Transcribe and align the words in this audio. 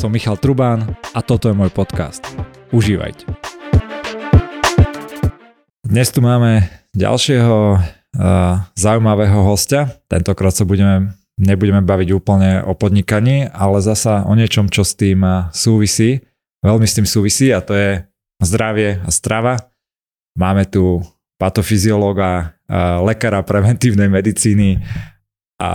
som 0.00 0.08
Michal 0.08 0.40
Trubán 0.40 0.96
a 1.12 1.20
toto 1.20 1.52
je 1.52 1.54
môj 1.54 1.68
podcast. 1.68 2.24
Užívajte. 2.72 3.28
Dnes 5.84 6.08
tu 6.08 6.24
máme 6.24 6.64
ďalšieho 6.96 7.76
uh, 7.76 8.64
zaujímavého 8.80 9.44
hostia. 9.44 9.92
Tentokrát 10.08 10.56
sa 10.56 10.64
budeme, 10.64 11.12
nebudeme 11.36 11.84
baviť 11.84 12.16
úplne 12.16 12.64
o 12.64 12.72
podnikaní, 12.72 13.52
ale 13.52 13.84
zasa 13.84 14.24
o 14.24 14.32
niečom, 14.32 14.72
čo 14.72 14.88
s 14.88 14.96
tým 14.96 15.20
súvisí. 15.52 16.24
Veľmi 16.64 16.88
s 16.88 16.96
tým 16.96 17.04
súvisí 17.04 17.52
a 17.52 17.60
to 17.60 17.76
je 17.76 18.00
zdravie 18.40 19.04
a 19.04 19.10
strava. 19.12 19.68
Máme 20.32 20.64
tu 20.64 21.04
patofyziológa, 21.36 22.56
lekára 23.04 23.44
preventívnej 23.44 24.08
medicíny 24.08 24.80
a, 25.60 25.68
a 25.68 25.72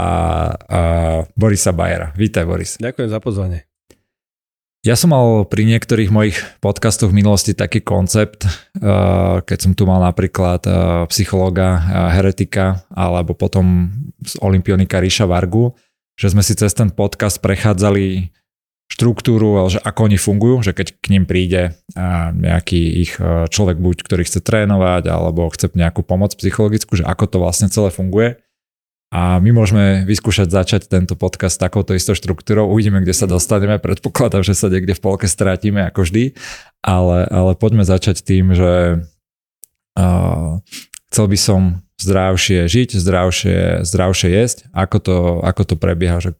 Borisa 1.37 1.69
Bajera. 1.77 2.09
Vítaj 2.17 2.45
Boris. 2.49 2.81
Ďakujem 2.81 3.09
za 3.13 3.21
pozvanie. 3.21 3.69
Ja 4.85 4.93
som 4.93 5.17
mal 5.17 5.49
pri 5.49 5.65
niektorých 5.65 6.13
mojich 6.13 6.37
podcastoch 6.61 7.09
v 7.09 7.17
minulosti 7.17 7.57
taký 7.57 7.81
koncept, 7.81 8.45
keď 9.41 9.57
som 9.57 9.73
tu 9.73 9.89
mal 9.89 9.97
napríklad 9.97 10.61
psychologa, 11.09 11.81
heretika 12.13 12.85
alebo 12.93 13.33
potom 13.33 13.89
z 14.21 14.37
olimpionika 14.45 15.01
Ríša 15.01 15.25
Vargu, 15.25 15.73
že 16.13 16.29
sme 16.29 16.45
si 16.45 16.53
cez 16.53 16.69
ten 16.77 16.93
podcast 16.93 17.41
prechádzali 17.41 18.29
štruktúru, 18.85 19.57
ale 19.57 19.73
že 19.73 19.81
ako 19.81 20.05
oni 20.05 20.21
fungujú, 20.21 20.69
že 20.69 20.77
keď 20.77 21.01
k 21.01 21.17
ním 21.17 21.25
príde 21.25 21.73
nejaký 22.37 23.09
ich 23.09 23.17
človek 23.49 23.81
buď, 23.81 24.05
ktorý 24.05 24.21
chce 24.21 24.45
trénovať 24.45 25.09
alebo 25.09 25.49
chce 25.49 25.73
nejakú 25.73 26.05
pomoc 26.05 26.37
psychologickú, 26.37 27.01
že 27.01 27.09
ako 27.09 27.25
to 27.25 27.37
vlastne 27.41 27.73
celé 27.73 27.89
funguje 27.89 28.37
a 29.15 29.39
my 29.39 29.55
môžeme 29.55 30.03
vyskúšať 30.03 30.51
začať 30.51 30.81
tento 30.91 31.15
podcast 31.15 31.55
takouto 31.55 31.95
istou 31.95 32.11
štruktúrou. 32.11 32.67
Uvidíme, 32.67 32.99
kde 32.99 33.15
sa 33.15 33.31
dostaneme. 33.31 33.79
Predpokladám, 33.79 34.43
že 34.43 34.51
sa 34.51 34.67
niekde 34.67 34.91
v 34.91 34.99
polke 34.99 35.23
strátime 35.23 35.87
ako 35.87 36.03
vždy. 36.03 36.35
Ale, 36.83 37.23
ale 37.31 37.55
poďme 37.55 37.87
začať 37.87 38.27
tým, 38.27 38.51
že 38.51 39.07
uh, 39.95 40.59
chcel 41.07 41.25
by 41.31 41.37
som 41.39 41.61
zdravšie 41.95 42.67
žiť, 42.67 42.99
zdravšie, 42.99 43.87
zdravšie 43.87 44.29
jesť. 44.35 44.67
Ako 44.75 44.97
to, 44.99 45.15
ako 45.47 45.63
to 45.63 45.75
prebieha? 45.79 46.19
Že 46.19 46.35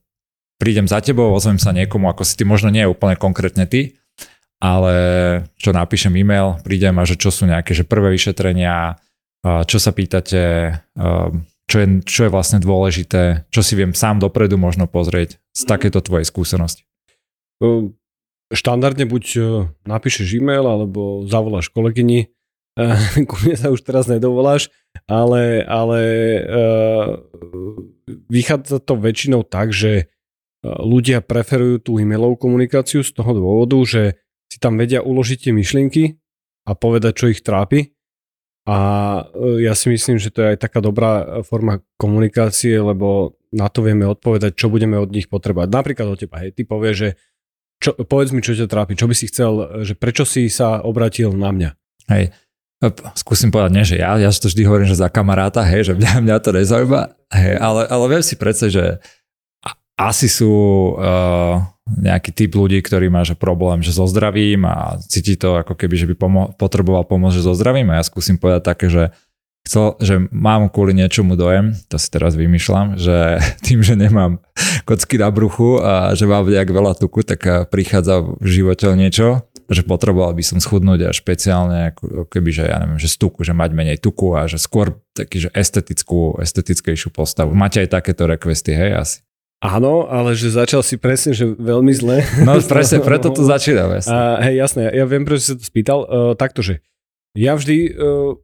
prídem 0.59 0.91
za 0.91 0.99
tebou, 0.99 1.31
ozvem 1.31 1.55
sa 1.55 1.71
niekomu, 1.71 2.11
ako 2.11 2.27
si 2.27 2.35
ty, 2.35 2.43
možno 2.43 2.67
nie 2.75 2.83
je 2.83 2.91
úplne 2.91 3.15
konkrétne 3.15 3.71
ty, 3.71 3.95
ale 4.59 4.95
čo 5.55 5.71
napíšem 5.71 6.11
e-mail, 6.19 6.59
prídem 6.59 6.99
a 6.99 7.07
že 7.07 7.15
čo 7.15 7.31
sú 7.31 7.47
nejaké 7.47 7.71
že 7.71 7.87
prvé 7.87 8.11
vyšetrenia, 8.11 8.99
čo 9.43 9.77
sa 9.79 9.95
pýtate, 9.95 10.75
čo 11.65 11.81
je, 11.81 11.87
čo 12.05 12.19
je 12.27 12.33
vlastne 12.33 12.61
dôležité, 12.61 13.49
čo 13.49 13.61
si 13.65 13.73
viem 13.73 13.97
sám 13.97 14.21
dopredu 14.21 14.55
možno 14.57 14.85
pozrieť 14.85 15.41
z 15.53 15.61
mhm. 15.65 15.69
takéto 15.69 15.99
tvojej 16.01 16.25
skúsenosti? 16.29 16.85
Štandardne 18.53 19.09
buď 19.09 19.25
napíšeš 19.89 20.37
e-mail, 20.37 20.67
alebo 20.69 21.25
zavoláš 21.25 21.73
kolegyni, 21.73 22.29
ku 23.29 23.35
mne 23.41 23.55
sa 23.55 23.71
už 23.71 23.81
teraz 23.87 24.05
nedovoláš, 24.11 24.67
ale, 25.07 25.63
ale 25.63 26.01
vychádza 28.27 28.83
to 28.83 28.99
väčšinou 28.99 29.47
tak, 29.47 29.71
že 29.71 30.11
ľudia 30.65 31.21
preferujú 31.21 31.77
tú 31.79 31.91
e-mailovú 32.01 32.35
komunikáciu 32.35 33.05
z 33.05 33.11
toho 33.15 33.31
dôvodu, 33.31 33.77
že 33.85 34.03
si 34.49 34.57
tam 34.57 34.75
vedia 34.75 35.01
uložiť 35.01 35.49
tie 35.49 35.53
myšlienky 35.53 36.03
a 36.65 36.71
povedať, 36.73 37.13
čo 37.15 37.25
ich 37.31 37.41
trápi 37.45 37.95
a 38.65 38.77
e, 39.29 39.61
ja 39.61 39.77
si 39.77 39.93
myslím, 39.93 40.17
že 40.17 40.33
to 40.33 40.41
je 40.41 40.57
aj 40.57 40.59
taká 40.65 40.81
dobrá 40.81 41.21
e, 41.21 41.25
forma 41.45 41.85
komunikácie, 42.01 42.73
lebo 42.81 43.37
na 43.53 43.69
to 43.69 43.85
vieme 43.85 44.09
odpovedať, 44.09 44.57
čo 44.57 44.73
budeme 44.73 44.97
od 44.97 45.13
nich 45.13 45.29
potrebovať. 45.29 45.69
Napríklad 45.69 46.07
od 46.09 46.17
teba, 46.17 46.41
hej, 46.41 46.57
ty 46.57 46.65
povieš, 46.65 46.95
že 46.97 47.09
čo, 47.77 47.93
povedz 47.93 48.33
mi, 48.33 48.41
čo 48.41 48.57
ťa 48.57 48.65
trápi, 48.65 48.97
čo 48.97 49.05
by 49.05 49.13
si 49.13 49.29
chcel, 49.29 49.53
e, 49.61 49.65
že 49.85 49.93
prečo 49.93 50.25
si 50.25 50.49
sa 50.49 50.81
obratil 50.81 51.29
na 51.37 51.53
mňa. 51.53 51.69
Hej, 52.09 52.33
skúsim 53.13 53.53
povedať, 53.53 53.71
nie, 53.71 53.85
že 53.85 53.97
ja, 54.01 54.17
ja 54.17 54.29
to 54.33 54.49
vždy 54.49 54.65
hovorím, 54.65 54.89
že 54.89 54.97
za 54.97 55.13
kamaráta, 55.13 55.61
hej, 55.61 55.89
že 55.89 55.93
mňa, 55.93 56.25
mňa 56.25 56.35
to 56.41 56.49
nezaujíma, 56.53 57.01
hej, 57.37 57.53
ale, 57.61 57.81
ale 57.85 58.05
viem 58.17 58.23
si 58.25 58.33
predsa, 58.33 58.69
že 58.69 58.97
asi 59.95 60.27
sú 60.27 60.51
uh, 60.95 61.63
nejaký 61.87 62.35
typ 62.35 62.51
ľudí, 62.51 62.83
ktorý 62.83 63.07
má 63.07 63.23
že 63.23 63.37
problém 63.37 63.79
že 63.79 63.95
so 63.95 64.03
zdravím 64.09 64.67
a 64.67 64.99
cíti 64.99 65.39
to 65.39 65.61
ako 65.61 65.77
keby, 65.77 65.95
že 65.95 66.07
by 66.11 66.15
pomo- 66.17 66.49
potreboval 66.57 67.07
pomôcť 67.07 67.39
že 67.39 67.45
so 67.47 67.53
zdravím 67.55 67.93
a 67.93 68.01
ja 68.01 68.03
skúsim 68.03 68.35
povedať 68.35 68.61
také, 68.65 68.87
že 68.91 69.15
chcel, 69.65 69.97
že 69.97 70.15
mám 70.29 70.69
kvôli 70.69 70.93
niečomu 70.93 71.33
dojem, 71.33 71.73
to 71.89 71.97
si 71.97 72.07
teraz 72.13 72.37
vymýšľam, 72.37 72.99
že 72.99 73.41
tým, 73.65 73.81
že 73.81 73.97
nemám 73.97 74.41
kocky 74.85 75.17
na 75.17 75.29
bruchu 75.33 75.81
a 75.81 76.13
že 76.13 76.29
mám 76.29 76.45
nejak 76.45 76.69
veľa 76.69 76.93
tuku, 76.97 77.25
tak 77.25 77.41
eh, 77.45 77.63
prichádza 77.65 78.21
v 78.21 78.47
živote 78.47 78.93
niečo, 78.93 79.45
že 79.65 79.81
potreboval 79.81 80.37
by 80.37 80.43
som 80.45 80.61
schudnúť 80.61 81.09
a 81.09 81.15
špeciálne 81.15 81.93
ako 81.93 82.29
keby, 82.29 82.49
že 82.53 82.63
ja 82.69 82.77
neviem, 82.85 83.01
že 83.01 83.09
z 83.09 83.17
tuku, 83.17 83.41
že 83.41 83.57
mať 83.57 83.73
menej 83.73 83.97
tuku 83.97 84.37
a 84.37 84.45
že 84.45 84.61
skôr 84.61 85.01
taký, 85.17 85.49
že 85.49 85.49
estetickú, 85.57 86.37
estetickejšiu 86.37 87.09
postavu. 87.09 87.57
Máte 87.57 87.81
aj 87.81 87.97
takéto 87.97 88.29
requesty, 88.29 88.77
hej, 88.77 88.93
asi? 88.93 89.17
Áno, 89.63 90.05
ale 90.11 90.35
že 90.35 90.51
začal 90.51 90.83
si 90.83 90.99
presne, 90.99 91.31
že 91.31 91.47
veľmi 91.47 91.93
zle. 91.95 92.21
No 92.43 92.59
presne, 92.73 92.99
preto 92.99 93.31
to 93.31 93.47
začínam. 93.47 93.95
Jasne. 93.95 94.11
A, 94.11 94.19
hej, 94.45 94.55
jasné, 94.59 94.81
ja 94.91 95.05
viem, 95.07 95.23
prečo 95.23 95.53
si 95.53 95.53
to 95.55 95.63
spýtal. 95.63 95.99
Uh, 96.05 96.33
takto, 96.35 96.59
že 96.59 96.83
ja 97.33 97.55
vždy 97.55 97.95
uh, 97.95 98.35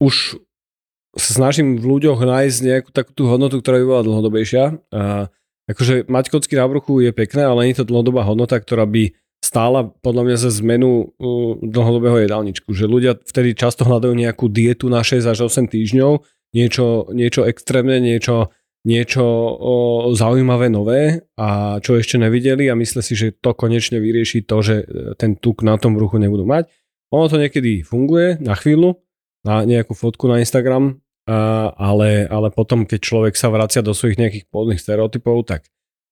už 0.00 0.38
sa 1.14 1.30
snažím 1.30 1.78
v 1.78 1.86
ľuďoch 1.86 2.26
nájsť 2.26 2.58
nejakú 2.62 2.90
takú 2.90 3.10
tú 3.14 3.30
hodnotu, 3.30 3.62
ktorá 3.62 3.78
by 3.82 3.86
bola 3.86 4.02
dlhodobejšia. 4.06 4.64
Uh, 4.90 5.30
akože 5.70 6.10
mať 6.10 6.24
kocky 6.30 6.54
na 6.58 6.66
bruchu 6.66 7.04
je 7.04 7.10
pekné, 7.14 7.46
ale 7.46 7.66
nie 7.66 7.72
je 7.74 7.82
to 7.82 7.90
dlhodobá 7.90 8.26
hodnota, 8.26 8.58
ktorá 8.58 8.86
by 8.86 9.14
stála 9.44 9.92
podľa 10.00 10.22
mňa 10.24 10.36
za 10.40 10.50
zmenu 10.64 10.90
uh, 11.04 11.58
dlhodobého 11.60 12.22
jedálničku. 12.24 12.72
Že 12.72 12.86
ľudia 12.88 13.12
vtedy 13.18 13.52
často 13.54 13.84
hľadajú 13.84 14.14
nejakú 14.14 14.48
dietu 14.48 14.88
na 14.88 15.04
6 15.04 15.26
až 15.26 15.38
8 15.46 15.68
týždňov, 15.68 16.24
niečo, 16.56 17.12
niečo 17.12 17.44
extrémne, 17.44 17.98
niečo 18.00 18.54
niečo 18.84 19.24
zaujímavé 20.12 20.68
nové 20.68 21.24
a 21.40 21.80
čo 21.80 21.96
ešte 21.96 22.20
nevideli 22.20 22.68
a 22.68 22.76
myslia 22.76 23.00
si, 23.00 23.16
že 23.16 23.32
to 23.32 23.56
konečne 23.56 23.96
vyrieši 23.96 24.44
to, 24.44 24.60
že 24.60 24.76
e, 24.84 25.16
ten 25.16 25.40
tuk 25.40 25.64
na 25.64 25.80
tom 25.80 25.96
bruchu 25.96 26.20
nebudú 26.20 26.44
mať. 26.44 26.68
Ono 27.08 27.26
to 27.32 27.40
niekedy 27.40 27.80
funguje 27.80 28.36
na 28.44 28.52
chvíľu, 28.52 29.00
na 29.44 29.64
nejakú 29.64 29.96
fotku 29.96 30.28
na 30.28 30.44
Instagram, 30.44 31.00
ale, 31.24 32.28
ale 32.28 32.48
potom, 32.52 32.84
keď 32.84 33.00
človek 33.00 33.34
sa 33.36 33.48
vracia 33.48 33.80
do 33.80 33.96
svojich 33.96 34.20
nejakých 34.20 34.44
pôvodných 34.52 34.80
stereotypov, 34.80 35.48
tak, 35.48 35.62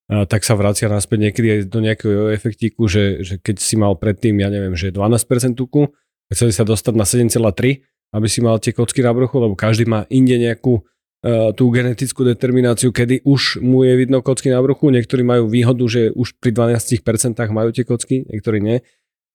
tak 0.09 0.41
sa 0.41 0.57
vracia 0.57 0.89
naspäť 0.89 1.29
niekedy 1.29 1.47
aj 1.49 1.59
do 1.69 1.79
nejakého 1.81 2.33
efektíku, 2.33 2.89
že, 2.89 3.21
že 3.21 3.35
keď 3.37 3.61
si 3.61 3.77
mal 3.77 3.93
predtým, 3.93 4.41
ja 4.41 4.49
neviem, 4.49 4.73
že 4.73 4.89
12% 4.89 5.53
tuku, 5.53 5.93
chceli 6.33 6.49
sa 6.49 6.65
dostať 6.65 6.93
na 6.97 7.05
7,3, 7.05 7.85
aby 8.13 8.27
si 8.29 8.39
mal 8.41 8.57
tie 8.57 8.73
kocky 8.73 9.05
na 9.05 9.13
bruchu, 9.13 9.37
lebo 9.37 9.53
každý 9.53 9.85
má 9.85 10.05
inde 10.09 10.37
nejakú 10.37 10.81
tú 11.55 11.71
genetickú 11.71 12.27
determináciu, 12.27 12.91
kedy 12.91 13.23
už 13.23 13.63
mu 13.63 13.87
je 13.87 13.95
vidno 13.95 14.19
kocky 14.19 14.51
na 14.51 14.59
bruchu. 14.59 14.91
Niektorí 14.91 15.23
majú 15.23 15.47
výhodu, 15.47 15.83
že 15.87 16.11
už 16.11 16.35
pri 16.43 16.51
12% 16.51 16.99
majú 17.47 17.69
tie 17.71 17.87
kocky, 17.87 18.27
niektorí 18.27 18.59
nie. 18.59 18.83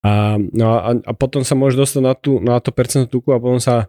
A, 0.04 0.36
no 0.36 0.78
a, 0.78 0.94
a 0.94 1.12
potom 1.16 1.42
sa 1.42 1.56
môže 1.56 1.80
dostať 1.80 2.02
na, 2.04 2.14
tú, 2.14 2.38
na 2.44 2.60
to 2.60 2.70
percento 2.76 3.08
tuku 3.08 3.32
a 3.32 3.40
potom 3.40 3.58
sa 3.58 3.88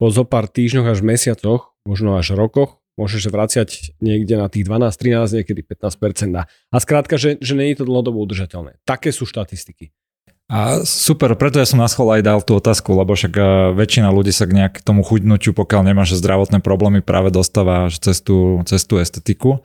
po 0.00 0.08
zo 0.08 0.24
pár 0.24 0.48
týždňoch 0.48 0.88
až 0.88 1.04
mesiacoch, 1.04 1.76
možno 1.84 2.16
až 2.16 2.32
rokoch, 2.32 2.80
môžeš 2.96 3.28
vraciať 3.28 3.98
niekde 4.00 4.38
na 4.38 4.48
tých 4.48 4.64
12, 4.64 4.88
13, 4.94 5.44
niekedy 5.44 5.60
15%. 5.66 6.46
A 6.48 6.76
skrátka, 6.80 7.20
že, 7.20 7.36
že 7.42 7.52
je 7.58 7.76
to 7.76 7.84
dlhodobo 7.84 8.22
udržateľné. 8.24 8.80
Také 8.88 9.12
sú 9.12 9.28
štatistiky. 9.28 9.92
A 10.50 10.82
super, 10.82 11.30
preto 11.38 11.62
ja 11.62 11.66
som 11.68 11.78
na 11.78 11.86
schol 11.86 12.10
aj 12.10 12.26
dal 12.26 12.42
tú 12.42 12.58
otázku, 12.58 12.90
lebo 12.98 13.14
však 13.14 13.38
e, 13.38 13.42
väčšina 13.78 14.10
ľudí 14.10 14.34
sa 14.34 14.50
k 14.50 14.58
nejak 14.58 14.82
tomu 14.82 15.06
chudnutiu, 15.06 15.54
pokiaľ 15.54 15.86
nemáš 15.86 16.18
zdravotné 16.18 16.58
problémy, 16.58 17.06
práve 17.06 17.30
dostáva 17.30 17.86
cez 17.86 18.18
tú, 18.18 18.58
cez 18.66 18.82
tú 18.82 18.98
estetiku. 18.98 19.62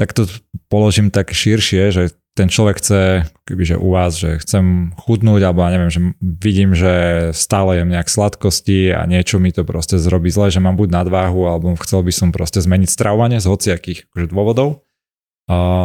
Tak 0.00 0.16
to 0.16 0.24
položím 0.72 1.12
tak 1.12 1.28
širšie, 1.28 1.92
že 1.92 2.16
ten 2.32 2.48
človek 2.48 2.80
chce, 2.80 3.28
kebyže 3.44 3.76
u 3.76 3.88
vás, 3.92 4.16
že 4.16 4.40
chcem 4.40 4.96
chudnúť, 4.96 5.44
alebo 5.44 5.64
ja 5.64 5.72
neviem, 5.76 5.92
že 5.92 6.00
vidím, 6.20 6.72
že 6.72 6.92
stále 7.36 7.80
jem 7.80 7.92
nejak 7.92 8.08
sladkosti 8.08 8.96
a 8.96 9.04
niečo 9.04 9.40
mi 9.40 9.52
to 9.52 9.60
proste 9.60 10.00
zrobí 10.00 10.32
zle, 10.32 10.48
že 10.48 10.60
mám 10.60 10.80
buď 10.80 11.04
nadváhu, 11.04 11.52
alebo 11.52 11.76
chcel 11.80 12.00
by 12.00 12.12
som 12.16 12.32
proste 12.32 12.64
zmeniť 12.64 12.88
stravovanie 12.88 13.44
z 13.44 13.48
hociakých 13.48 14.08
akože, 14.08 14.26
dôvodov. 14.32 14.85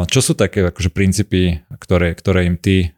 Čo 0.10 0.20
sú 0.26 0.34
také 0.34 0.66
akože 0.66 0.90
princípy, 0.90 1.62
ktoré, 1.78 2.18
ktoré 2.18 2.50
im 2.50 2.58
ty 2.58 2.98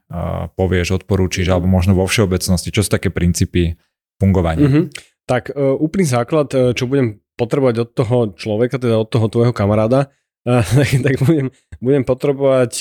povieš, 0.56 1.04
odporúčiš, 1.04 1.52
alebo 1.52 1.68
možno 1.68 1.92
vo 1.92 2.08
všeobecnosti, 2.08 2.72
čo 2.72 2.88
sú 2.88 2.90
také 2.92 3.12
princípy 3.12 3.76
fungovania? 4.16 4.72
Mm-hmm. 4.72 4.86
Tak 5.28 5.52
uh, 5.56 5.76
úplný 5.80 6.04
základ, 6.04 6.52
e, 6.52 6.76
čo 6.76 6.84
budem 6.84 7.24
potrebovať 7.40 7.76
od 7.80 7.90
toho 7.96 8.18
človeka, 8.36 8.76
teda 8.76 9.00
od 9.00 9.08
toho 9.08 9.32
tvojho 9.32 9.56
kamaráda, 9.56 10.12
uh, 10.44 10.64
tak, 10.80 10.88
tak 11.00 11.16
budem, 11.24 11.48
budem 11.80 12.04
potrebovať 12.04 12.72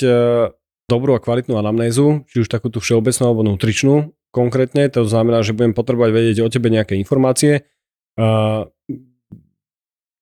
dobrú 0.87 1.15
a 1.15 1.23
kvalitnú 1.23 1.55
anamnézu, 1.55 2.27
či 2.27 2.43
už 2.43 2.51
takú 2.51 2.67
tú 2.67 2.83
všeobecnú 2.83 3.23
alebo 3.23 3.47
nutričnú 3.47 4.11
konkrétne, 4.33 4.89
to 4.89 5.05
znamená, 5.05 5.45
že 5.45 5.53
budem 5.53 5.77
potrebovať 5.77 6.09
vedieť 6.09 6.37
o 6.41 6.49
tebe 6.49 6.73
nejaké 6.73 6.97
informácie, 6.97 7.69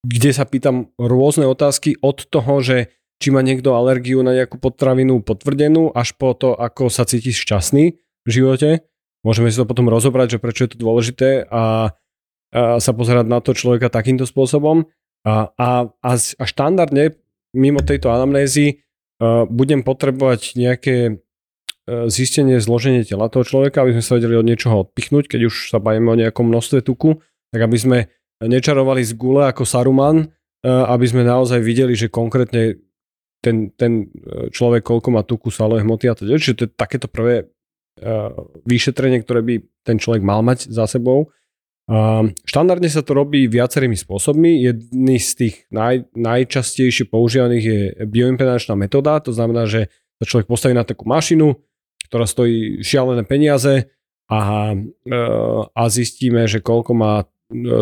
kde 0.04 0.30
sa 0.36 0.44
pýtam 0.44 0.92
rôzne 1.00 1.48
otázky 1.48 1.96
od 2.04 2.28
toho, 2.28 2.60
že 2.60 2.92
či 3.22 3.30
má 3.30 3.46
niekto 3.46 3.78
alergiu 3.78 4.26
na 4.26 4.34
nejakú 4.34 4.58
potravinu 4.58 5.22
potvrdenú, 5.22 5.94
až 5.94 6.18
po 6.18 6.34
to, 6.34 6.58
ako 6.58 6.90
sa 6.90 7.06
cíti 7.06 7.30
šťastný 7.30 7.94
v 8.26 8.30
živote. 8.30 8.82
Môžeme 9.22 9.54
si 9.54 9.62
to 9.62 9.70
potom 9.70 9.86
rozobrať, 9.86 10.38
že 10.38 10.42
prečo 10.42 10.66
je 10.66 10.74
to 10.74 10.82
dôležité 10.82 11.46
a, 11.46 11.54
a 11.54 11.64
sa 12.82 12.92
pozerať 12.98 13.30
na 13.30 13.38
to 13.38 13.54
človeka 13.54 13.94
takýmto 13.94 14.26
spôsobom. 14.26 14.90
A, 15.22 15.54
a, 15.54 15.94
a, 16.02 16.12
a 16.18 16.44
štandardne 16.50 17.14
mimo 17.54 17.86
tejto 17.86 18.10
anamnézy 18.10 18.82
uh, 19.22 19.46
budem 19.46 19.86
potrebovať 19.86 20.58
nejaké 20.58 20.98
uh, 21.14 22.10
zistenie 22.10 22.58
zloženie 22.58 23.06
tela 23.06 23.30
toho 23.30 23.46
človeka, 23.46 23.86
aby 23.86 23.94
sme 23.94 24.04
sa 24.04 24.18
vedeli 24.18 24.34
od 24.34 24.50
niečoho 24.50 24.90
odpichnúť, 24.90 25.30
keď 25.30 25.54
už 25.54 25.70
sa 25.70 25.78
bavíme 25.78 26.10
o 26.10 26.18
nejakom 26.18 26.50
množstve 26.50 26.82
tuku, 26.82 27.22
tak 27.54 27.62
aby 27.62 27.78
sme 27.78 27.98
nečarovali 28.42 29.06
z 29.06 29.14
gule 29.14 29.46
ako 29.46 29.62
Saruman, 29.62 30.26
uh, 30.26 30.90
aby 30.90 31.06
sme 31.06 31.22
naozaj 31.22 31.62
videli, 31.62 31.94
že 31.94 32.10
konkrétne 32.10 32.82
ten, 33.42 33.74
ten 33.74 34.08
človek 34.54 34.86
koľko 34.86 35.10
má 35.10 35.26
tuku, 35.26 35.50
svalové 35.50 35.82
hmoty 35.82 36.06
a 36.08 36.14
teda. 36.14 36.38
Čiže 36.38 36.56
to 36.56 36.64
je 36.70 36.72
takéto 36.78 37.10
prvé 37.10 37.50
uh, 37.50 38.32
vyšetrenie, 38.64 39.26
ktoré 39.26 39.42
by 39.42 39.56
ten 39.82 39.98
človek 39.98 40.22
mal 40.22 40.46
mať 40.46 40.70
za 40.70 40.86
sebou. 40.86 41.34
Um, 41.90 42.32
štandardne 42.46 42.88
sa 42.88 43.02
to 43.02 43.18
robí 43.18 43.50
viacerými 43.50 43.98
spôsobmi. 43.98 44.62
Jedný 44.64 45.18
z 45.18 45.32
tých 45.36 45.56
naj, 45.74 46.08
najčastejšie 46.14 47.10
používaných 47.10 47.66
je 47.66 47.80
bioimpedančná 48.06 48.78
metóda, 48.78 49.20
to 49.20 49.34
znamená, 49.34 49.66
že 49.66 49.90
sa 50.22 50.24
človek 50.30 50.48
postaví 50.48 50.78
na 50.78 50.86
takú 50.86 51.10
mašinu, 51.10 51.58
ktorá 52.08 52.30
stojí 52.30 52.86
šialené 52.86 53.26
peniaze 53.26 53.90
a, 54.30 54.72
uh, 54.78 55.62
a 55.74 55.84
zistíme, 55.90 56.46
že 56.46 56.62
koľko 56.64 56.94
má 56.96 57.14
e, 57.20 57.26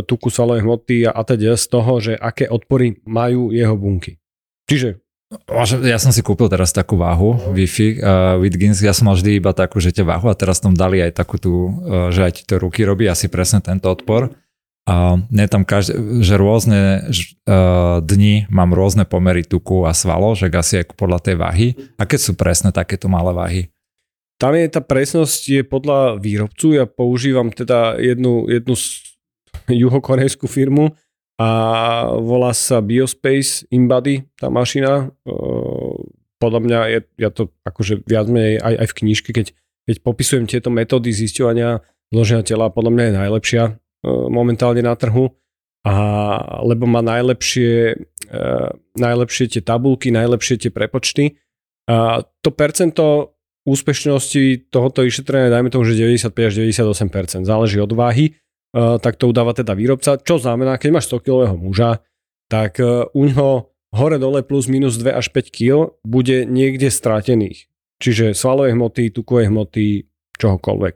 tuku 0.02 0.34
svalovej 0.34 0.66
hmoty 0.66 1.06
a 1.06 1.20
teda 1.22 1.54
z 1.54 1.66
toho, 1.70 1.94
že 2.02 2.14
aké 2.18 2.50
odpory 2.50 2.98
majú 3.06 3.54
jeho 3.54 3.78
bunky. 3.78 4.18
Čiže 4.66 4.98
ja 5.86 6.02
som 6.02 6.10
si 6.10 6.26
kúpil 6.26 6.50
teraz 6.50 6.74
takú 6.74 6.98
váhu 6.98 7.38
Wi-Fi 7.54 7.88
uh, 8.02 8.42
Wittgens, 8.42 8.82
ja 8.82 8.98
som 8.98 9.06
mal 9.06 9.16
vždy 9.18 9.38
iba 9.38 9.54
takú, 9.54 9.78
že 9.78 9.94
tie 9.94 10.02
váhu 10.02 10.26
a 10.26 10.34
teraz 10.34 10.58
tam 10.58 10.74
dali 10.74 11.06
aj 11.06 11.22
takú 11.22 11.38
tú, 11.38 11.54
uh, 11.70 12.10
že 12.10 12.26
aj 12.26 12.32
ti 12.34 12.44
to 12.50 12.58
ruky 12.58 12.82
robí 12.82 13.06
asi 13.06 13.30
presne 13.30 13.62
tento 13.62 13.94
odpor. 13.94 14.34
A 14.90 15.22
uh, 15.22 15.46
tam 15.46 15.70
každé, 15.70 16.26
že 16.26 16.34
rôzne 16.34 17.06
uh, 17.46 18.02
dni 18.02 18.50
mám 18.50 18.74
rôzne 18.74 19.06
pomery 19.06 19.46
tuku 19.46 19.86
a 19.86 19.94
svalov, 19.94 20.34
že 20.34 20.50
asi 20.50 20.82
aj 20.82 20.98
podľa 20.98 21.20
tej 21.22 21.36
váhy. 21.38 21.68
Aké 22.02 22.18
sú 22.18 22.34
presne 22.34 22.74
takéto 22.74 23.06
malé 23.06 23.30
váhy? 23.30 23.62
Tam 24.42 24.56
je 24.58 24.66
tá 24.66 24.82
presnosť 24.82 25.42
je 25.46 25.62
podľa 25.62 26.18
výrobcu. 26.18 26.74
Ja 26.74 26.90
používam 26.90 27.54
teda 27.54 28.02
jednu, 28.02 28.50
jednu 28.50 28.74
juhokorejskú 29.70 30.50
firmu, 30.50 30.98
a 31.40 31.50
volá 32.20 32.52
sa 32.52 32.84
Biospace 32.84 33.64
Inbody, 33.72 34.28
tá 34.36 34.52
mašina. 34.52 35.08
Podľa 36.36 36.60
mňa 36.60 36.80
je, 36.92 37.00
ja 37.16 37.30
to 37.32 37.56
akože 37.64 38.04
viac 38.04 38.28
menej 38.28 38.60
aj, 38.60 38.76
aj 38.76 38.88
v 38.92 38.98
knižke, 39.00 39.30
keď, 39.32 39.48
keď 39.88 39.96
popisujem 40.04 40.46
tieto 40.52 40.68
metódy 40.68 41.16
zisťovania 41.16 41.80
zloženia 42.12 42.44
tela, 42.44 42.68
podľa 42.68 42.92
mňa 42.92 43.04
je 43.08 43.14
najlepšia 43.24 43.64
momentálne 44.28 44.84
na 44.84 45.00
trhu. 45.00 45.32
A, 45.88 45.96
lebo 46.68 46.84
má 46.92 47.00
najlepšie, 47.00 47.96
najlepšie 49.00 49.46
tie 49.48 49.62
tabulky, 49.64 50.12
najlepšie 50.12 50.68
tie 50.68 50.72
prepočty. 50.76 51.40
A 51.88 52.28
to 52.44 52.52
percento 52.52 53.40
úspešnosti 53.64 54.68
tohoto 54.76 55.08
vyšetrenia, 55.08 55.56
dajme 55.56 55.72
tomu, 55.72 55.88
že 55.88 55.96
95 55.96 56.36
až 56.36 56.54
98%, 56.68 57.48
záleží 57.48 57.80
od 57.80 57.96
váhy 57.96 58.36
tak 58.74 59.18
to 59.18 59.30
udáva 59.30 59.58
teda 59.58 59.74
výrobca. 59.74 60.22
Čo 60.22 60.38
znamená, 60.38 60.78
keď 60.78 60.90
máš 60.94 61.10
100 61.10 61.26
kg 61.26 61.58
muža, 61.58 62.02
tak 62.50 62.82
eh, 62.82 63.06
u 63.14 63.22
ňoho 63.30 63.70
hore-dole 63.94 64.42
plus 64.44 64.70
minus 64.70 64.98
2 64.98 65.14
až 65.14 65.30
5 65.34 65.50
kg 65.54 65.94
bude 66.02 66.44
niekde 66.50 66.90
stratených. 66.90 67.70
Čiže 68.02 68.38
svalové 68.38 68.74
hmoty, 68.74 69.14
tukové 69.14 69.50
hmoty, 69.50 70.10
čohokoľvek. 70.40 70.96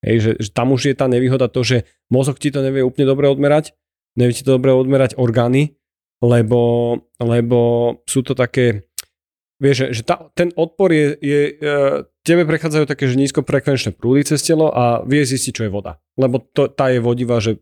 Hej, 0.00 0.16
že, 0.18 0.30
že 0.40 0.50
tam 0.50 0.72
už 0.72 0.92
je 0.92 0.94
tá 0.96 1.06
nevýhoda 1.06 1.52
to, 1.52 1.60
že 1.60 1.84
mozog 2.08 2.40
ti 2.40 2.48
to 2.48 2.64
nevie 2.64 2.80
úplne 2.80 3.04
dobre 3.04 3.28
odmerať, 3.28 3.76
nevie 4.16 4.32
ti 4.32 4.42
to 4.42 4.56
dobre 4.56 4.72
odmerať 4.72 5.20
orgány, 5.20 5.76
lebo, 6.24 6.96
lebo 7.20 7.60
sú 8.08 8.24
to 8.24 8.32
také, 8.32 8.88
vieš, 9.60 9.92
že, 9.92 10.00
že 10.00 10.02
tá, 10.08 10.16
ten 10.32 10.50
odpor 10.56 10.90
je, 10.90 11.06
je, 11.20 11.40
eh, 11.60 11.96
tebe 12.24 12.44
prechádzajú 12.44 12.84
také, 12.84 13.08
že 13.08 13.16
nízkofrekvenčné 13.16 13.96
prúdy 13.96 14.26
cez 14.28 14.44
telo 14.44 14.68
a 14.68 15.00
vie 15.04 15.24
zistiť, 15.24 15.52
čo 15.52 15.62
je 15.66 15.72
voda. 15.72 16.00
Lebo 16.20 16.40
to, 16.40 16.68
tá 16.68 16.92
je 16.92 17.00
vodivá, 17.00 17.40
že 17.40 17.60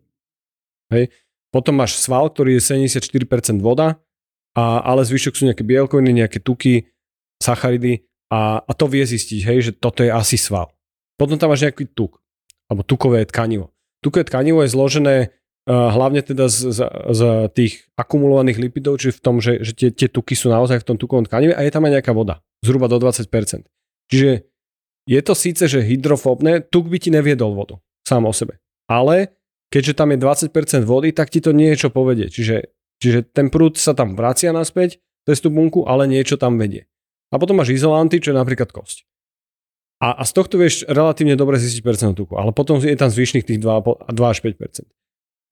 hej. 0.93 1.13
Potom 1.49 1.81
máš 1.81 1.97
sval, 1.97 2.29
ktorý 2.29 2.61
je 2.61 2.63
74% 2.85 3.65
voda, 3.65 3.97
a, 4.53 4.85
ale 4.85 5.01
zvyšok 5.07 5.33
sú 5.33 5.43
nejaké 5.49 5.65
bielkoviny, 5.65 6.13
nejaké 6.13 6.45
tuky, 6.45 6.93
sacharidy 7.41 8.05
a, 8.29 8.61
a 8.61 8.73
to 8.77 8.85
vie 8.91 9.01
zistiť, 9.01 9.41
hej, 9.49 9.59
že 9.71 9.73
toto 9.73 10.05
je 10.05 10.13
asi 10.13 10.37
sval. 10.37 10.69
Potom 11.17 11.41
tam 11.41 11.49
máš 11.55 11.65
nejaký 11.65 11.89
tuk, 11.89 12.21
alebo 12.69 12.85
tukové 12.85 13.25
tkanivo. 13.25 13.73
Tukové 14.05 14.29
tkanivo 14.29 14.61
je 14.63 14.71
zložené 14.71 15.17
uh, 15.25 15.89
hlavne 15.89 16.21
teda 16.21 16.53
z, 16.53 16.69
z, 16.71 16.81
z 17.17 17.23
tých 17.57 17.89
akumulovaných 17.97 18.61
lipidov, 18.61 19.01
čiže 19.01 19.19
v 19.19 19.23
tom, 19.25 19.41
že, 19.41 19.65
že 19.65 19.73
tie, 19.73 19.89
tie 19.89 20.09
tuky 20.13 20.37
sú 20.37 20.53
naozaj 20.53 20.85
v 20.85 20.87
tom 20.87 20.97
tukovom 21.01 21.25
tkanive 21.25 21.57
a 21.57 21.65
je 21.65 21.73
tam 21.73 21.89
aj 21.89 21.99
nejaká 21.99 22.13
voda, 22.13 22.45
zhruba 22.61 22.87
do 22.93 23.01
20%. 23.01 23.25
Čiže 24.09 24.49
je 25.09 25.21
to 25.25 25.33
síce, 25.33 25.65
že 25.65 25.81
hydrofóbne, 25.81 26.61
tuk 26.69 26.93
by 26.93 27.01
ti 27.01 27.09
neviedol 27.09 27.57
vodu 27.57 27.81
sám 28.09 28.29
o 28.29 28.33
sebe. 28.33 28.61
Ale 28.89 29.37
keďže 29.69 29.97
tam 29.97 30.13
je 30.13 30.19
20% 30.21 30.85
vody, 30.89 31.13
tak 31.13 31.29
ti 31.29 31.45
to 31.45 31.53
niečo 31.53 31.93
povedie. 31.93 32.33
Čiže, 32.33 32.73
čiže 33.01 33.29
ten 33.29 33.53
prúd 33.53 33.77
sa 33.77 33.93
tam 33.93 34.17
vracia 34.17 34.53
naspäť 34.53 35.01
cez 35.29 35.45
tú 35.45 35.53
bunku, 35.53 35.85
ale 35.85 36.09
niečo 36.09 36.41
tam 36.41 36.57
vedie. 36.57 36.89
A 37.29 37.37
potom 37.37 37.61
máš 37.61 37.77
izolanty, 37.77 38.21
čo 38.21 38.33
je 38.33 38.41
napríklad 38.41 38.73
kosť. 38.73 39.05
A, 40.01 40.17
a 40.17 40.23
z 40.25 40.33
tohto 40.33 40.57
vieš 40.57 40.89
relatívne 40.89 41.37
dobre 41.37 41.61
zistiť 41.61 41.85
percent 41.85 42.15
tuku, 42.17 42.39
ale 42.39 42.55
potom 42.57 42.81
je 42.81 42.97
tam 42.97 43.13
zvyšných 43.13 43.45
tých 43.45 43.61
2, 43.61 44.09
2 44.09 44.15
až 44.15 44.39
5%. 44.41 44.89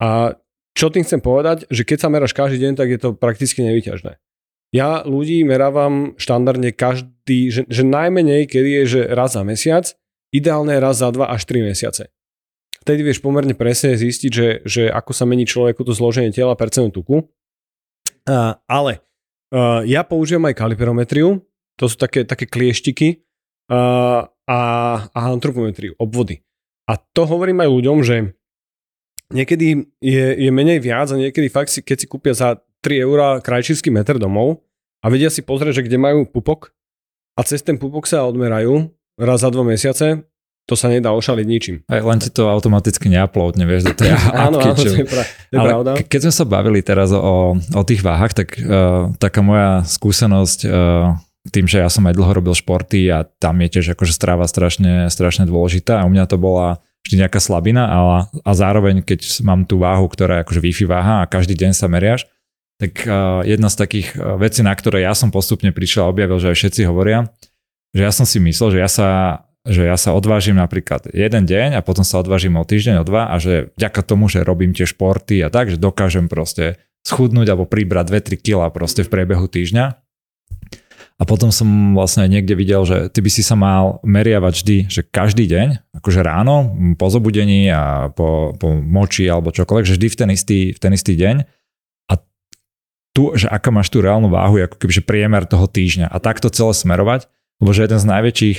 A 0.01 0.39
čo 0.77 0.93
tým 0.93 1.05
chcem 1.05 1.21
povedať, 1.21 1.69
že 1.69 1.83
keď 1.83 1.99
sa 2.07 2.09
meráš 2.13 2.33
každý 2.37 2.63
deň, 2.63 2.73
tak 2.79 2.89
je 2.89 3.01
to 3.01 3.09
prakticky 3.17 3.65
nevyťažné. 3.65 4.17
Ja 4.75 5.07
ľudí 5.07 5.47
merávam 5.47 6.19
štandardne 6.19 6.75
každý, 6.75 7.51
že, 7.55 7.63
že 7.71 7.83
najmenej, 7.87 8.51
kedy 8.51 8.71
je, 8.83 8.85
že 8.87 9.01
raz 9.11 9.39
za 9.39 9.47
mesiac, 9.47 9.95
ideálne 10.35 10.75
raz 10.83 10.99
za 11.01 11.09
2 11.15 11.23
až 11.23 11.43
3 11.47 11.71
mesiace. 11.71 12.11
Vtedy 12.83 13.03
vieš 13.03 13.19
pomerne 13.19 13.55
presne 13.55 13.99
zistiť, 13.99 14.31
že, 14.31 14.49
že 14.63 14.83
ako 14.87 15.11
sa 15.11 15.27
mení 15.27 15.43
človeku 15.43 15.83
to 15.83 15.91
zloženie 15.91 16.31
tela 16.31 16.55
percentu 16.55 17.03
tuku. 17.03 17.27
Uh, 18.27 18.59
ale 18.67 19.03
uh, 19.55 19.83
ja 19.87 20.03
použijem 20.03 20.43
aj 20.47 20.59
kaliperometriu, 20.59 21.43
to 21.79 21.85
sú 21.87 21.99
také, 21.99 22.27
také 22.27 22.47
klieštiky 22.47 23.23
uh, 23.71 24.27
a, 24.27 24.61
a 25.11 25.21
antropometriu, 25.31 25.99
obvody. 25.99 26.43
A 26.87 26.99
to 26.99 27.27
hovorím 27.27 27.63
aj 27.67 27.71
ľuďom, 27.71 27.99
že 28.07 28.39
niekedy 29.35 29.91
je, 29.99 30.27
je 30.39 30.51
menej 30.55 30.79
viac 30.79 31.11
a 31.11 31.19
niekedy 31.19 31.51
fakt 31.51 31.75
si, 31.75 31.83
keď 31.83 31.97
si 31.99 32.07
kúpia 32.07 32.35
za 32.35 32.63
3 32.85 33.07
eurá 33.07 33.41
krajčírsky 33.41 33.89
meter 33.89 34.19
domov, 34.21 34.67
a 35.05 35.07
vedia 35.07 35.31
si 35.31 35.45
pozrieť, 35.45 35.83
že 35.83 35.85
kde 35.87 36.03
majú 36.03 36.27
pupok 36.27 36.75
a 37.39 37.47
cez 37.47 37.63
ten 37.63 37.79
pupok 37.79 38.11
sa 38.11 38.27
odmerajú 38.27 38.91
raz 39.21 39.47
za 39.47 39.55
dva 39.55 39.63
mesiace, 39.63 40.27
to 40.67 40.75
sa 40.75 40.91
nedá 40.91 41.15
ošaliť 41.15 41.47
ničím. 41.47 41.77
Aj 41.87 42.03
len 42.03 42.19
ti 42.19 42.27
to 42.27 42.51
automaticky 42.51 43.07
neaplodne, 43.07 43.63
vieš, 43.71 43.87
do 43.87 43.95
tej 43.95 44.11
áno, 44.35 44.59
áno, 44.59 44.75
to 44.75 44.83
je, 44.83 45.07
pra, 45.07 45.23
to 45.23 45.55
je 45.55 45.61
Ale 45.63 45.69
pravda. 45.71 45.91
Ke, 46.03 46.05
keď 46.11 46.21
sme 46.27 46.35
sa 46.35 46.45
bavili 46.49 46.81
teraz 46.83 47.15
o, 47.15 47.55
o 47.55 47.83
tých 47.87 48.03
váhach, 48.03 48.35
tak 48.35 48.59
uh, 48.59 49.15
taká 49.23 49.47
moja 49.47 49.87
skúsenosť 49.87 50.61
uh, 50.67 51.15
tým, 51.55 51.71
že 51.71 51.79
ja 51.79 51.87
som 51.87 52.03
aj 52.11 52.19
dlho 52.19 52.33
robil 52.43 52.59
športy 52.59 53.07
a 53.07 53.23
tam 53.39 53.63
je 53.63 53.79
tiež 53.79 53.95
akože 53.95 54.11
stráva 54.11 54.51
strašne, 54.51 55.07
strašne 55.07 55.47
dôležitá 55.47 56.03
a 56.03 56.07
u 56.09 56.11
mňa 56.11 56.27
to 56.27 56.35
bola 56.35 56.83
vždy 57.07 57.23
nejaká 57.23 57.39
slabina 57.39 57.87
ale, 57.87 58.27
a 58.43 58.51
zároveň 58.51 59.07
keď 59.07 59.47
mám 59.47 59.63
tú 59.71 59.79
váhu, 59.79 60.11
ktorá 60.11 60.43
je 60.43 60.43
akože 60.43 60.61
Wi-Fi 60.67 60.87
váha 60.91 61.23
a 61.23 61.31
každý 61.31 61.55
deň 61.55 61.71
sa 61.79 61.87
meriaš, 61.87 62.27
tak 62.77 63.09
jedna 63.49 63.69
z 63.73 63.77
takých 63.77 64.09
vecí, 64.37 64.61
na 64.61 64.77
ktoré 64.77 65.01
ja 65.01 65.17
som 65.17 65.33
postupne 65.33 65.73
prišiel 65.73 66.09
a 66.09 66.13
objavil, 66.13 66.37
že 66.37 66.53
aj 66.53 66.57
všetci 66.61 66.83
hovoria, 66.85 67.33
že 67.97 68.05
ja 68.05 68.13
som 68.13 68.29
si 68.29 68.37
myslel, 68.37 68.77
že 68.77 68.81
ja 68.85 68.91
sa 68.91 69.09
že 69.67 69.83
ja 69.83 69.99
sa 69.99 70.15
odvážim 70.15 70.55
napríklad 70.55 71.11
jeden 71.11 71.43
deň 71.43 71.75
a 71.75 71.83
potom 71.83 72.07
sa 72.07 72.23
odvážim 72.23 72.55
o 72.55 72.63
týždeň, 72.63 73.03
o 73.03 73.05
dva 73.05 73.35
a 73.35 73.37
že 73.43 73.75
vďaka 73.75 74.01
tomu, 74.07 74.31
že 74.31 74.47
robím 74.47 74.71
tie 74.71 74.87
športy 74.87 75.43
a 75.43 75.51
tak, 75.51 75.75
že 75.75 75.83
dokážem 75.83 76.31
proste 76.31 76.79
schudnúť 77.03 77.51
alebo 77.51 77.67
pribrať 77.67 78.39
2-3 78.39 78.47
kg 78.47 78.71
proste 78.71 79.03
v 79.03 79.11
priebehu 79.11 79.51
týždňa. 79.51 79.99
A 81.17 81.23
potom 81.25 81.49
som 81.49 81.97
vlastne 81.97 82.29
niekde 82.29 82.53
videl, 82.53 82.85
že 82.85 83.09
ty 83.09 83.25
by 83.25 83.31
si 83.33 83.41
sa 83.41 83.57
mal 83.57 84.05
meriavať 84.05 84.53
vždy, 84.53 84.77
že 84.87 85.01
každý 85.01 85.49
deň, 85.49 85.97
akože 85.99 86.21
ráno, 86.21 86.77
po 87.01 87.09
zobudení 87.09 87.73
a 87.73 88.13
po, 88.13 88.53
po 88.61 88.77
moči 88.77 89.25
alebo 89.25 89.49
čokoľvek, 89.49 89.89
že 89.89 89.97
vždy 89.97 90.09
v 90.13 90.17
ten 90.17 90.31
istý, 90.31 90.59
v 90.77 90.79
ten 90.79 90.93
istý 90.93 91.17
deň 91.17 91.49
tu, 93.17 93.33
že 93.33 93.49
aká 93.49 93.73
máš 93.73 93.89
tú 93.89 94.05
reálnu 94.05 94.29
váhu, 94.29 94.61
ako 94.61 94.77
kebyže 94.77 95.01
priemer 95.09 95.49
toho 95.49 95.65
týždňa. 95.65 96.13
A 96.13 96.21
takto 96.21 96.53
celé 96.53 96.77
smerovať, 96.77 97.33
lebo 97.65 97.73
že 97.73 97.89
jeden 97.89 97.97
z 97.97 98.07
najväčších, 98.13 98.59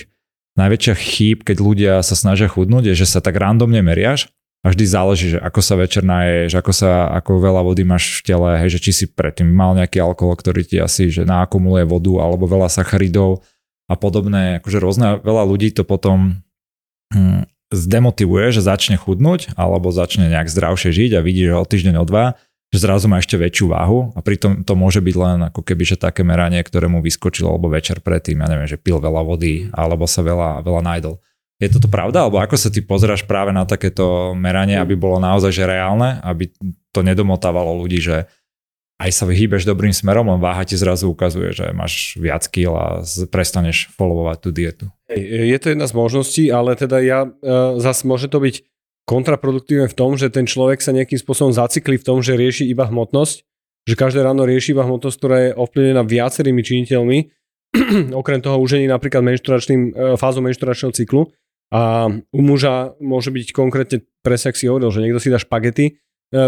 najväčších 0.57 0.97
chýb, 0.97 1.37
keď 1.45 1.57
ľudia 1.61 1.93
sa 2.01 2.17
snažia 2.17 2.49
chudnúť, 2.49 2.89
je, 2.89 3.05
že 3.05 3.05
sa 3.05 3.21
tak 3.21 3.37
randomne 3.37 3.85
meriaš 3.85 4.33
a 4.65 4.73
vždy 4.73 4.85
záleží, 4.89 5.27
že 5.37 5.39
ako 5.39 5.61
sa 5.61 5.77
večer 5.77 6.01
naješ, 6.01 6.57
ako 6.57 6.71
sa, 6.73 7.13
ako 7.13 7.37
veľa 7.37 7.61
vody 7.61 7.85
máš 7.85 8.25
v 8.25 8.33
tele, 8.33 8.49
hej, 8.57 8.81
že 8.81 8.89
či 8.89 8.91
si 8.91 9.05
predtým 9.05 9.45
mal 9.45 9.77
nejaký 9.77 10.01
alkohol, 10.01 10.33
ktorý 10.33 10.65
ti 10.65 10.81
asi, 10.81 11.13
že 11.13 11.29
naakumuluje 11.29 11.85
vodu, 11.85 12.25
alebo 12.25 12.49
veľa 12.49 12.73
sacharidov 12.73 13.45
a 13.85 13.93
podobné, 13.93 14.57
akože 14.57 14.81
rôzne, 14.81 15.21
veľa 15.21 15.45
ľudí 15.45 15.69
to 15.77 15.85
potom 15.85 16.41
hm, 17.13 17.45
zdemotivuje, 17.69 18.49
že 18.49 18.65
začne 18.65 18.97
chudnúť, 18.97 19.53
alebo 19.53 19.93
začne 19.93 20.33
nejak 20.33 20.49
zdravšie 20.49 20.89
žiť 20.89 21.11
a 21.15 21.21
vidí, 21.21 21.45
že 21.45 21.53
o 21.53 21.61
týždeň, 21.61 21.95
o 22.01 22.05
dva 22.09 22.41
že 22.67 22.83
zrazu 22.83 23.07
má 23.07 23.23
ešte 23.23 23.39
väčšiu 23.39 23.71
váhu 23.71 24.11
a 24.11 24.19
pritom 24.19 24.67
to 24.67 24.75
môže 24.75 24.99
byť 24.99 25.15
len 25.15 25.37
ako 25.47 25.63
keby, 25.63 25.83
že 25.87 25.95
také 25.95 26.27
meranie, 26.27 26.59
ktoré 26.59 26.91
mu 26.91 26.99
vyskočilo 26.99 27.47
alebo 27.47 27.71
večer 27.71 28.03
predtým, 28.03 28.43
ja 28.43 28.47
neviem, 28.51 28.67
že 28.67 28.75
pil 28.75 28.99
veľa 28.99 29.23
vody 29.23 29.71
alebo 29.71 30.03
sa 30.03 30.19
veľa, 30.19 30.61
veľa 30.67 30.81
najdol. 30.83 31.15
Je 31.57 31.73
toto 31.73 31.89
pravda? 31.89 32.27
Alebo 32.27 32.37
ako 32.37 32.53
sa 32.53 32.69
ty 32.69 32.85
pozráš 32.85 33.25
práve 33.25 33.49
na 33.49 33.65
takéto 33.65 34.35
meranie, 34.37 34.77
aby 34.77 34.93
bolo 34.93 35.17
naozaj 35.17 35.49
že 35.49 35.65
reálne, 35.65 36.21
aby 36.21 36.53
to 36.93 37.01
nedomotávalo 37.01 37.73
ľudí, 37.81 37.97
že 37.97 38.29
aj 38.97 39.11
sa 39.13 39.29
vyhýbeš 39.29 39.65
dobrým 39.65 39.93
smerom, 39.93 40.25
len 40.25 40.41
váha 40.41 40.65
ti 40.65 40.73
zrazu 40.73 41.09
ukazuje, 41.13 41.53
že 41.53 41.69
máš 41.69 42.17
viac 42.17 42.45
kil 42.49 42.73
a 42.73 43.05
prestaneš 43.29 43.93
followovať 43.93 44.37
tú 44.41 44.49
dietu. 44.49 44.85
Je 45.13 45.57
to 45.61 45.69
jedna 45.69 45.85
z 45.85 45.93
možností, 45.93 46.43
ale 46.49 46.73
teda 46.73 46.97
ja 47.05 47.29
e, 47.29 47.29
zase 47.77 48.09
môže 48.09 48.25
to 48.25 48.41
byť 48.41 48.65
kontraproduktívne 49.07 49.87
v 49.87 49.95
tom, 49.95 50.19
že 50.19 50.27
ten 50.27 50.43
človek 50.43 50.83
sa 50.83 50.91
nejakým 50.91 51.15
spôsobom 51.15 51.55
zacikli 51.55 51.95
v 51.95 52.03
tom, 52.03 52.19
že 52.19 52.35
rieši 52.35 52.67
iba 52.67 52.83
hmotnosť, 52.83 53.35
že 53.87 53.95
každé 53.95 54.19
ráno 54.19 54.43
rieši 54.43 54.75
iba 54.75 54.83
hmotnosť, 54.83 55.15
ktorá 55.15 55.37
je 55.47 55.51
ovplyvnená 55.55 56.03
viacerými 56.03 56.59
činiteľmi, 56.59 57.17
okrem 58.21 58.43
toho 58.43 58.59
už 58.59 58.77
je 58.77 58.91
napríklad 58.91 59.23
menšturačným, 59.23 59.81
e, 59.95 60.19
fázou 60.19 60.43
menšturačného 60.43 60.91
cyklu. 60.91 61.31
A 61.67 62.07
u 62.11 62.41
muža 62.43 62.95
môže 63.03 63.27
byť 63.27 63.51
konkrétne 63.51 63.99
presne, 64.23 64.55
ak 64.55 64.59
si 64.59 64.71
hovoril, 64.71 64.87
že 64.87 65.03
niekto 65.03 65.19
si 65.19 65.31
dá 65.31 65.39
špagety 65.39 65.85
e, 65.87 65.93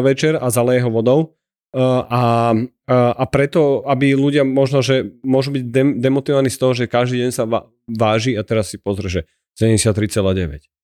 večer 0.03 0.39
a 0.39 0.47
zaleje 0.51 0.83
ho 0.83 0.91
vodou. 0.91 1.19
E, 1.19 1.79
a, 1.79 2.55
a, 2.55 2.95
a 3.15 3.23
preto, 3.27 3.83
aby 3.87 4.15
ľudia 4.15 4.47
možno, 4.47 4.79
že 4.79 5.11
môžu 5.23 5.55
byť 5.55 5.63
dem, 5.71 5.89
demotivovaní 5.99 6.51
z 6.51 6.59
toho, 6.59 6.71
že 6.75 6.91
každý 6.91 7.23
deň 7.23 7.31
sa 7.35 7.47
váži 7.87 8.35
a 8.35 8.43
teraz 8.47 8.71
si 8.71 8.79
pozrie, 8.79 9.07
že 9.07 9.21
73,9 9.59 10.78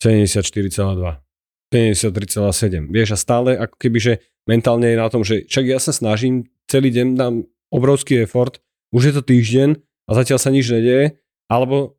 74,2. 0.00 1.20
73,7. 1.70 2.90
Vieš, 2.90 3.08
a 3.14 3.18
stále 3.20 3.54
ako 3.54 3.76
keby, 3.78 3.98
že 4.02 4.12
mentálne 4.48 4.90
je 4.90 4.96
na 4.98 5.06
tom, 5.06 5.22
že 5.22 5.46
však 5.46 5.64
ja 5.70 5.78
sa 5.78 5.94
snažím, 5.94 6.50
celý 6.66 6.90
deň 6.90 7.08
dám 7.14 7.34
obrovský 7.70 8.26
effort, 8.26 8.58
už 8.90 9.02
je 9.10 9.12
to 9.14 9.22
týždeň 9.22 9.78
a 9.78 10.10
zatiaľ 10.10 10.38
sa 10.42 10.50
nič 10.50 10.66
nedieje, 10.66 11.22
alebo 11.46 11.94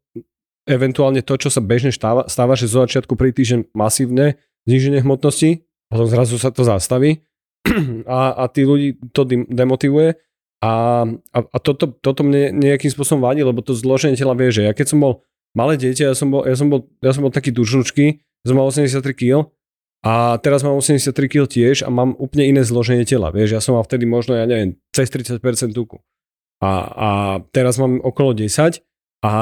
eventuálne 0.67 1.23
to, 1.23 1.39
čo 1.39 1.47
sa 1.47 1.63
bežne 1.63 1.95
stáva, 1.95 2.27
stáva 2.27 2.59
že 2.59 2.67
zo 2.67 2.83
začiatku 2.83 3.15
pri 3.15 3.31
týždeň 3.31 3.71
masívne 3.71 4.37
zniženie 4.67 4.99
hmotnosti, 5.01 5.63
potom 5.87 6.07
zrazu 6.07 6.35
sa 6.35 6.51
to 6.51 6.67
zastaví 6.67 7.23
a, 8.07 8.35
a 8.35 8.43
tí 8.51 8.67
ľudí 8.67 8.99
to 9.15 9.23
demotivuje 9.27 10.19
a, 10.61 11.03
a, 11.09 11.39
a 11.41 11.57
toto, 11.57 11.89
toto 11.89 12.21
mne 12.21 12.53
nejakým 12.53 12.93
spôsobom 12.93 13.25
vadí, 13.25 13.41
lebo 13.41 13.65
to 13.65 13.73
zloženie 13.73 14.13
tela 14.13 14.37
vie, 14.37 14.53
že 14.53 14.67
ja 14.69 14.71
keď 14.77 14.93
som 14.93 14.99
bol 15.01 15.25
malé 15.57 15.79
dieťa, 15.79 16.11
ja 16.11 16.15
som 16.15 16.31
bol, 16.31 16.43
ja 16.47 16.55
som 16.55 16.67
bol, 16.71 16.87
ja 17.03 17.11
som 17.11 17.23
bol 17.23 17.33
taký 17.33 17.51
dužnučký, 17.51 18.21
som 18.47 18.55
mal 18.57 18.67
83 18.67 19.03
kg 19.13 19.49
a 20.01 20.41
teraz 20.41 20.65
mám 20.65 20.81
83 20.81 21.13
kg 21.29 21.45
tiež 21.45 21.85
a 21.85 21.89
mám 21.93 22.17
úplne 22.17 22.49
iné 22.49 22.61
zloženie 22.65 23.05
tela. 23.05 23.29
Vieš, 23.29 23.49
ja 23.53 23.61
som 23.61 23.77
mal 23.77 23.85
vtedy 23.85 24.09
možno, 24.09 24.33
ja 24.33 24.49
neviem, 24.49 24.73
cez 24.89 25.13
30% 25.13 25.37
tuku. 25.77 26.01
A, 26.61 26.69
a 26.89 27.09
teraz 27.53 27.77
mám 27.77 28.01
okolo 28.01 28.33
10 28.33 28.81
a, 29.25 29.33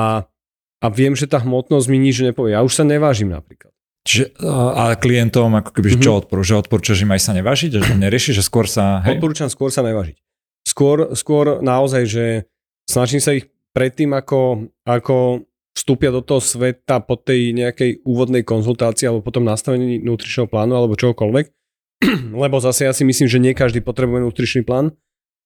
a 0.84 0.88
viem, 0.92 1.16
že 1.16 1.32
tá 1.32 1.40
hmotnosť 1.40 1.88
mi 1.88 2.00
nič 2.00 2.20
nepovie. 2.24 2.56
Ja 2.56 2.64
už 2.64 2.76
sa 2.76 2.84
nevážim 2.84 3.32
napríklad. 3.32 3.72
Čiže, 4.04 4.36
a 4.76 4.96
klientom 4.96 5.52
ako 5.60 5.76
keby, 5.76 5.96
mm-hmm. 5.96 6.04
čo 6.04 6.12
mhm. 6.12 6.20
odporúča? 6.24 6.60
Odporúčaš 6.60 7.04
im 7.04 7.12
aj 7.16 7.22
sa 7.24 7.32
nevážiť? 7.36 7.72
Že 7.80 7.94
nerieši, 8.00 8.32
že 8.36 8.44
skôr 8.44 8.68
sa... 8.68 9.04
Hej? 9.08 9.20
Odporúčam 9.20 9.48
skôr 9.52 9.72
sa 9.72 9.84
nevážiť. 9.84 10.18
Skôr, 10.68 11.16
skôr 11.16 11.64
naozaj, 11.64 12.04
že 12.08 12.26
snažím 12.84 13.24
sa 13.24 13.32
ich 13.32 13.48
predtým, 13.72 14.12
ako, 14.12 14.72
ako 14.84 15.48
vstúpia 15.90 16.14
do 16.14 16.22
toho 16.22 16.38
sveta 16.38 17.02
po 17.02 17.18
tej 17.18 17.50
nejakej 17.58 18.06
úvodnej 18.06 18.46
konzultácii 18.46 19.10
alebo 19.10 19.26
potom 19.26 19.42
nastavení 19.42 19.98
nutričného 19.98 20.46
plánu 20.46 20.78
alebo 20.78 20.94
čokoľvek. 20.94 21.50
Lebo 22.46 22.62
zase 22.62 22.86
ja 22.86 22.94
si 22.94 23.02
myslím, 23.02 23.26
že 23.26 23.42
nie 23.42 23.58
každý 23.58 23.82
potrebuje 23.82 24.22
nutričný 24.22 24.62
plán 24.62 24.94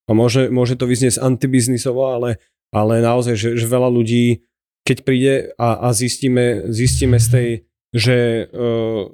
a 0.04 0.12
môže, 0.12 0.52
môže 0.52 0.76
to 0.76 0.84
vyznieť 0.84 1.24
antibiznisovo, 1.24 2.12
ale, 2.12 2.44
ale 2.76 3.00
naozaj, 3.00 3.40
že, 3.40 3.50
že 3.56 3.72
veľa 3.72 3.88
ľudí, 3.88 4.44
keď 4.84 4.98
príde 5.08 5.34
a, 5.56 5.88
a 5.88 5.96
zistíme, 5.96 6.68
zistíme 6.68 7.24
z 7.24 7.28
tej, 7.32 7.50
že 7.96 8.18
uh, 8.52 9.08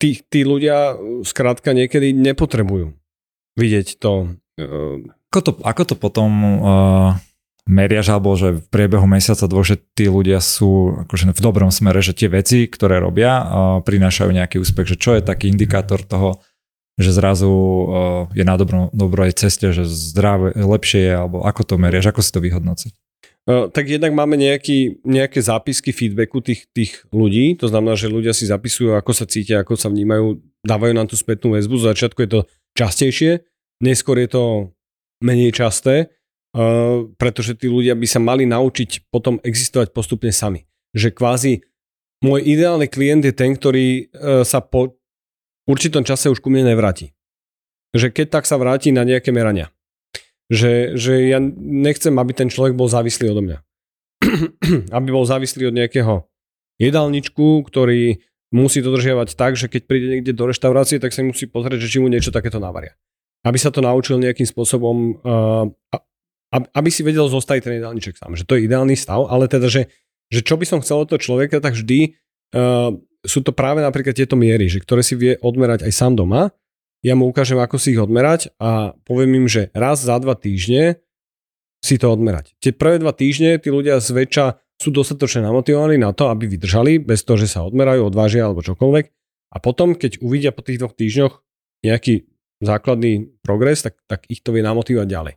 tí, 0.00 0.24
tí 0.24 0.40
ľudia 0.40 0.96
skrátka 1.20 1.76
niekedy 1.76 2.16
nepotrebujú 2.16 2.96
vidieť 3.60 4.00
to. 4.00 4.40
Uh, 4.56 5.04
ako 5.28 5.40
to, 5.44 5.52
ako 5.68 5.82
to 5.84 5.94
potom 6.00 6.30
uh, 6.64 7.12
meriaš, 7.66 8.14
alebo 8.14 8.38
že 8.38 8.62
v 8.62 8.66
priebehu 8.70 9.10
mesiaca 9.10 9.50
dvoch, 9.50 9.66
že 9.66 9.82
tí 9.98 10.06
ľudia 10.06 10.38
sú 10.38 11.02
akože 11.02 11.34
v 11.34 11.40
dobrom 11.42 11.74
smere, 11.74 11.98
že 11.98 12.14
tie 12.14 12.30
veci, 12.30 12.70
ktoré 12.70 13.02
robia, 13.02 13.42
prinášajú 13.82 14.30
nejaký 14.30 14.62
úspech, 14.62 14.94
že 14.94 14.96
čo 14.96 15.18
je 15.18 15.26
taký 15.26 15.50
indikátor 15.50 15.98
toho, 16.06 16.38
že 16.96 17.10
zrazu 17.12 17.50
je 18.32 18.46
na 18.46 18.54
dobrom, 18.54 18.88
dobrej 18.94 19.34
ceste, 19.34 19.74
že 19.74 19.82
zdravé, 19.82 20.54
lepšie 20.54 21.10
je, 21.10 21.12
alebo 21.12 21.42
ako 21.42 21.62
to 21.66 21.74
meriaš, 21.76 22.08
ako 22.14 22.22
si 22.22 22.30
to 22.30 22.40
vyhodnociť? 22.40 22.92
Tak 23.46 23.84
jednak 23.86 24.10
máme 24.10 24.34
nejaký, 24.34 25.06
nejaké 25.06 25.38
zápisky 25.38 25.94
feedbacku 25.94 26.42
tých, 26.42 26.66
tých 26.70 27.06
ľudí, 27.14 27.54
to 27.54 27.70
znamená, 27.70 27.94
že 27.94 28.10
ľudia 28.10 28.34
si 28.34 28.46
zapisujú, 28.46 28.94
ako 28.98 29.10
sa 29.14 29.22
cítia, 29.22 29.62
ako 29.62 29.78
sa 29.78 29.86
vnímajú, 29.86 30.42
dávajú 30.66 30.92
nám 30.94 31.06
tú 31.06 31.14
spätnú 31.14 31.54
väzbu, 31.54 31.78
z 31.78 31.86
začiatku 31.94 32.18
je 32.26 32.30
to 32.30 32.40
častejšie, 32.74 33.46
neskôr 33.78 34.18
je 34.18 34.28
to 34.34 34.44
menej 35.22 35.54
časté, 35.54 36.10
Uh, 36.56 37.12
pretože 37.20 37.52
tí 37.52 37.68
ľudia 37.68 37.92
by 37.92 38.08
sa 38.08 38.16
mali 38.16 38.48
naučiť 38.48 39.12
potom 39.12 39.36
existovať 39.44 39.92
postupne 39.92 40.32
sami. 40.32 40.64
Že 40.96 41.12
kvázi 41.12 41.52
môj 42.24 42.48
ideálny 42.48 42.88
klient 42.88 43.28
je 43.28 43.36
ten, 43.36 43.52
ktorý 43.52 44.08
uh, 44.08 44.40
sa 44.40 44.64
po 44.64 44.96
určitom 45.68 46.00
čase 46.00 46.32
už 46.32 46.40
ku 46.40 46.48
mne 46.48 46.72
nevráti. 46.72 47.12
Že 47.92 48.08
keď 48.08 48.40
tak 48.40 48.44
sa 48.48 48.56
vráti 48.56 48.88
na 48.88 49.04
nejaké 49.04 49.36
merania. 49.36 49.68
Že, 50.48 50.96
že 50.96 51.12
ja 51.28 51.44
nechcem, 51.60 52.16
aby 52.16 52.32
ten 52.32 52.48
človek 52.48 52.72
bol 52.72 52.88
závislý 52.88 53.36
odo 53.36 53.44
mňa. 53.44 53.58
aby 54.96 55.08
bol 55.12 55.28
závislý 55.28 55.68
od 55.68 55.76
nejakého 55.76 56.24
jedálničku, 56.80 57.68
ktorý 57.68 58.24
musí 58.48 58.80
dodržiavať 58.80 59.36
tak, 59.36 59.60
že 59.60 59.68
keď 59.68 59.82
príde 59.84 60.06
niekde 60.08 60.32
do 60.32 60.48
reštaurácie, 60.48 60.96
tak 61.02 61.12
sa 61.12 61.20
musí 61.20 61.44
pozrieť, 61.50 61.84
že 61.84 61.92
či 61.92 61.98
mu 62.00 62.08
niečo 62.08 62.32
takéto 62.32 62.56
navaria. 62.56 62.96
Aby 63.44 63.60
sa 63.60 63.68
to 63.68 63.84
naučil 63.84 64.16
nejakým 64.16 64.48
spôsobom 64.48 65.20
uh, 65.20 65.68
aby 66.62 66.88
si 66.88 67.02
vedel 67.04 67.26
zostať 67.28 67.68
ten 67.68 67.82
ideálniček 67.82 68.16
sám. 68.16 68.38
Že 68.38 68.44
to 68.46 68.54
je 68.56 68.64
ideálny 68.64 68.96
stav, 68.96 69.26
ale 69.28 69.50
teda, 69.50 69.68
že, 69.68 69.92
že 70.30 70.40
čo 70.40 70.56
by 70.56 70.64
som 70.64 70.78
chcel 70.80 71.04
od 71.04 71.08
toho 71.10 71.20
človeka, 71.20 71.60
tak 71.60 71.76
vždy 71.76 72.14
uh, 72.54 72.94
sú 73.26 73.42
to 73.42 73.50
práve 73.50 73.82
napríklad 73.82 74.14
tieto 74.14 74.38
miery, 74.38 74.70
že 74.70 74.78
ktoré 74.78 75.02
si 75.02 75.18
vie 75.18 75.34
odmerať 75.42 75.84
aj 75.84 75.92
sám 75.92 76.14
doma. 76.14 76.54
Ja 77.04 77.18
mu 77.18 77.28
ukážem, 77.28 77.58
ako 77.58 77.76
si 77.76 77.92
ich 77.92 78.00
odmerať 78.00 78.54
a 78.56 78.94
poviem 79.04 79.44
im, 79.44 79.46
že 79.50 79.68
raz 79.76 80.02
za 80.02 80.16
dva 80.22 80.38
týždne 80.38 81.02
si 81.84 82.00
to 82.00 82.10
odmerať. 82.10 82.56
Tie 82.58 82.72
prvé 82.74 82.98
dva 82.98 83.12
týždne 83.12 83.60
tí 83.60 83.68
ľudia 83.70 84.00
zväčša 84.02 84.58
sú 84.76 84.92
dostatočne 84.92 85.46
namotivovaní 85.46 85.96
na 85.96 86.10
to, 86.12 86.28
aby 86.28 86.50
vydržali, 86.50 86.98
bez 87.00 87.22
toho, 87.22 87.40
že 87.40 87.48
sa 87.48 87.64
odmerajú, 87.64 88.10
odvážia 88.10 88.44
alebo 88.44 88.64
čokoľvek. 88.64 89.04
A 89.54 89.56
potom, 89.62 89.94
keď 89.94 90.20
uvidia 90.20 90.50
po 90.52 90.60
tých 90.60 90.82
dvoch 90.82 90.92
týždňoch 90.92 91.34
nejaký 91.86 92.28
základný 92.60 93.40
progres, 93.44 93.84
tak, 93.84 94.00
tak 94.08 94.24
ich 94.28 94.40
to 94.44 94.52
vie 94.52 94.64
namotivovať 94.64 95.08
ďalej. 95.08 95.34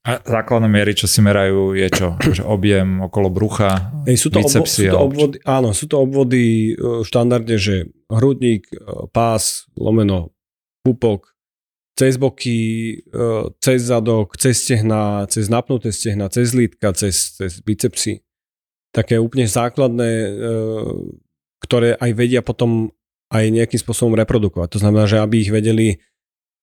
A 0.00 0.16
základné 0.16 0.64
miery, 0.64 0.96
čo 0.96 1.04
si 1.04 1.20
merajú, 1.20 1.76
je 1.76 1.88
čo? 1.92 2.08
Že 2.16 2.48
objem 2.48 3.04
okolo 3.04 3.28
brucha, 3.28 3.92
Ej, 4.08 4.16
sú 4.16 4.28
to, 4.32 4.40
obvo- 4.40 4.64
sú 4.64 4.88
to 4.88 4.96
obvody, 4.96 5.36
Áno, 5.44 5.68
sú 5.76 5.84
to 5.92 5.96
obvody 6.00 6.72
e, 6.72 7.04
štandardne, 7.04 7.56
že 7.60 7.92
hrudník, 8.08 8.64
e, 8.72 8.76
pás, 9.12 9.68
lomeno, 9.76 10.32
pupok, 10.80 11.36
cez 12.00 12.16
boky, 12.16 12.60
e, 13.12 13.28
cez 13.60 13.92
zadok, 13.92 14.40
cez 14.40 14.56
stehna, 14.64 15.28
cez 15.28 15.52
napnuté 15.52 15.92
stehna, 15.92 16.32
cez 16.32 16.56
lítka, 16.56 16.96
cez, 16.96 17.36
cez 17.36 17.60
bicepsy. 17.60 18.24
Také 18.96 19.20
úplne 19.20 19.46
základné, 19.46 20.10
ktoré 21.62 21.94
aj 21.94 22.10
vedia 22.10 22.42
potom 22.42 22.90
aj 23.30 23.46
nejakým 23.46 23.78
spôsobom 23.78 24.18
reprodukovať. 24.18 24.68
To 24.74 24.82
znamená, 24.82 25.06
že 25.06 25.22
aby 25.22 25.46
ich 25.46 25.54
vedeli 25.54 26.02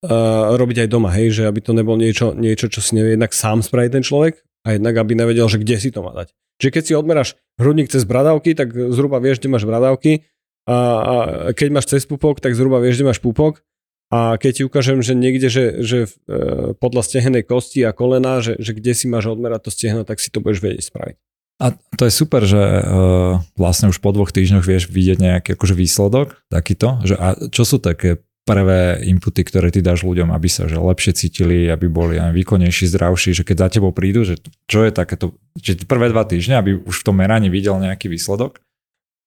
uh, 0.06 0.54
robiť 0.54 0.86
aj 0.86 0.90
doma, 0.92 1.10
hej, 1.16 1.34
že 1.34 1.44
aby 1.50 1.60
to 1.64 1.74
nebolo 1.74 1.98
niečo, 1.98 2.38
niečo, 2.38 2.70
čo 2.70 2.84
si 2.84 2.94
nevie 2.94 3.18
jednak 3.18 3.34
sám 3.34 3.66
spraviť 3.66 3.92
ten 3.98 4.04
človek 4.04 4.44
a 4.68 4.76
jednak 4.76 4.96
aby 5.00 5.14
nevedel, 5.18 5.48
že 5.50 5.62
kde 5.62 5.78
si 5.80 5.90
to 5.90 6.06
má 6.06 6.14
dať. 6.14 6.34
Čiže 6.58 6.74
keď 6.74 6.84
si 6.84 6.94
odmeráš 6.98 7.30
hrudník 7.62 7.90
cez 7.90 8.04
bradavky, 8.06 8.58
tak 8.58 8.74
zhruba 8.74 9.22
vieš, 9.22 9.42
kde 9.42 9.54
máš 9.54 9.66
bradavky 9.66 10.26
a, 10.66 10.78
a 10.78 11.16
keď 11.54 11.68
máš 11.70 11.88
cez 11.90 12.04
pupok, 12.10 12.42
tak 12.42 12.58
zhruba 12.58 12.82
vieš, 12.82 13.00
kde 13.00 13.10
máš 13.14 13.22
pupok 13.22 13.62
a 14.08 14.40
keď 14.40 14.52
ti 14.52 14.64
ukážem, 14.64 15.04
že 15.04 15.14
niekde, 15.14 15.52
že, 15.52 15.66
že 15.84 16.00
e, 16.08 16.72
podľa 16.80 17.04
stehenej 17.04 17.44
kosti 17.44 17.84
a 17.84 17.92
kolena, 17.92 18.40
že, 18.40 18.56
že 18.58 18.72
kde 18.72 18.96
si 18.96 19.06
máš 19.12 19.28
odmerať 19.28 19.68
to 19.68 19.72
stehno, 19.76 20.02
tak 20.08 20.24
si 20.24 20.32
to 20.32 20.40
budeš 20.40 20.64
vedieť 20.64 20.88
spraviť. 20.88 21.18
A 21.58 21.74
to 21.74 22.06
je 22.06 22.14
super, 22.14 22.46
že 22.46 22.62
uh, 22.62 23.42
vlastne 23.58 23.90
už 23.90 23.98
po 23.98 24.14
dvoch 24.14 24.30
týždňoch 24.30 24.62
vieš 24.62 24.94
vidieť 24.94 25.18
nejaký 25.18 25.50
akože 25.58 25.74
výsledok 25.74 26.38
takýto, 26.54 27.02
že 27.02 27.18
a 27.18 27.34
čo 27.50 27.66
sú 27.66 27.82
také 27.82 28.22
prvé 28.48 29.04
inputy, 29.04 29.44
ktoré 29.44 29.68
ty 29.76 29.84
dáš 29.84 30.08
ľuďom, 30.08 30.32
aby 30.32 30.48
sa 30.48 30.72
že 30.72 30.80
lepšie 30.80 31.12
cítili, 31.12 31.68
aby 31.68 31.92
boli 31.92 32.16
aj 32.16 32.32
výkonnejší, 32.32 32.88
zdravší, 32.88 33.36
že 33.36 33.44
keď 33.44 33.68
za 33.68 33.70
tebou 33.76 33.92
prídu, 33.92 34.24
že 34.24 34.40
čo 34.72 34.88
je 34.88 34.96
takéto, 34.96 35.36
že 35.60 35.76
prvé 35.84 36.08
dva 36.08 36.24
týždne, 36.24 36.56
aby 36.56 36.80
už 36.80 37.04
v 37.04 37.06
tom 37.12 37.20
meraní 37.20 37.52
videl 37.52 37.76
nejaký 37.76 38.08
výsledok? 38.08 38.64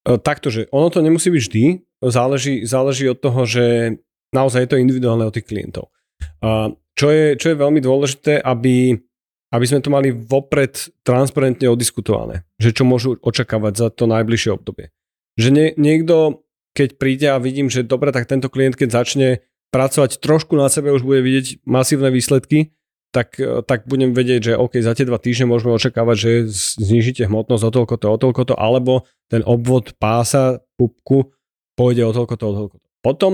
E, 0.08 0.16
takto, 0.16 0.48
že 0.48 0.72
ono 0.72 0.88
to 0.88 1.04
nemusí 1.04 1.28
byť 1.28 1.42
vždy, 1.44 1.64
záleží, 2.08 2.64
záleží 2.64 3.04
od 3.12 3.20
toho, 3.20 3.44
že 3.44 4.00
naozaj 4.32 4.64
je 4.64 4.70
to 4.72 4.80
individuálne 4.80 5.28
od 5.28 5.36
tých 5.36 5.44
klientov. 5.44 5.92
Čo 6.96 7.06
je, 7.12 7.36
čo 7.36 7.52
je 7.52 7.60
veľmi 7.60 7.80
dôležité, 7.80 8.40
aby 8.40 8.96
aby 9.50 9.64
sme 9.66 9.82
to 9.82 9.90
mali 9.90 10.14
vopred 10.14 10.78
transparentne 11.02 11.66
odiskutované, 11.66 12.46
že 12.62 12.70
čo 12.70 12.86
môžu 12.86 13.18
očakávať 13.18 13.74
za 13.74 13.88
to 13.90 14.06
najbližšie 14.06 14.54
obdobie. 14.54 14.94
Že 15.34 15.48
nie, 15.50 15.66
niekto, 15.74 16.46
keď 16.80 16.96
príde 16.96 17.28
a 17.28 17.36
vidím, 17.36 17.68
že 17.68 17.84
dobre, 17.84 18.08
tak 18.08 18.24
tento 18.24 18.48
klient, 18.48 18.72
keď 18.72 19.04
začne 19.04 19.28
pracovať 19.68 20.16
trošku 20.16 20.56
na 20.56 20.72
sebe, 20.72 20.88
už 20.96 21.04
bude 21.04 21.20
vidieť 21.20 21.68
masívne 21.68 22.08
výsledky, 22.08 22.72
tak, 23.12 23.36
tak 23.68 23.84
budem 23.84 24.16
vedieť, 24.16 24.40
že 24.40 24.52
OK, 24.56 24.80
za 24.80 24.96
tie 24.96 25.04
dva 25.04 25.20
týždne 25.20 25.52
môžeme 25.52 25.76
očakávať, 25.76 26.16
že 26.16 26.30
znižíte 26.80 27.28
hmotnosť 27.28 27.64
o 27.68 27.70
toľko 27.70 27.94
to, 28.00 28.06
o 28.08 28.16
toľko 28.16 28.42
to, 28.48 28.54
alebo 28.56 29.04
ten 29.28 29.44
obvod 29.44 29.92
pása, 30.00 30.64
pupku 30.80 31.36
pôjde 31.76 32.08
o 32.08 32.14
toľko 32.16 32.34
to, 32.40 32.44
o 32.48 32.54
toľko 32.56 32.76
to. 32.80 32.86
Potom 33.04 33.32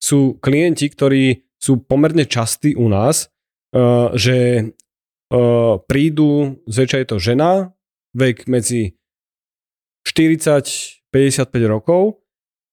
sú 0.00 0.40
klienti, 0.40 0.88
ktorí 0.88 1.44
sú 1.60 1.84
pomerne 1.84 2.24
častí 2.24 2.72
u 2.78 2.88
nás, 2.88 3.28
uh, 3.74 4.14
že 4.16 4.70
uh, 4.72 5.74
prídu, 5.84 6.62
zväčša 6.70 6.98
je 7.02 7.08
to 7.10 7.16
žena, 7.18 7.50
vek 8.14 8.46
medzi 8.48 8.94
40-55 10.06 11.50
rokov 11.66 12.25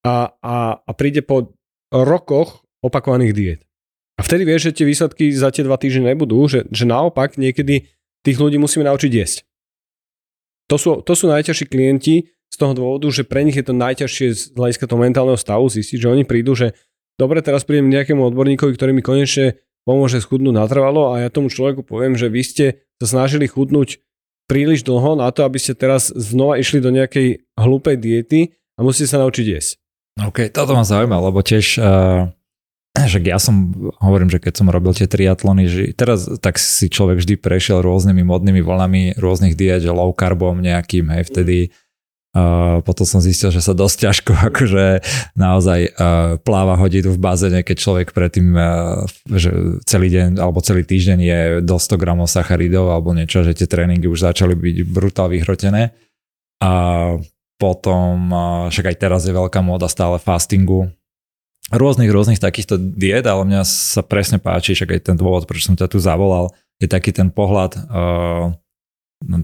a, 0.03 0.35
a, 0.43 0.55
a 0.83 0.91
príde 0.93 1.23
po 1.23 1.55
rokoch 1.89 2.67
opakovaných 2.83 3.33
diet. 3.33 3.61
A 4.19 4.21
vtedy 4.21 4.45
vieš, 4.45 4.69
že 4.69 4.83
tie 4.83 4.85
výsledky 4.85 5.33
za 5.33 5.49
tie 5.49 5.65
dva 5.65 5.79
týždne 5.79 6.13
nebudú, 6.13 6.45
že, 6.45 6.69
že 6.69 6.85
naopak 6.85 7.39
niekedy 7.39 7.89
tých 8.21 8.37
ľudí 8.37 8.61
musíme 8.61 8.85
naučiť 8.85 9.11
jesť. 9.11 9.37
To 10.69 10.75
sú, 10.77 10.89
to 11.01 11.13
sú 11.17 11.25
najťažší 11.27 11.65
klienti 11.67 12.29
z 12.29 12.55
toho 12.55 12.77
dôvodu, 12.77 13.09
že 13.09 13.25
pre 13.25 13.41
nich 13.41 13.57
je 13.57 13.65
to 13.65 13.73
najťažšie 13.73 14.27
z 14.31 14.41
hľadiska 14.53 14.85
toho 14.85 15.01
mentálneho 15.01 15.39
stavu 15.39 15.65
zistiť, 15.67 15.97
že 15.97 16.11
oni 16.11 16.23
prídu, 16.23 16.53
že 16.53 16.77
dobre, 17.17 17.41
teraz 17.41 17.65
prídem 17.65 17.89
nejakému 17.89 18.21
odborníkovi, 18.29 18.71
ktorý 18.77 18.91
mi 18.93 19.01
konečne 19.01 19.57
pomôže 19.83 20.23
schudnúť 20.23 20.55
natrvalo 20.55 21.11
a 21.11 21.25
ja 21.25 21.29
tomu 21.33 21.51
človeku 21.51 21.83
poviem, 21.83 22.15
že 22.15 22.31
vy 22.31 22.41
ste 22.45 22.65
sa 23.03 23.19
snažili 23.19 23.49
chudnúť 23.49 23.99
príliš 24.47 24.87
dlho 24.87 25.19
na 25.19 25.27
to, 25.33 25.43
aby 25.43 25.59
ste 25.59 25.75
teraz 25.75 26.13
znova 26.13 26.61
išli 26.61 26.79
do 26.79 26.93
nejakej 26.93 27.43
hlúpej 27.59 27.99
diety 27.99 28.55
a 28.77 28.85
musíte 28.85 29.11
sa 29.11 29.19
naučiť 29.19 29.45
jesť. 29.49 29.82
OK, 30.21 30.53
toto 30.53 30.77
ma 30.77 30.85
zaujíma, 30.85 31.17
lebo 31.17 31.41
tiež 31.41 31.81
uh, 31.81 32.29
že 32.93 33.17
ja 33.25 33.41
som, 33.41 33.73
hovorím, 33.97 34.29
že 34.29 34.37
keď 34.37 34.53
som 34.61 34.69
robil 34.69 34.93
tie 34.93 35.09
triatlony, 35.09 35.65
že 35.65 35.81
teraz 35.97 36.29
tak 36.37 36.61
si 36.61 36.93
človek 36.93 37.17
vždy 37.17 37.41
prešiel 37.41 37.81
rôznymi 37.81 38.21
modnými 38.21 38.61
voľami 38.61 39.17
rôznych 39.17 39.57
diet, 39.57 39.81
že 39.81 39.89
low 39.89 40.13
carbom 40.13 40.61
nejakým, 40.61 41.09
hej, 41.09 41.25
vtedy 41.29 41.57
Uh, 42.33 42.81
potom 42.81 43.05
som 43.05 43.21
zistil, 43.21 43.53
že 43.53 43.61
sa 43.61 43.77
dosť 43.77 44.09
ťažko 44.09 44.33
akože 44.49 45.05
naozaj 45.37 45.93
uh, 45.93 46.41
pláva 46.41 46.73
hodinu 46.81 47.13
v 47.13 47.21
bazéne, 47.21 47.61
keď 47.61 47.77
človek 47.77 48.09
predtým 48.09 48.57
uh, 48.57 49.05
že 49.29 49.53
celý 49.85 50.09
deň 50.09 50.41
alebo 50.41 50.57
celý 50.65 50.81
týždeň 50.81 51.19
je 51.21 51.39
do 51.61 51.77
100 51.77 51.93
gramov 52.01 52.25
sacharidov 52.33 52.89
alebo 52.89 53.13
niečo, 53.13 53.45
že 53.45 53.53
tie 53.53 53.69
tréningy 53.69 54.09
už 54.09 54.25
začali 54.33 54.57
byť 54.57 54.75
brutál 54.81 55.29
vyhrotené. 55.29 55.93
A 56.57 56.71
potom, 57.63 58.27
však 58.67 58.91
aj 58.91 58.97
teraz 58.99 59.23
je 59.23 59.31
veľká 59.31 59.63
móda 59.63 59.87
stále 59.87 60.19
fastingu, 60.19 60.91
rôznych, 61.71 62.11
rôznych 62.11 62.43
takýchto 62.43 62.75
diet, 62.75 63.23
ale 63.23 63.47
mňa 63.47 63.63
sa 63.63 64.03
presne 64.03 64.43
páči, 64.43 64.75
však 64.75 64.99
aj 64.99 65.01
ten 65.07 65.15
dôvod, 65.15 65.47
prečo 65.47 65.71
som 65.71 65.79
ťa 65.79 65.87
tu 65.87 66.03
zavolal, 66.03 66.51
je 66.83 66.91
taký 66.91 67.15
ten 67.15 67.31
pohľad 67.31 67.79
uh, 67.87 68.51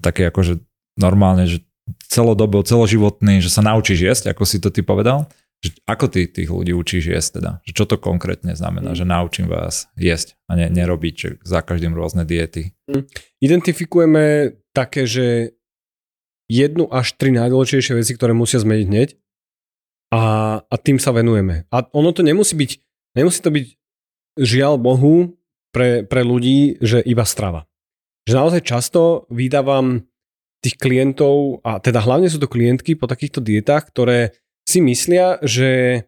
taký 0.03 0.27
akože 0.27 0.59
normálne, 0.99 1.47
že 1.47 1.63
celodobo, 2.11 2.59
celoživotný, 2.59 3.39
že 3.39 3.47
sa 3.47 3.63
naučíš 3.63 3.99
jesť, 4.03 4.23
ako 4.36 4.43
si 4.43 4.60
to 4.60 4.67
ty 4.69 4.84
povedal? 4.84 5.32
Že 5.60 5.69
ako 5.88 6.05
ty 6.08 6.27
tých 6.27 6.49
ľudí 6.51 6.71
učíš 6.71 7.12
jesť 7.12 7.29
teda? 7.39 7.51
Že 7.67 7.71
čo 7.75 7.84
to 7.88 7.95
konkrétne 7.99 8.55
znamená, 8.55 8.95
mm. 8.95 8.97
že 8.99 9.05
naučím 9.08 9.47
vás 9.47 9.91
jesť 9.95 10.36
a 10.47 10.55
ne, 10.55 10.67
nerobiť 10.71 11.13
že 11.15 11.29
za 11.43 11.60
každým 11.63 11.95
rôzne 11.95 12.23
diety? 12.23 12.75
Mm. 12.88 13.03
Identifikujeme 13.43 14.23
také, 14.71 15.03
že 15.08 15.59
jednu 16.49 16.89
až 16.89 17.13
tri 17.15 17.29
najdôležitejšie 17.31 17.93
veci, 17.93 18.12
ktoré 18.17 18.33
musia 18.33 18.57
zmeniť 18.59 18.85
hneď 18.89 19.09
a, 20.09 20.23
a 20.65 20.75
tým 20.81 20.97
sa 20.97 21.13
venujeme. 21.13 21.69
A 21.69 21.85
ono 21.93 22.09
to 22.09 22.25
nemusí 22.25 22.57
byť, 22.57 22.71
nemusí 23.13 23.39
to 23.39 23.53
byť 23.53 23.65
žiaľ 24.41 24.81
Bohu 24.81 25.38
pre, 25.69 26.01
pre 26.03 26.25
ľudí, 26.25 26.81
že 26.81 27.05
iba 27.05 27.23
strava. 27.23 27.69
Že 28.25 28.33
naozaj 28.35 28.62
často 28.65 29.29
vydávam 29.29 30.09
tých 30.59 30.75
klientov, 30.75 31.63
a 31.63 31.79
teda 31.79 32.03
hlavne 32.03 32.27
sú 32.27 32.41
to 32.41 32.51
klientky 32.51 32.97
po 32.97 33.07
takýchto 33.07 33.39
dietách, 33.39 33.88
ktoré 33.93 34.35
si 34.67 34.83
myslia, 34.83 35.39
že, 35.39 36.03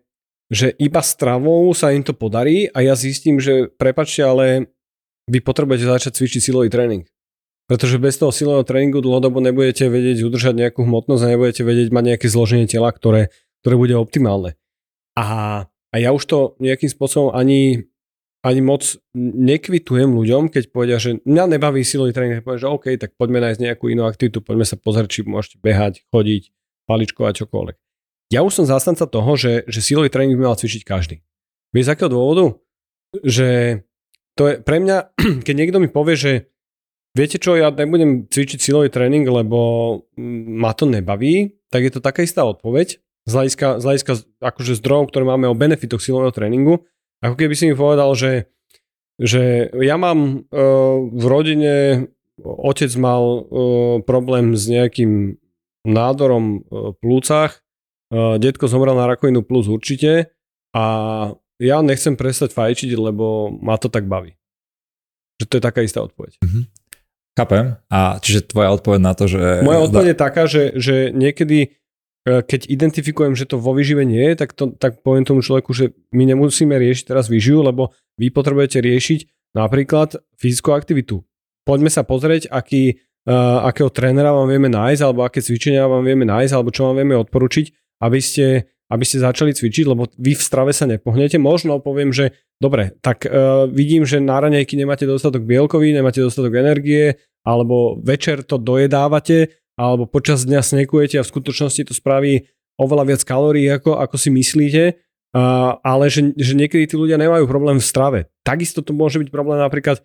že 0.51 0.75
iba 0.75 0.99
stravou 0.99 1.71
sa 1.71 1.95
im 1.95 2.03
to 2.03 2.11
podarí 2.11 2.67
a 2.67 2.83
ja 2.83 2.97
zistím, 2.99 3.39
že 3.39 3.71
prepačte, 3.71 4.21
ale 4.27 4.67
vy 5.31 5.39
potrebujete 5.39 5.87
začať 5.87 6.11
cvičiť 6.19 6.41
silový 6.51 6.67
tréning. 6.67 7.07
Pretože 7.71 8.03
bez 8.03 8.19
toho 8.19 8.35
silového 8.35 8.67
tréningu 8.67 8.99
dlhodobo 8.99 9.39
nebudete 9.39 9.87
vedieť 9.87 10.27
udržať 10.27 10.59
nejakú 10.59 10.83
hmotnosť 10.83 11.23
a 11.23 11.31
nebudete 11.31 11.63
vedieť 11.63 11.95
mať 11.95 12.03
nejaké 12.03 12.27
zloženie 12.27 12.67
tela, 12.67 12.91
ktoré, 12.91 13.31
ktoré 13.63 13.79
bude 13.79 13.95
optimálne. 13.95 14.59
A, 15.15 15.63
a 15.71 15.95
ja 15.95 16.11
už 16.11 16.27
to 16.27 16.37
nejakým 16.59 16.91
spôsobom 16.91 17.31
ani 17.31 17.87
ani 18.41 18.59
moc 18.59 18.97
nekvitujem 19.15 20.11
ľuďom, 20.17 20.49
keď 20.49 20.73
povedia, 20.73 20.97
že 20.97 21.21
mňa 21.23 21.55
nebaví 21.55 21.85
silový 21.85 22.09
tréning, 22.09 22.41
poviem, 22.41 22.59
že 22.59 22.73
OK, 22.73 22.85
tak 22.97 23.13
poďme 23.13 23.37
nájsť 23.37 23.59
nejakú 23.61 23.85
inú 23.93 24.09
aktivitu, 24.09 24.41
poďme 24.41 24.65
sa 24.65 24.81
pozrieť, 24.81 25.13
či 25.13 25.19
môžete 25.29 25.61
behať, 25.61 26.01
chodiť, 26.09 26.49
paličkovať, 26.89 27.45
čokoľvek. 27.45 27.77
Ja 28.33 28.41
už 28.41 28.51
som 28.51 28.65
zástanca 28.65 29.05
toho, 29.05 29.31
že, 29.37 29.63
že 29.69 29.79
silový 29.85 30.09
tréning 30.09 30.41
by 30.41 30.51
mal 30.51 30.57
cvičiť 30.57 30.81
každý. 30.81 31.21
Vieš 31.69 31.85
z 31.87 31.93
akého 31.93 32.09
dôvodu? 32.09 32.57
Že 33.21 33.79
to 34.33 34.43
je 34.49 34.53
pre 34.59 34.77
mňa, 34.81 34.97
keď 35.45 35.53
niekto 35.53 35.77
mi 35.77 35.87
povie, 35.87 36.17
že 36.17 36.31
viete 37.17 37.37
čo, 37.37 37.59
ja 37.59 37.71
nebudem 37.71 38.27
cvičiť 38.27 38.59
silový 38.59 38.89
tréning, 38.91 39.27
lebo 39.27 39.59
ma 40.47 40.71
to 40.71 40.87
nebaví, 40.87 41.59
tak 41.71 41.87
je 41.87 41.91
to 41.91 42.01
taká 42.03 42.23
istá 42.23 42.43
odpoveď 42.47 42.99
z 43.27 43.31
hľadiska, 43.31 43.67
z 43.79 43.83
hľadiska 43.85 44.13
akože 44.41 44.79
zdrojov, 44.81 45.13
ktoré 45.13 45.23
máme 45.27 45.47
o 45.47 45.57
benefitoch 45.57 46.01
silového 46.01 46.33
tréningu, 46.33 46.87
ako 47.21 47.35
keby 47.37 47.53
si 47.53 47.69
mi 47.69 47.75
povedal, 47.77 48.17
že, 48.17 48.49
že 49.21 49.69
ja 49.77 49.95
mám 49.95 50.49
uh, 50.49 50.97
v 51.05 51.25
rodine, 51.29 51.73
otec 52.41 52.91
mal 52.97 53.21
uh, 53.21 53.43
problém 54.01 54.57
s 54.57 54.65
nejakým 54.65 55.37
nádorom 55.85 56.65
uh, 56.65 56.97
plúcach, 56.97 57.61
uh, 58.09 58.41
detko 58.41 58.65
zomrel 58.65 58.97
na 58.97 59.05
rakovinu 59.05 59.45
plus 59.45 59.69
určite 59.69 60.33
a 60.73 60.85
ja 61.61 61.77
nechcem 61.85 62.17
prestať 62.17 62.57
fajčiť, 62.57 62.97
lebo 62.97 63.53
ma 63.61 63.77
to 63.77 63.85
tak 63.85 64.09
baví. 64.09 64.33
Že 65.37 65.45
to 65.45 65.53
je 65.57 65.63
taká 65.63 65.81
istá 65.85 66.01
odpoveď. 66.01 66.41
Mm-hmm. 66.41 66.80
Chápem. 67.37 67.79
A 67.87 68.19
čiže 68.19 68.51
tvoja 68.51 68.75
odpoveď 68.75 68.99
na 68.99 69.13
to, 69.15 69.25
že... 69.27 69.63
Moja 69.63 69.87
odpoveď 69.87 70.07
je 70.11 70.17
taká, 70.17 70.43
že, 70.51 70.63
že 70.75 70.95
niekedy 71.15 71.81
E, 72.21 72.45
keď 72.45 72.69
identifikujem, 72.69 73.33
že 73.33 73.49
to 73.49 73.57
vo 73.57 73.73
výžive 73.73 74.05
nie 74.05 74.21
je, 74.33 74.35
tak, 74.37 74.53
to, 74.53 74.69
tak 74.77 75.01
poviem 75.01 75.25
tomu 75.25 75.41
človeku, 75.41 75.73
že 75.73 75.97
my 76.13 76.29
nemusíme 76.29 76.73
riešiť 76.77 77.09
teraz 77.09 77.25
výživu, 77.25 77.65
lebo 77.65 77.97
vy 78.21 78.29
potrebujete 78.29 78.77
riešiť 78.77 79.19
napríklad 79.57 80.21
fyzickú 80.37 80.69
aktivitu. 80.77 81.25
Poďme 81.65 81.89
sa 81.89 82.05
pozrieť, 82.05 82.49
aký, 82.53 83.01
uh, 83.25 83.65
akého 83.65 83.89
trénera 83.89 84.33
vám 84.33 84.49
vieme 84.49 84.69
nájsť, 84.69 85.01
alebo 85.01 85.25
aké 85.25 85.41
cvičenia 85.41 85.89
vám 85.89 86.05
vieme 86.05 86.25
nájsť, 86.25 86.53
alebo 86.53 86.69
čo 86.73 86.89
vám 86.89 87.01
vieme 87.01 87.17
odporučiť, 87.17 87.99
aby 88.05 88.19
ste, 88.21 88.69
aby 88.91 89.03
ste 89.07 89.23
začali 89.23 89.55
cvičiť, 89.55 89.87
lebo 89.87 90.11
vy 90.19 90.35
v 90.35 90.43
strave 90.43 90.75
sa 90.75 90.83
nepohnete. 90.83 91.39
Možno 91.39 91.79
poviem, 91.79 92.11
že 92.11 92.35
dobre, 92.59 92.91
tak 92.99 93.23
uh, 93.23 93.63
vidím, 93.71 94.03
že 94.03 94.19
na 94.19 94.43
raňajky 94.43 94.75
nemáte 94.75 95.07
dostatok 95.07 95.47
bielkovín, 95.47 95.95
nemáte 95.95 96.19
dostatok 96.19 96.59
energie, 96.59 97.15
alebo 97.47 97.95
večer 98.03 98.43
to 98.43 98.59
dojedávate, 98.59 99.55
alebo 99.79 100.11
počas 100.11 100.43
dňa 100.43 100.59
snekujete 100.59 101.17
a 101.17 101.23
v 101.23 101.31
skutočnosti 101.31 101.87
to 101.87 101.93
spraví 101.95 102.51
oveľa 102.75 103.15
viac 103.15 103.21
kalórií, 103.23 103.71
ako, 103.71 103.95
ako 103.95 104.15
si 104.19 104.29
myslíte, 104.29 104.83
uh, 105.33 105.79
ale 105.79 106.11
že, 106.11 106.35
že 106.35 106.53
niekedy 106.59 106.91
tí 106.91 106.95
ľudia 106.99 107.15
nemajú 107.15 107.47
problém 107.47 107.79
v 107.79 107.87
strave. 107.87 108.19
Takisto 108.43 108.83
to 108.83 108.91
môže 108.91 109.23
byť 109.23 109.31
problém 109.31 109.63
napríklad 109.63 110.03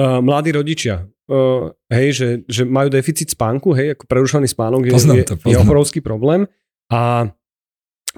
uh, 0.00 0.24
mladí 0.24 0.56
rodičia. 0.56 1.12
Uh, 1.28 1.72
hej, 1.92 2.08
že, 2.16 2.28
že 2.48 2.62
majú 2.64 2.88
deficit 2.88 3.32
spánku, 3.32 3.76
hej, 3.76 3.96
ako 3.96 4.04
prerušovaný 4.08 4.48
spánok 4.48 4.80
je, 4.88 4.92
to, 5.24 5.36
je 5.40 5.56
obrovský 5.56 6.00
problém 6.04 6.44
a, 6.92 7.32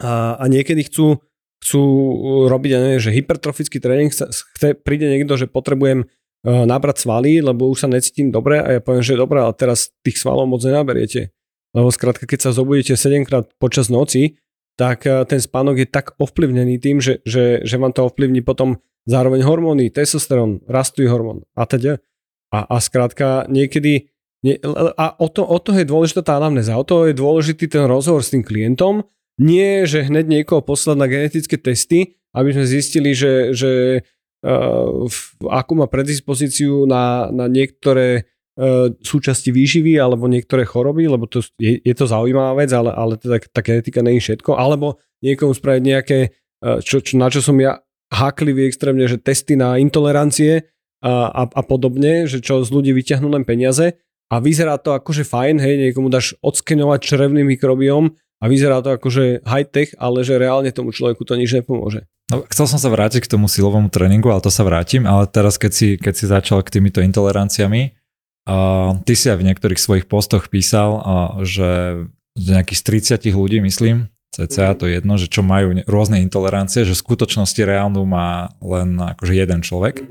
a, 0.00 0.36
a 0.36 0.44
niekedy 0.48 0.86
chcú, 0.86 1.20
chcú 1.60 1.82
robiť, 2.48 2.70
ja 2.72 2.80
neviem, 2.80 3.02
že 3.02 3.16
hypertrofický 3.16 3.80
tréning, 3.80 4.12
chce, 4.12 4.76
príde 4.80 5.08
niekto, 5.08 5.36
že 5.40 5.48
potrebujem 5.50 6.08
nabrať 6.46 7.02
svaly, 7.02 7.42
lebo 7.42 7.66
už 7.74 7.86
sa 7.86 7.88
necítim 7.90 8.30
dobre 8.30 8.62
a 8.62 8.78
ja 8.78 8.80
poviem, 8.80 9.02
že 9.02 9.18
dobre, 9.18 9.42
ale 9.42 9.50
teraz 9.58 9.90
tých 10.06 10.22
svalov 10.22 10.46
moc 10.46 10.62
nenaberiete. 10.62 11.34
lebo 11.74 11.90
skrátka, 11.90 12.24
keď 12.24 12.48
sa 12.48 12.50
zobudíte 12.54 12.94
7 12.94 13.26
krát 13.26 13.50
počas 13.58 13.90
noci, 13.90 14.38
tak 14.78 15.08
e, 15.08 15.26
ten 15.26 15.42
spánok 15.42 15.82
je 15.82 15.88
tak 15.88 16.14
ovplyvnený 16.20 16.78
tým, 16.78 17.02
že, 17.02 17.18
že, 17.26 17.64
že 17.66 17.76
vám 17.80 17.90
to 17.96 18.06
ovplyvní 18.06 18.46
potom 18.46 18.78
zároveň 19.08 19.42
hormóny, 19.42 19.90
testosterón, 19.90 20.62
rastuje 20.70 21.10
hormón 21.10 21.42
a 21.58 21.66
teda. 21.66 21.98
A, 22.54 22.62
a 22.62 22.76
skrátka 22.78 23.50
niekedy, 23.50 24.06
nie, 24.46 24.54
a 24.96 25.06
o 25.18 25.26
to, 25.26 25.42
o 25.42 25.58
to 25.58 25.74
je 25.74 25.82
dôležitá 25.82 26.22
tá 26.22 26.32
anamnéza, 26.38 26.78
o 26.78 26.86
to 26.86 27.10
je 27.10 27.16
dôležitý 27.16 27.66
ten 27.66 27.90
rozhovor 27.90 28.22
s 28.22 28.30
tým 28.30 28.46
klientom, 28.46 29.02
nie, 29.36 29.84
že 29.84 30.08
hneď 30.08 30.24
niekoho 30.28 30.64
poslať 30.64 30.96
na 30.96 31.06
genetické 31.08 31.60
testy, 31.60 32.16
aby 32.32 32.52
sme 32.52 32.64
zistili, 32.64 33.12
že, 33.12 33.52
že 33.52 34.00
uh, 34.44 35.08
akú 35.48 35.72
má 35.76 35.88
predispozíciu 35.88 36.88
na, 36.88 37.28
na 37.32 37.48
niektoré 37.48 38.28
uh, 38.56 38.92
súčasti 39.00 39.52
výživy 39.52 39.96
alebo 40.00 40.28
niektoré 40.28 40.64
choroby, 40.64 41.08
lebo 41.08 41.28
to 41.28 41.44
je, 41.60 41.80
je 41.80 41.94
to 41.96 42.08
zaujímavá 42.08 42.56
vec, 42.60 42.72
ale, 42.72 42.92
ale 42.92 43.20
teda 43.20 43.40
tá 43.52 43.60
genetika 43.60 44.00
je 44.04 44.20
všetko, 44.20 44.56
alebo 44.56 45.00
niekomu 45.20 45.52
spraviť 45.52 45.82
nejaké, 45.84 46.18
uh, 46.64 46.80
čo, 46.80 47.04
čo, 47.04 47.20
na 47.20 47.28
čo 47.28 47.44
som 47.44 47.56
ja 47.60 47.80
háklivý 48.12 48.68
extrémne, 48.68 49.04
že 49.04 49.20
testy 49.20 49.58
na 49.58 49.76
intolerancie 49.76 50.70
a, 51.02 51.28
a, 51.28 51.42
a 51.44 51.62
podobne, 51.66 52.24
že 52.30 52.40
čo 52.40 52.62
z 52.62 52.70
ľudí 52.70 52.94
vyťahnú 52.94 53.28
len 53.28 53.44
peniaze. 53.44 53.98
A 54.26 54.42
vyzerá 54.42 54.74
to 54.82 54.90
akože 54.90 55.22
fajn, 55.22 55.62
hej, 55.62 55.74
niekomu 55.78 56.10
dáš 56.10 56.34
odskenovať 56.42 56.98
črevný 56.98 57.46
mikrobióm 57.46 58.10
a 58.40 58.44
vyzerá 58.46 58.84
to 58.84 58.92
akože 58.96 59.44
high-tech, 59.44 59.96
ale 59.96 60.20
že 60.20 60.36
reálne 60.36 60.68
tomu 60.72 60.92
človeku 60.92 61.24
to 61.24 61.34
nič 61.40 61.56
nepomôže. 61.56 62.04
No, 62.26 62.42
chcel 62.50 62.66
som 62.66 62.80
sa 62.82 62.90
vrátiť 62.90 63.24
k 63.24 63.32
tomu 63.38 63.46
silovému 63.46 63.86
tréningu, 63.88 64.28
ale 64.34 64.42
to 64.42 64.50
sa 64.50 64.66
vrátim, 64.66 65.06
ale 65.06 65.30
teraz 65.30 65.56
keď 65.56 65.72
si, 65.72 65.88
keď 65.94 66.14
si 66.14 66.24
začal 66.26 66.58
k 66.66 66.72
týmito 66.74 66.98
intoleranciami, 66.98 67.94
uh, 68.50 68.98
ty 69.06 69.14
si 69.14 69.30
aj 69.30 69.38
v 69.38 69.46
niektorých 69.46 69.78
svojich 69.78 70.06
postoch 70.10 70.50
písal, 70.50 70.90
uh, 70.98 71.02
že 71.46 72.02
z 72.36 72.44
nejakých 72.52 72.80
30 73.22 73.30
ľudí, 73.32 73.62
myslím, 73.62 74.10
cca 74.34 74.76
to 74.76 74.84
je 74.84 75.00
jedno, 75.00 75.16
že 75.16 75.30
čo 75.32 75.40
majú 75.40 75.80
rôzne 75.88 76.20
intolerancie, 76.20 76.84
že 76.84 76.92
v 76.92 77.02
skutočnosti 77.08 77.62
reálnu 77.62 78.04
má 78.04 78.52
len 78.60 78.98
akože 79.00 79.32
jeden 79.32 79.64
človek. 79.64 80.04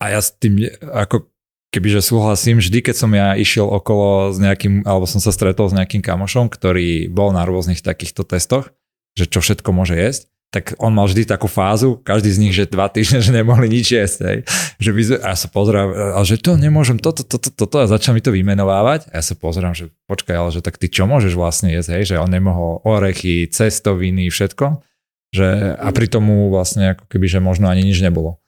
A 0.00 0.16
ja 0.16 0.20
s 0.24 0.32
tým 0.32 0.64
ako 0.80 1.28
kebyže 1.70 2.02
súhlasím, 2.02 2.58
vždy 2.58 2.82
keď 2.82 2.96
som 2.98 3.10
ja 3.14 3.38
išiel 3.38 3.66
okolo 3.66 4.34
s 4.34 4.38
nejakým, 4.42 4.82
alebo 4.82 5.06
som 5.06 5.22
sa 5.22 5.30
stretol 5.30 5.70
s 5.70 5.76
nejakým 5.76 6.02
kamošom, 6.02 6.50
ktorý 6.50 7.06
bol 7.06 7.30
na 7.30 7.46
rôznych 7.46 7.82
takýchto 7.82 8.26
testoch, 8.26 8.74
že 9.14 9.30
čo 9.30 9.42
všetko 9.42 9.70
môže 9.70 9.94
jesť, 9.94 10.30
tak 10.50 10.74
on 10.82 10.90
mal 10.90 11.06
vždy 11.06 11.30
takú 11.30 11.46
fázu, 11.46 12.02
každý 12.02 12.34
z 12.34 12.40
nich, 12.42 12.54
že 12.54 12.66
dva 12.66 12.90
týždne, 12.90 13.22
že 13.22 13.30
nemohli 13.30 13.70
nič 13.70 13.94
jesť. 13.94 14.18
Hej. 14.26 14.38
Že 14.82 14.90
by, 14.90 15.02
a 15.22 15.28
ja 15.30 15.36
sa 15.38 15.46
pozerám, 15.46 15.88
ale 15.94 16.26
že 16.26 16.42
to 16.42 16.58
nemôžem, 16.58 16.98
toto, 16.98 17.22
toto, 17.22 17.54
toto 17.54 17.76
a 17.78 17.86
začal 17.86 18.18
mi 18.18 18.22
to 18.22 18.34
vymenovávať. 18.34 19.14
A 19.14 19.22
ja 19.22 19.24
sa 19.24 19.38
pozerám, 19.38 19.78
že 19.78 19.94
počkaj, 20.10 20.34
ale 20.34 20.50
že 20.50 20.58
tak 20.58 20.74
ty 20.74 20.90
čo 20.90 21.06
môžeš 21.06 21.38
vlastne 21.38 21.70
jesť, 21.70 22.02
hej? 22.02 22.04
že 22.14 22.16
on 22.18 22.34
nemohol 22.34 22.82
orechy, 22.82 23.46
cestoviny, 23.46 24.26
všetko. 24.26 24.82
Že, 25.30 25.78
a 25.78 25.88
pri 25.94 26.06
tomu 26.10 26.50
vlastne 26.50 26.98
ako 26.98 27.06
keby, 27.06 27.30
že 27.30 27.38
možno 27.38 27.70
ani 27.70 27.86
nič 27.86 28.02
nebolo. 28.02 28.42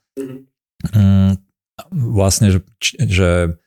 Mm, 0.91 1.39
vlastne, 1.89 2.53
že, 2.53 2.59
že, 2.81 3.57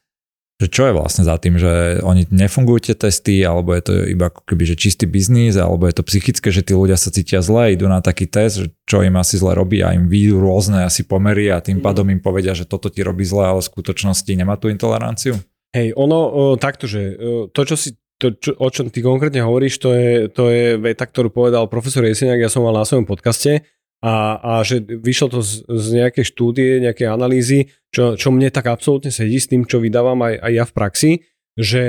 že 0.62 0.66
čo 0.71 0.83
je 0.88 0.92
vlastne 0.95 1.27
za 1.27 1.37
tým, 1.37 1.59
že 1.59 2.01
oni 2.01 2.31
nefungujú 2.31 2.90
tie 2.90 2.95
testy, 2.97 3.42
alebo 3.42 3.75
je 3.75 3.83
to 3.83 3.92
iba 4.07 4.31
ako 4.31 4.47
keby, 4.47 4.64
že 4.64 4.79
čistý 4.79 5.05
biznis, 5.05 5.59
alebo 5.59 5.90
je 5.90 5.95
to 5.99 6.07
psychické, 6.07 6.49
že 6.55 6.62
tí 6.62 6.73
ľudia 6.73 6.95
sa 6.97 7.11
cítia 7.11 7.42
zle, 7.42 7.75
idú 7.75 7.90
na 7.90 7.99
taký 8.01 8.31
test, 8.31 8.62
že 8.62 8.66
čo 8.87 9.03
im 9.03 9.19
asi 9.19 9.37
zle 9.37 9.53
robí 9.53 9.83
a 9.83 9.92
im 9.92 10.07
vyjdú 10.07 10.38
rôzne 10.38 10.87
asi 10.87 11.03
pomery 11.03 11.51
a 11.51 11.62
tým 11.62 11.83
mhm. 11.83 11.85
pádom 11.85 12.07
im 12.11 12.23
povedia, 12.23 12.55
že 12.55 12.69
toto 12.69 12.88
ti 12.88 13.03
robí 13.03 13.27
zle, 13.27 13.45
ale 13.45 13.61
v 13.62 13.71
skutočnosti 13.71 14.33
nemá 14.33 14.55
tú 14.57 14.71
intoleranciu? 14.71 15.37
Hej, 15.75 15.92
ono 15.99 16.19
o, 16.31 16.42
takto, 16.57 16.88
že 16.88 17.21
to, 17.53 17.62
čo 17.69 17.77
si 17.77 17.99
to, 18.16 18.33
čo, 18.33 18.57
o 18.57 18.69
čom 18.73 18.88
ty 18.88 19.05
konkrétne 19.05 19.45
hovoríš, 19.45 19.77
to 19.77 19.92
je, 19.92 20.33
to 20.33 20.49
je 20.49 20.81
veta, 20.81 21.05
ktorú 21.05 21.29
povedal 21.29 21.69
profesor 21.69 22.01
Jeseniak, 22.01 22.40
ja 22.40 22.49
som 22.49 22.64
mal 22.64 22.73
na 22.73 22.88
svojom 22.88 23.05
podcaste 23.05 23.61
a, 24.04 24.37
a 24.37 24.52
že 24.61 24.85
vyšlo 24.85 25.28
to 25.32 25.40
z, 25.40 25.64
z 25.64 25.87
nejakej 26.04 26.24
štúdie, 26.28 26.85
nejakej 26.85 27.09
analýzy, 27.09 27.72
čo, 27.88 28.12
čo 28.14 28.28
mne 28.28 28.52
tak 28.52 28.68
absolútne 28.68 29.09
sedí 29.09 29.40
s 29.40 29.48
tým, 29.48 29.64
čo 29.64 29.80
vydávam 29.80 30.20
aj, 30.20 30.35
aj 30.37 30.52
ja 30.52 30.64
v 30.68 30.72
praxi, 30.76 31.12
že 31.56 31.85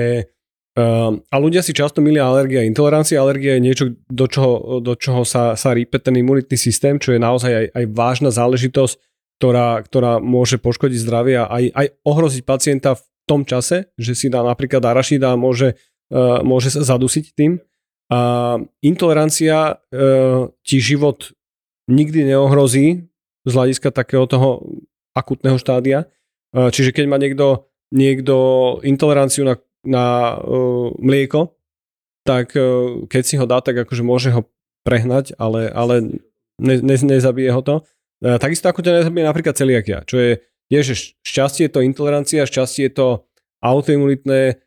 uh, 0.79 1.11
a 1.11 1.35
ľudia 1.35 1.59
si 1.59 1.75
často 1.75 1.99
milia 1.99 2.23
alergia 2.23 2.63
a 2.63 2.69
intolerancia. 2.69 3.19
Alergia 3.19 3.59
je 3.59 3.65
niečo, 3.67 3.85
do 4.07 4.25
čoho, 4.31 4.79
do 4.79 4.95
čoho 4.95 5.27
sa, 5.27 5.59
sa 5.59 5.75
rípe 5.75 5.99
ten 5.99 6.15
imunitný 6.15 6.55
systém, 6.55 6.95
čo 6.95 7.11
je 7.11 7.19
naozaj 7.19 7.51
aj, 7.51 7.65
aj 7.75 7.85
vážna 7.91 8.31
záležitosť, 8.31 8.95
ktorá, 9.37 9.83
ktorá 9.83 10.23
môže 10.23 10.57
poškodiť 10.63 10.99
zdravie 11.03 11.43
a 11.43 11.45
aj, 11.51 11.63
aj 11.75 11.87
ohroziť 12.07 12.43
pacienta 12.47 12.95
v 12.95 13.03
tom 13.27 13.43
čase, 13.43 13.91
že 13.99 14.15
si 14.15 14.31
dá 14.31 14.39
napríklad 14.41 14.79
arašida 14.79 15.35
a 15.35 15.37
môže, 15.37 15.75
uh, 16.15 16.39
môže 16.39 16.71
sa 16.71 16.87
zadusiť 16.87 17.35
tým. 17.35 17.59
A 18.07 18.55
intolerancia 18.79 19.75
uh, 19.75 20.47
ti 20.63 20.79
život 20.79 21.35
nikdy 21.88 22.28
neohrozí 22.28 23.08
z 23.47 23.52
hľadiska 23.52 23.95
takého 23.95 24.28
toho 24.28 24.63
akutného 25.15 25.58
štádia. 25.58 26.06
E, 26.52 26.69
čiže 26.69 26.91
keď 26.91 27.06
má 27.08 27.17
niekto, 27.17 27.71
niekto 27.89 28.36
intoleranciu 28.84 29.47
na, 29.47 29.56
na 29.88 30.36
uh, 30.36 30.91
mlieko, 31.00 31.56
tak 32.28 32.52
uh, 32.60 33.08
keď 33.08 33.23
si 33.23 33.39
ho 33.39 33.47
dá, 33.47 33.63
tak 33.63 33.88
akože 33.88 34.04
môže 34.04 34.36
ho 34.36 34.43
prehnať, 34.84 35.32
ale, 35.39 35.71
ale 35.71 36.19
ne, 36.60 36.76
ne, 36.84 36.95
nezabije 37.00 37.56
ho 37.56 37.63
to. 37.63 37.76
Uh, 38.19 38.36
takisto 38.36 38.67
ako 38.67 38.84
ťa 38.84 39.04
nezabije 39.04 39.23
napríklad 39.23 39.56
celiakia, 39.56 40.04
čo 40.04 40.19
je, 40.19 40.32
je 40.67 40.80
že 40.84 41.15
šťastie 41.23 41.71
je 41.71 41.73
to 41.80 41.86
intolerancia, 41.88 42.43
šťastie 42.43 42.91
je 42.91 42.93
to 43.00 43.08
autoimunitné 43.63 44.60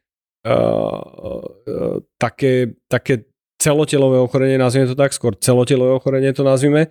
uh, 0.49 0.53
uh, 0.57 2.01
také, 2.17 2.81
také 2.89 3.29
celotelové 3.61 4.17
ochorenie, 4.25 4.57
nazvime 4.57 4.89
to 4.89 4.97
tak, 4.97 5.13
skôr 5.13 5.37
celotelové 5.37 6.01
ochorenie 6.01 6.33
to 6.33 6.41
nazvime, 6.41 6.89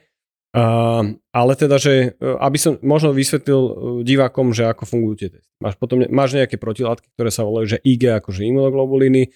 Uh, 0.49 1.13
ale 1.29 1.53
teda, 1.53 1.77
že 1.77 2.17
e, 2.17 2.25
aby 2.41 2.57
som 2.57 2.81
možno 2.81 3.13
vysvetlil 3.13 3.61
e, 3.61 3.73
divákom, 4.01 4.49
že 4.49 4.65
ako 4.65 4.89
fungujú 4.89 5.15
tie 5.21 5.29
testy. 5.29 5.53
Máš, 5.61 5.77
potom, 5.77 6.01
máš 6.09 6.33
nejaké 6.33 6.57
protilátky, 6.57 7.05
ktoré 7.13 7.29
sa 7.29 7.45
volajú, 7.45 7.77
že 7.77 7.83
IG 7.85 8.09
akože 8.17 8.49
imunoglobuliny 8.49 9.29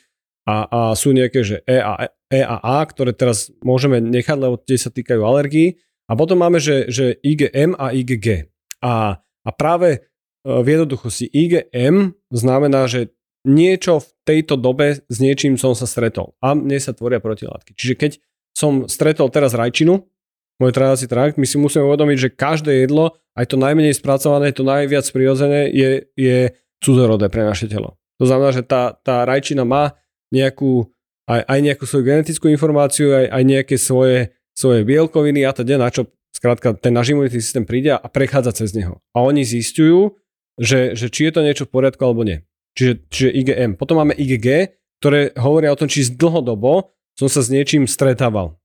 a, 0.50 0.66
a 0.66 0.80
sú 0.98 1.14
nejaké, 1.14 1.46
že 1.46 1.62
E 1.70 1.78
a, 1.78 2.10
e 2.34 2.42
a 2.42 2.58
A, 2.58 2.82
ktoré 2.90 3.14
teraz 3.14 3.54
môžeme 3.62 4.02
nechať, 4.02 4.38
lebo 4.42 4.58
tie 4.58 4.74
sa 4.74 4.90
týkajú 4.90 5.22
alergií. 5.22 5.78
A 6.10 6.18
potom 6.18 6.42
máme, 6.42 6.58
že, 6.58 6.90
že 6.90 7.14
IgM 7.22 7.78
a 7.78 7.94
IgG. 7.94 8.50
A, 8.82 9.22
a 9.22 9.50
práve 9.54 10.10
v 10.44 10.66
jednoduchosti 10.66 11.30
IgM 11.30 12.18
znamená, 12.34 12.90
že 12.90 13.14
niečo 13.48 14.04
v 14.04 14.08
tejto 14.24 14.56
dobe 14.60 15.04
s 15.08 15.18
niečím 15.20 15.56
som 15.60 15.76
sa 15.76 15.88
stretol 15.88 16.36
a 16.40 16.56
mne 16.56 16.80
sa 16.80 16.96
tvoria 16.96 17.20
protilátky. 17.20 17.76
Čiže 17.76 17.96
keď 17.96 18.12
som 18.56 18.88
stretol 18.88 19.28
teraz 19.32 19.56
rajčinu, 19.56 20.04
môj 20.62 20.72
trávací 20.74 21.06
trakt, 21.10 21.40
my 21.40 21.46
si 21.48 21.58
musíme 21.58 21.86
uvedomiť, 21.86 22.18
že 22.18 22.30
každé 22.34 22.86
jedlo, 22.86 23.18
aj 23.34 23.54
to 23.54 23.58
najmenej 23.58 23.98
spracované, 23.98 24.54
to 24.54 24.62
najviac 24.62 25.06
prirodzené, 25.10 25.70
je, 25.74 26.06
je 26.14 26.54
cudzorodé 26.84 27.32
pre 27.32 27.48
naše 27.48 27.66
telo. 27.66 27.98
To 28.22 28.30
znamená, 28.30 28.54
že 28.54 28.62
tá, 28.62 28.94
tá 28.94 29.26
rajčina 29.26 29.66
má 29.66 29.98
nejakú, 30.30 30.90
aj, 31.26 31.42
aj 31.46 31.60
nejakú 31.60 31.84
svoju 31.90 32.04
genetickú 32.06 32.46
informáciu, 32.50 33.14
aj, 33.14 33.26
aj 33.34 33.44
nejaké 33.44 33.76
svoje, 33.82 34.34
svoje 34.54 34.86
bielkoviny 34.86 35.42
a 35.46 35.52
teda, 35.54 35.82
na 35.82 35.90
čo 35.90 36.10
skrátka 36.34 36.74
ten 36.78 36.94
náš 36.94 37.14
imunitný 37.14 37.42
systém 37.42 37.66
príde 37.66 37.94
a 37.94 38.06
prechádza 38.10 38.66
cez 38.66 38.74
neho. 38.74 39.02
A 39.14 39.22
oni 39.22 39.46
zistujú, 39.46 40.18
že, 40.58 40.94
že 40.94 41.10
či 41.10 41.30
je 41.30 41.34
to 41.34 41.42
niečo 41.42 41.66
v 41.66 41.74
poriadku 41.74 42.02
alebo 42.06 42.26
nie. 42.26 42.46
Čiže, 42.74 42.94
čiže 43.10 43.30
IgM. 43.30 43.72
Potom 43.78 44.02
máme 44.02 44.18
IgG, 44.18 44.74
ktoré 45.02 45.34
hovoria 45.38 45.74
o 45.74 45.78
tom, 45.78 45.86
či 45.86 46.10
dlhodobo 46.10 46.94
som 47.14 47.30
sa 47.30 47.46
s 47.46 47.54
niečím 47.54 47.86
stretával. 47.86 48.58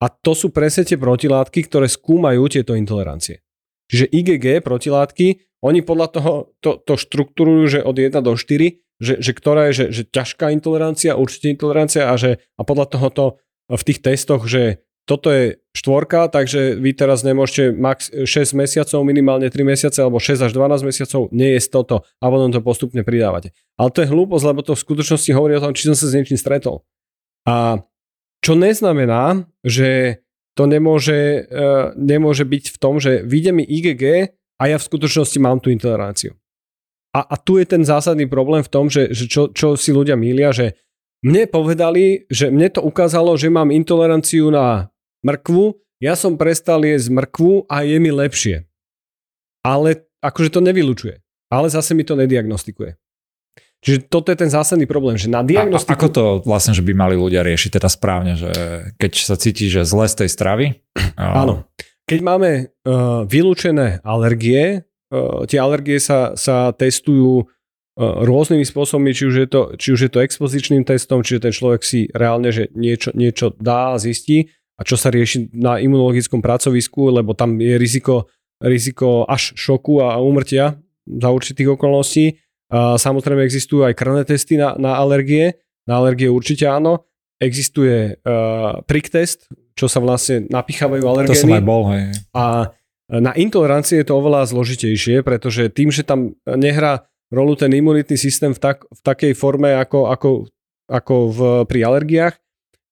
A 0.00 0.06
to 0.08 0.32
sú 0.32 0.48
presne 0.48 0.88
tie 0.88 0.96
protilátky, 0.96 1.68
ktoré 1.68 1.86
skúmajú 1.86 2.48
tieto 2.48 2.72
intolerancie. 2.72 3.44
Čiže 3.92 4.06
IgG 4.08 4.46
protilátky, 4.64 5.60
oni 5.60 5.84
podľa 5.84 6.08
toho 6.08 6.32
to, 6.64 6.80
to 6.80 6.96
štruktúrujú, 6.96 7.62
že 7.68 7.80
od 7.84 8.00
1 8.00 8.16
do 8.24 8.32
4, 8.32 8.80
že, 9.00 9.14
že 9.20 9.32
ktorá 9.36 9.68
je 9.68 9.72
že, 9.76 9.86
že 9.92 10.02
ťažká 10.08 10.52
intolerancia, 10.56 11.20
určite 11.20 11.52
intolerancia 11.52 12.08
a, 12.08 12.14
že, 12.16 12.40
a 12.56 12.62
podľa 12.64 12.86
toho 12.96 13.06
to 13.12 13.26
v 13.68 13.82
tých 13.84 14.00
testoch, 14.00 14.48
že 14.48 14.80
toto 15.08 15.32
je 15.32 15.58
štvorka, 15.74 16.30
takže 16.30 16.78
vy 16.78 16.94
teraz 16.94 17.26
nemôžete 17.26 17.74
max 17.74 18.14
6 18.14 18.54
mesiacov, 18.54 19.02
minimálne 19.02 19.50
3 19.50 19.58
mesiace 19.66 19.98
alebo 19.98 20.22
6 20.22 20.46
až 20.46 20.52
12 20.54 20.86
mesiacov 20.86 21.20
nie 21.34 21.58
je 21.58 21.66
toto 21.66 22.06
a 22.22 22.24
potom 22.30 22.54
to 22.54 22.62
postupne 22.62 23.02
pridávate. 23.02 23.50
Ale 23.74 23.90
to 23.90 24.06
je 24.06 24.12
hlúposť, 24.12 24.44
lebo 24.46 24.60
to 24.62 24.78
v 24.78 24.84
skutočnosti 24.86 25.30
hovorí 25.34 25.58
o 25.58 25.64
tom, 25.64 25.74
či 25.74 25.90
som 25.90 25.98
sa 25.98 26.06
s 26.06 26.14
niečím 26.14 26.38
stretol. 26.38 26.86
A 27.42 27.82
čo 28.40 28.56
neznamená, 28.56 29.44
že 29.64 30.20
to 30.56 30.64
nemôže, 30.68 31.46
uh, 31.46 31.92
nemôže 31.96 32.44
byť 32.44 32.64
v 32.74 32.76
tom, 32.80 33.00
že 33.00 33.24
vyjde 33.24 33.52
mi 33.54 33.64
IgG 33.64 34.34
a 34.60 34.62
ja 34.68 34.76
v 34.76 34.86
skutočnosti 34.86 35.38
mám 35.40 35.60
tú 35.60 35.72
intoleranciu. 35.72 36.36
A, 37.10 37.26
a 37.26 37.34
tu 37.40 37.58
je 37.58 37.66
ten 37.66 37.82
zásadný 37.82 38.30
problém 38.30 38.62
v 38.62 38.70
tom, 38.70 38.86
že, 38.86 39.10
že 39.10 39.26
čo, 39.26 39.50
čo 39.50 39.74
si 39.74 39.90
ľudia 39.90 40.14
mília, 40.14 40.54
že 40.54 40.78
mne 41.26 41.50
povedali, 41.50 42.24
že 42.32 42.48
mne 42.48 42.70
to 42.72 42.80
ukázalo, 42.80 43.34
že 43.36 43.52
mám 43.52 43.74
intoleranciu 43.74 44.48
na 44.48 44.88
mrkvu, 45.26 45.76
ja 46.00 46.16
som 46.16 46.40
prestal 46.40 46.80
jesť 46.80 47.12
mrkvu 47.12 47.68
a 47.68 47.84
je 47.84 47.98
mi 48.00 48.08
lepšie. 48.08 48.64
Ale 49.60 50.08
akože 50.24 50.56
to 50.56 50.64
nevylučuje. 50.64 51.20
Ale 51.52 51.68
zase 51.68 51.92
mi 51.92 52.08
to 52.08 52.16
nediagnostikuje. 52.16 52.96
Čiže 53.80 54.12
toto 54.12 54.28
je 54.28 54.36
ten 54.36 54.52
zásadný 54.52 54.84
problém, 54.84 55.16
že 55.16 55.32
na 55.32 55.40
diagnostiku... 55.40 55.88
A, 55.88 55.96
a 55.96 55.98
ako 56.04 56.08
to 56.12 56.24
vlastne, 56.44 56.76
že 56.76 56.84
by 56.84 56.92
mali 56.92 57.16
ľudia 57.16 57.40
riešiť 57.40 57.80
teda 57.80 57.88
správne, 57.88 58.36
že 58.36 58.52
keď 59.00 59.12
sa 59.24 59.40
cíti, 59.40 59.72
že 59.72 59.88
zle 59.88 60.04
z 60.04 60.24
tej 60.24 60.28
stravy? 60.28 60.66
Áno. 61.16 61.64
Keď 62.04 62.20
máme 62.20 62.50
uh, 62.68 63.24
vylúčené 63.24 64.04
alergie, 64.04 64.84
uh, 64.84 65.48
tie 65.48 65.56
alergie 65.56 65.96
sa, 65.96 66.36
sa 66.36 66.76
testujú 66.76 67.48
uh, 67.48 68.20
rôznymi 68.20 68.68
spôsobmi, 68.68 69.16
či 69.16 69.32
už, 69.32 69.34
je 69.40 69.48
to, 69.48 69.60
či 69.80 69.96
už 69.96 70.00
je 70.08 70.10
to 70.12 70.20
expozičným 70.20 70.84
testom, 70.84 71.24
čiže 71.24 71.48
ten 71.48 71.52
človek 71.56 71.80
si 71.80 72.04
reálne 72.12 72.52
že 72.52 72.68
niečo, 72.76 73.16
niečo 73.16 73.56
dá 73.56 73.96
a 73.96 74.00
zistí 74.02 74.52
a 74.76 74.84
čo 74.84 75.00
sa 75.00 75.08
rieši 75.08 75.56
na 75.56 75.80
imunologickom 75.80 76.44
pracovisku, 76.44 77.16
lebo 77.16 77.32
tam 77.32 77.56
je 77.56 77.80
riziko, 77.80 78.28
riziko 78.60 79.24
až 79.24 79.56
šoku 79.56 80.04
a 80.04 80.20
umrtia 80.20 80.76
za 81.08 81.28
určitých 81.32 81.80
okolností 81.80 82.36
Samozrejme 82.70 83.42
existujú 83.42 83.82
aj 83.82 83.98
krvné 83.98 84.22
testy 84.22 84.54
na, 84.54 84.78
na 84.78 84.94
alergie. 84.94 85.58
Na 85.90 85.98
alergie 85.98 86.30
určite 86.30 86.70
áno. 86.70 87.02
Existuje 87.42 88.20
uh, 88.20 88.84
prick 88.86 89.10
test, 89.10 89.50
čo 89.74 89.90
sa 89.90 89.98
vlastne 89.98 90.46
napichávajú 90.46 91.02
alergény. 91.02 91.34
To 91.34 91.44
som 91.48 91.56
aj 91.56 91.64
bol, 91.66 91.82
hej. 91.90 92.14
A 92.36 92.70
na 93.10 93.34
intolerancie 93.34 93.98
je 93.98 94.06
to 94.06 94.22
oveľa 94.22 94.46
zložitejšie, 94.46 95.26
pretože 95.26 95.66
tým, 95.72 95.90
že 95.90 96.06
tam 96.06 96.38
nehrá 96.46 97.10
rolu 97.34 97.58
ten 97.58 97.74
imunitný 97.74 98.14
systém 98.14 98.54
v, 98.54 98.60
tak, 98.62 98.86
v 98.86 99.00
takej 99.02 99.32
forme 99.34 99.74
ako, 99.74 100.14
ako, 100.14 100.30
ako 100.86 101.14
v, 101.32 101.38
pri 101.66 101.78
alergiách, 101.90 102.36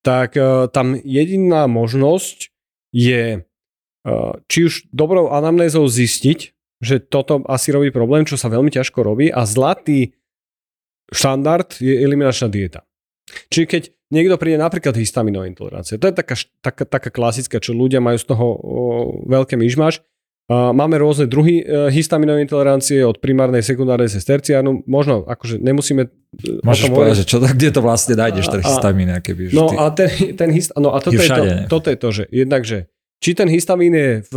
tak 0.03 0.35
uh, 0.35 0.67
tam 0.67 0.99
jediná 0.99 1.71
možnosť 1.71 2.51
je 2.91 3.45
uh, 3.45 4.33
či 4.51 4.59
už 4.67 4.91
dobrou 4.91 5.31
anamnézou 5.31 5.87
zistiť, 5.87 6.58
že 6.79 7.03
toto 7.03 7.43
asi 7.51 7.75
robí 7.75 7.91
problém, 7.91 8.23
čo 8.23 8.39
sa 8.39 8.47
veľmi 8.47 8.71
ťažko 8.71 9.03
robí 9.03 9.31
a 9.31 9.43
zlatý 9.43 10.15
štandard 11.11 11.79
je 11.81 11.99
eliminačná 11.99 12.47
dieta. 12.47 12.87
Čiže 13.53 13.67
keď 13.67 13.83
niekto 14.09 14.41
príde 14.41 14.57
napríklad 14.57 14.97
histaminová 14.97 15.45
intolerancia, 15.51 16.01
to 16.01 16.09
je 16.09 16.15
taká, 16.17 16.37
taká, 16.65 16.85
taká 16.89 17.11
klasická, 17.13 17.61
čo 17.61 17.77
ľudia 17.77 18.01
majú 18.01 18.17
z 18.17 18.27
toho 18.29 18.47
o, 18.47 18.59
veľké 19.29 19.57
myšmaš. 19.59 20.01
Máme 20.49 20.97
rôzne 20.97 21.29
druhy 21.29 21.61
uh, 21.61 21.93
histaminovej 21.93 22.49
intolerancie 22.49 23.05
od 23.05 23.21
primárnej, 23.21 23.61
sekundárnej 23.61 24.09
cez 24.09 24.25
terciárnu. 24.25 24.81
Možno 24.89 25.29
akože 25.29 25.61
nemusíme... 25.61 26.09
Uh, 26.09 26.65
Môžeš 26.65 26.89
povedať, 26.89 27.17
že 27.21 27.29
čo, 27.29 27.37
kde 27.45 27.69
to 27.69 27.85
vlastne 27.85 28.17
nájdeš, 28.17 28.49
ten 28.49 28.65
histamín? 28.65 29.13
Keby, 29.13 29.53
no 29.53 29.69
ty... 29.69 29.77
a 29.77 29.93
ten, 29.93 30.09
ten 30.41 30.49
hist, 30.49 30.73
no 30.73 30.97
a 30.97 31.05
toto 31.05 31.21
je, 31.21 31.29
je 31.29 31.29
to, 31.29 31.45
toto 31.69 31.87
je 31.93 31.99
to, 32.01 32.09
že 32.17 32.25
jednak, 32.33 32.65
že 32.65 32.89
či 33.21 33.37
ten 33.37 33.45
histamín 33.53 33.93
je 33.93 34.25
v, 34.25 34.35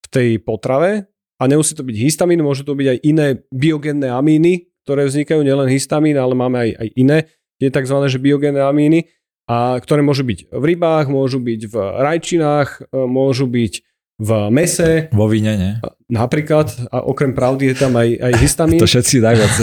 v 0.00 0.06
tej 0.08 0.28
potrave, 0.40 1.04
a 1.38 1.42
nemusí 1.46 1.72
to 1.72 1.86
byť 1.86 1.96
histamín, 1.96 2.42
môžu 2.42 2.66
to 2.66 2.74
byť 2.74 2.86
aj 2.90 2.98
iné 3.06 3.26
biogenné 3.54 4.10
amíny, 4.10 4.66
ktoré 4.82 5.06
vznikajú, 5.06 5.46
nielen 5.46 5.70
histamín, 5.70 6.18
ale 6.18 6.34
máme 6.34 6.58
aj, 6.58 6.70
aj 6.74 6.88
iné, 6.98 7.18
je 7.62 7.70
tzv. 7.70 7.96
Že 8.10 8.18
biogenné 8.18 8.62
amíny, 8.62 9.06
a 9.48 9.80
ktoré 9.80 10.04
môžu 10.04 10.28
byť 10.28 10.52
v 10.52 10.64
rybách, 10.74 11.08
môžu 11.08 11.40
byť 11.40 11.60
v 11.72 11.76
rajčinách, 12.04 12.68
e, 12.92 13.00
môžu 13.08 13.48
byť 13.48 13.80
v 14.18 14.30
mese. 14.50 15.08
Vo 15.14 15.30
víne, 15.30 15.54
nie? 15.56 15.72
Napríklad, 16.10 16.90
a 16.90 17.06
okrem 17.06 17.32
pravdy 17.32 17.70
je 17.72 17.76
tam 17.78 17.94
aj, 17.96 18.08
aj 18.18 18.32
histamín. 18.44 18.80
to 18.82 18.90
všetci 18.90 19.24
najviac, 19.24 19.54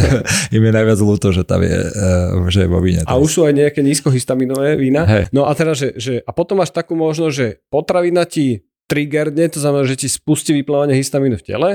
im 0.55 0.63
je 0.63 0.71
najviac 0.73 0.99
ľúto, 1.03 1.29
že 1.29 1.45
tam 1.45 1.61
je, 1.61 1.75
e, 1.75 2.49
že 2.49 2.65
je 2.65 2.69
vo 2.71 2.81
víne. 2.81 3.05
A 3.05 3.19
už 3.19 3.29
sú 3.29 3.41
aj 3.45 3.53
nejaké 3.53 3.85
nízkohistaminové 3.85 4.73
vína. 4.79 5.05
Hey. 5.05 5.23
No 5.29 5.45
a 5.45 5.53
teda, 5.53 5.77
že, 5.77 5.93
že, 6.01 6.23
a 6.25 6.31
potom 6.33 6.63
máš 6.63 6.73
takú 6.73 6.97
možnosť, 6.97 7.33
že 7.35 7.47
potravina 7.69 8.25
ti 8.25 8.65
triggerne, 8.85 9.49
to 9.49 9.59
znamená, 9.59 9.83
že 9.85 10.05
ti 10.05 10.07
spustí 10.09 10.53
vyplávanie 10.53 10.97
histamínu 10.97 11.41
v 11.41 11.45
tele 11.45 11.69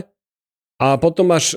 a 0.81 0.96
potom 0.96 1.29
máš 1.29 1.53
e, 1.53 1.57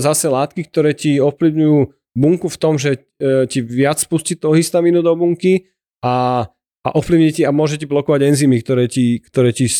zase 0.00 0.32
látky, 0.32 0.64
ktoré 0.70 0.96
ti 0.96 1.20
ovplyvňujú 1.20 1.78
bunku 2.16 2.48
v 2.48 2.60
tom, 2.60 2.80
že 2.80 3.04
e, 3.20 3.44
ti 3.44 3.60
viac 3.60 4.00
spustí 4.00 4.36
toho 4.36 4.56
histamínu 4.56 5.04
do 5.04 5.12
bunky 5.12 5.68
a, 6.00 6.46
a 6.84 6.88
ovplyvní 6.96 7.36
ti 7.36 7.42
a 7.44 7.52
môže 7.52 7.76
ti 7.76 7.84
blokovať 7.84 8.32
enzymy, 8.32 8.64
ktoré 8.64 8.88
ti, 8.88 9.20
ktoré 9.20 9.52
ti 9.52 9.68
e, 9.68 9.74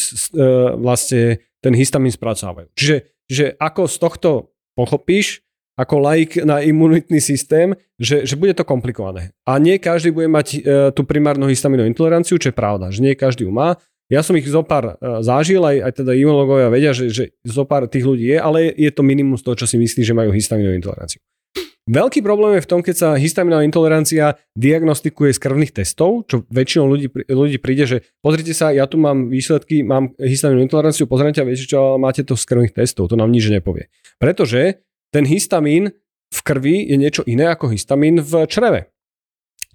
vlastne 0.76 1.40
ten 1.62 1.72
histamín 1.72 2.12
spracovávajú. 2.12 2.68
Čiže, 2.76 2.96
čiže 3.30 3.46
ako 3.56 3.82
z 3.88 3.96
tohto 3.96 4.30
pochopíš, 4.74 5.40
ako 5.72 6.04
laik 6.04 6.44
na 6.44 6.60
imunitný 6.60 7.16
systém, 7.16 7.72
že, 7.96 8.28
že 8.28 8.36
bude 8.36 8.52
to 8.52 8.64
komplikované. 8.66 9.32
A 9.48 9.56
nie 9.56 9.80
každý 9.80 10.12
bude 10.12 10.28
mať 10.28 10.46
e, 10.52 10.60
tú 10.92 11.08
primárnu 11.08 11.48
histaminovú 11.48 11.88
intoleranciu, 11.88 12.36
čo 12.36 12.52
je 12.52 12.56
pravda, 12.56 12.92
že 12.92 13.00
nie 13.00 13.16
každý 13.16 13.48
ju 13.48 13.52
má. 13.52 13.80
Ja 14.12 14.20
som 14.20 14.36
ich 14.36 14.44
zopár 14.44 15.00
e, 15.00 15.24
zažil, 15.24 15.64
aj, 15.64 15.88
aj 15.88 15.92
teda 16.04 16.12
imunológovia 16.12 16.68
vedia, 16.68 16.92
že, 16.92 17.08
že 17.08 17.32
zopár 17.48 17.88
tých 17.88 18.04
ľudí 18.04 18.28
je, 18.28 18.36
ale 18.36 18.68
je 18.76 18.92
to 18.92 19.00
minimum 19.00 19.40
z 19.40 19.48
toho, 19.48 19.56
čo 19.56 19.64
si 19.64 19.80
myslí, 19.80 20.04
že 20.04 20.12
majú 20.12 20.36
histaminovú 20.36 20.76
intoleranciu. 20.76 21.24
Veľký 21.82 22.22
problém 22.22 22.60
je 22.60 22.64
v 22.68 22.70
tom, 22.70 22.80
keď 22.84 22.94
sa 22.94 23.08
histaminová 23.18 23.66
intolerancia 23.66 24.38
diagnostikuje 24.54 25.34
z 25.34 25.42
krvných 25.42 25.72
testov, 25.74 26.30
čo 26.30 26.46
väčšinou 26.46 26.86
ľudí, 26.86 27.10
ľudí 27.26 27.58
príde, 27.58 27.88
že 27.88 27.96
pozrite 28.22 28.54
sa, 28.54 28.70
ja 28.70 28.86
tu 28.86 29.02
mám 29.02 29.32
výsledky, 29.32 29.82
mám 29.82 30.14
histaminovú 30.20 30.62
intoleranciu, 30.62 31.10
pozrite 31.10 31.42
a 31.42 31.48
viete 31.48 31.66
čo, 31.66 31.98
máte 31.98 32.22
to 32.22 32.38
z 32.38 32.44
krvných 32.46 32.76
testov, 32.76 33.10
to 33.10 33.18
nám 33.18 33.34
nič 33.34 33.50
nepovie. 33.50 33.90
Pretože 34.22 34.84
ten 35.10 35.26
histamín 35.26 35.90
v 36.30 36.40
krvi 36.46 36.86
je 36.86 36.96
niečo 37.00 37.26
iné 37.26 37.50
ako 37.50 37.74
histamín 37.74 38.22
v 38.22 38.46
čreve. 38.46 38.92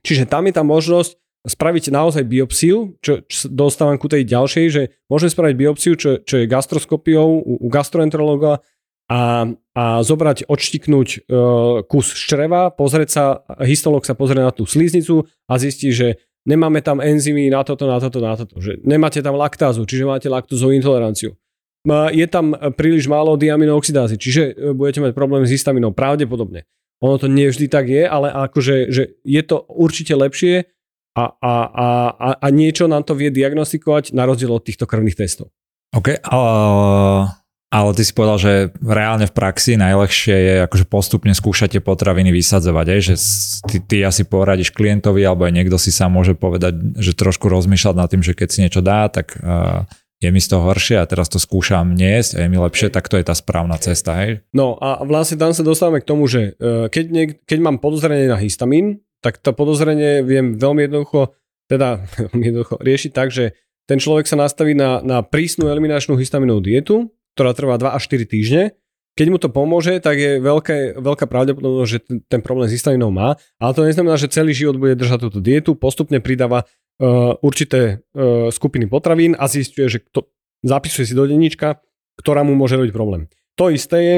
Čiže 0.07 0.31
tam 0.31 0.47
je 0.47 0.53
tá 0.55 0.63
možnosť 0.63 1.19
spraviť 1.45 1.93
naozaj 1.93 2.23
biopsiu, 2.25 2.97
čo, 2.99 3.23
čo 3.23 3.47
dostávam 3.47 3.95
ku 4.01 4.09
tej 4.09 4.25
ďalšej, 4.25 4.65
že 4.67 4.83
môžem 5.07 5.29
spraviť 5.31 5.55
biopsiu, 5.55 5.93
čo, 5.95 6.19
čo 6.23 6.43
je 6.43 6.49
gastroskopiou 6.49 7.27
u, 7.39 7.53
u 7.63 7.67
gastroenterologa 7.69 8.59
a, 9.07 9.47
a 9.71 9.83
zobrať, 10.03 10.51
odštiknúť 10.51 11.09
e, 11.15 11.19
kus 11.87 12.11
čreva, 12.11 12.67
pozrieť 12.75 13.09
sa, 13.09 13.23
histolog 13.63 14.03
sa 14.03 14.19
pozrie 14.19 14.43
na 14.43 14.51
tú 14.51 14.67
sliznicu 14.67 15.23
a 15.47 15.55
zistí, 15.55 15.95
že 15.95 16.19
nemáme 16.43 16.83
tam 16.83 16.99
enzymy 16.99 17.47
na 17.47 17.63
toto, 17.63 17.87
na 17.87 17.99
toto, 18.03 18.19
na 18.19 18.35
toto, 18.35 18.59
že 18.59 18.83
nemáte 18.83 19.23
tam 19.23 19.39
laktázu, 19.39 19.87
čiže 19.87 20.03
máte 20.03 20.27
laktózovú 20.27 20.75
intoleranciu. 20.75 21.39
Je 22.11 22.27
tam 22.27 22.51
príliš 22.75 23.07
málo 23.07 23.39
diaminooxidázy, 23.39 24.19
čiže 24.19 24.43
e, 24.51 24.75
budete 24.75 24.99
mať 24.99 25.15
problém 25.15 25.47
s 25.47 25.55
histaminou, 25.55 25.95
pravdepodobne. 25.95 26.67
Ono 26.99 27.15
to 27.15 27.31
nie 27.31 27.47
vždy 27.47 27.71
tak 27.71 27.87
je, 27.87 28.03
ale 28.03 28.27
akože 28.27 28.91
že 28.91 29.21
je 29.23 29.41
to 29.45 29.63
určite 29.71 30.11
lepšie, 30.11 30.67
a, 31.17 31.25
a, 31.41 31.55
a, 32.13 32.27
a 32.37 32.47
niečo 32.53 32.85
nám 32.85 33.01
to 33.01 33.17
vie 33.17 33.33
diagnostikovať 33.33 34.13
na 34.13 34.29
rozdiel 34.29 34.53
od 34.53 34.61
týchto 34.61 34.85
krvných 34.85 35.17
testov. 35.17 35.49
OK, 35.97 36.21
ale, 36.21 36.53
ale 37.73 37.89
ty 37.97 38.03
si 38.05 38.13
povedal, 38.13 38.37
že 38.37 38.51
reálne 38.77 39.25
v 39.25 39.33
praxi 39.33 39.79
najlepšie 39.81 40.35
je 40.35 40.53
akože 40.69 40.85
postupne 40.85 41.33
skúšať 41.33 41.79
tie 41.79 41.81
potraviny 41.81 42.29
vysadzovať, 42.29 42.85
aj, 42.85 43.01
že 43.01 43.15
ty, 43.65 43.77
ty 43.81 43.97
asi 44.05 44.29
poradíš 44.29 44.75
klientovi 44.77 45.25
alebo 45.25 45.49
aj 45.49 45.57
niekto 45.57 45.81
si 45.81 45.89
sa 45.89 46.05
môže 46.05 46.37
povedať, 46.37 46.77
že 47.01 47.17
trošku 47.17 47.49
rozmýšľať 47.49 47.95
nad 47.97 48.07
tým, 48.13 48.21
že 48.21 48.37
keď 48.37 48.47
si 48.51 48.61
niečo 48.61 48.85
dá, 48.85 49.09
tak 49.09 49.39
uh, 49.41 49.89
je 50.21 50.29
mi 50.29 50.41
z 50.41 50.49
toho 50.53 50.65
horšie 50.69 50.97
a 51.01 51.09
teraz 51.09 51.29
to 51.29 51.41
skúšam 51.41 51.97
niesť 51.97 52.37
a 52.37 52.45
je 52.45 52.51
mi 52.51 52.57
lepšie, 52.61 52.93
tak 52.93 53.05
to 53.09 53.17
je 53.17 53.25
tá 53.25 53.33
správna 53.33 53.79
cesta, 53.81 54.17
hej? 54.21 54.45
No 54.53 54.77
a 54.77 55.01
vlastne 55.07 55.37
tam 55.37 55.55
sa 55.55 55.65
dostávame 55.65 56.03
k 56.03 56.09
tomu, 56.09 56.29
že 56.29 56.53
uh, 56.57 56.91
keď, 56.91 57.05
niek- 57.09 57.37
keď 57.47 57.59
mám 57.63 57.77
podozrenie 57.81 58.29
na 58.29 58.37
histamín, 58.37 59.01
tak 59.21 59.41
to 59.41 59.53
podozrenie 59.53 60.21
viem 60.21 60.55
veľmi 60.57 60.87
jednoducho, 60.89 61.33
teda 61.69 62.05
jednoducho 62.33 62.77
riešiť 62.79 63.11
tak, 63.13 63.33
že 63.33 63.57
ten 63.87 64.03
človek 64.03 64.27
sa 64.27 64.35
nastaví 64.35 64.75
na, 64.75 64.99
na 64.99 65.23
prísnu 65.23 65.71
eliminačnú 65.71 66.19
histaminovú 66.19 66.59
dietu, 66.59 67.07
ktorá 67.39 67.55
trvá 67.55 67.79
2 67.79 67.95
až 67.95 68.03
4 68.11 68.27
týždne. 68.27 68.63
Keď 69.17 69.27
mu 69.33 69.41
to 69.41 69.49
pomôže, 69.49 69.97
tak 69.97 70.19
je 70.21 70.37
veľké, 70.37 71.01
veľká 71.01 71.25
pravdepodobnosť, 71.25 71.89
že 71.89 71.99
ten, 72.05 72.17
ten 72.21 72.41
problém 72.43 72.69
s 72.69 72.77
histaminou 72.77 73.09
má, 73.09 73.33
ale 73.57 73.71
to 73.73 73.87
neznamená, 73.87 74.13
že 74.13 74.29
celý 74.29 74.53
život 74.53 74.77
bude 74.77 74.93
držať 74.93 75.25
túto 75.25 75.41
dietu, 75.41 75.73
postupne 75.73 76.21
pridáva 76.21 76.69
uh, 76.69 77.33
určité 77.41 78.05
uh, 78.13 78.53
skupiny 78.53 78.85
potravín 78.85 79.33
a 79.33 79.49
zistuje, 79.49 79.89
že 79.89 80.05
to, 80.13 80.29
zapisuje 80.61 81.09
si 81.09 81.17
do 81.17 81.25
denníčka, 81.25 81.81
ktorá 82.21 82.45
mu 82.45 82.53
môže 82.53 82.77
robiť 82.77 82.93
problém. 82.93 83.25
To 83.57 83.73
isté 83.73 83.97
je 84.05 84.15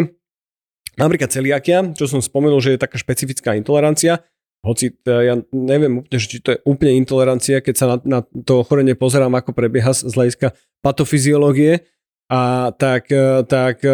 napríklad 0.99 1.31
celiakia, 1.31 1.95
čo 1.95 2.03
som 2.11 2.19
spomenul, 2.19 2.59
že 2.59 2.75
je 2.75 2.83
taká 2.83 2.99
špecifická 2.99 3.55
intolerancia, 3.55 4.19
hoci 4.59 4.91
ja 5.07 5.39
neviem 5.55 6.03
úplne, 6.03 6.19
či 6.19 6.43
to 6.43 6.55
je 6.55 6.59
úplne 6.67 6.99
intolerancia, 6.99 7.63
keď 7.63 7.75
sa 7.75 7.85
na, 7.95 7.97
na 8.03 8.19
to 8.43 8.61
ochorenie 8.63 8.95
pozerám, 8.95 9.31
ako 9.35 9.55
prebieha 9.55 9.95
z 9.95 10.11
hľadiska 10.11 10.51
patofyziológie, 10.83 11.87
a 12.29 12.69
tak, 12.77 13.09
e, 13.09 13.41
tak 13.49 13.81
e, 13.81 13.89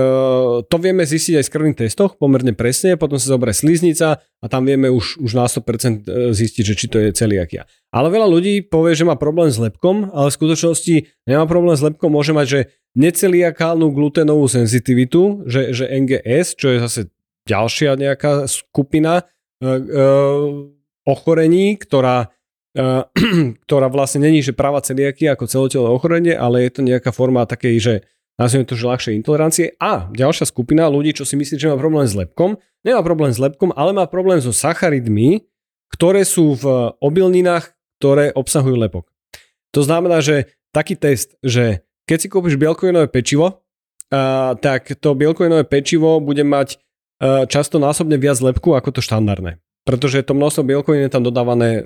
to 0.68 0.76
vieme 0.76 1.08
zistiť 1.08 1.40
aj 1.40 1.46
z 1.48 1.54
krvných 1.56 1.80
testoch 1.88 2.20
pomerne 2.20 2.52
presne, 2.52 3.00
potom 3.00 3.16
sa 3.16 3.32
zoberie 3.32 3.56
sliznica 3.56 4.20
a 4.20 4.46
tam 4.52 4.68
vieme 4.68 4.92
už, 4.92 5.24
už 5.24 5.32
na 5.40 5.48
100% 5.48 6.04
e, 6.04 6.36
zistiť, 6.36 6.64
že 6.68 6.76
či 6.76 6.86
to 6.92 7.00
je 7.00 7.16
celiakia. 7.16 7.64
Ale 7.96 8.12
veľa 8.12 8.28
ľudí 8.28 8.68
povie, 8.68 8.92
že 8.92 9.08
má 9.08 9.16
problém 9.16 9.48
s 9.48 9.56
lepkom, 9.56 10.12
ale 10.12 10.28
v 10.28 10.36
skutočnosti 10.36 10.96
nemá 11.32 11.48
problém 11.48 11.80
s 11.80 11.88
lepkom, 11.88 12.12
môže 12.12 12.36
mať, 12.36 12.48
že 12.52 12.60
neceliakálnu 13.00 13.88
glutenovú 13.96 14.52
senzitivitu, 14.52 15.48
že, 15.48 15.72
že 15.72 15.88
NGS, 15.88 16.60
čo 16.60 16.76
je 16.76 16.78
zase 16.84 17.02
ďalšia 17.48 17.96
nejaká 17.96 18.52
skupina, 18.52 19.24
E, 19.24 19.24
e, 19.24 19.35
ochorení, 21.06 21.78
ktorá, 21.78 22.34
e, 22.74 22.84
ktorá 23.70 23.88
vlastne 23.88 24.26
není, 24.26 24.42
že 24.42 24.58
práva 24.58 24.82
celiaky 24.82 25.30
ako 25.32 25.46
celotelé 25.48 25.88
ochorenie, 25.88 26.34
ale 26.36 26.66
je 26.68 26.72
to 26.76 26.82
nejaká 26.82 27.14
forma 27.14 27.46
takej, 27.46 27.76
že 27.80 27.94
nazvime 28.36 28.68
to, 28.68 28.76
že 28.76 28.90
ľahšej 28.90 29.14
intolerancie. 29.22 29.66
A 29.80 30.12
ďalšia 30.12 30.50
skupina 30.50 30.92
ľudí, 30.92 31.16
čo 31.16 31.24
si 31.24 31.40
myslí, 31.40 31.56
že 31.56 31.72
má 31.72 31.78
problém 31.80 32.04
s 32.04 32.18
lepkom, 32.18 32.60
nemá 32.84 33.00
problém 33.06 33.32
s 33.32 33.40
lepkom, 33.40 33.72
ale 33.78 33.96
má 33.96 34.04
problém 34.10 34.44
so 34.44 34.52
sacharidmi, 34.52 35.48
ktoré 35.94 36.28
sú 36.28 36.58
v 36.58 36.92
obilninách, 37.00 37.72
ktoré 38.02 38.36
obsahujú 38.36 38.76
lepok. 38.76 39.08
To 39.72 39.86
znamená, 39.86 40.20
že 40.20 40.52
taký 40.76 41.00
test, 41.00 41.40
že 41.40 41.88
keď 42.04 42.18
si 42.20 42.28
kúpiš 42.28 42.60
bielkovinové 42.60 43.08
pečivo, 43.08 43.64
uh, 44.12 44.54
tak 44.60 45.00
to 45.00 45.16
bielkovinové 45.16 45.64
pečivo 45.64 46.20
bude 46.20 46.44
mať 46.44 46.80
často 47.24 47.80
násobne 47.80 48.20
viac 48.20 48.40
lepku 48.40 48.76
ako 48.76 49.00
to 49.00 49.02
štandardné. 49.02 49.62
Pretože 49.86 50.26
to 50.26 50.34
množstvo 50.34 50.66
bielkovín 50.66 51.06
je 51.06 51.14
tam 51.14 51.22
dodávané 51.22 51.78
uh, 51.78 51.84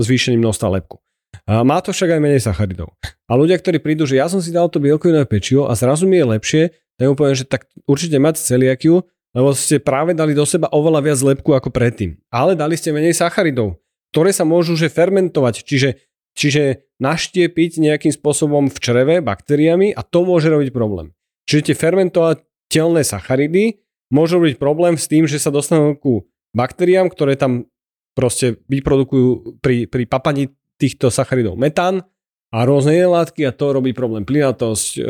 zvýšením 0.00 0.40
množstva 0.40 0.80
lepku. 0.80 1.04
A 1.44 1.64
má 1.64 1.80
to 1.84 1.92
však 1.92 2.16
aj 2.16 2.20
menej 2.20 2.40
sacharidov. 2.44 2.96
A 3.28 3.32
ľudia, 3.36 3.60
ktorí 3.60 3.80
prídu, 3.80 4.08
že 4.08 4.20
ja 4.20 4.28
som 4.28 4.40
si 4.40 4.52
dal 4.52 4.68
to 4.72 4.80
bielkovinové 4.80 5.28
pečivo 5.28 5.68
a 5.68 5.76
zrazu 5.76 6.08
mi 6.08 6.20
je 6.20 6.26
lepšie, 6.28 6.62
tak 6.96 7.04
mu 7.08 7.14
poviem, 7.16 7.36
že 7.36 7.44
tak 7.48 7.68
určite 7.88 8.16
máte 8.20 8.40
celiakiu, 8.40 9.04
lebo 9.32 9.56
ste 9.56 9.80
práve 9.80 10.12
dali 10.12 10.36
do 10.36 10.44
seba 10.44 10.68
oveľa 10.68 11.00
viac 11.02 11.18
lepku 11.24 11.56
ako 11.56 11.72
predtým. 11.72 12.20
Ale 12.28 12.52
dali 12.52 12.76
ste 12.76 12.92
menej 12.92 13.16
sacharidov, 13.16 13.80
ktoré 14.12 14.30
sa 14.30 14.44
môžu 14.44 14.76
že 14.76 14.92
fermentovať, 14.92 15.64
čiže, 15.64 16.04
čiže 16.36 16.84
naštiepiť 17.00 17.80
nejakým 17.80 18.12
spôsobom 18.12 18.68
v 18.68 18.76
čreve 18.78 19.14
baktériami 19.24 19.96
a 19.96 20.04
to 20.04 20.28
môže 20.28 20.52
robiť 20.52 20.70
problém. 20.70 21.16
Čiže 21.48 21.72
tie 21.72 21.76
fermentovateľné 21.80 23.02
sacharidy 23.02 23.81
môžu 24.12 24.38
byť 24.44 24.60
problém 24.60 25.00
s 25.00 25.08
tým, 25.08 25.24
že 25.24 25.40
sa 25.40 25.48
dostanú 25.48 25.96
ku 25.96 26.28
baktériám, 26.52 27.08
ktoré 27.08 27.40
tam 27.40 27.66
proste 28.12 28.60
vyprodukujú 28.68 29.58
pri, 29.64 29.88
pri 29.88 30.04
papaní 30.04 30.52
týchto 30.76 31.08
sacharidov 31.08 31.56
metán 31.56 32.04
a 32.52 32.68
rôzne 32.68 32.92
iné 32.92 33.08
látky 33.08 33.48
a 33.48 33.56
to 33.56 33.72
robí 33.72 33.96
problém 33.96 34.28
plynatosť, 34.28 35.00
e, 35.00 35.02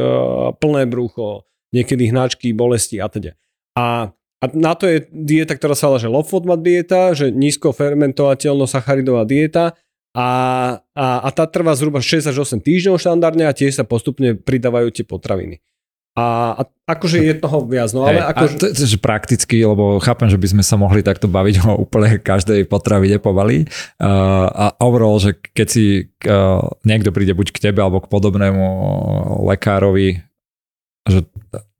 plné 0.63 0.87
brucho, 0.87 1.51
niekedy 1.75 2.15
hnačky, 2.15 2.55
bolesti 2.55 3.03
a 3.03 3.11
teda. 3.11 3.35
A, 3.75 4.15
a 4.15 4.45
na 4.55 4.79
to 4.79 4.87
je 4.87 5.11
dieta, 5.11 5.59
ktorá 5.59 5.75
sa 5.75 5.91
volá, 5.91 5.99
že 5.99 6.13
low 6.13 6.23
FODMAP 6.23 6.63
dieta, 6.63 7.11
že 7.19 7.35
nízko 7.35 7.75
fermentovateľno 7.75 8.71
sacharidová 8.71 9.27
dieta 9.27 9.75
a, 10.15 10.29
a, 10.95 11.07
a 11.27 11.29
tá 11.35 11.49
trvá 11.51 11.75
zhruba 11.75 11.99
6 11.99 12.31
až 12.31 12.37
8 12.47 12.63
týždňov 12.63 13.01
štandardne 13.01 13.49
a 13.49 13.57
tiež 13.57 13.81
sa 13.81 13.85
postupne 13.89 14.39
pridávajú 14.39 14.95
tie 14.95 15.05
potraviny. 15.09 15.59
A, 16.13 16.61
a 16.61 16.63
akože 16.93 17.25
je 17.25 17.35
toho 17.41 17.65
viac, 17.65 17.89
no 17.97 18.05
ale 18.05 18.21
hey, 18.21 18.29
akože... 18.37 18.55
to, 18.61 18.67
to, 18.77 18.85
že 18.85 19.01
prakticky, 19.01 19.65
lebo 19.65 19.97
chápem, 19.97 20.29
že 20.29 20.37
by 20.37 20.45
sme 20.53 20.65
sa 20.65 20.77
mohli 20.77 21.01
takto 21.01 21.25
baviť 21.25 21.65
o 21.65 21.81
úplne 21.89 22.21
každej 22.21 22.69
potravine 22.69 23.17
pomaly. 23.17 23.65
Uh, 23.97 24.45
a 24.53 24.65
overall, 24.85 25.17
že 25.17 25.33
keď 25.57 25.67
si 25.73 26.13
uh, 26.29 26.61
niekto 26.85 27.17
príde 27.17 27.33
buď 27.33 27.57
k 27.57 27.63
tebe 27.73 27.81
alebo 27.81 28.05
k 28.05 28.13
podobnému 28.13 28.67
lekárovi, 29.49 30.21
že 31.09 31.25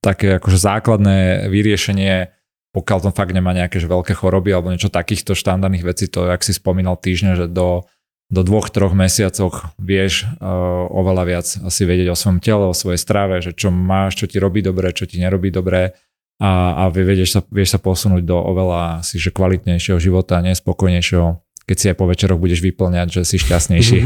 také 0.01 0.41
akože 0.41 0.59
základné 0.59 1.53
vyriešenie, 1.53 2.33
pokiaľ 2.73 2.99
to 3.05 3.11
fakt 3.13 3.37
nemá 3.37 3.53
nejaké 3.53 3.85
že 3.85 3.87
veľké 3.87 4.17
choroby 4.17 4.57
alebo 4.57 4.73
niečo 4.73 4.89
takýchto 4.89 5.37
štandardných 5.37 5.85
vecí, 5.85 6.09
to, 6.09 6.25
jak 6.33 6.41
si 6.41 6.57
spomínal 6.57 6.97
týždňa, 6.97 7.33
že 7.37 7.47
do 7.53 7.85
do 8.33 8.41
dvoch, 8.41 8.73
troch 8.73 8.97
mesiacoch 8.97 9.77
vieš 9.77 10.25
uh, 10.41 10.89
oveľa 10.89 11.25
viac 11.29 11.47
asi 11.69 11.85
vedieť 11.85 12.09
o 12.09 12.17
svojom 12.17 12.41
tele, 12.41 12.65
o 12.65 12.73
svojej 12.73 12.97
strave, 12.97 13.45
že 13.45 13.53
čo 13.53 13.69
máš, 13.69 14.17
čo 14.17 14.25
ti 14.25 14.41
robí 14.41 14.65
dobre, 14.65 14.89
čo 14.97 15.05
ti 15.05 15.21
nerobí 15.21 15.53
dobre 15.53 15.93
a, 16.41 16.51
a 16.75 16.83
vieš, 16.89 17.37
sa, 17.37 17.41
vieš 17.53 17.77
sa 17.77 17.79
posunúť 17.79 18.25
do 18.25 18.35
oveľa 18.35 19.05
asi, 19.05 19.21
že 19.21 19.31
kvalitnejšieho 19.37 20.01
života, 20.01 20.41
nespokojnejšieho, 20.41 21.39
keď 21.69 21.77
si 21.77 21.87
aj 21.93 21.97
po 22.01 22.09
večeroch 22.09 22.41
budeš 22.41 22.65
vyplňať, 22.65 23.21
že 23.21 23.23
si 23.23 23.37
šťastnejší. 23.37 23.99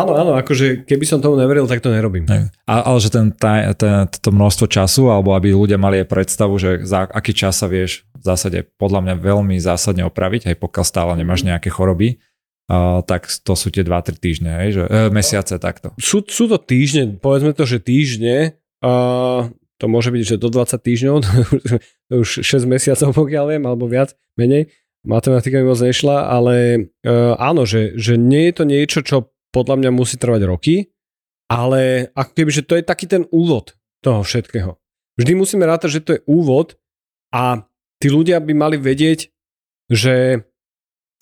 áno, 0.00 0.12
áno, 0.14 0.32
akože 0.38 0.86
keby 0.86 1.04
som 1.04 1.18
tomu 1.18 1.36
neveril, 1.36 1.66
tak 1.66 1.82
to 1.82 1.90
nerobím. 1.90 2.24
A, 2.70 2.86
ale 2.86 2.98
že 3.02 3.12
ten, 3.12 3.34
tá, 3.34 3.66
ten, 3.74 4.06
to 4.08 4.30
množstvo 4.32 4.70
času, 4.70 5.10
alebo 5.10 5.34
aby 5.34 5.52
ľudia 5.52 5.76
mali 5.76 6.00
aj 6.00 6.08
predstavu, 6.08 6.56
že 6.56 6.86
za 6.86 7.04
aký 7.10 7.34
čas 7.34 7.58
sa 7.58 7.68
vieš 7.68 8.06
v 8.14 8.24
zásade 8.24 8.62
podľa 8.80 9.02
mňa 9.02 9.14
veľmi 9.20 9.58
zásadne 9.58 10.06
opraviť, 10.06 10.54
aj 10.54 10.56
pokiaľ 10.56 10.84
stále 10.86 11.12
nemáš 11.18 11.44
nejaké 11.44 11.68
choroby, 11.68 12.22
Tak 12.66 13.30
to 13.46 13.54
sú 13.54 13.70
tie 13.70 13.86
2-3 13.86 14.18
týždne, 14.18 14.50
hej, 14.58 14.70
že, 14.74 14.82
uh, 14.90 15.06
mesiace 15.14 15.54
takto. 15.62 15.94
Sú, 16.02 16.26
sú 16.26 16.50
to 16.50 16.58
týždne, 16.58 17.14
povedzme 17.22 17.54
to, 17.54 17.62
že 17.62 17.78
týždne, 17.78 18.58
uh, 18.82 19.46
to 19.78 19.86
môže 19.86 20.10
byť, 20.10 20.22
že 20.34 20.42
do 20.42 20.50
20 20.50 20.74
týždňov, 20.74 21.16
to 22.10 22.14
už 22.26 22.42
6 22.42 22.66
mesiacov 22.66 23.14
pokiaľ 23.14 23.44
viem, 23.54 23.64
alebo 23.70 23.86
viac, 23.86 24.18
menej, 24.34 24.66
matematika 25.06 25.62
mi 25.62 25.70
moc 25.70 25.78
nešla, 25.78 26.26
ale 26.26 26.54
uh, 27.06 27.38
áno, 27.38 27.62
že, 27.62 27.94
že 27.94 28.18
nie 28.18 28.50
je 28.50 28.54
to 28.58 28.64
niečo, 28.66 28.98
čo 29.06 29.30
podľa 29.54 29.86
mňa 29.86 29.90
musí 29.94 30.18
trvať 30.18 30.42
roky, 30.50 30.90
ale 31.46 32.10
ako 32.18 32.30
keby, 32.34 32.50
že 32.50 32.66
to 32.66 32.74
je 32.74 32.82
taký 32.82 33.06
ten 33.06 33.30
úvod 33.30 33.78
toho 34.02 34.26
všetkého. 34.26 34.74
Vždy 35.14 35.32
musíme 35.38 35.64
rátať, 35.64 36.02
že 36.02 36.04
to 36.04 36.10
je 36.18 36.24
úvod 36.26 36.74
a 37.30 37.62
tí 38.02 38.10
ľudia 38.10 38.42
by 38.42 38.52
mali 38.52 38.76
vedieť, 38.76 39.30
že 39.86 40.44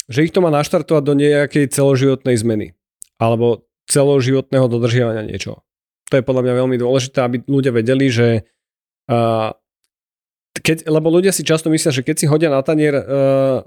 že 0.08 0.28
ich 0.28 0.32
to 0.32 0.44
má 0.44 0.52
naštartovať 0.52 1.02
do 1.04 1.14
nejakej 1.16 1.72
celoživotnej 1.72 2.36
zmeny 2.36 2.66
alebo 3.16 3.64
celoživotného 3.88 4.66
dodržiavania 4.68 5.24
niečoho. 5.24 5.64
To 6.12 6.14
je 6.20 6.26
podľa 6.26 6.44
mňa 6.44 6.54
veľmi 6.60 6.76
dôležité, 6.76 7.18
aby 7.24 7.36
ľudia 7.48 7.72
vedeli, 7.72 8.12
že 8.12 8.44
uh, 9.08 9.50
keď, 10.54 10.86
lebo 10.86 11.10
ľudia 11.10 11.32
si 11.32 11.42
často 11.42 11.72
myslia, 11.72 11.90
že 11.90 12.04
keď 12.04 12.16
si 12.20 12.26
hodia 12.28 12.52
na 12.52 12.60
tanier 12.60 12.94
uh, 12.94 13.64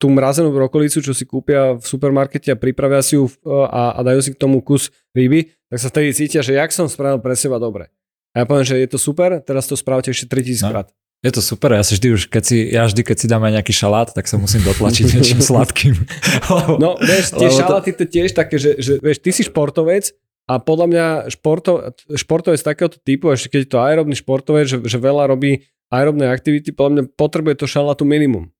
tú 0.00 0.12
mrazenú 0.12 0.52
brokolicu, 0.52 1.00
čo 1.00 1.12
si 1.12 1.24
kúpia 1.24 1.76
v 1.76 1.84
supermarkete 1.84 2.52
a 2.52 2.60
pripravia 2.60 3.04
si 3.04 3.20
ju 3.20 3.28
uh, 3.28 3.68
a, 3.68 3.96
a 3.96 4.00
dajú 4.02 4.20
si 4.24 4.30
k 4.32 4.40
tomu 4.40 4.64
kus 4.64 4.90
ryby, 5.12 5.52
tak 5.68 5.78
sa 5.80 5.88
vtedy 5.92 6.10
cítia, 6.16 6.40
že 6.40 6.56
jak 6.56 6.72
som 6.72 6.88
spravil 6.88 7.20
pre 7.20 7.36
seba 7.36 7.60
dobre. 7.60 7.92
A 8.34 8.42
ja 8.42 8.44
poviem, 8.48 8.66
že 8.66 8.80
je 8.82 8.88
to 8.90 8.98
super, 8.98 9.38
teraz 9.38 9.70
to 9.70 9.78
spravte 9.78 10.10
ešte 10.10 10.26
3000 10.26 10.66
no. 10.66 10.70
krát. 10.74 10.88
Je 11.24 11.32
to 11.32 11.40
super, 11.40 11.72
ja 11.72 11.80
si 11.80 11.96
vždy 11.96 12.08
už, 12.20 12.22
keď 12.28 12.42
si, 12.44 12.56
ja 12.68 12.84
vždy, 12.84 13.00
keď 13.00 13.16
si 13.16 13.26
dám 13.32 13.48
aj 13.48 13.56
nejaký 13.56 13.72
šalát, 13.72 14.12
tak 14.12 14.28
sa 14.28 14.36
musím 14.36 14.60
dotlačiť 14.60 15.08
niečím 15.16 15.40
sladkým. 15.40 15.96
no, 16.84 17.00
vieš, 17.00 17.32
tie 17.32 17.48
šaláty 17.48 17.96
to 17.96 18.04
tiež 18.04 18.36
také, 18.36 18.60
že, 18.60 18.76
že 18.76 19.00
vieš, 19.00 19.24
ty 19.24 19.32
si 19.32 19.40
športovec 19.48 20.12
a 20.44 20.60
podľa 20.60 20.86
mňa 20.92 21.06
športo, 21.32 21.96
športovec 22.12 22.60
takéhoto 22.60 23.00
typu, 23.00 23.32
ešte 23.32 23.56
keď 23.56 23.60
je 23.64 23.70
to 23.72 23.78
aerobný 23.80 24.14
športovec, 24.20 24.68
že, 24.68 24.78
že 24.84 24.98
veľa 25.00 25.32
robí 25.32 25.64
aerobné 25.88 26.28
aktivity, 26.28 26.76
podľa 26.76 26.92
mňa 26.92 27.04
potrebuje 27.16 27.64
to 27.64 27.72
šalátu 27.72 28.04
minimum. 28.04 28.52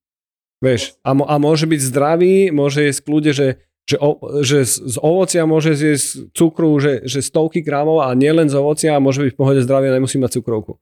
Vieš, 0.64 0.96
a, 1.04 1.12
a 1.12 1.34
môže 1.36 1.68
byť 1.68 1.80
zdravý, 1.92 2.48
môže 2.48 2.80
jesť 2.80 3.00
kľude, 3.04 3.36
že, 3.36 3.48
že, 3.84 3.96
o, 4.00 4.40
že 4.40 4.64
z, 4.64 4.74
z 4.88 4.96
ovocia 5.04 5.44
môže 5.44 5.76
zjesť 5.76 6.32
cukru, 6.32 6.72
že, 6.80 7.04
že 7.04 7.20
stovky 7.20 7.60
gramov 7.60 8.00
a 8.00 8.16
nielen 8.16 8.48
z 8.48 8.56
ovocia 8.56 8.96
a 8.96 9.04
môže 9.04 9.20
byť 9.20 9.36
v 9.36 9.38
pohode 9.38 9.60
zdravý 9.60 9.92
a 9.92 9.96
nemusí 10.00 10.16
mať 10.16 10.40
cukrovku. 10.40 10.80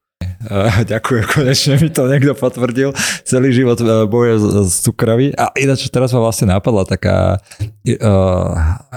Ďakujem, 0.92 1.24
konečne 1.30 1.74
mi 1.78 1.88
to 1.88 2.06
niekto 2.10 2.34
potvrdil. 2.34 2.90
Celý 3.22 3.54
život 3.54 3.78
e, 3.78 4.06
boje 4.10 4.38
z 4.66 4.74
cukroví. 4.82 5.34
A 5.38 5.54
ináč 5.54 5.86
teraz 5.88 6.10
ma 6.10 6.20
vlastne 6.22 6.50
napadla 6.50 6.82
taká 6.82 7.38
uh, 7.38 8.50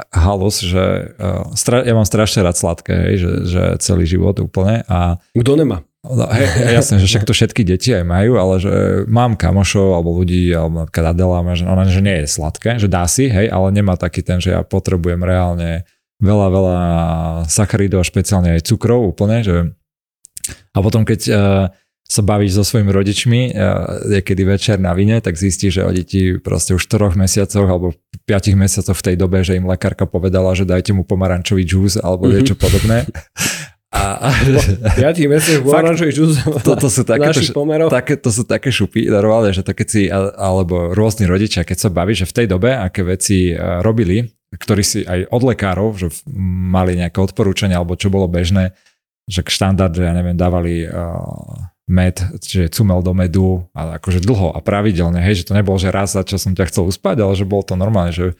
halus, 0.09 0.61
že 0.65 1.15
uh, 1.17 1.49
stra- 1.53 1.85
ja 1.85 1.93
mám 1.93 2.07
strašne 2.07 2.41
rád 2.41 2.57
sladké, 2.57 2.93
hej, 2.93 3.15
že, 3.21 3.31
že 3.45 3.63
celý 3.81 4.09
život 4.09 4.37
úplne. 4.41 4.81
A, 4.89 5.21
Kto 5.37 5.53
nemá? 5.57 5.85
No, 6.05 6.29
hej, 6.29 6.45
jasne, 6.69 7.01
že 7.01 7.09
však 7.09 7.25
to 7.25 7.33
všetky 7.33 7.65
deti 7.65 7.89
aj 7.89 8.05
majú, 8.05 8.37
ale 8.37 8.61
že 8.61 8.73
mám 9.09 9.33
kamošov 9.33 9.97
alebo 9.97 10.13
ľudí, 10.21 10.53
alebo 10.53 10.85
napríklad 10.85 11.17
Adela, 11.17 11.41
že 11.57 11.65
ona 11.65 11.83
že 11.89 12.01
nie 12.05 12.21
je 12.21 12.27
sladké, 12.29 12.77
že 12.77 12.85
dá 12.85 13.09
si, 13.09 13.25
hej, 13.25 13.49
ale 13.49 13.73
nemá 13.73 13.97
taký 13.97 14.21
ten, 14.21 14.37
že 14.37 14.53
ja 14.53 14.61
potrebujem 14.61 15.17
reálne 15.25 15.81
veľa, 16.21 16.47
veľa 16.53 16.77
sacharidov 17.49 18.05
a 18.05 18.07
špeciálne 18.07 18.53
aj 18.53 18.69
cukrov 18.69 19.01
úplne, 19.17 19.41
že 19.41 19.73
a 20.75 20.77
potom, 20.83 21.07
keď 21.07 21.21
uh, 21.31 21.35
sa 22.05 22.21
bavíš 22.21 22.59
so 22.59 22.63
svojimi 22.67 22.91
rodičmi, 22.91 23.39
uh, 23.55 24.11
niekedy 24.11 24.43
večer 24.43 24.77
na 24.77 24.91
vine, 24.91 25.23
tak 25.23 25.39
zistíš, 25.39 25.79
že 25.79 25.83
oni 25.87 26.03
ti 26.03 26.21
proste 26.37 26.75
už 26.75 26.83
4 26.85 27.15
mesiacoch 27.15 27.65
alebo 27.65 27.95
5 28.27 28.53
mesiacoch 28.59 28.93
v 28.99 29.05
tej 29.07 29.15
dobe, 29.15 29.41
že 29.41 29.55
im 29.55 29.65
lekárka 29.65 30.03
povedala, 30.03 30.51
že 30.53 30.67
dajte 30.67 30.91
mu 30.91 31.07
pomarančový 31.07 31.63
džús 31.63 31.97
alebo 32.03 32.27
mm-hmm. 32.27 32.35
niečo 32.35 32.55
podobné. 32.59 33.07
A, 33.95 34.27
a, 34.27 34.29
5 34.99 35.31
mesiacoch 35.31 35.63
pomarančový 35.63 36.11
džús 36.11 36.43
to, 36.67 36.75
to 36.75 36.91
sú 36.91 37.07
také, 37.07 37.31
to, 37.31 37.87
také, 37.87 38.13
to 38.19 38.27
sú 38.27 38.43
také 38.43 38.67
šupy 38.67 39.07
normálne, 39.07 39.55
že 39.55 39.63
to 39.63 39.71
keď 39.71 39.87
si, 39.87 40.11
alebo 40.11 40.91
rôzni 40.91 41.23
rodičia, 41.23 41.63
keď 41.63 41.87
sa 41.87 41.89
baví, 41.89 42.11
že 42.11 42.27
v 42.27 42.43
tej 42.43 42.47
dobe, 42.51 42.75
aké 42.75 43.07
veci 43.07 43.55
robili, 43.55 44.27
ktorí 44.51 44.83
si 44.83 44.99
aj 45.07 45.31
od 45.31 45.41
lekárov, 45.47 45.95
že 45.95 46.07
mali 46.35 46.99
nejaké 46.99 47.23
odporúčania 47.23 47.79
alebo 47.79 47.95
čo 47.95 48.11
bolo 48.11 48.27
bežné, 48.27 48.75
že 49.25 49.41
k 49.41 49.49
štandard, 49.49 49.93
že 49.93 50.05
ja 50.05 50.13
neviem, 50.13 50.37
dávali 50.37 50.85
uh, 50.85 51.69
med, 51.89 52.17
čiže 52.41 52.73
cumel 52.73 53.01
do 53.05 53.13
medu, 53.13 53.65
ale 53.73 53.97
akože 53.97 54.21
dlho 54.21 54.53
a 54.53 54.59
pravidelne, 54.61 55.21
hej, 55.21 55.41
že 55.41 55.47
to 55.49 55.57
nebolo, 55.57 55.77
že 55.77 55.93
raz 55.93 56.13
za 56.13 56.25
čo 56.25 56.37
som 56.37 56.53
ťa 56.53 56.69
chcel 56.69 56.89
uspať, 56.89 57.21
ale 57.21 57.33
že 57.37 57.45
bolo 57.45 57.65
to 57.65 57.77
normálne, 57.77 58.13
že 58.13 58.33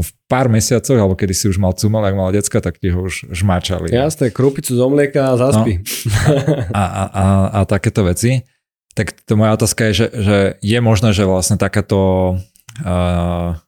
v 0.00 0.10
pár 0.26 0.48
mesiacoch, 0.48 0.96
alebo 0.96 1.12
kedy 1.12 1.34
si 1.36 1.46
už 1.50 1.60
mal 1.60 1.76
cumel, 1.76 2.00
ak 2.00 2.16
mal 2.16 2.32
decka, 2.32 2.64
tak 2.64 2.80
ti 2.80 2.88
ho 2.88 3.04
už 3.04 3.30
žmačali. 3.36 3.92
Jasné, 3.92 4.32
krupicu 4.32 4.72
z 4.72 4.80
omlieka 4.80 5.34
a 5.34 5.38
zaspí. 5.38 5.82
No. 5.82 6.72
A, 6.72 6.82
a, 6.82 7.04
a, 7.04 7.24
a 7.52 7.58
takéto 7.68 8.08
veci. 8.08 8.40
Tak 8.96 9.12
to 9.28 9.36
moja 9.36 9.54
otázka 9.54 9.92
je, 9.92 9.92
že, 9.92 10.06
že 10.16 10.38
je 10.64 10.78
možné, 10.80 11.12
že 11.12 11.28
vlastne 11.28 11.60
takáto 11.60 12.34
uh, 12.80 13.60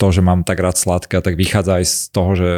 to, 0.00 0.06
že 0.10 0.24
mám 0.24 0.42
tak 0.42 0.58
rád 0.58 0.80
sladké, 0.80 1.22
tak 1.22 1.38
vychádza 1.38 1.82
aj 1.82 1.84
z 1.86 1.96
toho, 2.10 2.30
že 2.34 2.50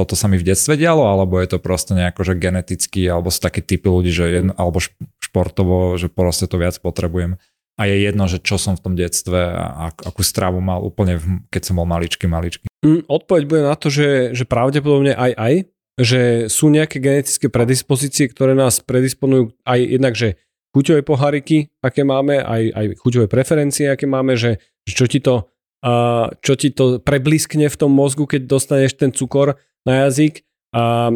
toto 0.00 0.16
sa 0.16 0.32
mi 0.32 0.40
v 0.40 0.48
detstve 0.48 0.80
dialo, 0.80 1.04
alebo 1.04 1.36
je 1.36 1.52
to 1.52 1.58
proste 1.60 1.92
nejako, 1.92 2.24
že 2.24 2.40
geneticky, 2.40 3.04
alebo 3.04 3.28
sú 3.28 3.44
takí 3.44 3.60
typy 3.60 3.92
ľudí, 3.92 4.08
že 4.08 4.40
jedno, 4.40 4.56
alebo 4.56 4.80
športovo, 5.20 6.00
že 6.00 6.08
proste 6.08 6.48
to 6.48 6.56
viac 6.56 6.80
potrebujem. 6.80 7.36
A 7.76 7.84
je 7.84 8.08
jedno, 8.08 8.24
že 8.28 8.40
čo 8.40 8.56
som 8.56 8.76
v 8.76 8.84
tom 8.84 8.94
detstve 8.96 9.40
a 9.40 9.92
akú 9.92 10.24
stravu 10.24 10.64
mal 10.64 10.80
úplne, 10.80 11.20
keď 11.52 11.62
som 11.68 11.80
bol 11.80 11.88
maličký, 11.88 12.24
maličký. 12.28 12.72
Mm, 12.80 13.04
odpoveď 13.08 13.42
bude 13.44 13.62
na 13.64 13.76
to, 13.76 13.92
že, 13.92 14.32
že 14.32 14.48
pravdepodobne 14.48 15.12
aj 15.12 15.32
aj, 15.36 15.54
že 16.00 16.20
sú 16.48 16.72
nejaké 16.72 16.96
genetické 16.96 17.52
predispozície, 17.52 18.28
ktoré 18.32 18.56
nás 18.56 18.80
predisponujú 18.80 19.52
aj 19.68 19.78
jednak, 19.80 20.16
že 20.16 20.40
chuťové 20.72 21.04
poháriky, 21.04 21.72
aké 21.84 22.04
máme, 22.04 22.40
aj, 22.40 22.62
aj 22.72 22.86
chuťové 23.04 23.26
preferencie, 23.28 23.88
aké 23.88 24.08
máme, 24.08 24.36
že, 24.36 24.60
že 24.88 24.92
čo 24.96 25.06
ti 25.08 25.20
to 25.20 25.48
a 25.80 26.28
čo 26.44 26.60
ti 26.60 26.68
to 26.68 27.00
prebliskne 27.00 27.64
v 27.72 27.78
tom 27.80 27.88
mozgu, 27.96 28.28
keď 28.28 28.44
dostaneš 28.44 29.00
ten 29.00 29.16
cukor 29.16 29.56
na 29.84 30.06
jazyk. 30.06 30.44
A, 30.74 31.10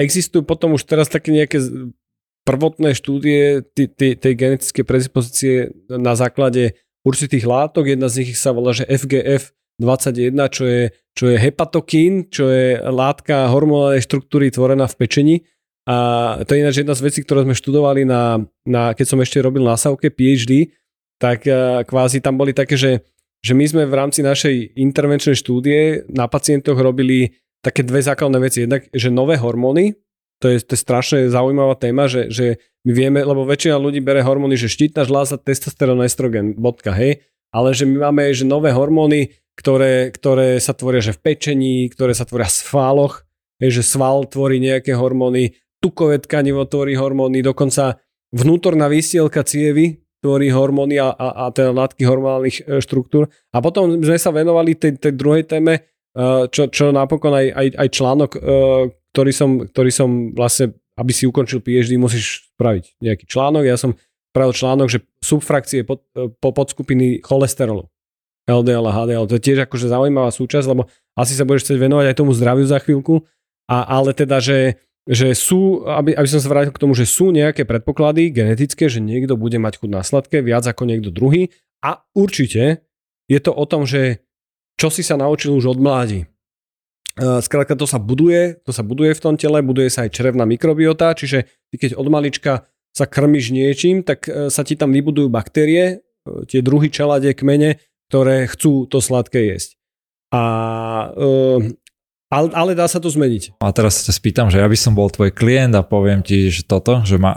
existujú 0.00 0.42
potom 0.44 0.74
už 0.74 0.88
teraz 0.88 1.10
také 1.12 1.32
nejaké 1.32 1.60
prvotné 2.46 2.94
štúdie 2.94 3.66
tej 3.74 4.34
genetické 4.38 4.86
predispozície 4.86 5.74
na 5.90 6.14
základe 6.14 6.78
určitých 7.02 7.42
látok. 7.42 7.90
Jedna 7.90 8.06
z 8.06 8.22
nich 8.22 8.38
sa 8.38 8.54
volá, 8.54 8.70
že 8.70 8.86
FGF21, 8.86 10.38
čo 10.54 10.64
je, 10.64 10.82
čo 11.18 11.24
je 11.26 11.36
hepatokín, 11.42 12.30
čo 12.30 12.46
je 12.46 12.78
látka 12.78 13.50
hormonálnej 13.50 14.00
štruktúry 14.00 14.54
tvorená 14.54 14.86
v 14.86 14.98
pečení. 14.98 15.36
A 15.86 16.38
to 16.46 16.54
je 16.54 16.62
ináč 16.62 16.82
jedna 16.82 16.94
z 16.98 17.04
vecí, 17.06 17.22
ktoré 17.22 17.46
sme 17.46 17.54
študovali 17.54 18.06
na, 18.06 18.42
na 18.66 18.90
keď 18.94 19.06
som 19.06 19.22
ešte 19.22 19.42
robil 19.42 19.62
na 19.62 19.78
Savke 19.78 20.10
PhD, 20.10 20.74
tak 21.18 21.46
kvázi 21.86 22.22
tam 22.22 22.38
boli 22.38 22.54
také, 22.54 22.78
že 22.78 23.06
že 23.46 23.54
my 23.54 23.62
sme 23.62 23.82
v 23.86 23.94
rámci 23.94 24.26
našej 24.26 24.74
intervenčnej 24.74 25.38
štúdie 25.38 26.02
na 26.10 26.26
pacientoch 26.26 26.74
robili 26.74 27.38
také 27.66 27.82
dve 27.82 27.98
základné 27.98 28.38
veci. 28.38 28.62
Jednak, 28.62 28.86
že 28.94 29.10
nové 29.10 29.34
hormóny, 29.34 29.98
to 30.38 30.46
je, 30.54 30.62
to 30.62 30.78
je 30.78 30.80
strašne 30.80 31.18
zaujímavá 31.26 31.74
téma, 31.74 32.06
že, 32.06 32.30
že 32.30 32.62
my 32.86 32.92
vieme, 32.94 33.20
lebo 33.26 33.42
väčšina 33.42 33.74
ľudí 33.82 33.98
bere 33.98 34.22
hormóny, 34.22 34.54
že 34.54 34.70
štítna 34.70 35.02
žláza, 35.02 35.34
testosterón, 35.42 36.06
estrogen, 36.06 36.54
bodka, 36.54 36.94
hej, 36.94 37.26
ale 37.50 37.74
že 37.74 37.82
my 37.82 38.06
máme 38.06 38.30
že 38.30 38.46
nové 38.46 38.70
hormóny, 38.70 39.34
ktoré, 39.58 40.14
ktoré 40.14 40.62
sa 40.62 40.76
tvoria 40.76 41.02
že 41.02 41.16
v 41.16 41.34
pečení, 41.34 41.90
ktoré 41.90 42.14
sa 42.14 42.22
tvoria 42.28 42.46
v 42.46 42.54
sváloch, 42.62 43.26
hej, 43.58 43.82
že 43.82 43.82
sval 43.82 44.30
tvorí 44.30 44.62
nejaké 44.62 44.94
hormóny, 44.94 45.58
tukové 45.82 46.22
tkanivo 46.22 46.68
tvorí 46.68 46.94
hormóny, 46.94 47.42
dokonca 47.42 47.98
vnútorná 48.30 48.86
vysielka 48.86 49.42
cievy 49.42 50.06
tvorí 50.20 50.50
hormóny 50.52 51.00
a, 51.00 51.12
a, 51.12 51.28
a 51.48 51.54
teda 51.54 51.70
látky 51.70 52.02
hormonálnych 52.02 52.56
e, 52.60 52.62
štruktúr. 52.82 53.30
A 53.54 53.62
potom 53.62 54.00
sme 54.00 54.18
sa 54.18 54.34
venovali 54.34 54.74
tej, 54.74 54.98
tej 54.98 55.12
druhej 55.14 55.46
téme, 55.46 55.86
čo, 56.48 56.62
čo 56.72 56.84
napokon 56.96 57.36
aj, 57.36 57.46
aj, 57.52 57.68
aj 57.76 57.88
článok, 57.92 58.30
e, 58.36 58.40
ktorý 59.12 59.32
som, 59.32 59.50
ktorý 59.68 59.90
som 59.92 60.08
vlastne, 60.32 60.72
aby 60.96 61.12
si 61.12 61.28
ukončil 61.28 61.60
PhD, 61.60 62.00
musíš 62.00 62.48
spraviť 62.56 63.00
nejaký 63.04 63.24
článok. 63.28 63.68
Ja 63.68 63.76
som 63.76 63.94
spravil 64.32 64.56
článok, 64.56 64.88
že 64.88 65.04
subfrakcie 65.20 65.84
pod, 65.84 66.04
po 66.12 66.50
podskupiny 66.52 67.20
cholesterolu. 67.20 67.88
LDL 68.46 68.86
a 68.86 68.92
HDL. 68.94 69.26
To 69.26 69.36
je 69.36 69.42
tiež 69.42 69.66
akože 69.66 69.90
zaujímavá 69.90 70.30
súčasť, 70.30 70.66
lebo 70.70 70.86
asi 71.18 71.34
sa 71.34 71.42
budeš 71.42 71.66
chcieť 71.66 71.82
venovať 71.82 72.14
aj 72.14 72.16
tomu 72.16 72.30
zdraviu 72.30 72.62
za 72.62 72.78
chvíľku. 72.78 73.26
A, 73.66 73.82
ale 73.82 74.14
teda, 74.14 74.38
že 74.38 74.78
že 75.06 75.38
sú, 75.38 75.86
aby, 75.86 76.18
aby 76.18 76.26
som 76.26 76.42
sa 76.42 76.50
vrátil 76.50 76.74
k 76.74 76.82
tomu, 76.82 76.90
že 76.98 77.06
sú 77.06 77.30
nejaké 77.30 77.62
predpoklady 77.62 78.34
genetické, 78.34 78.90
že 78.90 78.98
niekto 78.98 79.38
bude 79.38 79.54
mať 79.54 79.78
chuť 79.78 79.90
na 79.90 80.02
sladké 80.02 80.42
viac 80.42 80.66
ako 80.66 80.82
niekto 80.82 81.14
druhý 81.14 81.54
a 81.78 82.02
určite 82.10 82.82
je 83.30 83.38
to 83.38 83.54
o 83.54 83.64
tom, 83.70 83.86
že 83.86 84.25
čo 84.76 84.88
si 84.92 85.00
sa 85.00 85.16
naučil 85.16 85.56
už 85.56 85.76
od 85.76 85.80
mládi. 85.80 86.28
Skrátka 87.16 87.72
to 87.80 87.88
sa 87.88 87.96
buduje, 87.96 88.60
to 88.60 88.76
sa 88.76 88.84
buduje 88.84 89.16
v 89.16 89.22
tom 89.24 89.34
tele, 89.40 89.64
buduje 89.64 89.88
sa 89.88 90.04
aj 90.04 90.12
črevná 90.12 90.44
mikrobiota, 90.44 91.16
čiže 91.16 91.48
ty 91.72 91.74
keď 91.80 91.96
od 91.96 92.12
malička 92.12 92.68
sa 92.96 93.04
krmiš 93.04 93.52
niečím, 93.52 94.00
tak 94.00 94.24
e, 94.24 94.48
sa 94.48 94.64
ti 94.64 94.72
tam 94.72 94.88
vybudujú 94.88 95.28
baktérie, 95.28 95.84
e, 95.84 95.96
tie 96.48 96.64
druhy 96.64 96.88
čelade, 96.88 97.28
kmene, 97.36 97.76
ktoré 98.08 98.48
chcú 98.48 98.88
to 98.88 99.04
sladké 99.04 99.52
jesť. 99.52 99.76
A 100.32 100.42
e, 101.12 101.76
ale, 102.26 102.48
ale 102.58 102.72
dá 102.74 102.90
sa 102.90 102.98
to 102.98 103.06
zmeniť. 103.06 103.62
A 103.62 103.70
teraz 103.70 104.02
sa 104.02 104.10
spýtam, 104.10 104.50
že 104.50 104.58
ja 104.58 104.66
by 104.66 104.74
som 104.74 104.98
bol 104.98 105.06
tvoj 105.06 105.30
klient 105.30 105.78
a 105.78 105.86
poviem 105.86 106.26
ti, 106.26 106.50
že 106.50 106.66
toto, 106.66 107.06
že, 107.06 107.22
ma, 107.22 107.30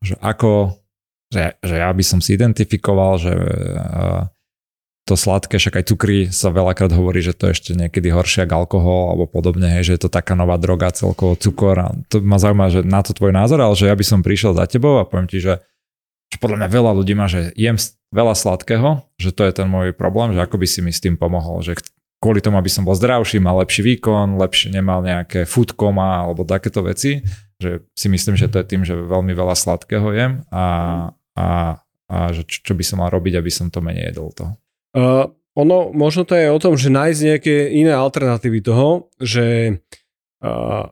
že 0.00 0.16
ako, 0.24 0.80
že, 1.28 1.60
že 1.60 1.76
ja 1.76 1.92
by 1.92 2.00
som 2.00 2.16
si 2.24 2.32
identifikoval, 2.32 3.20
že 3.20 3.36
to 5.08 5.16
sladké, 5.16 5.56
však 5.56 5.80
aj 5.80 5.84
cukry 5.88 6.28
sa 6.28 6.52
veľakrát 6.52 6.92
hovorí, 6.92 7.24
že 7.24 7.32
to 7.32 7.48
je 7.48 7.56
ešte 7.56 7.70
niekedy 7.72 8.12
horšie 8.12 8.44
ako 8.44 8.54
alkohol 8.54 9.02
alebo 9.16 9.24
podobne, 9.24 9.72
hej, 9.72 9.88
že 9.88 9.92
je 9.96 10.02
to 10.04 10.10
taká 10.12 10.36
nová 10.36 10.60
droga 10.60 10.92
celkovo 10.92 11.32
cukor 11.40 11.76
a 11.80 11.86
to 12.12 12.20
ma 12.20 12.36
zaujíma, 12.36 12.68
že 12.68 12.80
na 12.84 13.00
to 13.00 13.16
tvoj 13.16 13.32
názor, 13.32 13.64
ale 13.64 13.72
že 13.72 13.88
ja 13.88 13.96
by 13.96 14.04
som 14.04 14.20
prišiel 14.20 14.52
za 14.52 14.68
tebou 14.68 15.00
a 15.00 15.08
poviem 15.08 15.24
ti, 15.24 15.40
že, 15.40 15.64
že 16.28 16.36
podľa 16.36 16.60
mňa 16.60 16.68
veľa 16.68 16.92
ľudí 16.92 17.16
má, 17.16 17.24
že 17.24 17.56
jem 17.56 17.80
veľa 18.12 18.36
sladkého, 18.36 19.08
že 19.16 19.32
to 19.32 19.48
je 19.48 19.52
ten 19.56 19.68
môj 19.68 19.96
problém, 19.96 20.36
že 20.36 20.44
ako 20.44 20.60
by 20.60 20.66
si 20.68 20.80
mi 20.84 20.92
s 20.92 21.00
tým 21.00 21.16
pomohol, 21.16 21.64
že 21.64 21.80
kvôli 22.18 22.42
tomu, 22.42 22.58
aby 22.58 22.70
som 22.70 22.82
bol 22.82 22.98
zdravší, 22.98 23.38
mal 23.38 23.62
lepší 23.62 23.86
výkon, 23.86 24.36
lepšie 24.36 24.74
nemal 24.74 25.00
nejaké 25.00 25.46
food 25.46 25.72
coma 25.78 26.26
alebo 26.26 26.42
takéto 26.42 26.82
veci, 26.82 27.22
že 27.62 27.86
si 27.94 28.06
myslím, 28.10 28.34
že 28.38 28.50
to 28.50 28.62
je 28.62 28.66
tým, 28.66 28.82
že 28.82 28.94
veľmi 28.94 29.34
veľa 29.34 29.54
sladkého 29.54 30.08
jem 30.14 30.32
a, 30.50 30.66
a, 31.38 31.46
a 32.10 32.16
že 32.34 32.46
čo, 32.46 32.74
by 32.74 32.84
som 32.86 33.02
mal 33.02 33.10
robiť, 33.10 33.38
aby 33.38 33.50
som 33.50 33.70
to 33.70 33.78
menej 33.82 34.14
jedol 34.14 34.34
toho. 34.34 34.58
Uh, 34.96 35.28
ono, 35.58 35.90
možno 35.90 36.22
to 36.22 36.38
je 36.38 36.54
o 36.54 36.62
tom, 36.62 36.78
že 36.78 36.86
nájsť 36.86 37.20
nejaké 37.34 37.54
iné 37.74 37.90
alternatívy 37.90 38.62
toho, 38.62 39.10
že 39.18 39.78
uh, 40.44 40.86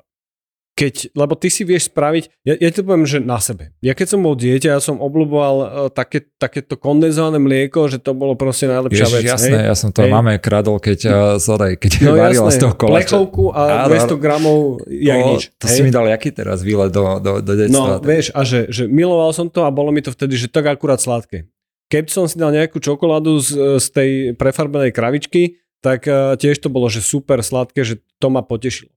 keď, 0.77 1.17
lebo 1.17 1.33
ty 1.41 1.49
si 1.49 1.65
vieš 1.65 1.89
spraviť, 1.89 2.45
ja, 2.45 2.53
ja 2.61 2.69
ti 2.69 2.85
poviem, 2.85 3.09
že 3.09 3.17
na 3.17 3.41
sebe. 3.41 3.73
Ja 3.81 3.97
keď 3.97 4.13
som 4.13 4.21
bol 4.21 4.37
dieťa, 4.37 4.77
ja 4.77 4.81
som 4.83 5.01
obľúboval 5.01 5.57
uh, 5.57 5.69
také, 5.89 6.29
takéto 6.37 6.77
kondenzované 6.77 7.41
mlieko, 7.41 7.89
že 7.89 7.97
to 7.97 8.13
bolo 8.13 8.37
proste 8.37 8.69
najlepšia 8.69 9.09
Ježiš, 9.09 9.17
vec. 9.17 9.25
jasné, 9.25 9.57
hej? 9.57 9.67
ja 9.73 9.75
som 9.79 9.89
to 9.89 10.05
hej. 10.05 10.13
máme 10.13 10.37
kradol, 10.37 10.77
keď, 10.77 10.99
uh, 11.09 11.15
sorry, 11.41 11.81
keď 11.81 12.05
no, 12.05 12.21
varila 12.21 12.53
z 12.53 12.61
toho 12.61 12.75
kola. 12.77 13.01
Plechovku 13.01 13.57
a 13.57 13.89
200 13.89 14.21
gramov 14.21 14.85
jagnič. 14.85 15.57
To 15.57 15.65
hej? 15.65 15.73
si 15.73 15.81
mi 15.81 15.89
dal 15.89 16.13
jaký 16.13 16.29
teraz 16.37 16.61
výlet 16.61 16.93
do, 16.93 17.25
do, 17.25 17.41
do 17.41 17.53
detstva. 17.57 17.97
No, 17.97 18.05
vieš, 18.05 18.37
a 18.37 18.45
že, 18.45 18.69
že 18.69 18.85
miloval 18.85 19.33
som 19.33 19.49
to 19.49 19.65
a 19.65 19.73
bolo 19.73 19.89
mi 19.89 20.05
to 20.05 20.13
vtedy, 20.13 20.37
že 20.37 20.53
tak 20.53 20.69
akurát 20.69 21.01
sladké. 21.01 21.49
Keď 21.87 22.05
som 22.11 22.27
si 22.27 22.35
dal 22.35 22.51
nejakú 22.51 22.83
čokoládu 22.83 23.39
z, 23.39 23.79
z 23.79 23.87
tej 23.95 24.11
prefarbenej 24.35 24.91
kravičky, 24.91 25.63
tak 25.79 26.11
uh, 26.11 26.35
tiež 26.35 26.59
to 26.59 26.67
bolo, 26.67 26.91
že 26.91 27.05
super 27.05 27.39
sladké, 27.47 27.87
že 27.87 28.03
to 28.19 28.27
ma 28.27 28.43
potešilo. 28.43 28.91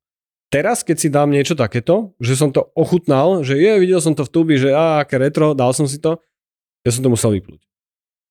Teraz, 0.50 0.82
keď 0.82 0.98
si 0.98 1.14
dám 1.14 1.30
niečo 1.30 1.54
takéto, 1.54 2.18
že 2.18 2.34
som 2.34 2.50
to 2.50 2.74
ochutnal, 2.74 3.46
že 3.46 3.54
je, 3.62 3.78
videl 3.78 4.02
som 4.02 4.18
to 4.18 4.26
v 4.26 4.34
tubi, 4.34 4.58
že 4.58 4.74
á, 4.74 5.06
aké 5.06 5.22
retro, 5.22 5.54
dal 5.54 5.70
som 5.78 5.86
si 5.86 6.02
to, 6.02 6.18
ja 6.82 6.90
som 6.90 7.06
to 7.06 7.14
musel 7.14 7.30
vyplúť. 7.30 7.62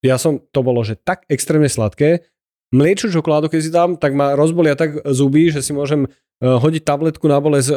Ja 0.02 0.18
som, 0.18 0.42
to 0.50 0.66
bolo, 0.66 0.82
že 0.82 0.98
tak 0.98 1.22
extrémne 1.30 1.70
sladké, 1.70 2.26
mliečnú 2.74 3.14
čokoládu, 3.14 3.46
keď 3.46 3.60
si 3.62 3.70
dám, 3.70 3.94
tak 3.94 4.18
ma 4.18 4.34
rozbolia 4.34 4.74
tak 4.74 4.98
zuby, 5.06 5.54
že 5.54 5.62
si 5.62 5.70
môžem 5.70 6.10
uh, 6.10 6.58
hodiť 6.58 6.82
tabletku 6.82 7.30
na 7.30 7.38
bolesť, 7.38 7.70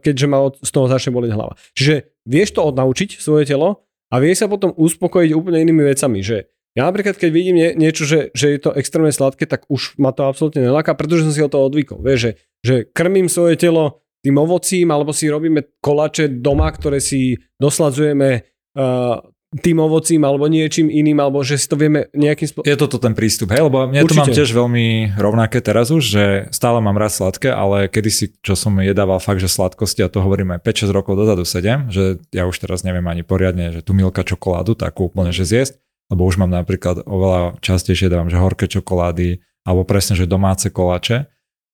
keďže 0.00 0.26
ma 0.32 0.48
od, 0.48 0.56
z 0.64 0.70
toho 0.72 0.88
začne 0.88 1.12
boliť 1.12 1.30
hlava. 1.36 1.60
Čiže 1.76 2.08
vieš 2.24 2.56
to 2.56 2.64
odnaučiť 2.64 3.20
svoje 3.20 3.44
telo 3.44 3.84
a 4.08 4.14
vieš 4.20 4.44
sa 4.44 4.48
potom 4.48 4.72
uspokojiť 4.72 5.30
úplne 5.36 5.60
inými 5.62 5.84
vecami, 5.84 6.24
že 6.24 6.48
ja 6.76 6.86
napríklad, 6.86 7.18
keď 7.18 7.30
vidím 7.32 7.56
nie, 7.58 7.70
niečo, 7.74 8.06
že, 8.06 8.30
že 8.36 8.54
je 8.54 8.60
to 8.62 8.70
extrémne 8.76 9.10
sladké, 9.10 9.50
tak 9.50 9.66
už 9.66 9.98
ma 9.98 10.14
to 10.14 10.30
absolútne 10.30 10.62
neláka, 10.62 10.94
pretože 10.94 11.26
som 11.26 11.34
si 11.34 11.42
o 11.42 11.50
to 11.50 11.58
odvykol. 11.58 11.98
Vieš, 11.98 12.20
že 12.20 12.30
že 12.62 12.86
krmím 12.90 13.30
svoje 13.30 13.54
telo 13.58 14.02
tým 14.22 14.34
ovocím, 14.34 14.90
alebo 14.90 15.14
si 15.14 15.30
robíme 15.30 15.78
kolače 15.78 16.42
doma, 16.42 16.66
ktoré 16.74 16.98
si 16.98 17.38
dosladzujeme 17.62 18.42
uh, 18.74 19.22
tým 19.48 19.80
ovocím 19.80 20.28
alebo 20.28 20.44
niečím 20.44 20.92
iným, 20.92 21.24
alebo 21.24 21.40
že 21.40 21.56
si 21.56 21.64
to 21.64 21.80
vieme 21.80 22.12
nejakým 22.12 22.52
spôsobom... 22.52 22.68
Je 22.68 22.76
toto 22.76 23.00
ten 23.00 23.16
prístup, 23.16 23.48
hej? 23.56 23.64
Lebo 23.64 23.88
Určite. 23.88 24.04
to 24.04 24.20
mám 24.20 24.28
tiež 24.36 24.50
veľmi 24.52 24.86
rovnaké 25.16 25.64
teraz 25.64 25.88
už, 25.88 26.04
že 26.04 26.24
stále 26.52 26.84
mám 26.84 27.00
rád 27.00 27.16
sladké, 27.16 27.48
ale 27.48 27.88
kedysi, 27.88 28.36
čo 28.44 28.52
som 28.52 28.76
jedával 28.76 29.16
fakt, 29.24 29.40
že 29.40 29.48
sladkosti, 29.48 30.04
a 30.04 30.12
to 30.12 30.20
hovoríme 30.20 30.60
5-6 30.60 30.92
rokov 30.92 31.16
dozadu 31.16 31.48
7, 31.48 31.88
že 31.88 32.20
ja 32.28 32.44
už 32.44 32.60
teraz 32.60 32.84
neviem 32.84 33.08
ani 33.08 33.24
poriadne, 33.24 33.72
že 33.72 33.80
tu 33.80 33.96
milka 33.96 34.20
čokoládu, 34.20 34.76
takú 34.76 35.08
úplne, 35.08 35.32
že 35.32 35.48
zjesť, 35.48 35.80
lebo 36.12 36.28
už 36.28 36.36
mám 36.36 36.52
napríklad 36.52 37.08
oveľa 37.08 37.56
častejšie 37.64 38.12
dávam, 38.12 38.28
že 38.28 38.36
horké 38.36 38.68
čokolády, 38.68 39.40
alebo 39.64 39.88
presne, 39.88 40.12
že 40.12 40.28
domáce 40.28 40.68
kolače, 40.68 41.24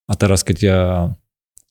a 0.06 0.12
teraz 0.14 0.46
keď 0.46 0.56
ja 0.62 0.80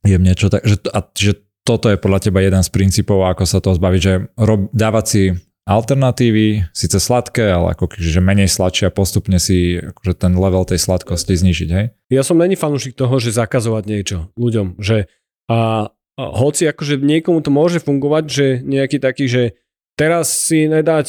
jem 0.04 0.20
niečo 0.20 0.52
tak, 0.52 0.68
že, 0.68 0.84
a, 0.92 1.00
že 1.16 1.40
toto 1.64 1.88
je 1.88 1.96
podľa 1.96 2.28
teba 2.28 2.44
jeden 2.44 2.60
z 2.60 2.70
princípov, 2.76 3.24
ako 3.24 3.44
sa 3.48 3.64
toho 3.64 3.80
zbaviť, 3.80 4.02
že 4.04 4.14
rob, 4.36 4.68
dávať 4.76 5.06
si 5.08 5.24
alternatívy, 5.64 6.68
síce 6.76 7.00
sladké, 7.00 7.48
ale 7.48 7.72
ako 7.72 7.96
že 7.96 8.20
menej 8.20 8.52
sladšie 8.52 8.92
a 8.92 8.96
postupne 8.96 9.40
si 9.40 9.80
akože 9.80 10.14
ten 10.20 10.36
level 10.36 10.68
tej 10.68 10.80
sladkosti 10.80 11.40
znižiť, 11.40 11.70
hej? 11.72 11.86
Ja 12.12 12.24
som 12.28 12.36
není 12.40 12.60
fanúšik 12.60 13.00
toho, 13.00 13.16
že 13.24 13.32
zakazovať 13.32 13.84
niečo 13.88 14.18
ľuďom, 14.36 14.80
že 14.84 15.08
a, 15.48 15.88
a 16.20 16.24
hoci 16.36 16.68
akože 16.68 17.00
niekomu 17.00 17.40
to 17.40 17.52
môže 17.52 17.80
fungovať, 17.80 18.24
že 18.28 18.46
nejaký 18.64 19.00
taký, 19.00 19.26
že 19.32 19.44
teraz 19.96 20.32
si 20.32 20.68
nedať 20.68 21.08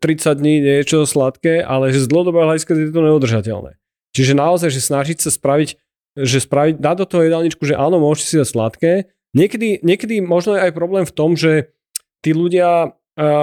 30 0.00 0.40
dní 0.40 0.64
niečo 0.64 1.04
sladké, 1.04 1.60
ale 1.60 1.92
že 1.92 2.04
z 2.04 2.10
dlhodobého 2.10 2.48
hľadiska 2.48 2.72
je 2.72 2.92
to 2.92 3.04
neudržateľné. 3.04 3.76
Čiže 4.16 4.32
naozaj, 4.32 4.72
že 4.72 4.80
snažiť 4.80 5.18
sa 5.22 5.30
spraviť 5.30 5.76
že 6.18 6.42
spraviť, 6.42 6.82
dať 6.82 6.96
do 6.98 7.06
toho 7.06 7.22
jedálničku, 7.22 7.62
že 7.62 7.78
áno, 7.78 8.02
môžete 8.02 8.26
si 8.26 8.36
dať 8.40 8.48
sladké. 8.50 8.92
Niekedy, 9.30 9.86
niekedy 9.86 10.18
možno 10.18 10.58
je 10.58 10.64
aj 10.66 10.72
problém 10.74 11.06
v 11.06 11.14
tom, 11.14 11.38
že 11.38 11.70
tí 12.18 12.34
ľudia 12.34 12.98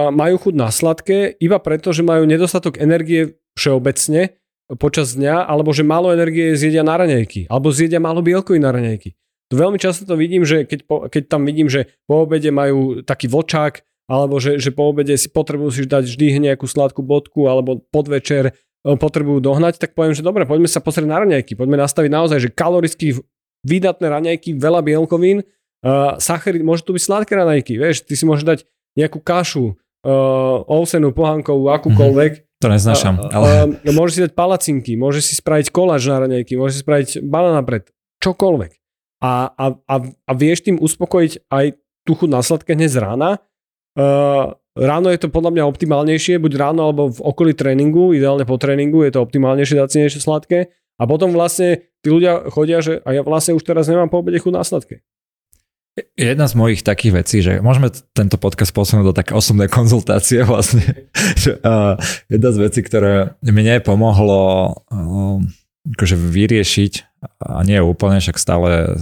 majú 0.09 0.35
chuť 0.41 0.53
na 0.57 0.73
sladké 0.73 1.37
iba 1.37 1.61
preto, 1.61 1.93
že 1.93 2.01
majú 2.01 2.25
nedostatok 2.25 2.81
energie 2.81 3.37
všeobecne 3.53 4.33
počas 4.81 5.15
dňa, 5.15 5.47
alebo 5.47 5.71
že 5.71 5.85
málo 5.85 6.11
energie 6.11 6.57
zjedia 6.57 6.83
na 6.83 6.97
raňajky, 6.99 7.47
alebo 7.47 7.71
zjedia 7.71 8.01
málo 8.01 8.19
bielkovín 8.25 8.65
na 8.65 8.73
raňajky. 8.73 9.15
To 9.47 9.55
veľmi 9.55 9.79
často 9.79 10.03
to 10.03 10.19
vidím, 10.19 10.43
že 10.43 10.67
keď, 10.67 10.79
po, 10.83 10.95
keď 11.07 11.23
tam 11.31 11.47
vidím, 11.47 11.71
že 11.71 11.87
po 12.03 12.27
obede 12.27 12.51
majú 12.51 12.99
taký 12.99 13.31
vočák, 13.31 13.79
alebo 14.11 14.43
že, 14.43 14.59
že 14.59 14.75
po 14.75 14.91
obede 14.91 15.15
si 15.15 15.31
potrebujú 15.31 15.71
si 15.71 15.87
dať 15.87 16.03
vždy 16.03 16.51
nejakú 16.51 16.67
sladkú 16.67 16.99
bodku, 16.99 17.47
alebo 17.47 17.79
podvečer 17.79 18.51
potrebujú 18.83 19.39
dohnať, 19.39 19.79
tak 19.79 19.95
poviem, 19.95 20.15
že 20.15 20.23
dobre, 20.23 20.43
poďme 20.43 20.67
sa 20.67 20.83
pozrieť 20.83 21.07
na 21.07 21.23
raňajky, 21.23 21.55
poďme 21.55 21.79
nastaviť 21.79 22.11
naozaj, 22.11 22.37
že 22.39 22.49
kaloricky 22.51 23.19
výdatné 23.67 24.07
raňajky, 24.07 24.55
veľa 24.55 24.79
bielkovín, 24.79 25.43
uh, 25.43 26.15
sacharid, 26.19 26.63
môže 26.63 26.87
tu 26.87 26.95
byť 26.95 27.03
sladké 27.03 27.35
raňajky, 27.35 27.75
vieš, 27.75 28.07
ty 28.07 28.15
si 28.15 28.23
môžeš 28.23 28.45
dať 28.47 28.59
nejakú 28.97 29.21
kašu, 29.21 29.77
uh, 29.77 30.65
ovsenú, 30.65 31.13
pohankovú, 31.13 31.69
akúkoľvek. 31.69 32.31
Mm-hmm. 32.33 32.59
To 32.65 32.67
neznášam. 32.73 33.15
Ale... 33.29 33.77
Uh, 33.85 33.93
môžeš 33.93 34.13
si 34.17 34.21
dať 34.25 34.33
palacinky, 34.33 34.91
môžeš 34.97 35.23
si 35.29 35.33
spraviť 35.37 35.69
koláč 35.69 36.09
na 36.09 36.25
raňajky, 36.25 36.57
môžeš 36.57 36.73
si 36.73 36.81
spraviť 36.81 37.09
banana 37.21 37.61
pred, 37.61 37.85
čokoľvek. 38.25 38.73
A, 39.21 39.53
a, 39.53 39.65
a, 39.77 39.95
a 40.01 40.31
vieš 40.33 40.65
tým 40.65 40.81
uspokojiť 40.81 41.49
aj 41.53 41.77
tú 42.05 42.17
chuť 42.17 42.29
na 42.33 42.41
sladké 42.41 42.73
hneď 42.73 42.89
z 42.89 42.99
rána. 42.99 43.29
Uh, 43.93 44.57
Ráno 44.77 45.09
je 45.09 45.17
to 45.17 45.33
podľa 45.33 45.57
mňa 45.57 45.63
optimálnejšie, 45.65 46.37
buď 46.37 46.53
ráno 46.53 46.85
alebo 46.85 47.09
v 47.09 47.17
okolí 47.25 47.57
tréningu, 47.57 48.13
ideálne 48.13 48.45
po 48.45 48.61
tréningu 48.61 49.01
je 49.01 49.17
to 49.17 49.25
optimálnejšie 49.25 49.73
dať 49.73 49.89
si 49.89 49.97
niečo 50.05 50.21
sladké. 50.21 50.69
A 51.01 51.03
potom 51.09 51.33
vlastne 51.33 51.89
tí 52.05 52.13
ľudia 52.13 52.45
chodia, 52.53 52.81
že 52.81 53.01
a 53.01 53.09
ja 53.13 53.21
vlastne 53.25 53.57
už 53.57 53.65
teraz 53.65 53.89
nemám 53.89 54.09
po 54.09 54.21
obede 54.21 54.37
chuť 54.37 54.53
na 54.53 54.61
sladké. 54.61 55.01
Jedna 56.13 56.45
z 56.45 56.53
mojich 56.53 56.85
takých 56.85 57.13
vecí, 57.25 57.41
že 57.41 57.57
môžeme 57.57 57.89
tento 58.13 58.37
podcast 58.37 58.69
posunúť 58.69 59.05
do 59.09 59.17
také 59.17 59.33
osobné 59.33 59.65
konzultácie 59.77 60.45
vlastne. 60.45 61.09
Jedna 62.33 62.49
z 62.53 62.57
vecí, 62.61 62.85
ktoré 62.85 63.33
mne 63.41 63.81
pomohlo 63.81 64.73
akože 65.87 66.15
vyriešiť, 66.19 66.93
a 67.41 67.65
nie 67.65 67.81
úplne, 67.81 68.21
však 68.21 68.37
stále 68.37 68.93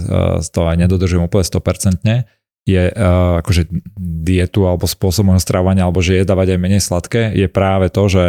to 0.48 0.60
aj 0.64 0.76
nedodržujem 0.80 1.28
úplne 1.28 1.44
100%, 1.44 2.00
je 2.66 2.82
akože 3.42 3.70
dietu 4.00 4.66
alebo 4.66 4.88
spôsob 4.90 5.30
môjho 5.30 5.42
stravovania, 5.42 5.86
alebo 5.86 6.02
že 6.02 6.18
je 6.18 6.24
dávať 6.26 6.56
aj 6.56 6.62
menej 6.62 6.82
sladké, 6.82 7.30
je 7.36 7.46
práve 7.46 7.92
to, 7.92 8.08
že 8.10 8.24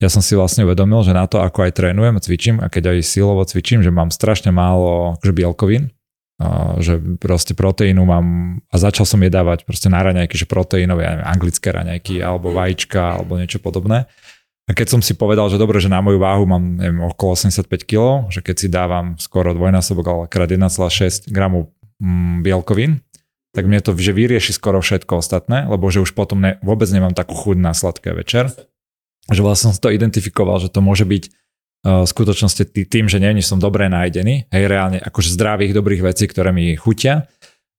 ja 0.00 0.08
som 0.10 0.18
si 0.18 0.34
vlastne 0.34 0.66
uvedomil, 0.66 1.06
že 1.06 1.14
na 1.14 1.30
to, 1.30 1.38
ako 1.38 1.68
aj 1.68 1.78
trénujem, 1.78 2.18
cvičím 2.18 2.56
a 2.58 2.66
keď 2.66 2.96
aj 2.96 3.06
silovo 3.06 3.42
cvičím, 3.46 3.86
že 3.86 3.94
mám 3.94 4.10
strašne 4.10 4.50
málo 4.50 5.14
akože 5.20 5.34
bielkovín, 5.36 5.94
že 6.82 6.98
proste 7.20 7.54
proteínu 7.54 8.02
mám 8.02 8.26
a 8.72 8.76
začal 8.80 9.06
som 9.06 9.20
je 9.22 9.30
dávať 9.30 9.62
proste 9.62 9.86
na 9.86 10.02
raňajky, 10.02 10.34
že 10.34 10.50
proteínové, 10.50 11.06
ja 11.06 11.10
neviem, 11.14 11.28
anglické 11.28 11.68
raňajky 11.70 12.18
alebo 12.18 12.50
vajíčka 12.50 13.20
alebo 13.20 13.38
niečo 13.38 13.62
podobné. 13.62 14.10
A 14.66 14.78
keď 14.78 14.94
som 14.94 15.00
si 15.02 15.18
povedal, 15.18 15.50
že 15.50 15.58
dobre, 15.58 15.82
že 15.82 15.90
na 15.90 15.98
moju 15.98 16.22
váhu 16.22 16.46
mám 16.46 16.78
neviem, 16.78 17.02
okolo 17.02 17.34
85 17.34 17.66
kg, 17.82 18.30
že 18.30 18.40
keď 18.40 18.56
si 18.56 18.68
dávam 18.70 19.18
skoro 19.18 19.50
dvojnásobok, 19.54 20.06
ale 20.06 20.22
krát 20.30 20.50
1,6 20.50 21.30
gramov 21.34 21.74
mm, 21.98 22.46
bielkovín, 22.46 23.02
tak 23.52 23.68
mne 23.68 23.84
to 23.84 23.92
že 23.92 24.16
vyrieši 24.16 24.56
skoro 24.56 24.80
všetko 24.80 25.20
ostatné, 25.20 25.68
lebo 25.68 25.90
že 25.92 26.00
už 26.00 26.16
potom 26.16 26.40
ne, 26.40 26.56
vôbec 26.64 26.88
nemám 26.88 27.12
takú 27.12 27.36
chuť 27.36 27.56
na 27.58 27.76
sladké 27.76 28.16
večer. 28.16 28.48
Že 29.28 29.40
vlastne 29.44 29.70
som 29.70 29.78
to 29.78 29.92
identifikoval, 29.92 30.58
že 30.58 30.72
to 30.72 30.80
môže 30.80 31.04
byť 31.04 31.41
v 31.82 32.06
skutočnosti 32.06 32.62
tým, 32.86 33.10
že 33.10 33.18
nie 33.18 33.42
som 33.42 33.58
dobre 33.58 33.90
nájdený, 33.90 34.46
hej, 34.54 34.64
reálne 34.70 35.02
akože 35.02 35.34
zdravých, 35.34 35.74
dobrých 35.74 36.02
vecí, 36.06 36.30
ktoré 36.30 36.54
mi 36.54 36.78
chutia, 36.78 37.26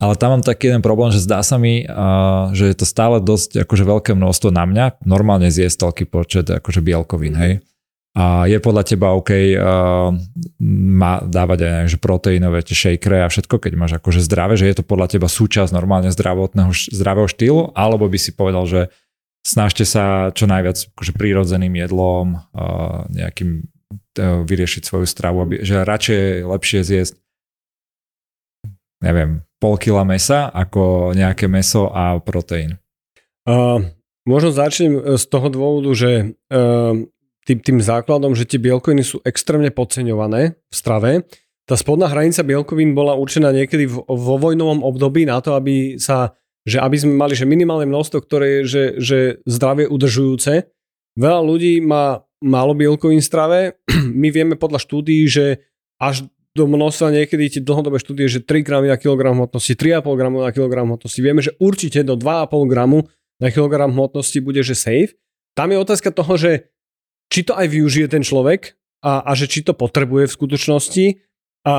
ale 0.03 0.19
tam 0.19 0.35
mám 0.35 0.43
taký 0.43 0.67
jeden 0.67 0.83
problém, 0.83 1.15
že 1.15 1.23
zdá 1.23 1.39
sa 1.39 1.55
mi, 1.55 1.87
že 2.51 2.67
je 2.67 2.75
to 2.75 2.83
stále 2.83 3.23
dosť 3.23 3.63
akože 3.63 3.83
veľké 3.87 4.11
množstvo 4.11 4.51
na 4.51 4.67
mňa, 4.67 5.07
normálne 5.07 5.47
zjesť 5.47 5.87
toľký 5.87 6.03
počet 6.11 6.51
akože 6.51 6.83
bielkovín, 6.83 7.39
hej. 7.39 7.63
A 8.13 8.45
je 8.45 8.61
podľa 8.61 8.85
teba 8.85 9.17
OK 9.17 9.33
uh, 9.33 10.13
má 10.61 11.13
dávať 11.25 11.65
aj 11.65 11.89
že 11.89 11.97
proteínové 11.97 12.61
tie 12.61 12.77
shakery 12.77 13.25
a 13.25 13.31
všetko, 13.31 13.57
keď 13.57 13.73
máš 13.73 13.97
akože 13.97 14.21
zdravé, 14.21 14.53
že 14.53 14.69
je 14.69 14.77
to 14.77 14.85
podľa 14.85 15.17
teba 15.17 15.25
súčasť 15.25 15.73
normálne 15.73 16.13
zdravotného, 16.13 16.69
zdravého 16.93 17.25
štýlu, 17.25 17.73
alebo 17.73 18.05
by 18.05 18.19
si 18.21 18.29
povedal, 18.37 18.69
že 18.69 18.93
snažte 19.41 19.81
sa 19.81 20.29
čo 20.29 20.45
najviac 20.45 20.93
akože 20.93 21.17
prírodzeným 21.17 21.73
jedlom, 21.73 22.37
uh, 22.53 23.09
nejakým 23.09 23.65
vyriešiť 24.19 24.83
svoju 24.85 25.07
stravu, 25.09 25.45
aby, 25.45 25.65
že 25.65 25.81
radšej 25.81 26.17
je 26.17 26.45
lepšie 26.45 26.81
zjesť 26.83 27.13
neviem, 29.03 29.43
pol 29.59 29.75
kila 29.75 30.07
mesa 30.07 30.47
ako 30.47 31.11
nejaké 31.11 31.51
meso 31.51 31.91
a 31.91 32.15
proteín. 32.23 32.79
Uh, 33.43 33.83
možno 34.23 34.55
začnem 34.55 35.19
z 35.19 35.23
toho 35.27 35.51
dôvodu, 35.51 35.91
že 35.91 36.11
uh, 36.31 36.95
tým, 37.43 37.59
tým 37.59 37.79
základom, 37.83 38.31
že 38.31 38.47
tie 38.47 38.63
bielkoviny 38.63 39.03
sú 39.03 39.19
extrémne 39.27 39.67
podceňované 39.67 40.55
v 40.55 40.73
strave. 40.73 41.27
Tá 41.67 41.75
spodná 41.75 42.07
hranica 42.07 42.43
bielkovín 42.47 42.95
bola 42.95 43.19
určená 43.19 43.51
niekedy 43.51 43.87
vo 43.87 44.35
vojnovom 44.39 44.79
období 44.83 45.27
na 45.27 45.43
to, 45.43 45.59
aby 45.59 45.99
sa 45.99 46.31
že 46.63 46.79
aby 46.79 46.95
sme 46.95 47.19
mali 47.19 47.35
že 47.35 47.43
minimálne 47.43 47.83
množstvo, 47.91 48.23
ktoré 48.23 48.47
je 48.47 48.61
že, 48.63 48.83
že 49.03 49.19
zdravie 49.43 49.83
udržujúce. 49.83 50.71
Veľa 51.13 51.41
ľudí 51.45 51.79
má 51.83 52.25
málo 52.43 52.73
bielkovín 52.75 53.21
strave. 53.21 53.79
My 54.21 54.33
vieme 54.33 54.59
podľa 54.59 54.83
štúdií, 54.83 55.29
že 55.29 55.63
až 56.01 56.27
do 56.53 56.69
množstva 56.69 57.09
niekedy 57.09 57.43
tie 57.49 57.61
dlhodobé 57.65 57.97
štúdie, 57.97 58.29
že 58.29 58.45
3 58.45 58.61
gramy 58.61 58.87
na 58.89 58.97
kilogram 58.97 59.33
hmotnosti, 59.33 59.73
3,5 59.73 60.05
gramu 60.19 60.37
na 60.45 60.53
kilogram 60.53 60.85
hmotnosti. 60.85 61.17
Vieme, 61.17 61.41
že 61.41 61.57
určite 61.57 62.05
do 62.05 62.13
2,5 62.13 62.69
gramu 62.69 63.09
na 63.41 63.49
kilogram 63.49 63.89
hmotnosti 63.89 64.37
bude, 64.37 64.61
že 64.61 64.77
safe. 64.77 65.17
Tam 65.57 65.73
je 65.73 65.81
otázka 65.81 66.13
toho, 66.13 66.37
že 66.37 66.69
či 67.33 67.41
to 67.41 67.57
aj 67.57 67.65
využije 67.73 68.05
ten 68.05 68.21
človek 68.21 68.77
a, 69.01 69.25
a 69.25 69.31
že 69.33 69.49
či 69.49 69.65
to 69.65 69.73
potrebuje 69.73 70.29
v 70.29 70.35
skutočnosti. 70.37 71.05
A 71.63 71.75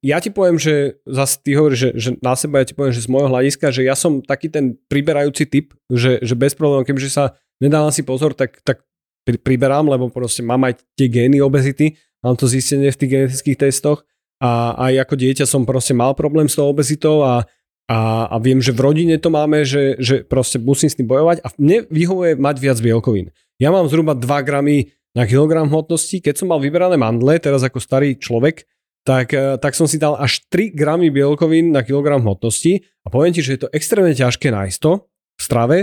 ja 0.00 0.18
ti 0.22 0.30
poviem, 0.30 0.56
že 0.56 1.02
zase 1.04 1.42
ty 1.44 1.58
hovoríš, 1.58 1.78
že, 1.78 1.90
že 1.98 2.10
na 2.22 2.32
seba 2.38 2.62
ja 2.62 2.68
ti 2.70 2.72
poviem, 2.72 2.94
že 2.94 3.04
z 3.04 3.12
môjho 3.12 3.28
hľadiska, 3.28 3.74
že 3.74 3.82
ja 3.84 3.98
som 3.98 4.24
taký 4.24 4.48
ten 4.48 4.78
priberajúci 4.88 5.44
typ, 5.50 5.74
že, 5.90 6.22
že 6.22 6.32
bez 6.38 6.54
problémov, 6.56 6.86
keďže 6.86 7.10
sa 7.12 7.24
nedávam 7.60 7.90
si 7.94 8.06
pozor, 8.06 8.32
tak, 8.32 8.58
tak 8.64 8.82
priberám, 9.24 9.88
lebo 9.88 10.12
proste 10.12 10.44
mám 10.44 10.68
aj 10.68 10.84
tie 10.96 11.08
gény 11.08 11.40
obezity, 11.40 11.96
mám 12.20 12.36
to 12.36 12.48
zistenie 12.48 12.92
v 12.92 12.98
tých 12.98 13.10
genetických 13.10 13.58
testoch 13.68 14.04
a 14.42 14.76
aj 14.90 15.08
ako 15.08 15.14
dieťa 15.16 15.44
som 15.48 15.64
proste 15.64 15.96
mal 15.96 16.12
problém 16.12 16.50
s 16.50 16.58
tou 16.58 16.68
obezitou 16.68 17.24
a, 17.24 17.48
a, 17.88 18.28
a 18.28 18.36
viem, 18.40 18.60
že 18.60 18.76
v 18.76 18.84
rodine 18.84 19.16
to 19.16 19.32
máme, 19.32 19.64
že, 19.64 19.96
že 19.96 20.24
proste 20.24 20.60
musím 20.60 20.92
s 20.92 20.98
tým 20.98 21.08
bojovať 21.08 21.40
a 21.40 21.48
mne 21.56 21.88
vyhovuje 21.88 22.36
mať 22.36 22.56
viac 22.60 22.78
bielkovín. 22.84 23.32
Ja 23.56 23.70
mám 23.72 23.88
zhruba 23.88 24.12
2 24.12 24.26
gramy 24.44 24.92
na 25.14 25.24
kilogram 25.24 25.70
hmotnosti. 25.70 26.18
Keď 26.18 26.34
som 26.42 26.50
mal 26.50 26.58
vyberané 26.58 26.98
mandle, 26.98 27.38
teraz 27.38 27.62
ako 27.62 27.78
starý 27.78 28.18
človek, 28.18 28.66
tak, 29.06 29.30
eh, 29.36 29.56
tak 29.60 29.78
som 29.78 29.86
si 29.86 30.00
dal 30.00 30.18
až 30.18 30.42
3 30.50 30.74
gramy 30.74 31.12
bielkovín 31.12 31.70
na 31.70 31.86
kilogram 31.86 32.24
hmotnosti 32.24 32.82
a 33.04 33.12
poviem 33.12 33.32
ti, 33.36 33.44
že 33.44 33.56
je 33.56 33.60
to 33.68 33.72
extrémne 33.72 34.12
ťažké 34.16 34.50
nájsť 34.50 34.78
to 34.80 34.92
v 35.38 35.42
strave 35.42 35.76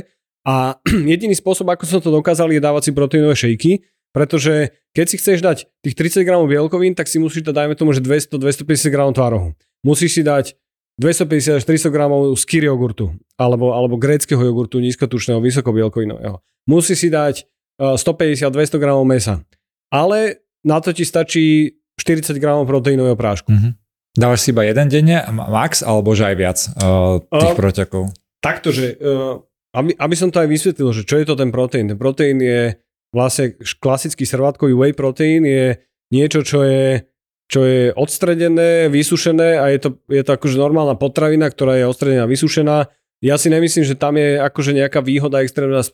a 0.47 0.81
jediný 1.11 1.33
spôsob, 1.37 1.69
ako 1.69 1.83
som 1.85 1.99
to 2.01 2.09
dokázal, 2.09 2.49
je 2.49 2.61
dávať 2.61 2.89
si 2.89 2.91
proteínové 2.91 3.35
šejky, 3.37 3.71
pretože 4.11 4.75
keď 4.91 5.05
si 5.07 5.15
chceš 5.15 5.39
dať 5.39 5.57
tých 5.87 5.95
30 5.95 6.27
gramov 6.27 6.51
bielkovín, 6.51 6.91
tak 6.97 7.07
si 7.07 7.15
musíš 7.21 7.47
dať, 7.47 7.55
dajme 7.55 7.75
tomu, 7.79 7.95
že 7.95 8.03
200-250 8.03 8.91
gramov 8.91 9.15
tvárohu. 9.15 9.49
Musíš 9.87 10.19
si 10.19 10.21
dať 10.21 10.59
250 10.99 11.57
až 11.57 11.63
300 11.63 11.95
gramov 11.95 12.35
skyr 12.35 12.67
jogurtu 12.67 13.15
alebo, 13.39 13.71
alebo 13.71 13.95
gréckého 13.95 14.43
jogurtu 14.43 14.83
nízkotučného, 14.83 15.39
vysokobielkovinového. 15.39 16.43
Musíš 16.67 17.07
si 17.07 17.09
dať 17.09 17.47
150-200 17.79 18.77
gramov 18.77 19.07
mesa. 19.07 19.41
Ale 19.89 20.45
na 20.61 20.77
to 20.77 20.93
ti 20.93 21.07
stačí 21.07 21.73
40 21.97 22.37
gramov 22.37 22.69
proteínového 22.69 23.17
prášku. 23.17 23.49
Mm-hmm. 23.49 23.71
Dávaš 24.11 24.43
si 24.43 24.51
iba 24.51 24.67
jeden 24.67 24.87
denne, 24.91 25.23
max, 25.31 25.81
alebo 25.81 26.11
že 26.11 26.27
aj 26.27 26.35
viac 26.35 26.59
uh, 26.77 27.23
tých 27.23 27.55
uh, 27.55 27.57
proťakov? 27.57 28.03
Takto, 28.43 28.75
že 28.75 28.99
uh, 28.99 29.39
aby, 29.71 29.95
aby 29.95 30.15
som 30.15 30.29
to 30.31 30.43
aj 30.43 30.49
vysvetlil, 30.51 30.91
že 30.91 31.07
čo 31.07 31.19
je 31.19 31.25
to 31.27 31.35
ten 31.39 31.49
proteín. 31.51 31.87
Ten 31.91 31.99
proteín 31.99 32.43
je 32.43 32.75
vlastne 33.11 33.55
klasický 33.79 34.23
servátkový 34.23 34.75
whey 34.75 34.93
proteín 34.95 35.43
je 35.47 35.79
niečo, 36.11 36.43
čo 36.43 36.63
je 36.63 37.07
čo 37.51 37.67
je 37.67 37.91
odstredené, 37.91 38.87
vysušené 38.87 39.59
a 39.59 39.67
je 39.75 39.79
to, 39.83 39.89
je 40.07 40.23
to 40.23 40.31
akože 40.39 40.55
normálna 40.55 40.95
potravina, 40.95 41.51
ktorá 41.51 41.75
je 41.75 41.83
odstredená, 41.83 42.23
vysušená 42.23 42.87
ja 43.21 43.37
si 43.37 43.53
nemyslím, 43.53 43.85
že 43.85 43.93
tam 43.93 44.17
je 44.17 44.41
akože 44.41 44.73
nejaká 44.73 45.05
výhoda 45.05 45.45
extrémna 45.45 45.85
e, 45.85 45.89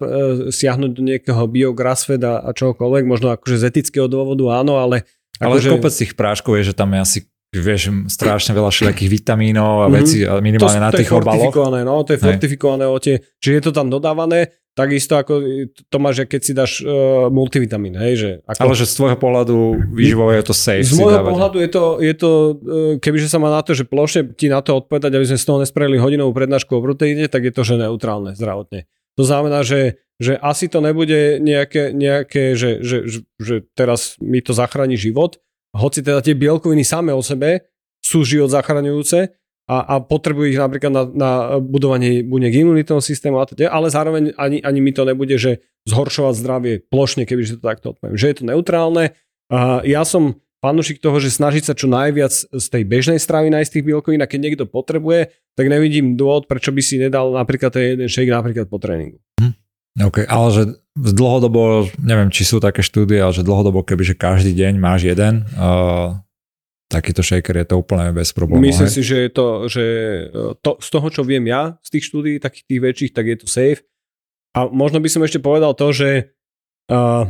siahnuť 0.47 0.91
do 0.95 1.01
nejakého 1.03 1.43
biograssfed 1.51 2.23
a, 2.23 2.39
a 2.39 2.55
čokoľvek, 2.55 3.03
možno 3.03 3.35
akože 3.35 3.59
z 3.59 3.63
etického 3.67 4.07
dôvodu 4.07 4.47
áno, 4.63 4.79
ale... 4.79 5.03
Ale 5.43 5.59
akože... 5.59 5.75
kopec 5.75 5.93
tých 5.93 6.13
práškov 6.15 6.55
je, 6.63 6.71
že 6.71 6.73
tam 6.73 6.95
je 6.95 6.99
asi 7.03 7.19
vieš, 7.55 7.93
strašne 8.11 8.51
veľa 8.51 8.69
všelijakých 8.71 9.09
vitamínov 9.11 9.83
a 9.83 9.87
mm-hmm. 9.87 9.97
veci 9.97 10.17
minimálne 10.43 10.79
to, 10.79 10.85
na 10.85 10.91
to 10.91 10.99
tých 10.99 11.11
obaloch. 11.15 11.47
No, 11.47 11.47
to 11.47 11.47
je 11.47 11.51
fortifikované, 11.55 11.79
no, 11.83 11.95
to 12.03 12.11
je 12.11 12.19
fortifikované 12.19 12.85
o 12.85 12.97
tie, 12.99 13.15
čiže 13.39 13.53
je 13.55 13.63
to 13.63 13.71
tam 13.71 13.87
dodávané, 13.87 14.51
takisto 14.77 15.17
ako 15.17 15.41
to 15.89 15.97
máš, 15.97 16.29
keď 16.29 16.41
si 16.43 16.53
dáš 16.53 16.71
uh, 16.85 17.33
multivitamín, 17.33 17.97
hej, 17.97 18.13
že 18.13 18.29
ako... 18.45 18.61
Ale 18.61 18.73
že 18.77 18.85
z 18.85 18.93
tvojho 18.93 19.17
pohľadu 19.17 19.57
výživovo 19.89 20.29
je 20.35 20.43
to 20.45 20.53
safe 20.53 20.85
Z 20.85 21.01
môjho 21.01 21.25
pohľadu 21.25 21.57
je 21.57 21.69
to, 21.73 21.83
je 21.97 22.13
to 22.13 22.29
uh, 22.29 22.53
kebyže 23.01 23.25
sa 23.25 23.41
má 23.41 23.49
na 23.49 23.65
to, 23.65 23.73
že 23.73 23.89
plošne 23.89 24.37
ti 24.37 24.53
na 24.53 24.61
to 24.61 24.77
odpovedať, 24.77 25.17
aby 25.17 25.25
sme 25.25 25.41
z 25.41 25.47
toho 25.49 25.57
nespravili 25.65 25.97
hodinovú 25.97 26.29
prednášku 26.35 26.77
o 26.77 26.83
proteíne, 26.85 27.25
tak 27.25 27.49
je 27.49 27.53
to, 27.57 27.65
že 27.65 27.81
neutrálne 27.81 28.37
zdravotne. 28.37 28.85
To 29.17 29.25
znamená, 29.25 29.65
že, 29.65 29.97
že 30.21 30.37
asi 30.37 30.69
to 30.69 30.77
nebude 30.77 31.41
nejaké, 31.41 31.89
nejaké 31.89 32.53
že, 32.53 32.85
že, 32.85 33.09
že, 33.09 33.19
že 33.41 33.55
teraz 33.73 34.13
mi 34.21 34.45
to 34.45 34.53
zachráni 34.53 34.93
život, 34.93 35.41
hoci 35.77 36.01
teda 36.01 36.25
tie 36.25 36.33
bielkoviny 36.33 36.81
same 36.81 37.13
o 37.13 37.21
sebe 37.21 37.69
sú 38.01 38.25
život 38.25 38.49
zachraňujúce, 38.49 39.31
a, 39.67 39.77
a 39.83 39.95
potrebujú 39.99 40.55
ich 40.55 40.59
napríklad 40.59 40.91
na, 40.95 41.03
na 41.11 41.31
budovanie 41.59 42.23
buniek 42.23 42.55
imunitného 42.55 43.03
systému 43.03 43.43
a 43.43 43.45
teda, 43.45 43.67
ale 43.67 43.91
zároveň 43.91 44.31
ani, 44.39 44.63
ani 44.63 44.79
mi 44.79 44.95
to 44.95 45.03
nebude, 45.03 45.35
že 45.35 45.59
zhoršovať 45.91 46.33
zdravie 46.39 46.73
plošne, 46.87 47.27
keby 47.27 47.43
to 47.43 47.59
takto 47.59 47.91
odpoviem. 47.91 48.15
Že 48.15 48.27
je 48.31 48.37
to 48.39 48.45
neutrálne. 48.47 49.11
A 49.51 49.83
ja 49.83 50.07
som 50.07 50.39
fanúšik 50.63 51.03
toho, 51.03 51.19
že 51.19 51.35
snažiť 51.35 51.67
sa 51.67 51.73
čo 51.75 51.91
najviac 51.91 52.31
z 52.31 52.65
tej 52.71 52.83
bežnej 52.87 53.19
stravy 53.19 53.51
nájsť 53.51 53.71
tých 53.75 53.87
bielkovín 53.91 54.23
a 54.23 54.27
keď 54.27 54.39
niekto 54.39 54.63
potrebuje, 54.71 55.35
tak 55.59 55.67
nevidím 55.67 56.15
dôvod, 56.15 56.47
prečo 56.47 56.71
by 56.71 56.81
si 56.81 56.95
nedal 57.03 57.35
napríklad 57.35 57.75
ten 57.75 57.99
jeden 57.99 58.07
shake 58.07 58.31
napríklad 58.31 58.71
po 58.71 58.79
tréningu. 58.79 59.19
Hm. 59.43 59.53
OK, 60.07 60.23
ale 60.31 60.47
že 60.55 60.63
dlhodobo, 60.97 61.85
neviem, 62.01 62.33
či 62.33 62.43
sú 62.43 62.57
také 62.57 62.81
štúdie, 62.81 63.21
ale 63.21 63.31
že 63.31 63.45
dlhodobo, 63.45 63.85
kebyže 63.85 64.17
každý 64.17 64.57
deň 64.57 64.73
máš 64.81 65.05
jeden, 65.05 65.45
uh, 65.53 66.17
takýto 66.89 67.21
shaker 67.21 67.53
je 67.61 67.67
to 67.69 67.75
úplne 67.77 68.09
bez 68.15 68.33
problémov. 68.33 68.65
Myslím 68.65 68.89
hej? 68.89 68.95
si, 68.97 69.01
že 69.05 69.17
je 69.27 69.31
to, 69.31 69.47
že 69.67 69.83
e, 70.31 70.55
to, 70.63 70.79
z 70.79 70.87
toho, 70.87 71.07
čo 71.11 71.21
viem 71.27 71.43
ja 71.43 71.75
z 71.83 71.89
tých 71.99 72.03
štúdí, 72.07 72.31
takých 72.39 72.63
tých 72.63 72.81
väčších, 72.81 73.11
tak 73.11 73.25
je 73.27 73.37
to 73.43 73.47
safe. 73.47 73.83
A 74.55 74.71
možno 74.71 75.03
by 75.03 75.09
som 75.11 75.21
ešte 75.21 75.43
povedal 75.43 75.75
to, 75.75 75.91
že 75.91 76.31
uh, 76.87 77.27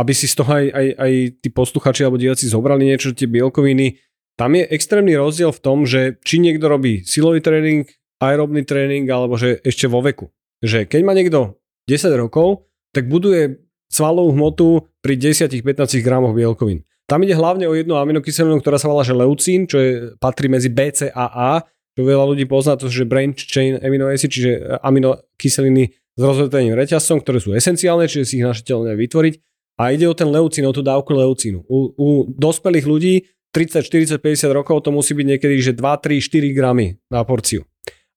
aby 0.00 0.12
si 0.16 0.24
z 0.24 0.34
toho 0.40 0.48
aj, 0.48 0.66
aj, 0.72 0.86
aj 0.96 1.12
tí 1.44 1.48
posluchači 1.52 2.08
alebo 2.08 2.16
diváci 2.20 2.48
zobrali 2.48 2.88
niečo, 2.88 3.12
tie 3.12 3.28
bielkoviny, 3.28 4.00
tam 4.36 4.52
je 4.52 4.68
extrémny 4.68 5.16
rozdiel 5.16 5.52
v 5.52 5.62
tom, 5.64 5.88
že 5.88 6.20
či 6.20 6.40
niekto 6.40 6.68
robí 6.68 7.04
silový 7.04 7.40
tréning, 7.40 7.88
aerobný 8.20 8.64
tréning, 8.68 9.08
alebo 9.08 9.40
že 9.40 9.60
ešte 9.64 9.88
vo 9.88 10.04
veku. 10.04 10.28
Že 10.60 10.88
keď 10.88 11.00
má 11.04 11.12
niekto 11.16 11.56
10 11.88 12.12
rokov, 12.16 12.68
tak 12.96 13.12
buduje 13.12 13.60
svalovú 13.92 14.32
hmotu 14.32 14.88
pri 15.04 15.14
10-15 15.20 15.60
gramoch 16.00 16.32
bielkovín. 16.32 16.82
Tam 17.06 17.22
ide 17.22 17.38
hlavne 17.38 17.70
o 17.70 17.74
jednu 17.76 17.94
aminokyselinu, 17.94 18.58
ktorá 18.58 18.82
sa 18.82 18.90
volá 18.90 19.06
že 19.06 19.14
leucín, 19.14 19.70
čo 19.70 19.78
je, 19.78 19.90
patrí 20.18 20.50
medzi 20.50 20.72
BCAA, 20.72 21.62
čo 21.94 22.00
veľa 22.02 22.24
ľudí 22.34 22.50
pozná, 22.50 22.74
to 22.74 22.90
je 22.90 23.06
brain 23.06 23.30
chain 23.36 23.78
amino 23.78 24.10
acid, 24.10 24.34
čiže 24.34 24.82
aminokyseliny 24.82 25.94
s 26.16 26.20
rozvetvením 26.20 26.74
reťazcom, 26.74 27.22
ktoré 27.22 27.38
sú 27.38 27.54
esenciálne, 27.54 28.10
čiže 28.10 28.24
si 28.26 28.34
ich 28.40 28.46
naše 28.46 28.66
telo 28.66 28.82
vytvoriť. 28.84 29.34
A 29.76 29.92
ide 29.92 30.08
o 30.08 30.16
ten 30.16 30.32
leucín, 30.32 30.64
o 30.64 30.72
tú 30.72 30.80
dávku 30.80 31.12
leucínu. 31.12 31.68
U, 31.68 31.78
u 31.94 32.08
dospelých 32.32 32.88
ľudí 32.88 33.14
30, 33.52 33.84
40, 33.84 34.20
50 34.20 34.52
rokov 34.52 34.84
to 34.84 34.90
musí 34.92 35.12
byť 35.12 35.26
niekedy, 35.36 35.56
že 35.60 35.72
2, 35.76 35.80
3, 35.80 36.20
4 36.20 36.56
gramy 36.56 36.96
na 37.12 37.24
porciu. 37.28 37.68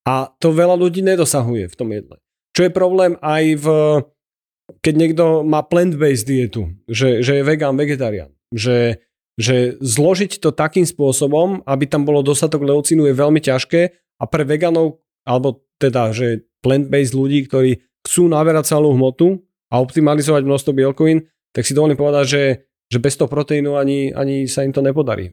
A 0.08 0.32
to 0.40 0.56
veľa 0.56 0.76
ľudí 0.80 1.04
nedosahuje 1.04 1.68
v 1.68 1.76
tom 1.76 1.92
jedle. 1.92 2.16
Čo 2.56 2.66
je 2.66 2.72
problém 2.72 3.20
aj 3.20 3.44
v, 3.60 3.66
keď 4.78 4.94
niekto 4.94 5.24
má 5.42 5.66
plant-based 5.66 6.26
dietu, 6.26 6.70
že, 6.86 7.26
že 7.26 7.40
je 7.40 7.42
vegán, 7.42 7.74
vegetarián 7.74 8.30
že, 8.54 8.98
že 9.38 9.78
zložiť 9.78 10.42
to 10.42 10.50
takým 10.50 10.84
spôsobom, 10.84 11.62
aby 11.64 11.86
tam 11.86 12.02
bolo 12.02 12.20
dostatok 12.20 12.66
leucínu 12.66 13.06
je 13.08 13.14
veľmi 13.14 13.40
ťažké 13.40 13.80
a 14.20 14.24
pre 14.26 14.42
veganov, 14.44 15.00
alebo 15.24 15.64
teda, 15.80 16.12
že 16.12 16.44
plant-based 16.60 17.16
ľudí, 17.16 17.46
ktorí 17.48 17.80
chcú 18.04 18.28
naberať 18.28 18.76
celú 18.76 18.92
hmotu 18.92 19.40
a 19.72 19.80
optimalizovať 19.80 20.42
množstvo 20.44 20.72
bielkovín, 20.76 21.24
tak 21.54 21.64
si 21.64 21.72
dovolím 21.72 21.96
povedať, 21.96 22.24
že, 22.26 22.42
že 22.90 22.98
bez 23.00 23.16
toho 23.16 23.30
proteínu 23.30 23.78
ani, 23.78 24.12
ani 24.12 24.44
sa 24.44 24.66
im 24.66 24.74
to 24.74 24.84
nepodarí. 24.84 25.32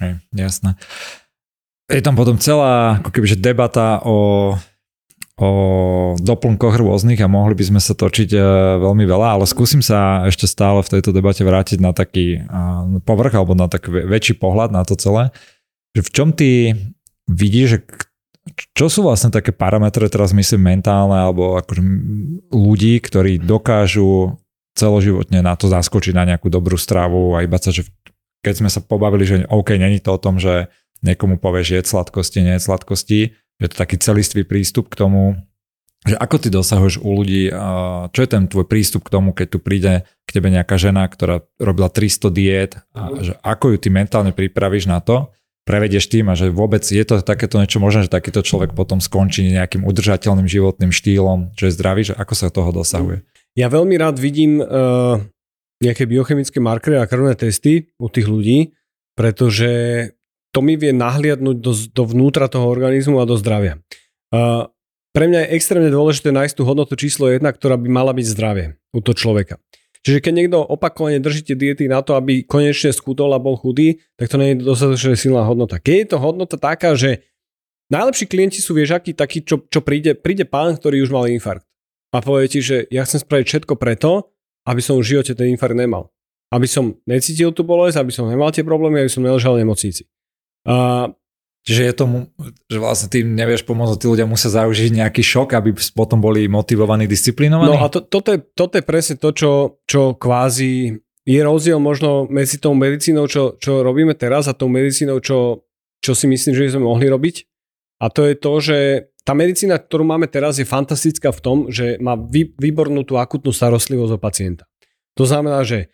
Hej, 0.00 0.22
jasné. 0.32 0.76
Je 1.86 2.02
tam 2.02 2.18
potom 2.18 2.34
celá 2.40 2.98
ako 2.98 3.10
keby, 3.14 3.26
že 3.30 3.38
debata 3.38 4.02
o 4.02 4.52
o 5.36 6.16
doplnkoch 6.16 6.80
rôznych 6.80 7.20
a 7.20 7.28
mohli 7.28 7.52
by 7.52 7.64
sme 7.68 7.80
sa 7.80 7.92
točiť 7.92 8.32
e, 8.32 8.40
veľmi 8.80 9.04
veľa, 9.04 9.36
ale 9.36 9.44
skúsim 9.44 9.84
sa 9.84 10.24
ešte 10.24 10.48
stále 10.48 10.80
v 10.80 10.96
tejto 10.96 11.12
debate 11.12 11.44
vrátiť 11.44 11.76
na 11.76 11.92
taký 11.92 12.40
povrch 13.04 13.36
alebo 13.36 13.52
na 13.52 13.68
taký 13.68 13.92
väčší 14.08 14.40
pohľad 14.40 14.72
na 14.72 14.80
to 14.88 14.96
celé. 14.96 15.28
V 15.92 16.08
čom 16.08 16.32
ty 16.32 16.72
vidíš, 17.28 17.84
čo 18.72 18.86
sú 18.88 19.04
vlastne 19.04 19.28
také 19.28 19.52
parametre, 19.52 20.08
teraz 20.08 20.32
myslím 20.32 20.76
mentálne, 20.76 21.20
alebo 21.20 21.60
akože 21.60 21.82
ľudí, 22.52 22.96
ktorí 23.04 23.36
dokážu 23.36 24.40
celoživotne 24.76 25.40
na 25.44 25.56
to 25.56 25.68
zaskočiť 25.68 26.12
na 26.16 26.24
nejakú 26.32 26.48
dobrú 26.48 26.80
stravu 26.80 27.36
a 27.36 27.44
iba 27.44 27.60
sa, 27.60 27.72
že 27.72 27.88
keď 28.40 28.54
sme 28.64 28.70
sa 28.72 28.80
pobavili, 28.84 29.24
že 29.24 29.36
OK, 29.48 29.76
není 29.76 30.00
to 30.00 30.16
o 30.16 30.22
tom, 30.22 30.40
že 30.40 30.72
niekomu 31.04 31.36
povieš, 31.36 31.76
je 31.76 31.80
sladkosti, 31.84 32.44
nie 32.44 32.54
je 32.56 32.64
sladkosti, 32.64 33.20
je 33.60 33.66
to 33.72 33.76
taký 33.76 33.96
celistvý 33.96 34.44
prístup 34.44 34.92
k 34.92 35.00
tomu, 35.00 35.36
že 36.06 36.14
ako 36.14 36.36
ty 36.38 36.48
dosahuješ 36.52 37.02
u 37.02 37.10
ľudí, 37.18 37.50
čo 38.14 38.20
je 38.22 38.28
ten 38.30 38.46
tvoj 38.46 38.68
prístup 38.70 39.08
k 39.08 39.12
tomu, 39.16 39.34
keď 39.34 39.46
tu 39.50 39.58
príde 39.58 39.92
k 40.06 40.30
tebe 40.30 40.52
nejaká 40.54 40.78
žena, 40.78 41.02
ktorá 41.08 41.42
robila 41.58 41.90
300 41.90 42.30
diét 42.30 42.72
a 42.94 43.10
mhm. 43.10 43.22
že 43.26 43.32
ako 43.42 43.74
ju 43.74 43.76
ty 43.82 43.88
mentálne 43.90 44.30
pripravíš 44.30 44.86
na 44.86 45.02
to, 45.02 45.34
prevedieš 45.66 46.06
tým 46.06 46.30
a 46.30 46.38
že 46.38 46.54
vôbec 46.54 46.86
je 46.86 47.02
to 47.02 47.18
takéto 47.26 47.58
niečo 47.58 47.82
možné, 47.82 48.06
že 48.06 48.14
takýto 48.14 48.46
človek 48.46 48.70
potom 48.70 49.02
skončí 49.02 49.50
nejakým 49.50 49.82
udržateľným 49.82 50.46
životným 50.46 50.94
štýlom, 50.94 51.58
že 51.58 51.68
je 51.68 51.74
zdravý, 51.74 52.06
že 52.06 52.14
ako 52.14 52.34
sa 52.38 52.54
toho 52.54 52.70
dosahuje? 52.70 53.26
Ja 53.58 53.66
veľmi 53.66 53.98
rád 53.98 54.22
vidím 54.22 54.62
uh, 54.62 55.18
nejaké 55.82 56.06
biochemické 56.06 56.62
markery 56.62 57.02
a 57.02 57.10
krvné 57.10 57.34
testy 57.34 57.90
u 57.98 58.06
tých 58.06 58.30
ľudí, 58.30 58.78
pretože 59.18 59.70
to 60.56 60.64
mi 60.64 60.80
vie 60.80 60.96
nahliadnúť 60.96 61.56
do, 61.92 62.02
vnútra 62.08 62.48
toho 62.48 62.64
organizmu 62.72 63.20
a 63.20 63.28
do 63.28 63.36
zdravia. 63.36 63.76
Uh, 64.32 64.72
pre 65.12 65.28
mňa 65.28 65.44
je 65.44 65.52
extrémne 65.60 65.92
dôležité 65.92 66.32
nájsť 66.32 66.56
tú 66.56 66.62
hodnotu 66.64 66.96
číslo 66.96 67.28
1, 67.28 67.44
ktorá 67.44 67.76
by 67.76 67.88
mala 67.92 68.16
byť 68.16 68.26
zdravie 68.32 68.80
u 68.96 69.04
toho 69.04 69.12
človeka. 69.12 69.60
Čiže 70.00 70.24
keď 70.24 70.32
niekto 70.32 70.58
opakovane 70.64 71.20
držíte 71.20 71.52
diety 71.52 71.84
na 71.92 72.00
to, 72.00 72.16
aby 72.16 72.40
konečne 72.40 72.94
skútol 72.96 73.36
a 73.36 73.42
bol 73.42 73.60
chudý, 73.60 74.00
tak 74.16 74.32
to 74.32 74.40
nie 74.40 74.56
je 74.56 74.64
dostatočne 74.64 75.18
silná 75.18 75.44
hodnota. 75.44 75.76
Keď 75.76 75.96
je 76.00 76.08
to 76.08 76.16
hodnota 76.16 76.56
taká, 76.56 76.96
že 76.96 77.26
najlepší 77.92 78.24
klienti 78.24 78.64
sú 78.64 78.72
viežaky 78.72 79.12
takí, 79.12 79.44
čo, 79.44 79.60
čo 79.60 79.84
príde, 79.84 80.16
príde 80.16 80.48
pán, 80.48 80.78
ktorý 80.78 81.04
už 81.04 81.12
mal 81.12 81.28
infarkt 81.28 81.68
a 82.16 82.24
povie 82.24 82.48
ti, 82.48 82.64
že 82.64 82.88
ja 82.88 83.04
chcem 83.04 83.20
spraviť 83.20 83.44
všetko 83.44 83.74
preto, 83.76 84.32
aby 84.64 84.80
som 84.80 84.96
v 84.96 85.04
živote 85.04 85.36
ten 85.36 85.52
infarkt 85.52 85.76
nemal. 85.76 86.08
Aby 86.48 86.64
som 86.64 86.96
necítil 87.04 87.52
tú 87.52 87.66
bolesť, 87.66 88.00
aby 88.00 88.12
som 88.14 88.30
nemal 88.30 88.54
tie 88.54 88.62
problémy, 88.64 89.02
aby 89.02 89.10
som 89.12 89.20
neležal 89.20 89.58
v 89.58 89.66
nemocnici. 89.66 90.06
Čiže 91.66 91.82
je 91.82 91.94
tomu, 91.98 92.30
že 92.70 92.78
vlastne 92.78 93.10
tým 93.10 93.34
nevieš 93.34 93.66
pomôcť, 93.66 93.98
tí 93.98 94.06
ľudia 94.06 94.22
musia 94.22 94.54
zaužiť 94.54 95.02
nejaký 95.02 95.18
šok, 95.18 95.58
aby 95.58 95.74
potom 95.98 96.22
boli 96.22 96.46
motivovaní, 96.46 97.10
disciplinovaní? 97.10 97.74
No 97.74 97.82
a 97.82 97.90
to, 97.90 98.06
toto, 98.06 98.30
je, 98.30 98.38
toto 98.54 98.78
je 98.78 98.86
presne 98.86 99.18
to, 99.18 99.34
čo, 99.34 99.82
čo 99.82 100.14
kvázi 100.14 100.94
je 101.26 101.40
rozdiel 101.42 101.82
možno 101.82 102.30
medzi 102.30 102.62
tou 102.62 102.70
medicínou, 102.70 103.26
čo, 103.26 103.58
čo 103.58 103.82
robíme 103.82 104.14
teraz 104.14 104.46
a 104.46 104.54
tou 104.54 104.70
medicínou, 104.70 105.18
čo, 105.18 105.66
čo 105.98 106.14
si 106.14 106.30
myslím, 106.30 106.54
že 106.54 106.62
by 106.62 106.70
sme 106.78 106.86
mohli 106.86 107.10
robiť. 107.10 107.36
A 107.98 108.14
to 108.14 108.30
je 108.30 108.34
to, 108.38 108.52
že 108.62 108.78
tá 109.26 109.34
medicína, 109.34 109.82
ktorú 109.82 110.06
máme 110.06 110.30
teraz, 110.30 110.62
je 110.62 110.66
fantastická 110.68 111.34
v 111.34 111.42
tom, 111.42 111.58
že 111.66 111.98
má 111.98 112.14
vý, 112.14 112.54
výbornú 112.54 113.02
tú 113.02 113.18
akutnú 113.18 113.50
starostlivosť 113.50 114.12
o 114.14 114.22
pacienta. 114.22 114.70
To 115.18 115.26
znamená, 115.26 115.66
že 115.66 115.90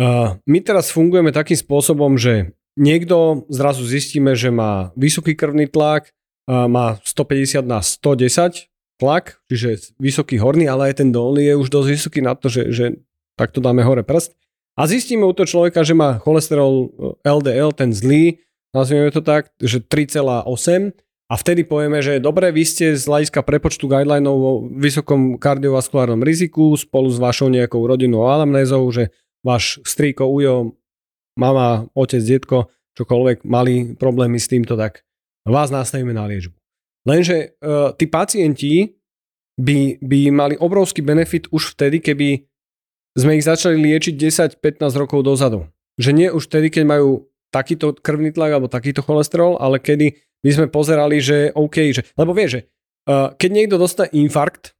uh, 0.00 0.40
my 0.48 0.58
teraz 0.64 0.88
fungujeme 0.88 1.28
takým 1.28 1.60
spôsobom, 1.60 2.16
že 2.16 2.56
niekto 2.80 3.44
zrazu 3.52 3.84
zistíme, 3.84 4.32
že 4.32 4.48
má 4.48 4.96
vysoký 4.96 5.36
krvný 5.36 5.68
tlak, 5.68 6.08
má 6.48 6.96
150 7.04 7.62
na 7.68 7.84
110 7.84 8.66
tlak, 8.96 9.38
čiže 9.52 9.92
vysoký 10.00 10.40
horný, 10.40 10.66
ale 10.66 10.90
aj 10.90 11.04
ten 11.04 11.12
dolný 11.12 11.52
je 11.52 11.54
už 11.60 11.68
dosť 11.68 11.88
vysoký 11.92 12.20
na 12.24 12.32
to, 12.32 12.48
že, 12.48 12.62
že 12.72 12.84
takto 13.36 13.60
dáme 13.60 13.84
hore 13.84 14.02
prst. 14.02 14.32
A 14.80 14.88
zistíme 14.88 15.28
u 15.28 15.36
toho 15.36 15.44
človeka, 15.44 15.84
že 15.84 15.92
má 15.92 16.16
cholesterol 16.24 16.88
LDL, 17.20 17.76
ten 17.76 17.92
zlý, 17.92 18.40
nazvieme 18.72 19.12
to 19.12 19.20
tak, 19.20 19.52
že 19.60 19.84
3,8 19.84 20.96
a 21.30 21.34
vtedy 21.38 21.62
povieme, 21.62 22.02
že 22.02 22.18
dobre, 22.18 22.50
vy 22.50 22.64
ste 22.66 22.96
z 22.96 23.04
hľadiska 23.06 23.44
prepočtu 23.44 23.86
guidelinov 23.86 24.36
vo 24.36 24.52
vysokom 24.66 25.38
kardiovaskulárnom 25.38 26.24
riziku 26.24 26.74
spolu 26.74 27.06
s 27.12 27.22
vašou 27.22 27.52
nejakou 27.52 27.84
rodinnou 27.86 28.26
anamnézou, 28.26 28.82
že 28.90 29.14
váš 29.44 29.78
strýko, 29.86 30.26
ujo 30.26 30.79
mama, 31.38 31.86
otec, 31.94 32.22
detko, 32.22 32.70
čokoľvek 32.98 33.46
mali 33.46 33.94
problémy 33.94 34.38
s 34.40 34.50
týmto, 34.50 34.74
tak 34.74 35.06
vás 35.46 35.70
nastavíme 35.70 36.10
na 36.10 36.26
liečbu. 36.26 36.54
Lenže 37.08 37.56
uh, 37.62 37.96
tí 37.96 38.04
pacienti 38.10 38.92
by, 39.56 40.00
by 40.04 40.18
mali 40.32 40.54
obrovský 40.56 41.00
benefit 41.00 41.48
už 41.48 41.76
vtedy, 41.76 42.00
keby 42.00 42.44
sme 43.16 43.40
ich 43.40 43.44
začali 43.44 43.80
liečiť 43.80 44.14
10-15 44.14 45.00
rokov 45.00 45.24
dozadu. 45.24 45.66
Že 45.96 46.10
nie 46.16 46.28
už 46.30 46.46
vtedy, 46.48 46.68
keď 46.70 46.84
majú 46.86 47.28
takýto 47.50 47.96
krvný 47.98 48.30
tlak 48.30 48.54
alebo 48.54 48.70
takýto 48.70 49.02
cholesterol, 49.02 49.58
ale 49.58 49.82
kedy 49.82 50.14
by 50.40 50.50
sme 50.54 50.66
pozerali, 50.70 51.18
že 51.20 51.52
OK, 51.52 51.92
že, 51.92 52.06
lebo 52.16 52.32
vie, 52.32 52.46
že 52.48 52.60
uh, 53.10 53.34
keď 53.34 53.50
niekto 53.50 53.76
dostane 53.76 54.12
infarkt, 54.14 54.76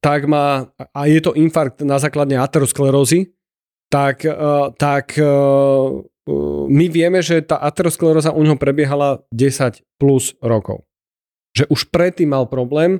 tak 0.00 0.28
má, 0.28 0.70
a 0.76 1.00
je 1.10 1.18
to 1.18 1.34
infarkt 1.34 1.82
na 1.82 1.98
základe 1.98 2.36
aterosklerózy, 2.36 3.32
tak, 3.88 4.26
uh, 4.26 4.74
tak 4.74 5.14
uh, 5.18 6.02
my 6.66 6.86
vieme, 6.90 7.22
že 7.22 7.38
tá 7.46 7.62
ateroskleróza 7.62 8.34
u 8.34 8.42
neho 8.42 8.58
prebiehala 8.58 9.22
10 9.30 9.82
plus 9.96 10.34
rokov. 10.42 10.82
Že 11.54 11.70
už 11.70 11.80
predtým 11.94 12.34
mal 12.34 12.50
problém 12.50 12.98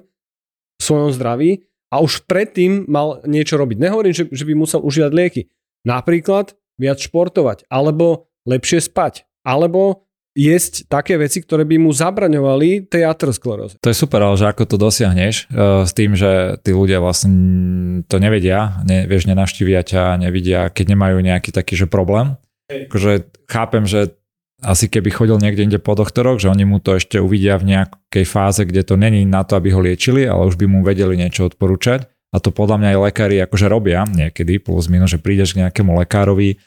v 0.79 0.83
svojom 0.83 1.11
zdraví 1.11 1.67
a 1.91 1.99
už 1.99 2.25
predtým 2.31 2.87
mal 2.87 3.21
niečo 3.27 3.59
robiť. 3.59 3.77
Nehovorím, 3.83 4.15
že, 4.15 4.31
že 4.31 4.47
by 4.47 4.55
musel 4.55 4.81
užívať 4.83 5.13
lieky. 5.13 5.43
Napríklad 5.87 6.55
viac 6.79 6.99
športovať, 7.03 7.67
alebo 7.67 8.31
lepšie 8.47 8.85
spať, 8.85 9.27
alebo 9.43 10.06
jesť 10.37 10.85
také 10.87 11.17
veci, 11.17 11.41
ktoré 11.41 11.65
by 11.65 11.81
mu 11.81 11.91
zabraňovali 11.91 12.93
tej 12.93 13.09
ateroskleróze. 13.09 13.81
To 13.81 13.89
je 13.89 13.97
super, 13.97 14.21
ale 14.21 14.37
že 14.37 14.53
ako 14.53 14.69
to 14.69 14.77
dosiahneš 14.77 15.49
uh, 15.49 15.89
s 15.89 15.97
tým, 15.97 16.13
že 16.13 16.61
tí 16.61 16.77
ľudia 16.77 17.01
vlastne 17.01 17.33
to 18.05 18.21
nevedia, 18.21 18.85
ne, 18.85 19.09
vieš, 19.09 19.25
nenavštívia 19.27 19.81
ťa, 19.81 20.21
nevidia, 20.21 20.69
keď 20.69 20.93
nemajú 20.93 21.17
nejaký 21.25 21.51
taký 21.57 21.75
že 21.75 21.89
problém. 21.89 22.37
Akože 22.69 23.33
chápem, 23.49 23.89
že 23.89 24.13
asi 24.61 24.89
keby 24.89 25.13
chodil 25.13 25.37
niekde 25.37 25.65
inde 25.65 25.81
po 25.81 25.93
doktoroch, 25.93 26.41
že 26.41 26.49
oni 26.49 26.65
mu 26.65 26.81
to 26.81 26.97
ešte 26.97 27.21
uvidia 27.21 27.61
v 27.61 27.77
nejakej 27.77 28.25
fáze, 28.25 28.65
kde 28.65 28.85
to 28.85 28.97
není 28.97 29.25
na 29.29 29.45
to, 29.45 29.57
aby 29.57 29.73
ho 29.73 29.81
liečili, 29.85 30.25
ale 30.25 30.49
už 30.49 30.57
by 30.57 30.65
mu 30.69 30.81
vedeli 30.81 31.17
niečo 31.17 31.49
odporúčať. 31.49 32.09
A 32.35 32.43
to 32.43 32.51
podľa 32.53 32.83
mňa 32.83 32.89
aj 32.93 32.99
lekári 33.13 33.37
akože 33.41 33.67
robia 33.71 34.05
niekedy, 34.05 34.61
plus 34.61 34.91
minus, 34.93 35.15
že 35.15 35.23
prídeš 35.23 35.55
k 35.55 35.65
nejakému 35.65 35.95
lekárovi, 36.05 36.61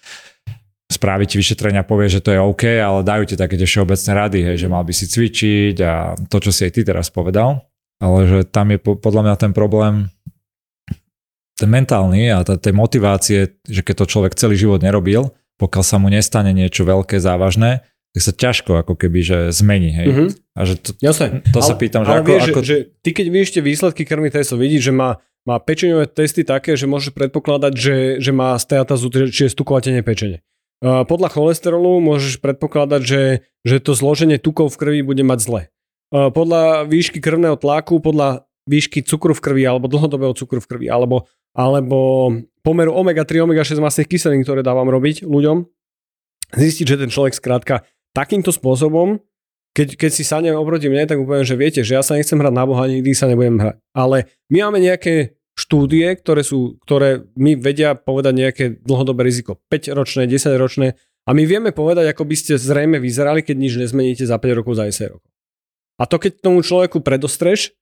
spraví 0.90 1.30
ti 1.30 1.38
vyšetrenia, 1.38 1.86
povie, 1.86 2.10
že 2.10 2.20
to 2.20 2.34
je 2.34 2.42
OK, 2.42 2.66
ale 2.82 3.06
dajú 3.06 3.30
ti 3.30 3.36
také 3.38 3.56
tie 3.56 3.70
všeobecné 3.70 4.12
rady, 4.18 4.40
hej, 4.42 4.58
že 4.66 4.68
mal 4.68 4.82
by 4.82 4.94
si 4.94 5.06
cvičiť 5.06 5.76
a 5.86 6.18
to, 6.18 6.38
čo 6.42 6.50
si 6.50 6.66
aj 6.66 6.72
ty 6.74 6.82
teraz 6.82 7.14
povedal. 7.14 7.70
Ale 8.02 8.26
že 8.26 8.40
tam 8.48 8.74
je 8.74 8.80
podľa 8.82 9.22
mňa 9.30 9.36
ten 9.38 9.52
problém 9.54 10.10
ten 11.60 11.68
mentálny 11.68 12.32
a 12.32 12.40
tej 12.48 12.72
motivácie, 12.72 13.60
že 13.68 13.84
keď 13.84 13.96
to 14.04 14.12
človek 14.16 14.34
celý 14.40 14.56
život 14.56 14.80
nerobil, 14.80 15.36
pokiaľ 15.60 15.84
sa 15.84 16.00
mu 16.00 16.08
nestane 16.08 16.56
niečo 16.56 16.88
veľké, 16.88 17.20
závažné, 17.20 17.84
tak 18.16 18.22
sa 18.24 18.32
ťažko 18.32 18.80
ako 18.80 18.96
keby, 18.96 19.20
že 19.22 19.38
zmení. 19.52 19.92
Hej. 19.92 20.08
Mm-hmm. 20.08 20.30
A 20.56 20.62
že 20.64 20.74
to, 20.80 20.90
Jasne. 21.04 21.44
to 21.52 21.60
sa 21.60 21.76
pýtam, 21.76 22.08
že 22.08 22.10
ale 22.16 22.24
ako, 22.24 22.32
vieš, 22.32 22.44
ako... 22.48 22.60
Že, 22.64 22.66
že 22.66 22.76
ty 23.04 23.10
keď 23.12 23.26
vidíš 23.28 23.52
tie 23.54 23.64
výsledky 23.64 24.02
krvných 24.08 24.34
testov, 24.40 24.64
vidíš, 24.64 24.90
že 24.90 24.94
má, 24.96 25.20
má 25.44 25.60
pečeňové 25.60 26.08
testy 26.10 26.48
také, 26.48 26.80
že 26.80 26.88
môžeš 26.88 27.12
predpokladať, 27.12 27.74
že, 27.76 27.98
že 28.24 28.32
má 28.32 28.56
steatazu, 28.56 29.12
čiže 29.12 29.52
stukovatenie 29.52 30.00
pečene. 30.02 30.40
Podľa 30.80 31.30
cholesterolu 31.32 32.00
môžeš 32.00 32.40
predpokladať, 32.40 33.02
že, 33.04 33.24
že 33.68 33.76
to 33.84 33.92
zloženie 33.92 34.40
tukov 34.40 34.72
v 34.72 34.80
krvi 34.80 35.02
bude 35.04 35.24
mať 35.28 35.40
zle. 35.44 35.62
Podľa 36.10 36.88
výšky 36.88 37.20
krvného 37.20 37.60
tlaku, 37.60 38.00
podľa 38.00 38.48
výšky 38.64 39.04
cukru 39.04 39.36
v 39.36 39.44
krvi 39.44 39.64
alebo 39.68 39.92
dlhodobého 39.92 40.32
cukru 40.38 40.64
v 40.64 40.70
krvi 40.70 40.88
alebo, 40.88 41.28
alebo 41.52 42.32
pomeru 42.64 42.96
omega-3, 42.96 43.44
omega-6 43.44 43.82
masných 43.82 44.10
kyselín, 44.10 44.42
ktoré 44.46 44.62
dávam 44.62 44.88
robiť 44.88 45.26
ľuďom, 45.28 45.66
zistiť, 46.54 46.86
že 46.86 47.00
ten 47.02 47.10
človek 47.10 47.34
skrátka 47.34 47.84
takýmto 48.14 48.54
spôsobom, 48.54 49.22
keď, 49.74 49.96
keď 49.96 50.12
si 50.12 50.24
sadnem 50.26 50.58
oproti 50.58 50.90
mne, 50.90 51.06
tak 51.06 51.22
úplne, 51.22 51.46
že 51.46 51.54
viete, 51.54 51.86
že 51.86 51.94
ja 51.98 52.02
sa 52.02 52.18
nechcem 52.18 52.42
hrať 52.42 52.54
na 52.54 52.66
Boha, 52.66 52.90
nikdy 52.90 53.14
sa 53.14 53.30
nebudem 53.30 53.62
hrať. 53.62 53.78
Ale 53.94 54.26
my 54.50 54.58
máme 54.66 54.80
nejaké 54.82 55.39
štúdie, 55.60 56.16
ktoré, 56.16 56.48
sú, 56.48 56.80
ktoré 56.88 57.28
mi 57.36 57.60
vedia 57.60 58.00
povedať 58.00 58.34
nejaké 58.34 58.66
dlhodobé 58.80 59.28
riziko. 59.28 59.60
5-ročné, 59.68 60.24
10-ročné. 60.32 60.96
A 61.28 61.36
my 61.36 61.44
vieme 61.44 61.76
povedať, 61.76 62.08
ako 62.16 62.24
by 62.24 62.36
ste 62.40 62.56
zrejme 62.56 62.96
vyzerali, 62.98 63.44
keď 63.44 63.56
nič 63.60 63.74
nezmeníte 63.76 64.24
za 64.24 64.40
5 64.40 64.60
rokov, 64.64 64.80
za 64.80 64.88
10 64.88 65.20
rokov. 65.20 65.30
A 66.00 66.08
to 66.08 66.16
keď 66.16 66.40
tomu 66.40 66.64
človeku 66.64 67.04
predostreš 67.04 67.76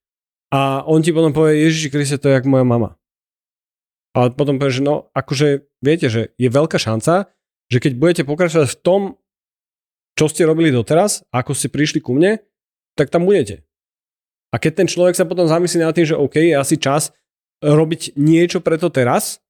a 0.49 0.81
on 0.89 1.05
ti 1.05 1.13
potom 1.13 1.29
povie, 1.29 1.69
Ježiši 1.69 1.93
Kriste, 1.93 2.17
to 2.17 2.33
je 2.33 2.35
jak 2.41 2.49
moja 2.49 2.65
mama. 2.65 2.97
A 4.17 4.33
potom 4.33 4.57
povie, 4.57 4.81
že 4.81 4.83
no, 4.83 5.13
akože 5.13 5.69
viete, 5.85 6.09
že 6.09 6.33
je 6.41 6.49
veľká 6.49 6.81
šanca, 6.81 7.29
že 7.69 7.77
keď 7.77 7.93
budete 7.93 8.23
pokračovať 8.25 8.73
v 8.73 8.79
tom, 8.81 9.01
čo 10.17 10.25
ste 10.25 10.49
robili 10.49 10.73
doteraz, 10.73 11.21
ako 11.29 11.53
ste 11.53 11.69
prišli 11.69 12.01
ku 12.01 12.17
mne, 12.17 12.41
tak 12.97 13.13
tam 13.13 13.29
budete. 13.29 13.61
A 14.49 14.57
keď 14.57 14.81
ten 14.81 14.87
človek 14.89 15.13
sa 15.13 15.29
potom 15.29 15.45
zamyslí 15.45 15.85
nad 15.85 15.93
tým, 15.93 16.09
že 16.09 16.17
OK, 16.17 16.41
je 16.41 16.57
asi 16.57 16.81
čas 16.81 17.13
robiť 17.61 18.17
niečo 18.17 18.61
preto 18.61 18.89
teraz, 18.93 19.41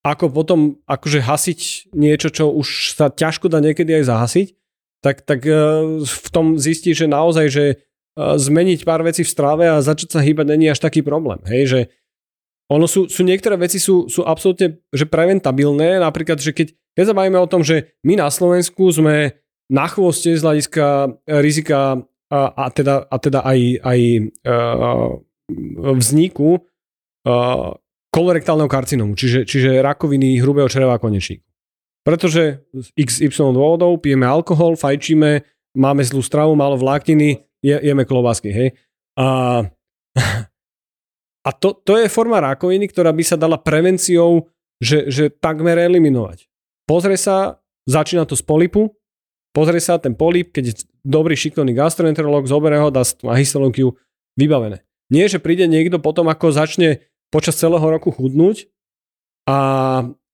ako 0.00 0.32
potom 0.32 0.60
akože 0.88 1.20
hasiť 1.20 1.60
niečo, 1.92 2.32
čo 2.32 2.48
už 2.48 2.96
sa 2.96 3.12
ťažko 3.12 3.52
dá 3.52 3.60
niekedy 3.60 4.00
aj 4.00 4.04
zahasiť, 4.08 4.48
tak, 5.04 5.24
tak 5.28 5.44
e, 5.44 5.52
v 6.04 6.28
tom 6.32 6.56
zistí, 6.56 6.96
že 6.96 7.04
naozaj, 7.04 7.46
že 7.52 7.64
e, 7.68 7.76
zmeniť 8.16 8.84
pár 8.88 9.04
vecí 9.04 9.24
v 9.24 9.32
strave 9.32 9.68
a 9.68 9.84
začať 9.84 10.16
sa 10.16 10.20
hýbať 10.24 10.46
není 10.56 10.72
až 10.72 10.80
taký 10.80 11.04
problém. 11.04 11.40
Hej, 11.44 11.64
že 11.68 11.80
ono 12.70 12.86
sú, 12.86 13.10
sú 13.10 13.26
niektoré 13.26 13.58
veci 13.58 13.82
sú, 13.82 14.06
sú 14.06 14.22
absolútne 14.22 14.78
že 14.94 15.04
preventabilné, 15.04 15.98
napríklad, 16.00 16.38
že 16.38 16.54
keď, 16.54 16.72
keď 16.96 17.04
sa 17.10 17.16
bavíme 17.16 17.40
o 17.42 17.50
tom, 17.50 17.66
že 17.66 17.98
my 18.06 18.20
na 18.20 18.28
Slovensku 18.30 18.88
sme 18.94 19.42
na 19.68 19.86
chvoste 19.90 20.32
z 20.32 20.40
hľadiska 20.40 21.18
rizika 21.42 21.98
a, 22.30 22.40
a, 22.54 22.64
teda, 22.70 23.04
a 23.10 23.16
teda 23.18 23.40
aj, 23.42 23.60
aj 23.84 24.00
e, 24.00 24.20
vzniku 25.98 26.62
uh, 27.26 27.74
kolorektálneho 28.10 28.70
karcinómu, 28.70 29.14
čiže, 29.14 29.46
čiže 29.46 29.80
rakoviny 29.80 30.42
hrubého 30.42 30.66
čreva 30.66 30.98
a 30.98 31.02
konečníku. 31.02 31.46
Pretože 32.00 32.64
z 32.72 32.88
XY 32.96 33.54
dôvodov 33.54 34.00
pijeme 34.00 34.24
alkohol, 34.24 34.74
fajčíme, 34.74 35.44
máme 35.76 36.02
zlú 36.02 36.24
stravu, 36.24 36.56
málo 36.56 36.80
vlákniny, 36.80 37.44
je, 37.60 37.76
jeme 37.76 38.08
klobásky, 38.08 38.50
hej. 38.50 38.68
A, 39.20 39.60
a 41.48 41.50
to, 41.54 41.76
to 41.76 42.00
je 42.00 42.08
forma 42.08 42.40
rakoviny, 42.40 42.88
ktorá 42.88 43.12
by 43.12 43.24
sa 43.24 43.36
dala 43.36 43.60
prevenciou, 43.60 44.48
že, 44.80 45.12
že 45.12 45.28
takmer 45.28 45.76
eliminovať. 45.76 46.48
Pozrie 46.88 47.20
sa, 47.20 47.60
začína 47.84 48.24
to 48.24 48.34
z 48.34 48.42
polipu, 48.42 48.96
pozrie 49.52 49.78
sa 49.78 50.00
ten 50.00 50.16
polip, 50.16 50.56
keď 50.56 50.64
je 50.72 50.74
dobrý 51.04 51.36
šikovný 51.36 51.76
gastroenterolog, 51.76 52.48
zoberie 52.48 52.80
ho, 52.80 52.88
dá 52.88 53.04
histológiu, 53.36 53.94
vybavené. 54.40 54.82
Nie, 55.12 55.26
že 55.26 55.42
príde 55.42 55.66
niekto 55.66 56.00
potom, 56.00 56.30
ako 56.30 56.54
začne 56.54 57.02
počas 57.30 57.56
celého 57.56 57.82
roku 57.82 58.10
chudnúť 58.10 58.68
a 59.46 59.56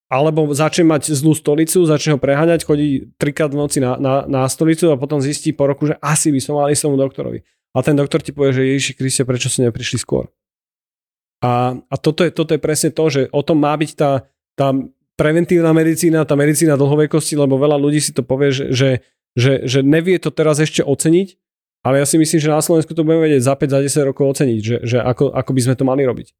alebo 0.07 0.47
začne 0.55 0.87
mať 0.87 1.11
zlú 1.19 1.35
stolicu, 1.35 1.83
začne 1.83 2.15
ho 2.15 2.19
preháňať, 2.23 2.63
chodí 2.63 3.11
trikrát 3.19 3.51
v 3.51 3.59
noci 3.59 3.83
na, 3.83 3.99
na, 3.99 4.23
na 4.23 4.47
stolicu 4.47 4.95
a 4.95 5.01
potom 5.01 5.19
zistí 5.19 5.51
po 5.51 5.67
roku, 5.67 5.91
že 5.91 5.99
asi 5.99 6.31
by 6.31 6.39
som 6.39 6.55
mal 6.55 6.71
ísť 6.71 6.87
tomu 6.87 6.95
doktorovi. 6.95 7.43
A 7.75 7.83
ten 7.83 7.99
doktor 7.99 8.23
ti 8.23 8.31
povie, 8.31 8.55
že 8.55 8.63
Ježiši 8.71 8.93
Kriste, 8.95 9.23
prečo 9.27 9.51
ste 9.51 9.67
neprišli 9.67 9.99
skôr? 9.99 10.31
A, 11.43 11.75
a 11.77 11.95
toto, 11.99 12.23
je, 12.23 12.31
toto 12.31 12.55
je 12.55 12.63
presne 12.63 12.95
to, 12.95 13.05
že 13.11 13.27
o 13.35 13.43
tom 13.43 13.61
má 13.61 13.75
byť 13.75 13.91
tá, 13.99 14.31
tá 14.55 14.73
preventívna 15.19 15.75
medicína, 15.75 16.23
tá 16.23 16.39
medicína 16.39 16.79
dlhovekosti, 16.79 17.35
lebo 17.35 17.59
veľa 17.59 17.77
ľudí 17.77 17.99
si 17.99 18.15
to 18.15 18.23
povie, 18.23 18.55
že, 18.55 18.71
že, 18.71 18.91
že, 19.35 19.53
že 19.67 19.79
nevie 19.83 20.23
to 20.23 20.31
teraz 20.31 20.63
ešte 20.63 20.87
oceniť, 20.87 21.35
ale 21.83 22.01
ja 22.01 22.07
si 22.07 22.17
myslím, 22.17 22.41
že 22.41 22.55
na 22.55 22.63
Slovensku 22.63 22.95
to 22.95 23.03
budeme 23.03 23.27
vedieť 23.27 23.43
za 23.43 23.55
5, 23.59 23.75
za 23.75 23.81
10 23.83 24.11
rokov 24.15 24.25
oceniť, 24.39 24.61
že, 24.63 24.77
že 24.87 24.99
ako, 25.03 25.35
ako 25.35 25.51
by 25.51 25.61
sme 25.67 25.75
to 25.75 25.85
mali 25.85 26.03
robiť. 26.07 26.31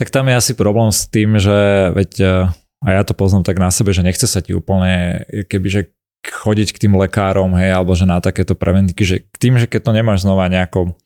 Tak 0.00 0.08
tam 0.08 0.32
je 0.32 0.40
asi 0.40 0.52
problém 0.56 0.88
s 0.88 1.04
tým, 1.04 1.36
že 1.36 1.92
veď, 1.92 2.12
e, 2.24 2.32
a 2.80 2.88
ja 2.88 3.04
to 3.04 3.12
poznám 3.12 3.44
tak 3.44 3.60
na 3.60 3.68
sebe, 3.68 3.92
že 3.92 4.00
nechce 4.00 4.24
sa 4.24 4.40
ti 4.40 4.56
úplne, 4.56 5.28
kebyže 5.44 5.92
chodiť 6.24 6.72
k 6.72 6.80
tým 6.88 6.96
lekárom, 6.96 7.52
hej, 7.60 7.76
alebo 7.76 7.92
že 7.92 8.08
na 8.08 8.16
takéto 8.24 8.56
preventiky, 8.56 9.04
že 9.04 9.16
k 9.20 9.36
tým, 9.36 9.60
že 9.60 9.68
keď 9.68 9.80
to 9.84 9.92
nemáš 9.92 10.24
znova 10.24 10.48
nejako 10.48 10.96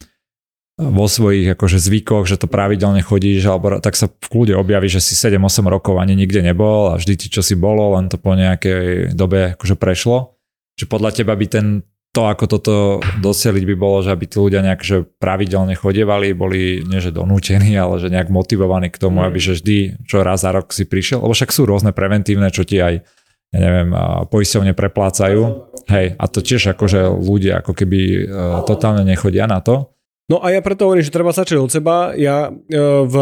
vo 0.74 1.06
svojich 1.06 1.54
akože 1.54 1.78
zvykoch, 1.78 2.26
že 2.26 2.38
to 2.38 2.50
pravidelne 2.50 2.98
chodíš, 2.98 3.46
alebo 3.46 3.78
tak 3.78 3.94
sa 3.94 4.10
v 4.10 4.26
kľude 4.26 4.54
objaví, 4.58 4.90
že 4.90 4.98
si 4.98 5.14
7-8 5.14 5.66
rokov 5.70 6.02
ani 6.02 6.18
nikde 6.18 6.42
nebol 6.42 6.90
a 6.90 6.98
vždy 6.98 7.14
ti 7.14 7.26
čo 7.30 7.46
si 7.46 7.54
bolo, 7.54 7.94
len 7.94 8.10
to 8.10 8.18
po 8.18 8.34
nejakej 8.34 9.14
dobe 9.14 9.54
akože 9.54 9.78
prešlo. 9.78 10.38
Že 10.74 10.90
podľa 10.90 11.10
teba 11.14 11.38
by 11.38 11.46
ten 11.46 11.66
to, 12.14 12.30
ako 12.30 12.44
toto 12.46 12.74
dosieliť 13.18 13.64
by 13.66 13.74
bolo, 13.74 13.98
že 14.06 14.14
aby 14.14 14.30
tí 14.30 14.38
ľudia 14.38 14.62
nejak 14.62 14.86
že 14.86 15.02
pravidelne 15.18 15.74
chodievali, 15.74 16.30
boli 16.30 16.86
nie 16.86 17.02
že 17.02 17.10
donútení, 17.10 17.74
ale 17.74 17.98
že 17.98 18.06
nejak 18.06 18.30
motivovaní 18.30 18.94
k 18.94 19.02
tomu, 19.02 19.18
mm. 19.18 19.26
aby 19.26 19.38
že 19.42 19.58
vždy 19.58 20.06
čo 20.06 20.22
raz 20.22 20.46
za 20.46 20.54
rok 20.54 20.70
si 20.70 20.86
prišiel. 20.86 21.18
Lebo 21.26 21.34
však 21.34 21.50
sú 21.50 21.66
rôzne 21.66 21.90
preventívne, 21.90 22.54
čo 22.54 22.62
ti 22.62 22.78
aj 22.78 23.02
ja 23.54 23.58
neviem, 23.62 23.94
poisťovne 24.34 24.74
preplácajú. 24.74 25.42
Hej, 25.86 26.18
a 26.18 26.24
to 26.26 26.42
tiež 26.42 26.74
akože 26.74 27.06
ľudia 27.06 27.62
ako 27.62 27.70
keby 27.70 28.26
uh, 28.26 28.66
totálne 28.66 29.06
nechodia 29.06 29.46
na 29.46 29.62
to. 29.62 29.94
No 30.26 30.42
a 30.42 30.50
ja 30.50 30.58
preto 30.58 30.90
hovorím, 30.90 31.06
že 31.06 31.14
treba 31.14 31.30
začať 31.30 31.62
od 31.62 31.70
seba. 31.70 32.18
Ja 32.18 32.50
uh, 32.50 33.06
v 33.06 33.16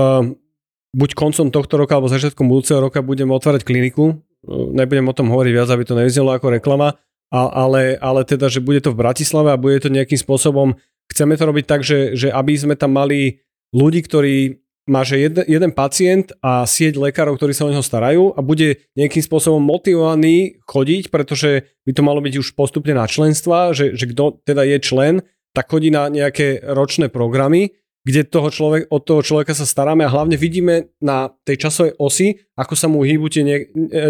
buď 0.96 1.10
koncom 1.12 1.52
tohto 1.52 1.76
roka 1.76 2.00
alebo 2.00 2.08
začiatkom 2.08 2.48
budúceho 2.48 2.80
roka 2.80 3.04
budem 3.04 3.28
otvárať 3.28 3.68
kliniku. 3.68 4.24
Uh, 4.40 4.72
nebudem 4.72 5.04
o 5.04 5.12
tom 5.12 5.28
hovoriť 5.28 5.52
viac, 5.52 5.68
aby 5.68 5.84
to 5.84 5.98
nevyznelo 6.00 6.32
ako 6.32 6.56
reklama 6.56 6.96
ale, 7.32 7.96
ale 7.96 8.28
teda, 8.28 8.52
že 8.52 8.60
bude 8.60 8.84
to 8.84 8.92
v 8.92 9.00
Bratislave 9.00 9.56
a 9.56 9.60
bude 9.60 9.80
to 9.80 9.88
nejakým 9.88 10.20
spôsobom, 10.20 10.76
chceme 11.08 11.32
to 11.40 11.44
robiť 11.48 11.64
tak, 11.64 11.80
že, 11.80 12.12
že 12.12 12.28
aby 12.28 12.52
sme 12.52 12.74
tam 12.76 12.92
mali 12.92 13.40
ľudí, 13.72 14.04
ktorí 14.04 14.60
má, 14.84 15.06
že 15.06 15.30
jeden, 15.30 15.46
jeden 15.46 15.72
pacient 15.72 16.34
a 16.42 16.66
sieť 16.66 16.98
lekárov, 16.98 17.38
ktorí 17.38 17.54
sa 17.54 17.64
o 17.64 17.72
neho 17.72 17.86
starajú 17.86 18.34
a 18.34 18.42
bude 18.42 18.82
nejakým 18.98 19.22
spôsobom 19.22 19.62
motivovaný 19.62 20.58
chodiť, 20.66 21.08
pretože 21.08 21.70
by 21.86 21.92
to 21.94 22.02
malo 22.02 22.18
byť 22.18 22.34
už 22.36 22.52
postupne 22.58 22.92
na 22.92 23.06
členstva, 23.06 23.70
že, 23.72 23.94
že 23.94 24.10
kto 24.10 24.42
teda 24.42 24.66
je 24.66 24.78
člen, 24.82 25.14
tak 25.54 25.70
chodí 25.70 25.94
na 25.94 26.10
nejaké 26.10 26.60
ročné 26.66 27.08
programy 27.08 27.72
kde 28.02 28.26
toho 28.26 28.50
človek, 28.50 28.90
od 28.90 29.02
toho 29.06 29.22
človeka 29.22 29.54
sa 29.54 29.62
staráme 29.62 30.02
a 30.02 30.10
hlavne 30.10 30.34
vidíme 30.34 30.90
na 30.98 31.30
tej 31.46 31.66
časovej 31.66 31.94
osi, 32.02 32.34
ako 32.58 32.74
sa 32.74 32.90
mu 32.90 33.06
hýbu 33.06 33.30
tie 33.30 33.46
nie, 33.46 33.58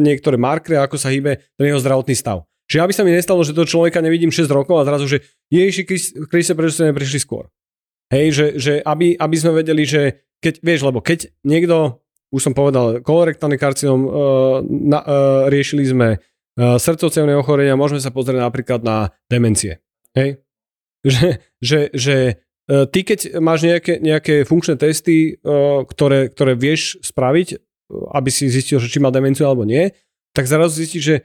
niektoré 0.00 0.40
markery, 0.40 0.80
ako 0.80 0.96
sa 0.96 1.12
hýbe 1.12 1.36
ten 1.36 1.64
jeho 1.68 1.80
zdravotný 1.80 2.16
stav. 2.16 2.48
Čiže 2.72 2.88
aby 2.88 2.94
sa 2.96 3.04
mi 3.04 3.12
nestalo, 3.12 3.44
že 3.44 3.52
toho 3.52 3.68
človeka 3.68 4.00
nevidím 4.00 4.32
6 4.32 4.48
rokov 4.48 4.80
a 4.80 4.88
zrazu, 4.88 5.04
že 5.04 5.20
Ježiši 5.52 5.82
Kriste, 6.24 6.56
prečo 6.56 6.80
ste 6.80 6.88
neprišli 6.88 7.20
skôr? 7.20 7.52
Hej, 8.08 8.26
že, 8.32 8.46
že 8.56 8.72
aby, 8.80 9.12
aby 9.12 9.36
sme 9.36 9.60
vedeli, 9.60 9.84
že 9.84 10.24
keď, 10.40 10.64
vieš, 10.64 10.80
lebo 10.88 11.04
keď 11.04 11.28
niekto, 11.44 12.00
už 12.32 12.40
som 12.40 12.56
povedal, 12.56 13.04
kolorektálny 13.04 13.60
karcinom, 13.60 14.00
uh, 14.08 14.10
na, 14.64 15.04
uh, 15.04 15.52
riešili 15.52 15.84
sme 15.84 16.08
uh, 16.16 16.80
srdcovcevné 16.80 17.36
ochorenia, 17.36 17.76
môžeme 17.76 18.00
sa 18.00 18.08
pozrieť 18.08 18.40
napríklad 18.40 18.80
na 18.80 19.12
demencie. 19.28 19.84
Hej? 20.16 20.40
Že, 21.04 21.28
že, 21.60 21.80
že 21.92 22.16
uh, 22.72 22.88
ty, 22.88 23.04
keď 23.04 23.36
máš 23.36 23.68
nejaké, 23.68 24.00
nejaké 24.00 24.48
funkčné 24.48 24.80
testy, 24.80 25.36
uh, 25.44 25.84
ktoré, 25.84 26.32
ktoré 26.32 26.56
vieš 26.56 26.96
spraviť, 27.04 27.60
aby 28.16 28.30
si 28.32 28.48
zistil, 28.48 28.80
že 28.80 28.88
či 28.88 28.96
má 28.96 29.12
demenciu 29.12 29.44
alebo 29.44 29.68
nie, 29.68 29.92
tak 30.32 30.48
zrazu 30.48 30.80
zistíš, 30.80 31.04
že 31.04 31.16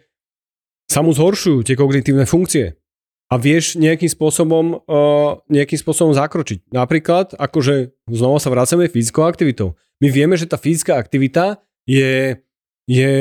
sa 0.88 1.04
mu 1.04 1.12
zhoršujú 1.12 1.68
tie 1.68 1.76
kognitívne 1.76 2.24
funkcie 2.24 2.80
a 3.28 3.36
vieš 3.36 3.76
nejakým 3.76 4.08
spôsobom, 4.08 4.88
uh, 4.88 5.44
nejakým 5.52 5.80
spôsobom 5.80 6.16
zakročiť. 6.16 6.72
Napríklad, 6.72 7.36
akože 7.36 7.92
znova 8.08 8.40
sa 8.40 8.48
vracame 8.48 8.88
fyzickou 8.88 9.28
aktivitou. 9.28 9.76
My 10.00 10.08
vieme, 10.08 10.40
že 10.40 10.48
tá 10.48 10.56
fyzická 10.56 10.96
aktivita 10.96 11.60
je, 11.84 12.40
je 12.88 13.14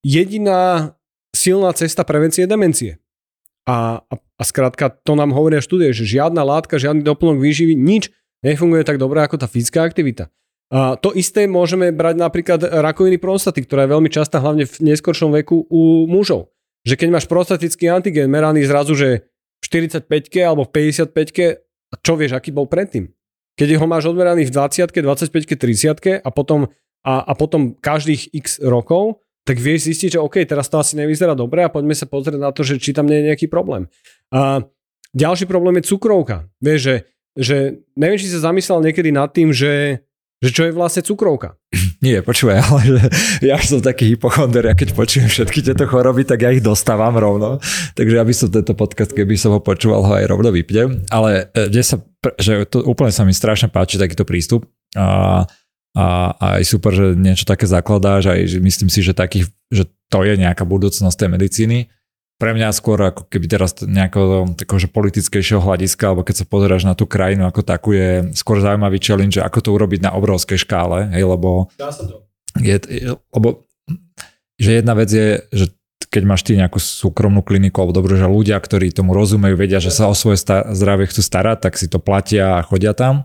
jediná 0.00 0.94
silná 1.36 1.76
cesta 1.76 2.00
prevencie 2.08 2.48
demencie. 2.48 2.96
A, 3.68 4.00
a, 4.08 4.14
a 4.18 4.42
skrátka, 4.42 4.90
to 4.90 5.12
nám 5.14 5.36
hovoria 5.36 5.62
štúdie, 5.62 5.92
že 5.92 6.08
žiadna 6.08 6.42
látka, 6.42 6.80
žiadny 6.80 7.04
doplnok 7.04 7.38
výživy, 7.38 7.76
nič 7.76 8.10
nefunguje 8.42 8.82
tak 8.82 8.98
dobre 8.98 9.22
ako 9.22 9.38
tá 9.38 9.46
fyzická 9.46 9.84
aktivita. 9.84 10.32
A 10.72 10.96
to 10.96 11.12
isté 11.12 11.44
môžeme 11.44 11.92
brať 11.92 12.16
napríklad 12.16 12.60
rakoviny 12.64 13.20
prostaty, 13.20 13.60
ktorá 13.68 13.84
je 13.84 13.92
veľmi 13.92 14.08
častá 14.08 14.40
hlavne 14.40 14.64
v 14.64 14.76
neskoršom 14.88 15.28
veku 15.36 15.68
u 15.68 16.08
mužov 16.08 16.51
že 16.82 16.94
keď 16.98 17.08
máš 17.14 17.26
prostatický 17.30 17.90
antigen 17.90 18.30
meraný 18.30 18.66
zrazu, 18.66 18.98
že 18.98 19.30
v 19.62 19.66
45 19.70 20.06
alebo 20.42 20.66
v 20.66 20.92
55 20.92 21.62
čo 22.00 22.12
vieš, 22.16 22.32
aký 22.32 22.50
bol 22.50 22.64
predtým? 22.64 23.12
Keď 23.54 23.76
ho 23.76 23.86
máš 23.86 24.08
odmeraný 24.08 24.48
v 24.48 24.52
20 24.54 24.88
25 24.88 25.28
30 25.60 26.24
a 26.24 26.28
potom, 26.32 26.72
a, 27.04 27.12
a 27.20 27.32
potom 27.36 27.76
každých 27.76 28.32
x 28.32 28.64
rokov, 28.64 29.20
tak 29.44 29.58
vieš 29.58 29.90
zistiť, 29.90 30.16
že 30.16 30.22
OK, 30.22 30.40
teraz 30.46 30.70
to 30.70 30.78
asi 30.78 30.94
nevyzerá 30.96 31.34
dobre 31.34 31.66
a 31.66 31.72
poďme 31.72 31.92
sa 31.92 32.06
pozrieť 32.06 32.38
na 32.38 32.54
to, 32.54 32.62
že 32.62 32.78
či 32.78 32.94
tam 32.94 33.10
nie 33.10 33.20
je 33.20 33.28
nejaký 33.34 33.46
problém. 33.50 33.90
A 34.30 34.64
ďalší 35.12 35.44
problém 35.50 35.82
je 35.82 35.90
cukrovka. 35.92 36.48
Vieš, 36.62 36.80
že, 36.80 36.96
že 37.36 37.56
neviem, 37.98 38.16
či 38.16 38.30
sa 38.30 38.48
zamyslel 38.48 38.80
niekedy 38.86 39.10
nad 39.10 39.34
tým, 39.34 39.50
že 39.50 40.00
že 40.42 40.50
čo 40.50 40.66
je 40.66 40.74
vlastne 40.74 41.06
cukrovka? 41.06 41.54
Nie, 42.04 42.18
počúvaj, 42.26 42.56
ale 42.58 42.80
že 42.82 42.98
ja 43.46 43.56
som 43.62 43.78
taký 43.78 44.10
hypochonder, 44.10 44.66
ja 44.66 44.74
keď 44.74 44.90
počujem 44.98 45.30
všetky 45.30 45.62
tieto 45.62 45.86
choroby, 45.86 46.26
tak 46.26 46.42
ja 46.42 46.50
ich 46.50 46.60
dostávam 46.60 47.14
rovno. 47.14 47.62
Takže 47.94 48.14
ja 48.18 48.26
som 48.34 48.50
tento 48.50 48.74
podcast, 48.74 49.14
keby 49.14 49.38
som 49.38 49.54
ho 49.54 49.62
počúval, 49.62 50.02
ho 50.02 50.12
aj 50.18 50.26
rovno 50.26 50.50
vypnem. 50.50 51.06
Ale 51.14 51.46
kde 51.54 51.82
sa, 51.86 52.02
že 52.42 52.66
to 52.66 52.82
úplne 52.82 53.14
sa 53.14 53.22
mi 53.22 53.30
strašne 53.30 53.70
páči 53.70 54.02
takýto 54.02 54.26
prístup. 54.26 54.66
A, 54.98 55.46
a, 55.94 56.06
a 56.34 56.46
aj 56.58 56.64
super, 56.66 56.90
že 56.90 57.14
niečo 57.14 57.46
také 57.46 57.70
zakladáš, 57.70 58.34
aj 58.34 58.58
myslím 58.58 58.90
si, 58.90 59.00
že, 59.00 59.14
takých, 59.14 59.46
že 59.70 59.86
to 60.10 60.26
je 60.26 60.34
nejaká 60.36 60.66
budúcnosť 60.66 61.16
tej 61.16 61.30
medicíny 61.30 61.78
pre 62.42 62.58
mňa 62.58 62.74
skôr 62.74 62.98
ako 62.98 63.30
keby 63.30 63.46
teraz 63.46 63.78
nejakého 63.78 64.58
takože 64.58 64.90
politickejšieho 64.90 65.62
hľadiska, 65.62 66.10
alebo 66.10 66.26
keď 66.26 66.42
sa 66.42 66.46
pozeráš 66.50 66.82
na 66.82 66.98
tú 66.98 67.06
krajinu 67.06 67.46
ako 67.46 67.62
takú, 67.62 67.94
je 67.94 68.34
skôr 68.34 68.58
zaujímavý 68.58 68.98
challenge, 68.98 69.38
ako 69.38 69.62
to 69.62 69.70
urobiť 69.70 70.02
na 70.02 70.10
obrovskej 70.18 70.58
škále, 70.58 71.14
hej, 71.14 71.22
lebo... 71.22 71.70
Dá 71.78 71.94
sa 71.94 72.02
to. 72.02 72.26
Je, 72.58 72.82
lebo 73.14 73.62
že 74.58 74.82
jedna 74.82 74.98
vec 74.98 75.06
je, 75.14 75.38
že 75.54 75.70
keď 76.10 76.22
máš 76.26 76.42
ty 76.42 76.58
nejakú 76.58 76.82
súkromnú 76.82 77.46
kliniku, 77.46 77.78
alebo 77.78 77.94
dobro, 78.02 78.18
že 78.18 78.26
ľudia, 78.26 78.58
ktorí 78.58 78.90
tomu 78.90 79.14
rozumejú, 79.14 79.54
vedia, 79.54 79.78
že 79.78 79.94
sa 79.94 80.10
o 80.10 80.14
svoje 80.18 80.42
sta- 80.42 80.66
zdravie 80.74 81.06
chcú 81.06 81.22
starať, 81.22 81.70
tak 81.70 81.78
si 81.78 81.86
to 81.86 82.02
platia 82.02 82.58
a 82.58 82.66
chodia 82.66 82.90
tam. 82.90 83.22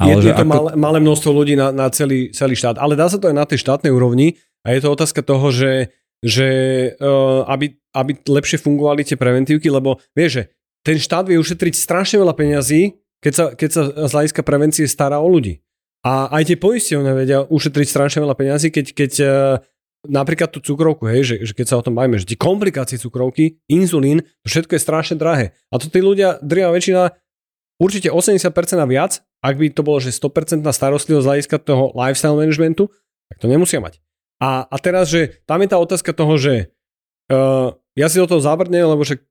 Ale 0.00 0.24
je, 0.24 0.32
je 0.32 0.34
to 0.34 0.42
ako... 0.42 0.48
malé, 0.48 0.70
malé 0.74 0.98
množstvo 1.04 1.30
ľudí 1.30 1.54
na, 1.54 1.68
na 1.68 1.92
celý, 1.92 2.32
celý 2.32 2.56
štát, 2.56 2.80
ale 2.80 2.96
dá 2.96 3.12
sa 3.12 3.20
to 3.20 3.28
aj 3.28 3.36
na 3.36 3.44
tej 3.44 3.60
štátnej 3.60 3.92
úrovni 3.92 4.40
a 4.64 4.72
je 4.72 4.80
to 4.82 4.88
otázka 4.90 5.22
toho, 5.22 5.52
že 5.52 5.94
že 6.20 6.48
uh, 7.00 7.48
aby, 7.48 7.74
aby 7.96 8.12
lepšie 8.22 8.60
fungovali 8.60 9.02
tie 9.02 9.18
preventívky, 9.18 9.72
lebo 9.72 9.98
vieš, 10.14 10.30
že 10.30 10.42
ten 10.84 11.00
štát 11.00 11.24
vie 11.26 11.40
ušetriť 11.40 11.74
strašne 11.74 12.20
veľa 12.20 12.36
peňazí, 12.36 12.94
keď 13.24 13.32
sa, 13.32 13.44
keď 13.56 13.70
sa 13.72 13.82
z 14.04 14.12
hľadiska 14.12 14.42
prevencie 14.44 14.84
stará 14.84 15.18
o 15.18 15.28
ľudí. 15.28 15.64
A 16.04 16.28
aj 16.28 16.52
tie 16.52 16.58
poisťovne 16.60 17.16
vedia 17.16 17.40
ušetriť 17.48 17.88
strašne 17.88 18.20
veľa 18.20 18.36
peňazí, 18.36 18.68
keď, 18.68 18.86
keď 18.92 19.12
uh, 19.24 19.30
napríklad 20.04 20.52
tú 20.52 20.60
cukrovku, 20.60 21.08
hej, 21.08 21.24
že, 21.24 21.36
že 21.48 21.52
keď 21.56 21.66
sa 21.72 21.76
o 21.80 21.84
tom 21.84 21.96
bavíme, 21.96 22.20
že 22.20 22.28
tie 22.28 22.38
komplikácie 22.38 23.00
cukrovky, 23.00 23.56
inzulín, 23.72 24.20
to 24.44 24.46
všetko 24.52 24.76
je 24.76 24.80
strašne 24.84 25.16
drahé. 25.16 25.56
A 25.72 25.80
to 25.80 25.88
tí 25.88 26.04
ľudia, 26.04 26.36
drvá 26.44 26.76
väčšina, 26.76 27.16
určite 27.80 28.12
80% 28.12 28.52
a 28.80 28.86
viac, 28.86 29.24
ak 29.40 29.54
by 29.56 29.66
to 29.72 29.80
bolo, 29.80 29.98
že 30.00 30.12
100% 30.12 30.64
starostlivosť 30.64 31.24
z 31.24 31.28
hľadiska 31.28 31.56
toho 31.64 31.92
lifestyle 31.96 32.36
managementu, 32.36 32.92
tak 33.32 33.40
to 33.40 33.46
nemusia 33.48 33.80
mať. 33.80 34.00
A, 34.42 34.66
a 34.66 34.76
teraz, 34.82 35.10
že 35.10 35.42
tam 35.46 35.62
je 35.62 35.68
tá 35.70 35.78
otázka 35.78 36.10
toho, 36.10 36.34
že 36.36 36.74
uh, 37.30 37.72
ja 37.94 38.06
si 38.10 38.18
do 38.18 38.26
toho 38.26 38.42
zabrnem, 38.42 38.84
lebo 38.84 39.06
že 39.06 39.22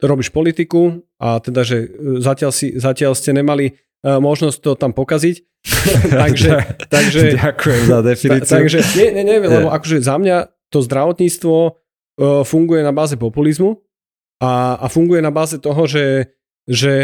robíš 0.00 0.32
politiku 0.32 1.04
a 1.20 1.44
teda, 1.44 1.60
že 1.60 1.84
e, 1.84 1.88
zatiaľ, 2.24 2.56
si, 2.56 2.72
zatiaľ 2.72 3.12
ste 3.12 3.36
nemali 3.36 3.76
uh, 3.76 4.16
možnosť 4.16 4.56
to 4.64 4.72
tam 4.72 4.96
pokaziť. 4.96 5.44
takže, 6.24 6.80
takže, 6.88 7.36
Ďakujem 7.36 7.82
za 7.84 7.98
definíciu. 8.00 8.48
Ta, 8.48 8.56
takže, 8.64 8.80
nie, 8.96 9.08
nie, 9.12 9.24
nie, 9.28 9.36
lebo 9.44 9.68
akože 9.68 10.00
za 10.00 10.16
mňa 10.16 10.48
to 10.72 10.80
zdravotníctvo 10.80 11.56
uh, 11.60 11.72
funguje 12.48 12.80
na 12.80 12.96
báze 12.96 13.20
populizmu 13.20 13.76
a, 14.40 14.80
a 14.80 14.86
funguje 14.88 15.20
na 15.20 15.28
báze 15.28 15.60
toho, 15.60 15.84
že, 15.84 16.32
že 16.64 16.94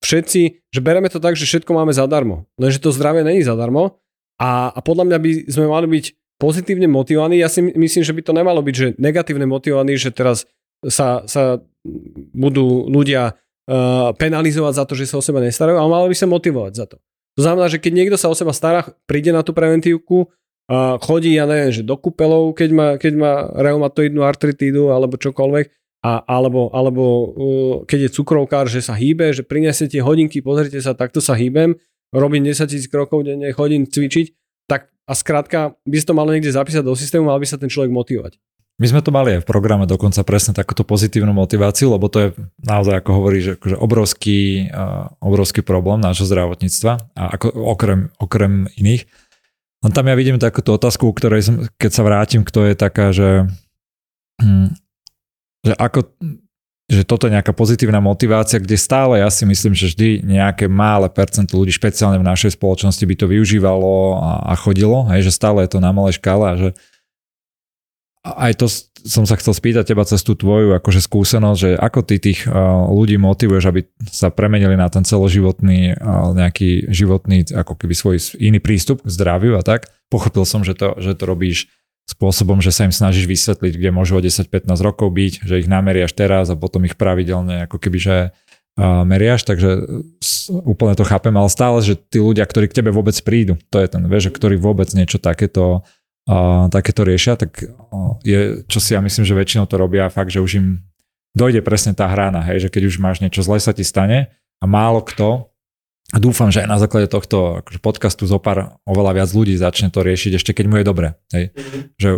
všetci, 0.00 0.72
že 0.72 0.80
bereme 0.80 1.12
to 1.12 1.20
tak, 1.20 1.36
že 1.36 1.44
všetko 1.44 1.76
máme 1.76 1.92
zadarmo. 1.92 2.48
Lenže 2.56 2.80
to 2.80 2.88
zdravie 2.88 3.20
není 3.20 3.44
zadarmo 3.44 4.00
a, 4.40 4.72
a 4.72 4.80
podľa 4.80 5.12
mňa 5.12 5.18
by 5.20 5.30
sme 5.52 5.68
mali 5.68 5.86
byť 5.92 6.04
pozitívne 6.40 6.88
motivovaní. 6.88 7.36
Ja 7.36 7.52
si 7.52 7.60
myslím, 7.60 8.02
že 8.02 8.16
by 8.16 8.22
to 8.24 8.32
nemalo 8.32 8.64
byť, 8.64 8.74
že 8.74 8.86
negatívne 8.96 9.44
motivovaní, 9.44 10.00
že 10.00 10.08
teraz 10.08 10.48
sa, 10.80 11.28
sa 11.28 11.60
budú 12.32 12.88
ľudia 12.88 13.36
uh, 13.36 14.16
penalizovať 14.16 14.72
za 14.72 14.84
to, 14.88 14.96
že 14.96 15.12
sa 15.12 15.20
o 15.20 15.22
seba 15.24 15.44
nestarajú, 15.44 15.76
ale 15.76 15.92
mali 15.92 16.08
by 16.10 16.16
sa 16.16 16.26
motivovať 16.26 16.72
za 16.72 16.86
to. 16.88 16.96
To 17.36 17.40
znamená, 17.44 17.68
že 17.68 17.78
keď 17.78 17.92
niekto 17.92 18.16
sa 18.16 18.32
o 18.32 18.34
seba 18.34 18.56
stará, 18.56 18.88
príde 19.04 19.30
na 19.30 19.44
tú 19.44 19.52
preventívku, 19.52 20.32
uh, 20.32 20.96
chodí, 21.04 21.36
ja 21.36 21.44
neviem, 21.44 21.70
že 21.76 21.84
do 21.84 22.00
kúpelov, 22.00 22.56
keď 22.56 22.70
má, 22.72 22.88
keď 22.96 23.12
má 23.20 23.32
reumatoidnú 23.60 24.24
artritídu 24.24 24.88
alebo 24.88 25.20
čokoľvek, 25.20 25.66
a, 26.00 26.24
alebo, 26.24 26.72
alebo 26.72 27.04
uh, 27.04 27.28
keď 27.84 28.08
je 28.08 28.14
cukrovkár, 28.16 28.64
že 28.72 28.80
sa 28.80 28.96
hýbe, 28.96 29.36
že 29.36 29.44
prinesete 29.44 30.00
hodinky, 30.00 30.40
pozrite 30.40 30.80
sa, 30.80 30.96
takto 30.96 31.20
sa 31.20 31.36
hýbem, 31.36 31.76
robím 32.16 32.48
10 32.48 32.64
tisíc 32.64 32.88
krokov 32.88 33.28
denne, 33.28 33.52
chodím 33.52 33.84
cvičiť, 33.84 34.39
tak 34.70 34.86
a 35.10 35.12
skrátka 35.18 35.74
by 35.82 35.96
si 35.98 36.06
to 36.06 36.14
malo 36.14 36.30
niekde 36.30 36.54
zapísať 36.54 36.86
do 36.86 36.94
systému, 36.94 37.26
mal 37.26 37.42
by 37.42 37.46
sa 37.50 37.58
ten 37.58 37.66
človek 37.66 37.90
motivovať. 37.90 38.38
My 38.80 38.88
sme 38.88 39.04
to 39.04 39.12
mali 39.12 39.36
aj 39.36 39.44
v 39.44 39.50
programe 39.50 39.84
dokonca 39.84 40.24
presne 40.24 40.56
takúto 40.56 40.88
pozitívnu 40.88 41.36
motiváciu, 41.36 41.92
lebo 41.92 42.08
to 42.08 42.18
je 42.22 42.28
naozaj, 42.64 43.04
ako 43.04 43.10
hovoríš, 43.12 43.60
akože 43.60 43.76
obrovský, 43.76 44.72
uh, 44.72 45.12
obrovský 45.20 45.60
problém 45.60 46.00
nášho 46.00 46.24
zdravotníctva 46.24 47.12
a 47.12 47.22
ako, 47.36 47.52
okrem, 47.60 48.08
okrem 48.16 48.72
iných. 48.80 49.04
Len 49.84 49.92
tam 49.92 50.08
ja 50.08 50.16
vidím 50.16 50.40
takúto 50.40 50.80
otázku, 50.80 51.12
ktorej 51.12 51.44
som, 51.44 51.54
keď 51.76 51.90
sa 51.92 52.02
vrátim, 52.08 52.40
kto 52.40 52.72
je 52.72 52.74
taká, 52.78 53.12
že, 53.12 53.52
hm, 54.40 54.72
že 55.68 55.72
ako 55.76 56.16
že 56.90 57.06
toto 57.06 57.30
je 57.30 57.38
nejaká 57.38 57.54
pozitívna 57.54 58.02
motivácia, 58.02 58.58
kde 58.58 58.74
stále 58.74 59.22
ja 59.22 59.30
si 59.30 59.46
myslím, 59.46 59.78
že 59.78 59.94
vždy 59.94 60.26
nejaké 60.26 60.66
malé 60.66 61.06
percento 61.06 61.54
ľudí, 61.54 61.70
špeciálne 61.70 62.18
v 62.18 62.26
našej 62.26 62.58
spoločnosti 62.58 63.04
by 63.06 63.14
to 63.14 63.30
využívalo 63.30 64.18
a, 64.18 64.50
a 64.50 64.54
chodilo, 64.58 65.06
hej, 65.14 65.30
že 65.30 65.32
stále 65.32 65.62
je 65.62 65.70
to 65.70 65.78
na 65.78 65.94
malej 65.94 66.18
škále 66.18 66.44
a 66.50 66.54
že 66.58 66.68
aj 68.20 68.52
to 68.60 68.66
som 69.00 69.24
sa 69.24 69.40
chcel 69.40 69.56
spýtať 69.56 69.96
teba 69.96 70.04
cez 70.04 70.20
tú 70.20 70.36
tvoju 70.36 70.76
akože 70.76 71.00
skúsenosť, 71.00 71.56
že 71.56 71.70
ako 71.72 72.00
ty 72.04 72.20
tých 72.20 72.44
ľudí 72.92 73.16
motivuješ, 73.16 73.64
aby 73.64 73.88
sa 74.12 74.28
premenili 74.28 74.76
na 74.76 74.92
ten 74.92 75.08
celoživotný 75.08 75.96
nejaký 76.36 76.92
životný, 76.92 77.48
ako 77.48 77.80
keby 77.80 77.96
svoj 77.96 78.20
iný 78.36 78.60
prístup 78.60 79.00
k 79.00 79.08
zdraviu 79.08 79.56
a 79.56 79.64
tak. 79.64 79.88
Pochopil 80.12 80.44
som, 80.44 80.60
že 80.60 80.76
to, 80.76 81.00
že 81.00 81.16
to 81.16 81.24
robíš 81.24 81.72
spôsobom, 82.10 82.58
že 82.58 82.74
sa 82.74 82.82
im 82.86 82.94
snažíš 82.94 83.30
vysvetliť, 83.30 83.78
kde 83.78 83.90
môžu 83.94 84.18
o 84.18 84.24
10-15 84.24 84.66
rokov 84.82 85.14
byť, 85.14 85.46
že 85.46 85.62
ich 85.62 85.70
nameriaš 85.70 86.10
teraz 86.10 86.50
a 86.50 86.58
potom 86.58 86.82
ich 86.82 86.98
pravidelne 86.98 87.70
ako 87.70 87.78
keby, 87.78 87.98
že 88.02 88.16
meriaš, 88.80 89.44
takže 89.44 89.84
úplne 90.48 90.96
to 90.96 91.04
chápem, 91.04 91.34
ale 91.36 91.50
stále, 91.52 91.82
že 91.84 91.98
tí 91.98 92.22
ľudia, 92.22 92.46
ktorí 92.46 92.70
k 92.70 92.80
tebe 92.80 92.90
vôbec 92.94 93.12
prídu, 93.20 93.58
to 93.68 93.76
je 93.82 93.88
ten, 93.90 94.02
vieš, 94.08 94.32
ktorí 94.32 94.56
vôbec 94.56 94.88
niečo 94.96 95.20
takéto, 95.20 95.84
uh, 96.30 96.64
takéto 96.72 97.04
riešia, 97.04 97.36
tak 97.36 97.60
je, 98.24 98.64
čo 98.70 98.78
si 98.80 98.96
ja 98.96 99.04
myslím, 99.04 99.24
že 99.26 99.36
väčšinou 99.36 99.68
to 99.68 99.76
robia 99.76 100.08
fakt, 100.08 100.32
že 100.32 100.40
už 100.40 100.52
im 100.62 100.66
dojde 101.36 101.60
presne 101.60 101.92
tá 101.92 102.08
hrana, 102.08 102.40
hej, 102.46 102.66
že 102.66 102.72
keď 102.72 102.82
už 102.88 102.96
máš 103.02 103.20
niečo 103.20 103.44
zle 103.44 103.60
sa 103.60 103.76
ti 103.76 103.84
stane 103.84 104.32
a 104.62 104.64
málo 104.64 105.04
kto 105.04 105.49
a 106.10 106.16
dúfam, 106.18 106.50
že 106.50 106.66
aj 106.66 106.68
na 106.68 106.78
základe 106.82 107.06
tohto 107.06 107.62
akože 107.62 107.78
podcastu 107.78 108.26
zo 108.26 108.42
pár 108.42 108.82
oveľa 108.82 109.22
viac 109.22 109.30
ľudí 109.30 109.54
začne 109.54 109.94
to 109.94 110.02
riešiť, 110.02 110.32
ešte 110.36 110.50
keď 110.50 110.64
mu 110.66 110.76
je 110.82 110.84
dobre. 110.84 111.08
Hej. 111.30 111.54
Mm-hmm. 111.54 111.82
Že 111.98 112.08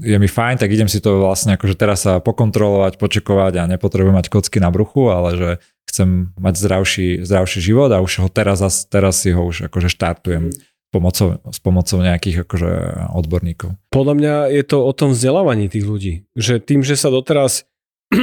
je 0.00 0.16
mi 0.16 0.28
fajn, 0.28 0.56
tak 0.60 0.72
idem 0.72 0.88
si 0.88 1.00
to 1.00 1.20
vlastne 1.20 1.56
akože 1.60 1.76
teraz 1.76 2.04
sa 2.04 2.24
pokontrolovať, 2.24 2.96
počekovať 2.96 3.52
a 3.60 3.68
nepotrebujem 3.68 4.16
mať 4.16 4.32
kocky 4.32 4.56
na 4.60 4.72
bruchu, 4.72 5.12
ale 5.12 5.36
že 5.36 5.50
chcem 5.88 6.32
mať 6.40 6.54
zdravší, 6.56 7.08
zdravší 7.24 7.60
život 7.60 7.92
a 7.92 8.00
už 8.00 8.24
ho 8.24 8.28
teraz, 8.32 8.64
teraz 8.88 9.20
si 9.20 9.32
ho 9.32 9.42
už 9.44 9.68
akože 9.68 9.92
štartujem 9.92 10.52
pomocou, 10.90 11.38
s 11.46 11.58
pomocou 11.62 12.02
nejakých 12.02 12.48
akože 12.48 12.70
odborníkov. 13.14 13.78
Podľa 13.94 14.14
mňa 14.16 14.34
je 14.56 14.64
to 14.66 14.78
o 14.82 14.92
tom 14.92 15.14
vzdelávaní 15.14 15.70
tých 15.70 15.86
ľudí. 15.86 16.14
Že 16.34 16.54
tým, 16.64 16.80
že 16.82 16.98
sa 16.98 17.12
doteraz 17.12 17.68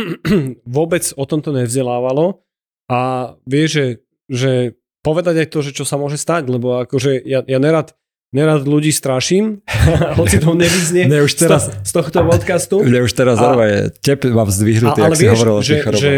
vôbec 0.68 1.03
o 1.15 1.24
tomto 1.24 1.55
nevzdelávalo 1.55 2.43
a 2.91 3.34
vie, 3.47 3.65
že, 3.72 3.86
že 4.28 4.76
povedať 5.07 5.35
aj 5.39 5.47
to, 5.47 5.59
že 5.63 5.71
čo 5.71 5.87
sa 5.87 5.95
môže 5.95 6.19
stať, 6.19 6.51
lebo 6.51 6.83
akože 6.83 7.23
ja, 7.23 7.39
ja 7.47 7.59
nerad, 7.63 7.95
nerad 8.35 8.67
ľudí 8.67 8.91
straším, 8.91 9.63
hoci 10.19 10.43
to 10.43 10.51
nevyznie 10.51 11.07
ne, 11.07 11.23
už 11.23 11.39
teraz, 11.39 11.71
z, 11.71 11.91
tohto 11.95 12.27
podcastu. 12.27 12.83
Mne 12.83 13.07
už 13.07 13.15
teraz 13.15 13.39
a, 13.39 13.55
je 13.63 13.79
tep 14.03 14.27
mám 14.27 14.51
zdvihnutý, 14.51 14.99
ak 14.99 15.15
si 15.15 15.31
hovoril 15.31 15.63
že, 15.63 15.75
že, 15.95 16.15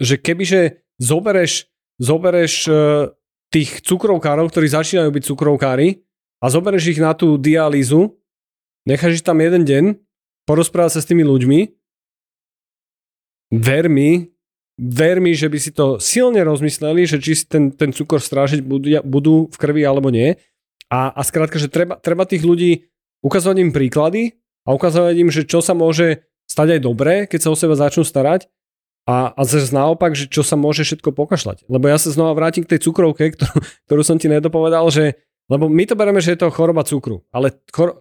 že 0.00 0.14
kebyže 0.16 0.80
zobereš, 0.96 1.68
zobereš 2.00 2.54
uh, 2.72 3.12
tých 3.52 3.84
cukrovkárov, 3.84 4.48
ktorí 4.48 4.64
začínajú 4.72 5.12
byť 5.12 5.24
cukrovkári 5.28 6.00
a 6.40 6.48
zobereš 6.48 6.96
ich 6.96 7.00
na 7.04 7.12
tú 7.12 7.36
dialýzu, 7.36 8.16
necháš 8.88 9.20
ich 9.20 9.26
tam 9.26 9.44
jeden 9.44 9.68
deň, 9.68 9.84
porozprávať 10.48 10.98
sa 10.98 11.00
s 11.04 11.08
tými 11.12 11.22
ľuďmi, 11.22 11.60
ver 13.60 13.92
mi, 13.92 14.32
ver 14.78 15.20
mi, 15.20 15.36
že 15.36 15.48
by 15.48 15.58
si 15.60 15.70
to 15.72 16.00
silne 16.00 16.40
rozmysleli, 16.40 17.04
že 17.04 17.20
či 17.20 17.32
si 17.36 17.44
ten, 17.44 17.72
ten 17.72 17.92
cukor 17.92 18.20
strážiť 18.20 18.64
budú, 18.64 18.88
budú 19.04 19.34
v 19.52 19.56
krvi 19.56 19.82
alebo 19.84 20.08
nie. 20.08 20.36
A, 20.92 21.12
a 21.12 21.20
skrátka, 21.24 21.56
že 21.56 21.72
treba, 21.72 21.96
treba 21.96 22.28
tých 22.28 22.44
ľudí 22.44 22.88
ukazovať 23.24 23.56
im 23.62 23.72
príklady 23.72 24.36
a 24.68 24.76
ukazovať 24.76 25.14
im, 25.20 25.30
že 25.32 25.48
čo 25.48 25.64
sa 25.64 25.72
môže 25.72 26.24
stať 26.48 26.78
aj 26.78 26.80
dobré, 26.84 27.14
keď 27.24 27.48
sa 27.48 27.52
o 27.52 27.56
seba 27.56 27.78
začnú 27.78 28.04
starať 28.04 28.50
a, 29.08 29.32
a 29.32 29.40
zase 29.42 29.72
naopak, 29.72 30.14
že 30.14 30.28
čo 30.28 30.44
sa 30.44 30.54
môže 30.54 30.84
všetko 30.84 31.16
pokašľať. 31.16 31.66
Lebo 31.66 31.88
ja 31.88 31.96
sa 31.96 32.12
znova 32.12 32.36
vrátim 32.36 32.62
k 32.62 32.76
tej 32.76 32.86
cukrovke, 32.86 33.32
ktorú, 33.34 33.56
ktorú 33.88 34.02
som 34.04 34.16
ti 34.20 34.28
nedopovedal, 34.28 34.84
že 34.92 35.18
lebo 35.50 35.66
my 35.66 35.84
to 35.84 35.98
bereme, 35.98 36.22
že 36.22 36.32
je 36.32 36.40
to 36.46 36.54
choroba 36.54 36.86
cukru, 36.86 37.26
ale, 37.34 37.52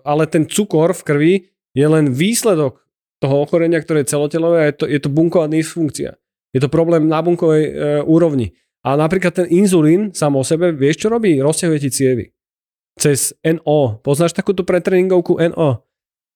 ale 0.06 0.24
ten 0.30 0.46
cukor 0.46 0.94
v 0.94 1.04
krvi 1.04 1.34
je 1.74 1.88
len 1.90 2.14
výsledok 2.14 2.80
toho 3.18 3.36
ochorenia, 3.44 3.82
ktoré 3.82 4.06
je 4.06 4.14
celotelové 4.14 4.58
a 4.62 4.68
je 4.70 4.76
to, 4.78 4.86
je 4.86 5.00
to 5.02 5.10
bunková 5.10 5.50
dysfunkcia. 5.50 6.21
Je 6.52 6.60
to 6.60 6.68
problém 6.68 7.08
na 7.08 7.24
bunkovej 7.24 7.64
e, 7.64 7.72
úrovni. 8.04 8.52
A 8.82 8.98
napríklad 8.98 9.32
ten 9.38 9.48
inzulín 9.48 10.12
sám 10.12 10.36
o 10.36 10.44
sebe, 10.44 10.74
vieš 10.74 11.06
čo 11.06 11.08
robí? 11.08 11.38
Rozťahuje 11.38 11.80
ti 11.80 11.90
cievy. 11.94 12.26
Cez 12.98 13.32
NO. 13.46 14.02
Poznáš 14.02 14.36
takúto 14.36 14.66
pretréningovku 14.68 15.38
NO? 15.54 15.86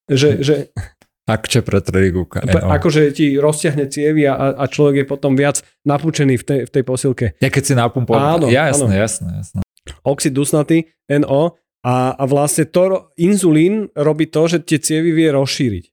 Že, 0.07 0.29
že... 0.45 0.55
Akče 1.35 1.65
pretréningovka 1.65 2.45
NO. 2.45 2.69
Akože 2.69 3.09
ti 3.11 3.35
rozťahne 3.41 3.89
cievy 3.89 4.29
a, 4.29 4.55
a 4.55 4.63
človek 4.69 5.03
je 5.03 5.05
potom 5.09 5.33
viac 5.33 5.65
napúčený 5.83 6.37
v 6.37 6.43
tej, 6.45 6.59
v 6.69 6.71
tej 6.71 6.83
posilke. 6.85 7.25
Ja 7.41 7.49
keď 7.49 7.63
si 7.65 7.73
napumpujem. 7.73 8.21
Áno, 8.21 8.45
jasné, 8.47 8.93
áno. 8.93 9.01
jasné, 9.03 9.29
jasné. 9.41 9.59
Oxid 10.05 10.33
dusnatý, 10.37 10.93
NO. 11.09 11.57
A, 11.85 12.17
a 12.17 12.23
vlastne 12.25 12.65
to, 12.65 13.13
inzulín 13.17 13.93
robí 13.93 14.25
to, 14.29 14.49
že 14.49 14.65
tie 14.65 14.81
cievy 14.81 15.13
vie 15.13 15.29
rozšíriť. 15.29 15.85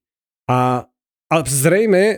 A 0.48 0.88
a 1.32 1.40
zrejme 1.40 2.04
e, 2.04 2.16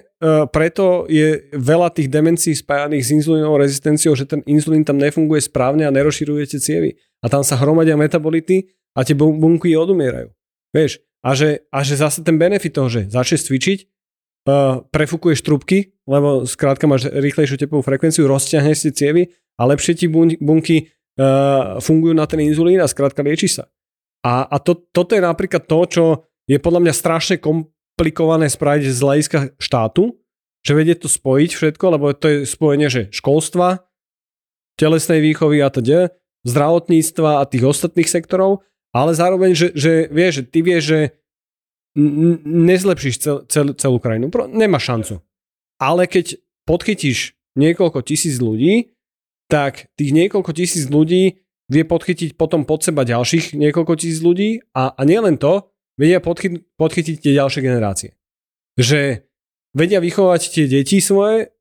preto 0.50 1.06
je 1.06 1.46
veľa 1.54 1.94
tých 1.94 2.10
demencií 2.10 2.50
spájaných 2.58 3.06
s 3.06 3.14
inzulínovou 3.14 3.62
rezistenciou, 3.62 4.18
že 4.18 4.26
ten 4.26 4.42
inzulín 4.42 4.82
tam 4.82 4.98
nefunguje 4.98 5.38
správne 5.38 5.86
a 5.86 5.94
nerozširujete 5.94 6.58
cievy. 6.58 6.98
A 7.22 7.30
tam 7.30 7.46
sa 7.46 7.54
hromadia 7.54 7.94
metabolity 7.94 8.74
a 8.98 9.06
tie 9.06 9.14
bunky 9.14 9.78
odumierajú. 9.78 10.34
Vieš, 10.74 10.98
a 11.22 11.30
že, 11.38 11.62
a 11.70 11.86
že 11.86 11.94
zase 11.94 12.26
ten 12.26 12.34
benefit 12.34 12.74
toho, 12.74 12.90
že 12.90 13.06
začneš 13.06 13.46
cvičiť, 13.48 13.78
uh, 14.50 14.84
prefúkuješ 14.92 15.40
trubky, 15.40 15.96
lebo 16.04 16.44
skrátka 16.44 16.84
máš 16.84 17.08
rýchlejšiu 17.08 17.56
tepovú 17.56 17.80
frekvenciu, 17.80 18.28
rozťahneš 18.28 18.78
si 18.82 18.90
cievy 18.92 19.32
a 19.56 19.64
lepšie 19.64 20.04
ti 20.04 20.06
bunky 20.10 20.92
uh, 21.16 21.80
fungujú 21.80 22.12
na 22.12 22.28
ten 22.28 22.44
inzulín 22.44 22.82
a 22.82 22.90
skrátka 22.90 23.24
lieči 23.24 23.48
sa. 23.48 23.70
A, 24.20 24.44
a 24.44 24.56
to, 24.60 24.76
toto 24.92 25.16
je 25.16 25.22
napríklad 25.24 25.64
to, 25.64 25.80
čo 25.88 26.04
je 26.44 26.60
podľa 26.60 26.80
mňa 26.84 26.92
strašne 26.92 27.36
kom, 27.40 27.72
komplikované 27.94 28.50
spraviť 28.50 28.90
z 28.90 29.00
hľadiska 29.00 29.38
štátu, 29.62 30.18
že 30.66 30.74
vedie 30.74 30.98
to 30.98 31.06
spojiť 31.06 31.50
všetko, 31.54 31.84
lebo 31.94 32.10
to 32.10 32.26
je 32.26 32.36
spojenie, 32.42 32.90
že 32.90 33.06
školstva, 33.14 33.86
telesnej 34.74 35.22
výchovy 35.22 35.62
a 35.62 35.70
teda, 35.70 36.10
zdravotníctva 36.42 37.38
a 37.38 37.46
tých 37.46 37.62
ostatných 37.62 38.10
sektorov, 38.10 38.66
ale 38.90 39.14
zároveň, 39.14 39.54
že, 39.54 39.70
že 39.78 40.10
vieš, 40.10 40.42
že 40.42 40.44
ty 40.50 40.58
vieš, 40.66 40.82
že 40.90 41.00
nezlepšíš 42.44 43.14
cel, 43.22 43.36
cel, 43.46 43.70
celú 43.78 44.02
krajinu. 44.02 44.26
Nemá 44.50 44.82
šancu. 44.82 45.22
Ale 45.78 46.10
keď 46.10 46.42
podchytíš 46.66 47.38
niekoľko 47.54 48.02
tisíc 48.02 48.42
ľudí, 48.42 48.90
tak 49.46 49.86
tých 49.94 50.10
niekoľko 50.10 50.50
tisíc 50.50 50.90
ľudí 50.90 51.38
vie 51.70 51.84
podchytiť 51.86 52.34
potom 52.34 52.66
pod 52.66 52.82
seba 52.82 53.06
ďalších 53.06 53.54
niekoľko 53.54 53.94
tisíc 53.94 54.18
ľudí 54.18 54.66
a, 54.74 54.90
a 54.90 55.02
nielen 55.06 55.38
to, 55.38 55.70
vedia 55.98 56.18
podchy- 56.18 56.62
podchytiť 56.78 57.16
tie 57.22 57.32
ďalšie 57.38 57.60
generácie. 57.62 58.10
Že 58.78 59.26
vedia 59.74 59.98
vychovať 60.02 60.40
tie 60.50 60.64
deti 60.66 60.98
svoje 60.98 61.54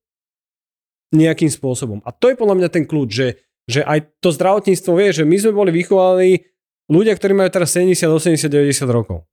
nejakým 1.13 1.49
spôsobom. 1.49 2.01
A 2.05 2.09
to 2.09 2.33
je 2.33 2.39
podľa 2.39 2.57
mňa 2.57 2.69
ten 2.73 2.83
kľúč, 2.89 3.09
že, 3.13 3.27
že 3.69 3.85
aj 3.85 4.17
to 4.17 4.33
zdravotníctvo 4.33 4.91
vie, 4.97 5.09
že 5.13 5.23
my 5.25 5.37
sme 5.37 5.53
boli 5.53 5.71
vychovaní 5.73 6.41
ľudia, 6.89 7.13
ktorí 7.13 7.37
majú 7.37 7.49
teraz 7.53 7.77
70, 7.77 8.09
80, 8.09 8.49
90 8.49 8.89
rokov. 8.89 9.25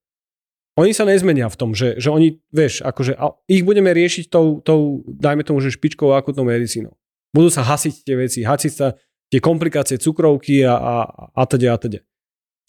Oni 0.79 0.95
sa 0.95 1.03
nezmenia 1.03 1.51
v 1.51 1.59
tom, 1.59 1.75
že, 1.75 1.99
že 1.99 2.09
oni, 2.09 2.41
vieš, 2.55 2.81
akože 2.85 3.19
a 3.19 3.35
ich 3.51 3.67
budeme 3.67 3.91
riešiť 3.91 4.31
tou, 4.31 4.63
tou, 4.63 5.03
dajme 5.09 5.43
tomu, 5.43 5.59
že 5.59 5.75
špičkou 5.75 6.15
akutnou 6.15 6.47
medicínou. 6.47 6.95
Budú 7.35 7.51
sa 7.51 7.67
hasiť 7.67 8.07
tie 8.07 8.15
veci, 8.17 8.41
hasiť 8.47 8.73
sa 8.73 8.95
tie 9.31 9.41
komplikácie 9.43 9.99
cukrovky 9.99 10.63
a, 10.63 10.75
a, 10.79 10.95
a 11.35 11.43
teda 11.45 11.75
a 11.75 11.79
teda. 11.79 12.01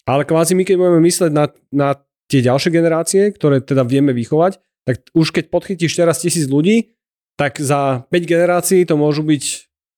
Ale 0.02 0.26
kvázi 0.26 0.58
my 0.58 0.66
keď 0.66 0.76
budeme 0.82 1.00
mysleť 1.02 1.30
na, 1.30 1.46
na 1.70 1.88
tie 2.32 2.40
ďalšie 2.40 2.72
generácie, 2.72 3.22
ktoré 3.36 3.60
teda 3.60 3.84
vieme 3.84 4.16
vychovať, 4.16 4.56
tak 4.88 5.04
už 5.12 5.36
keď 5.36 5.52
podchytíš 5.52 5.92
teraz 6.00 6.24
tisíc 6.24 6.48
ľudí, 6.48 6.96
tak 7.36 7.60
za 7.60 8.08
5 8.08 8.24
generácií 8.24 8.88
to 8.88 8.96
môžu 8.96 9.20
byť 9.20 9.42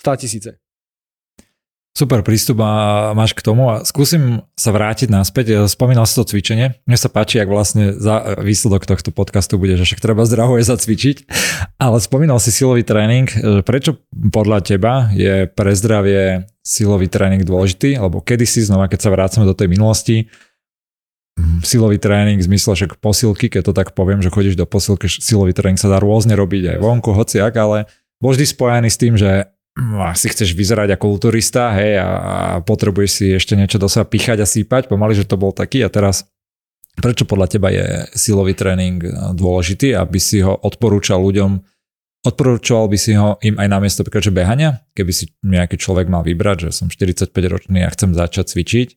100 0.02 0.22
tisíce. 0.26 0.50
Super 1.94 2.26
prístup 2.26 2.58
a 2.58 3.14
máš 3.14 3.38
k 3.38 3.44
tomu 3.46 3.70
a 3.70 3.86
skúsim 3.86 4.42
sa 4.58 4.74
vrátiť 4.74 5.14
naspäť. 5.14 5.70
Spomínal 5.70 6.10
si 6.10 6.18
to 6.18 6.26
cvičenie. 6.26 6.74
Mne 6.90 6.98
sa 6.98 7.06
páči, 7.06 7.38
ak 7.38 7.46
vlastne 7.46 7.94
za 7.94 8.34
výsledok 8.42 8.82
tohto 8.82 9.14
podcastu 9.14 9.62
bude, 9.62 9.78
že 9.78 9.86
však 9.86 10.02
treba 10.02 10.26
zdravo 10.26 10.58
je 10.58 10.66
zacvičiť. 10.66 11.16
Ale 11.86 12.02
spomínal 12.02 12.42
si 12.42 12.50
silový 12.50 12.82
tréning. 12.82 13.30
Prečo 13.62 14.02
podľa 14.10 14.66
teba 14.66 15.14
je 15.14 15.46
pre 15.46 15.70
zdravie 15.70 16.50
silový 16.66 17.06
tréning 17.06 17.46
dôležitý? 17.46 17.94
Lebo 17.94 18.18
kedysi, 18.18 18.66
znova 18.66 18.90
keď 18.90 18.98
sa 18.98 19.14
vrácame 19.14 19.46
do 19.46 19.54
tej 19.54 19.70
minulosti, 19.70 20.26
silový 21.64 21.98
tréning 21.98 22.38
v 22.38 22.46
zmysle 22.46 22.78
však 22.78 23.02
posilky, 23.02 23.50
keď 23.50 23.62
to 23.70 23.72
tak 23.74 23.96
poviem, 23.96 24.22
že 24.22 24.30
chodíš 24.30 24.54
do 24.54 24.68
posilky, 24.68 25.10
silový 25.10 25.50
tréning 25.50 25.80
sa 25.80 25.90
dá 25.90 25.98
rôzne 25.98 26.38
robiť 26.38 26.76
aj 26.76 26.78
vonku, 26.78 27.10
hociak, 27.10 27.54
ale 27.58 27.90
bol 28.22 28.30
vždy 28.30 28.46
spojený 28.46 28.88
s 28.92 29.00
tým, 29.00 29.14
že 29.18 29.50
hm, 29.74 30.14
si 30.14 30.26
chceš 30.30 30.54
vyzerať 30.54 30.94
ako 30.94 31.18
kulturista, 31.18 31.74
hej, 31.74 31.98
a, 31.98 32.06
a 32.06 32.36
potrebuješ 32.62 33.10
si 33.10 33.26
ešte 33.34 33.58
niečo 33.58 33.82
do 33.82 33.90
seba 33.90 34.06
píchať 34.06 34.38
a 34.42 34.46
sípať, 34.46 34.86
pomaly, 34.86 35.18
že 35.18 35.26
to 35.26 35.34
bol 35.34 35.50
taký. 35.50 35.82
A 35.82 35.90
teraz 35.90 36.30
prečo 36.94 37.26
podľa 37.26 37.46
teba 37.50 37.74
je 37.74 38.06
silový 38.14 38.54
tréning 38.54 39.02
dôležitý, 39.34 39.98
aby 39.98 40.22
si 40.22 40.38
ho 40.38 40.54
odporúčal 40.54 41.18
ľuďom, 41.18 41.58
odporúčoval 42.24 42.86
by 42.88 42.98
si 42.98 43.12
ho 43.18 43.36
im 43.42 43.58
aj 43.58 43.68
namiesto 43.68 44.06
že 44.06 44.30
behania, 44.30 44.86
keby 44.94 45.12
si 45.12 45.34
nejaký 45.42 45.76
človek 45.76 46.06
mal 46.06 46.22
vybrať, 46.22 46.70
že 46.70 46.70
som 46.72 46.86
45 46.88 47.34
ročný 47.34 47.82
a 47.82 47.90
chcem 47.90 48.14
začať 48.14 48.54
cvičiť, 48.54 48.88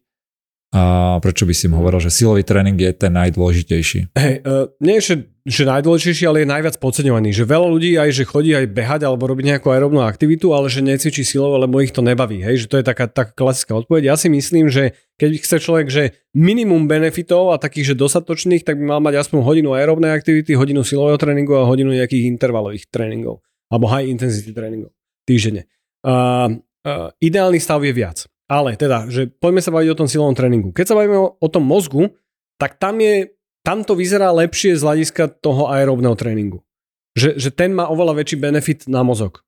a 0.75 1.15
prečo 1.23 1.47
by 1.47 1.53
si 1.55 1.71
im 1.71 1.79
hovoril, 1.79 2.03
že 2.03 2.11
silový 2.11 2.43
tréning 2.43 2.75
je 2.75 2.91
ten 2.91 3.15
najdôležitejší? 3.15 4.11
Hej, 4.19 4.35
uh, 4.43 4.67
nie 4.83 4.99
je, 4.99 5.03
že, 5.03 5.15
že 5.47 5.63
najdôležitejší, 5.63 6.27
ale 6.27 6.43
je 6.43 6.51
najviac 6.51 6.75
podceňovaný. 6.75 7.31
Že 7.31 7.47
veľa 7.47 7.67
ľudí 7.71 7.95
aj, 7.95 8.09
že 8.11 8.23
chodí 8.27 8.51
aj 8.51 8.67
behať 8.75 9.07
alebo 9.07 9.31
robiť 9.31 9.55
nejakú 9.55 9.71
aerobnú 9.71 10.03
aktivitu, 10.03 10.51
ale 10.51 10.67
že 10.67 10.83
necvičí 10.83 11.23
silovo, 11.23 11.55
lebo 11.55 11.79
ich 11.79 11.95
to 11.95 12.03
nebaví. 12.03 12.43
Hej, 12.43 12.67
že 12.67 12.69
to 12.69 12.83
je 12.83 12.85
taká, 12.85 13.07
taká 13.07 13.31
klasická 13.31 13.79
odpoveď. 13.79 14.11
Ja 14.11 14.15
si 14.19 14.27
myslím, 14.27 14.67
že 14.67 14.91
keď 15.15 15.29
chce 15.39 15.57
človek, 15.63 15.87
že 15.87 16.03
minimum 16.35 16.91
benefitov 16.91 17.55
a 17.55 17.63
takých, 17.63 17.95
že 17.95 18.03
dostatočných, 18.03 18.67
tak 18.67 18.75
by 18.75 18.83
mal 18.83 18.99
mať 18.99 19.23
aspoň 19.23 19.39
hodinu 19.47 19.71
aerobnej 19.71 20.11
aktivity, 20.11 20.51
hodinu 20.51 20.83
silového 20.83 21.15
tréningu 21.15 21.55
a 21.55 21.63
hodinu 21.63 21.95
nejakých 21.95 22.27
intervalových 22.27 22.91
tréningov. 22.91 23.39
Alebo 23.71 23.87
high 23.87 24.11
intensity 24.11 24.51
tréningov 24.51 24.91
týždenne. 25.27 25.67
Uh, 26.07 26.55
uh, 26.87 27.11
ideálny 27.19 27.59
stav 27.59 27.83
je 27.83 27.91
viac. 27.91 28.23
Ale 28.47 28.79
teda, 28.79 29.11
že 29.11 29.27
poďme 29.27 29.59
sa 29.59 29.75
baviť 29.75 29.89
o 29.91 29.99
tom 29.99 30.07
silovom 30.07 30.31
tréningu. 30.31 30.71
Keď 30.71 30.85
sa 30.87 30.95
bavíme 30.95 31.19
o, 31.19 31.35
o 31.35 31.47
tom 31.51 31.67
mozgu, 31.67 32.15
tak 32.55 32.79
tam, 32.79 32.97
je, 33.03 33.35
tam 33.61 33.83
to 33.83 33.93
vyzerá 33.93 34.31
lepšie 34.31 34.79
z 34.79 34.83
hľadiska 34.87 35.43
toho 35.43 35.67
aerobného 35.67 36.15
tréningu. 36.15 36.63
Že, 37.19 37.35
že 37.35 37.49
ten 37.51 37.75
má 37.75 37.91
oveľa 37.91 38.23
väčší 38.23 38.39
benefit 38.39 38.87
na 38.87 39.03
mozog. 39.03 39.43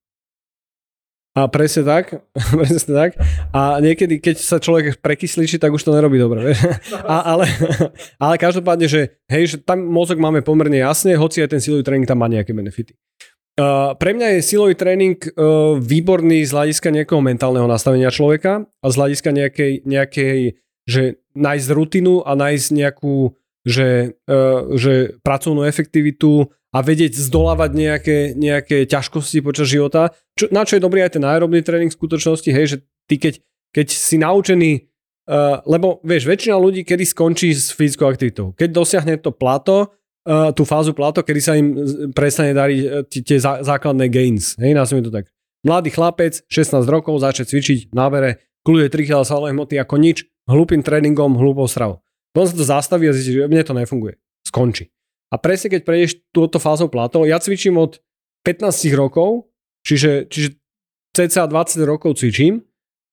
A 1.38 1.48
presne 1.48 1.88
tak, 1.88 2.20
presne 2.60 2.92
tak. 2.92 3.16
A 3.56 3.80
niekedy, 3.80 4.20
keď 4.20 4.36
sa 4.44 4.60
človek 4.60 5.00
prekysličí, 5.00 5.56
tak 5.56 5.72
už 5.72 5.80
to 5.88 5.96
nerobí 5.96 6.20
dobre. 6.20 6.52
A, 7.08 7.24
ale, 7.24 7.48
ale 8.24 8.36
každopádne, 8.36 8.92
že 8.92 9.24
hej, 9.32 9.56
že 9.56 9.58
tam 9.64 9.80
mozog 9.88 10.20
máme 10.20 10.44
pomerne 10.44 10.84
jasne, 10.84 11.16
hoci 11.16 11.40
aj 11.40 11.56
ten 11.56 11.64
silový 11.64 11.88
tréning 11.88 12.04
tam 12.04 12.20
má 12.20 12.28
nejaké 12.28 12.52
benefity. 12.52 13.00
Pre 14.00 14.12
mňa 14.16 14.40
je 14.40 14.48
silový 14.48 14.74
tréning 14.80 15.20
uh, 15.20 15.76
výborný 15.76 16.48
z 16.48 16.52
hľadiska 16.56 16.96
nejakého 16.96 17.20
mentálneho 17.20 17.68
nastavenia 17.68 18.08
človeka 18.08 18.64
a 18.64 18.88
z 18.88 18.96
hľadiska 18.96 19.30
nejakej, 19.36 19.72
nejakej 19.84 20.40
že 20.88 21.20
nájsť 21.36 21.68
rutinu 21.76 22.24
a 22.24 22.40
nájsť 22.40 22.68
nejakú, 22.72 23.36
že, 23.68 24.16
uh, 24.32 24.74
že 24.80 25.20
pracovnú 25.20 25.68
efektivitu 25.68 26.48
a 26.72 26.80
vedieť 26.80 27.20
zdolávať 27.20 27.72
nejaké, 27.76 28.18
nejaké 28.38 28.88
ťažkosti 28.88 29.44
počas 29.44 29.68
života. 29.68 30.16
Čo, 30.40 30.48
na 30.56 30.64
čo 30.64 30.80
je 30.80 30.86
dobrý 30.86 31.04
aj 31.04 31.20
ten 31.20 31.26
aerobný 31.26 31.60
tréning 31.60 31.92
v 31.92 32.00
skutočnosti, 32.00 32.48
hej, 32.48 32.66
že 32.66 32.78
ty 33.12 33.20
keď, 33.20 33.44
keď 33.76 33.88
si 33.92 34.16
naučený, 34.22 34.72
uh, 35.28 35.60
lebo 35.68 36.00
vieš, 36.08 36.30
väčšina 36.30 36.56
ľudí 36.56 36.88
kedy 36.88 37.04
skončí 37.04 37.52
s 37.52 37.76
fyzickou 37.76 38.08
aktivitou. 38.08 38.56
Keď 38.56 38.70
dosiahne 38.72 39.20
to 39.20 39.36
plato, 39.36 39.99
tú 40.28 40.64
fázu 40.68 40.92
plato, 40.92 41.24
kedy 41.24 41.42
sa 41.42 41.54
im 41.56 41.74
prestane 42.12 42.52
dariť 42.52 42.80
uh, 42.86 43.04
tie 43.08 43.38
zá, 43.40 43.64
základné 43.64 44.12
gains, 44.12 44.60
hej, 44.60 44.76
nazvime 44.76 45.06
to 45.06 45.12
tak. 45.14 45.32
Mladý 45.64 45.92
chlapec, 45.92 46.44
16 46.48 46.88
rokov, 46.88 47.20
začne 47.20 47.44
cvičiť, 47.48 47.92
nábere, 47.92 48.40
kľuje 48.64 48.88
3 48.88 49.08
kg 49.08 49.24
salové 49.28 49.52
hmoty 49.52 49.76
ako 49.80 49.96
nič, 50.00 50.24
hlupým 50.48 50.84
tréningom, 50.84 51.36
hlupou 51.36 51.68
stravou. 51.68 52.00
Potom 52.32 52.48
sa 52.48 52.56
to 52.56 52.66
zastaví 52.66 53.10
a 53.10 53.16
zistí, 53.16 53.36
že 53.36 53.50
mne 53.50 53.64
to 53.66 53.74
nefunguje. 53.76 54.16
Skončí. 54.46 54.88
A 55.30 55.36
presne 55.38 55.70
keď 55.70 55.82
prejdeš 55.86 56.12
túto 56.34 56.58
fázou 56.58 56.90
plato, 56.90 57.28
ja 57.28 57.38
cvičím 57.38 57.78
od 57.78 58.02
15 58.48 58.90
rokov, 58.96 59.52
čiže, 59.86 60.26
čiže 60.32 60.58
cca 61.14 61.46
20 61.46 61.84
rokov 61.86 62.18
cvičím 62.18 62.66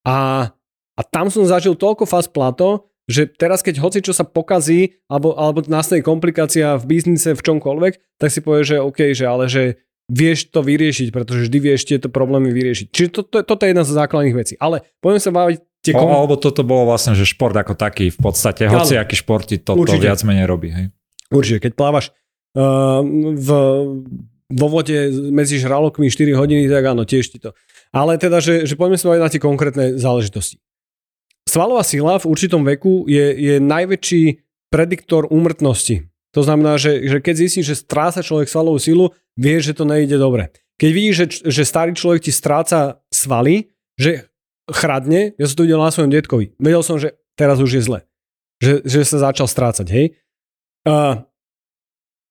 a, 0.07 0.49
a 0.97 1.01
tam 1.03 1.29
som 1.29 1.45
zažil 1.45 1.75
toľko 1.75 2.07
fáz 2.09 2.31
plato, 2.31 2.89
že 3.07 3.31
teraz 3.31 3.63
keď 3.63 3.79
hoci 3.79 4.03
čo 4.03 4.11
sa 4.11 4.27
pokazí 4.27 4.99
alebo, 5.07 5.31
alebo 5.39 5.63
nastane 5.71 6.03
komplikácia 6.03 6.75
v 6.75 6.85
biznise, 6.85 7.33
v 7.33 7.41
čomkoľvek, 7.41 8.19
tak 8.19 8.29
si 8.29 8.43
povie, 8.43 8.67
že 8.67 8.83
OK, 8.83 9.15
že 9.15 9.25
ale 9.25 9.47
že 9.47 9.79
vieš 10.07 10.51
to 10.51 10.63
vyriešiť, 10.63 11.11
pretože 11.11 11.47
vždy 11.47 11.57
vieš 11.59 11.87
tieto 11.87 12.07
problémy 12.07 12.51
vyriešiť. 12.51 12.87
Čiže 12.91 13.09
to, 13.11 13.21
to, 13.27 13.37
toto 13.43 13.63
je 13.67 13.75
jedna 13.75 13.83
z 13.83 13.91
základných 13.95 14.35
vecí. 14.35 14.53
Ale 14.59 14.83
poďme 15.03 15.19
sa 15.19 15.31
baviť 15.35 15.57
tie 15.83 15.93
kom... 15.95 16.07
Alebo 16.07 16.39
toto 16.39 16.63
bolo 16.63 16.91
vlastne, 16.91 17.15
že 17.15 17.27
šport 17.27 17.55
ako 17.55 17.75
taký 17.75 18.11
v 18.11 18.19
podstate, 18.19 18.71
hoci 18.71 18.95
aký 18.95 19.19
šport 19.19 19.43
ti 19.47 19.59
toto 19.59 19.83
Určite. 19.83 20.03
viac 20.03 20.19
menej 20.23 20.47
robí. 20.47 20.71
Hej? 20.71 20.85
Určite, 21.27 21.59
keď 21.67 21.71
plávaš 21.75 22.15
uh, 22.55 23.03
v, 23.35 23.49
vo 24.47 24.67
vode 24.71 24.95
medzi 25.31 25.59
žralokmi 25.59 26.07
4 26.07 26.39
hodiny, 26.39 26.71
tak 26.71 26.83
áno, 26.87 27.03
tiež 27.03 27.27
ti 27.27 27.39
to. 27.43 27.51
Ale 27.91 28.15
teda, 28.15 28.39
že, 28.39 28.63
že 28.63 28.79
poďme 28.79 28.95
sa 28.99 29.11
na 29.15 29.27
tie 29.27 29.43
konkrétne 29.43 29.99
záležitosti. 29.99 30.59
Svalová 31.47 31.81
sila 31.87 32.19
v 32.19 32.27
určitom 32.27 32.61
veku 32.67 33.07
je, 33.07 33.31
je 33.33 33.55
najväčší 33.63 34.23
prediktor 34.67 35.31
úmrtnosti. 35.31 36.11
To 36.35 36.43
znamená, 36.43 36.75
že, 36.75 37.07
že 37.07 37.23
keď 37.23 37.33
zistíš, 37.39 37.65
že 37.71 37.81
stráca 37.87 38.19
človek 38.19 38.51
svalovú 38.51 38.77
silu, 38.77 39.15
vie, 39.39 39.55
že 39.63 39.71
to 39.71 39.87
nejde 39.87 40.19
dobre. 40.19 40.51
Keď 40.77 40.89
vidíš, 40.91 41.15
že, 41.15 41.25
že 41.49 41.63
starý 41.63 41.95
človek 41.95 42.29
ti 42.29 42.35
stráca 42.35 43.01
svaly, 43.09 43.71
že 43.97 44.29
chradne, 44.69 45.33
ja 45.39 45.45
som 45.47 45.57
to 45.57 45.65
videl 45.65 45.81
na 45.81 45.89
svojom 45.89 46.11
detkovi. 46.11 46.53
Vedel 46.59 46.83
som, 46.83 46.99
že 46.99 47.15
teraz 47.39 47.57
už 47.63 47.79
je 47.79 47.81
zle. 47.81 47.99
Že, 48.61 48.73
že 48.83 48.99
sa 49.07 49.31
začal 49.31 49.47
strácať, 49.47 49.87
hej. 49.89 50.05
Uh, 50.83 51.25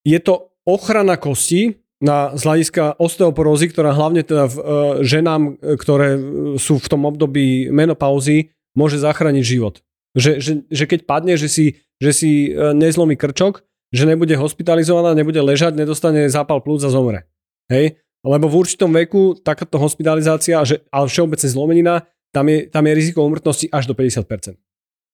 je 0.04 0.18
to 0.20 0.54
ochrana 0.68 1.16
kosti 1.18 1.80
na, 1.98 2.36
z 2.36 2.42
hľadiska 2.44 3.00
osteoporózy, 3.00 3.72
ktorá 3.72 3.96
hlavne 3.96 4.22
teda 4.22 4.44
v, 4.46 4.56
uh, 4.58 4.62
ženám, 5.02 5.56
ktoré 5.80 6.20
sú 6.60 6.78
v 6.78 6.90
tom 6.90 7.08
období 7.08 7.72
menopauzy, 7.72 8.54
môže 8.76 9.00
zachrániť 9.00 9.44
život. 9.44 9.80
Že, 10.12 10.32
že, 10.38 10.52
že 10.68 10.84
keď 10.84 11.00
padne, 11.08 11.34
že 11.34 11.48
si, 11.48 11.80
že 11.98 12.12
si 12.12 12.30
uh, 12.52 12.76
nezlomí 12.76 13.16
krčok, 13.16 13.64
že 13.90 14.04
nebude 14.04 14.36
hospitalizovaná, 14.36 15.16
nebude 15.16 15.40
ležať, 15.40 15.74
nedostane 15.74 16.28
zápal 16.28 16.60
plúc 16.60 16.84
a 16.84 16.92
zomre. 16.92 17.24
Hej? 17.72 17.98
Lebo 18.26 18.50
v 18.50 18.58
určitom 18.66 18.90
veku 18.90 19.38
takáto 19.38 19.78
hospitalizácia, 19.78 20.60
že, 20.66 20.82
ale 20.90 21.06
všeobecne 21.06 21.48
zlomenina, 21.48 21.94
tam 22.34 22.50
je, 22.50 22.68
tam 22.68 22.84
je 22.84 22.92
riziko 22.92 23.24
umrtnosti 23.24 23.70
až 23.70 23.88
do 23.88 23.94
50%. 23.94 24.58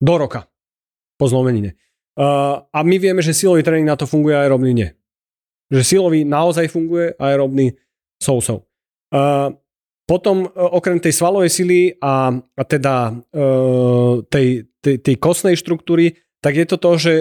Do 0.02 0.14
roka 0.18 0.48
po 1.20 1.30
zlomenine. 1.30 1.78
Uh, 2.18 2.66
a 2.72 2.82
my 2.82 2.96
vieme, 2.98 3.22
že 3.22 3.36
silový 3.36 3.62
tréning 3.62 3.88
na 3.88 3.96
to 3.96 4.04
funguje, 4.04 4.36
aerobný 4.36 4.72
nie. 4.74 4.88
Že 5.72 5.82
silový 5.84 6.26
naozaj 6.28 6.68
funguje, 6.68 7.16
aerobný 7.16 7.76
so-so. 8.20 8.68
Uh, 9.12 9.54
potom 10.09 10.46
uh, 10.46 10.50
okrem 10.74 10.98
tej 10.98 11.14
svalovej 11.14 11.50
sily 11.50 11.80
a, 12.03 12.34
a 12.34 12.62
teda 12.66 13.14
uh, 13.14 14.22
tej, 14.26 14.66
tej, 14.82 14.96
tej 14.98 15.16
kostnej 15.16 15.55
štruktúry, 15.55 16.18
tak 16.42 16.59
je 16.59 16.66
to 16.66 16.76
to, 16.76 16.90
že 16.98 17.14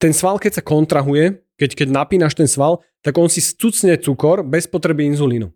ten 0.00 0.16
sval, 0.16 0.40
keď 0.40 0.60
sa 0.60 0.64
kontrahuje, 0.64 1.44
keď, 1.60 1.70
keď 1.76 1.88
napínaš 1.92 2.32
ten 2.32 2.48
sval, 2.48 2.80
tak 3.04 3.20
on 3.20 3.28
si 3.28 3.44
stucne 3.44 4.00
cukor 4.00 4.40
bez 4.40 4.64
potreby 4.64 5.04
inzulínu. 5.12 5.52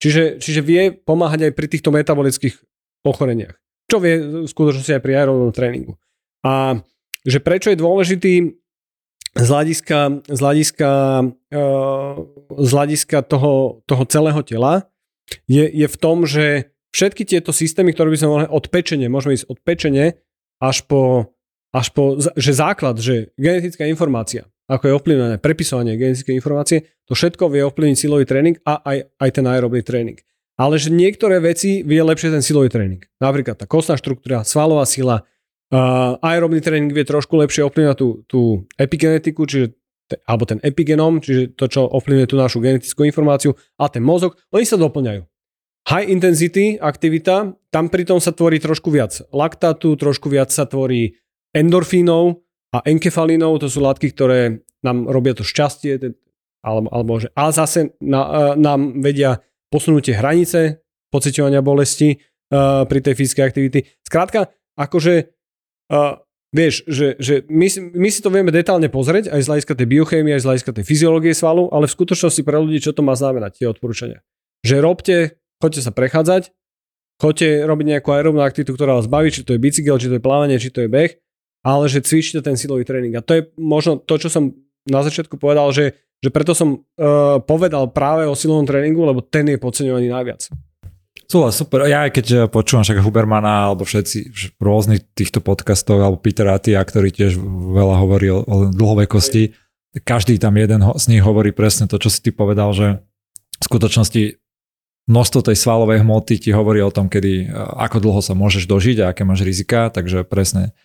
Čiže, 0.00 0.40
čiže 0.40 0.64
vie 0.64 0.90
pomáhať 0.96 1.46
aj 1.46 1.52
pri 1.52 1.66
týchto 1.68 1.92
metabolických 1.92 2.56
ochoreniach. 3.04 3.54
Čo 3.86 4.00
vie 4.00 4.44
v 4.44 4.48
skutočnosti 4.48 4.98
aj 4.98 5.02
pri 5.04 5.12
aerobnom 5.20 5.52
tréningu. 5.52 6.00
A 6.42 6.80
že 7.22 7.38
prečo 7.38 7.70
je 7.70 7.78
dôležitý 7.78 8.34
z 9.32 9.46
hľadiska, 9.48 10.26
z 10.26 10.38
hľadiska, 10.40 10.90
uh, 11.54 12.14
z 12.58 12.70
hľadiska 12.72 13.18
toho, 13.28 13.84
toho 13.86 14.04
celého 14.08 14.42
tela, 14.42 14.88
je, 15.48 15.64
je 15.64 15.86
v 15.88 15.96
tom, 15.96 16.24
že 16.28 16.72
všetky 16.92 17.24
tieto 17.24 17.50
systémy, 17.50 17.96
ktoré 17.96 18.12
by 18.12 18.18
sme 18.18 18.30
mohli 18.30 18.46
od 18.48 18.64
pečenie, 18.68 19.08
môžeme 19.08 19.36
ísť 19.36 19.48
od 19.48 19.58
pečenie 19.64 20.06
až 20.60 20.84
po, 20.86 21.32
až 21.72 21.90
po 21.96 22.20
že 22.20 22.52
základ, 22.52 23.00
že 23.00 23.32
genetická 23.40 23.88
informácia, 23.88 24.46
ako 24.68 24.84
je 24.88 24.96
ovplyvnené 24.96 25.36
prepisovanie 25.40 25.96
genetickej 25.96 26.36
informácie, 26.36 26.78
to 27.08 27.16
všetko 27.16 27.50
vie 27.50 27.64
ovplyvniť 27.66 27.98
silový 27.98 28.24
tréning 28.28 28.60
a 28.62 28.78
aj, 28.84 28.98
aj 29.18 29.30
ten 29.32 29.44
aerobný 29.48 29.82
tréning. 29.82 30.20
Ale 30.60 30.76
že 30.76 30.92
niektoré 30.92 31.40
veci 31.40 31.80
vie 31.80 31.98
lepšie 32.04 32.28
ten 32.28 32.44
silový 32.44 32.68
tréning. 32.68 33.00
Napríklad 33.18 33.56
tá 33.56 33.66
kostná 33.66 33.96
štruktúra, 33.96 34.44
svalová 34.44 34.84
sila, 34.84 35.24
Uh, 35.72 36.20
aerobný 36.20 36.60
tréning 36.60 36.92
vie 36.92 37.00
trošku 37.00 37.32
lepšie 37.32 37.64
ovplyvňovať 37.64 37.96
tú, 37.96 38.08
tú 38.28 38.40
epigenetiku, 38.76 39.48
čiže 39.48 39.72
alebo 40.26 40.44
ten 40.44 40.58
epigenom, 40.60 41.20
čiže 41.22 41.56
to, 41.56 41.66
čo 41.68 41.88
ovplyvňuje 41.88 42.28
tú 42.28 42.36
našu 42.36 42.58
genetickú 42.60 43.06
informáciu 43.06 43.56
a 43.80 43.88
ten 43.88 44.04
mozog, 44.04 44.36
oni 44.52 44.64
sa 44.66 44.76
doplňajú. 44.76 45.22
High 45.82 46.08
intensity 46.14 46.78
aktivita, 46.78 47.58
tam 47.74 47.90
pritom 47.90 48.22
sa 48.22 48.30
tvorí 48.30 48.62
trošku 48.62 48.92
viac 48.94 49.18
laktátu, 49.34 49.98
trošku 49.98 50.30
viac 50.30 50.54
sa 50.54 50.68
tvorí 50.68 51.18
endorfínov 51.50 52.38
a 52.72 52.84
enkefalínov, 52.86 53.58
to 53.58 53.66
sú 53.66 53.82
látky, 53.82 54.14
ktoré 54.14 54.62
nám 54.86 55.10
robia 55.10 55.34
to 55.34 55.42
šťastie, 55.42 55.98
alebo, 56.62 56.88
alebo 56.94 57.12
že, 57.18 57.28
ale 57.34 57.50
zase 57.50 57.98
na, 57.98 58.20
uh, 58.22 58.54
nám 58.54 59.02
vedia 59.02 59.42
posunúť 59.74 60.12
tie 60.12 60.18
hranice 60.18 60.60
pociťovania 61.10 61.60
bolesti 61.60 62.14
uh, 62.14 62.86
pri 62.86 62.98
tej 63.02 63.14
fyzickej 63.18 63.44
aktivity. 63.44 63.78
Skrátka, 64.06 64.54
akože 64.78 65.34
Uh, 65.92 66.16
vieš, 66.52 66.84
že, 66.84 67.16
že 67.16 67.34
my, 67.48 67.66
my 67.96 68.08
si 68.12 68.20
to 68.20 68.28
vieme 68.28 68.52
detálne 68.52 68.86
pozrieť 68.92 69.32
aj 69.32 69.40
z 69.40 69.48
hľadiska 69.48 69.74
tej 69.74 69.86
biochémie, 69.88 70.36
aj 70.36 70.42
z 70.44 70.48
hľadiska 70.52 70.70
tej 70.76 70.84
fyziológie 70.84 71.32
svalu, 71.32 71.72
ale 71.72 71.88
v 71.88 71.96
skutočnosti 71.96 72.44
pre 72.44 72.60
ľudí, 72.60 72.78
čo 72.78 72.92
to 72.92 73.00
má 73.00 73.16
znamenať, 73.16 73.64
tie 73.64 73.66
odporúčania. 73.66 74.20
Že 74.62 74.76
robte, 74.84 75.16
choďte 75.58 75.80
sa 75.80 75.90
prechádzať, 75.90 76.52
choďte 77.18 77.48
robiť 77.64 77.86
nejakú 77.96 78.08
aerobnú 78.12 78.44
aktivitu, 78.44 78.76
ktorá 78.76 79.00
vás 79.00 79.08
baví, 79.08 79.32
či 79.32 79.42
to 79.42 79.56
je 79.56 79.64
bicykel, 79.64 79.96
či 79.96 80.12
to 80.12 80.20
je 80.20 80.22
plávanie, 80.22 80.60
či 80.60 80.70
to 80.70 80.84
je 80.84 80.92
beh, 80.92 81.10
ale 81.64 81.84
že 81.88 82.04
cvičte 82.04 82.44
ten 82.44 82.54
silový 82.54 82.84
tréning. 82.84 83.16
A 83.16 83.24
to 83.24 83.40
je 83.40 83.42
možno 83.56 83.98
to, 83.98 84.20
čo 84.20 84.28
som 84.28 84.52
na 84.86 85.00
začiatku 85.00 85.38
povedal, 85.38 85.70
že, 85.70 85.94
že 86.18 86.28
preto 86.34 86.52
som 86.52 86.82
uh, 86.82 87.38
povedal 87.42 87.94
práve 87.94 88.26
o 88.26 88.34
silovom 88.34 88.66
tréningu, 88.66 89.06
lebo 89.06 89.22
ten 89.22 89.46
je 89.46 89.58
podceňovaný 89.62 90.10
najviac. 90.10 90.50
Súhlas, 91.32 91.56
super. 91.56 91.88
Ja 91.88 92.04
aj 92.04 92.12
keď 92.12 92.26
počúvam 92.52 92.84
však 92.84 93.00
Hubermana 93.00 93.72
alebo 93.72 93.88
všetci 93.88 94.18
v 94.52 94.60
rôznych 94.60 95.00
týchto 95.16 95.40
podcastov 95.40 96.04
alebo 96.04 96.20
Peter 96.20 96.44
Atia, 96.44 96.84
ktorý 96.84 97.08
tiež 97.08 97.40
veľa 97.72 98.04
hovorí 98.04 98.28
o, 98.28 98.44
o 98.44 98.68
dlhovekosti, 98.68 99.56
každý 100.04 100.36
tam 100.36 100.60
jeden 100.60 100.84
z 100.84 101.04
nich 101.08 101.24
hovorí 101.24 101.56
presne 101.56 101.88
to, 101.88 101.96
čo 101.96 102.12
si 102.12 102.20
ty 102.20 102.36
povedal, 102.36 102.76
že 102.76 103.00
v 103.60 103.64
skutočnosti 103.64 104.44
množstvo 105.08 105.40
tej 105.48 105.56
svalovej 105.56 106.04
hmoty 106.04 106.36
ti 106.36 106.50
hovorí 106.52 106.84
o 106.84 106.92
tom, 106.92 107.08
kedy, 107.08 107.48
eh, 107.48 107.52
ako 107.56 108.04
dlho 108.04 108.20
sa 108.20 108.36
môžeš 108.36 108.68
dožiť 108.68 109.00
a 109.00 109.16
aké 109.16 109.24
máš 109.24 109.40
rizika, 109.40 109.88
takže 109.88 110.28
presne. 110.28 110.76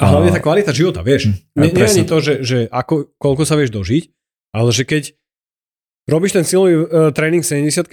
A 0.00 0.08
hlavne 0.08 0.32
tá 0.32 0.40
kvalita 0.40 0.72
života, 0.72 1.04
vieš. 1.04 1.28
Hm, 1.28 1.68
nie, 1.68 1.68
nie 1.68 1.84
ani 1.84 2.08
to, 2.08 2.16
že, 2.24 2.40
že 2.40 2.58
ako, 2.72 3.12
koľko 3.20 3.44
sa 3.44 3.60
vieš 3.60 3.76
dožiť, 3.76 4.08
ale 4.56 4.72
že 4.72 4.88
keď 4.88 5.12
robíš 6.08 6.32
ten 6.32 6.48
silový 6.48 6.80
uh, 6.80 7.12
tréning 7.12 7.44
70 7.44 7.92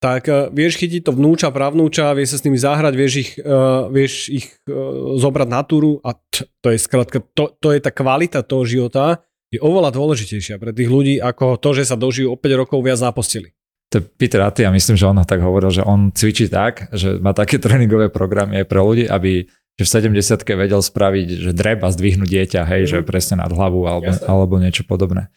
tak 0.00 0.26
uh, 0.26 0.48
vieš 0.48 0.80
chytiť 0.80 1.06
to 1.06 1.12
vnúča, 1.12 1.52
pravnúča, 1.52 2.16
vieš 2.16 2.34
sa 2.34 2.38
s 2.40 2.44
nimi 2.48 2.56
zahrať, 2.56 2.92
vieš 2.96 3.12
ich, 3.20 3.30
uh, 3.44 3.86
vieš 3.92 4.32
ich 4.32 4.48
uh, 4.66 5.20
zobrať 5.20 5.48
na 5.52 5.60
túru 5.60 6.00
a 6.00 6.16
t- 6.16 6.48
to 6.64 6.72
je 6.72 6.78
skrátka, 6.80 7.20
to, 7.36 7.52
to 7.60 7.68
je 7.76 7.80
tá 7.84 7.92
kvalita 7.92 8.40
toho 8.40 8.64
života, 8.64 9.20
je 9.52 9.60
oveľa 9.60 9.92
dôležitejšia 9.92 10.56
pre 10.56 10.72
tých 10.72 10.88
ľudí 10.88 11.14
ako 11.20 11.60
to, 11.60 11.76
že 11.76 11.92
sa 11.92 12.00
dožijú 12.00 12.32
o 12.32 12.40
5 12.40 12.60
rokov 12.66 12.80
viac 12.80 12.98
na 13.04 13.12
posteli. 13.12 13.52
to 13.92 14.00
je 14.00 14.06
Peter 14.06 14.40
Atty 14.40 14.64
a 14.64 14.72
myslím, 14.72 14.96
že 14.96 15.04
on 15.04 15.20
tak 15.26 15.44
hovoril, 15.44 15.68
že 15.68 15.84
on 15.84 16.14
cvičí 16.14 16.48
tak, 16.48 16.88
že 16.96 17.20
má 17.20 17.36
také 17.36 17.60
tréningové 17.62 18.08
programy 18.08 18.64
aj 18.64 18.66
pre 18.66 18.80
ľudí, 18.80 19.04
aby 19.04 19.46
že 19.80 19.88
v 19.88 20.12
70 20.12 20.44
vedel 20.60 20.80
spraviť, 20.84 21.26
že 21.40 21.50
dreb 21.56 21.80
a 21.80 21.88
zdvihnúť 21.88 22.28
dieťa, 22.28 22.68
hej, 22.68 22.82
mm. 22.84 22.88
že 22.92 22.98
presne 23.00 23.40
nad 23.40 23.48
hlavu 23.48 23.88
alebo, 23.88 24.12
alebo 24.28 24.60
niečo 24.60 24.84
podobné. 24.84 25.32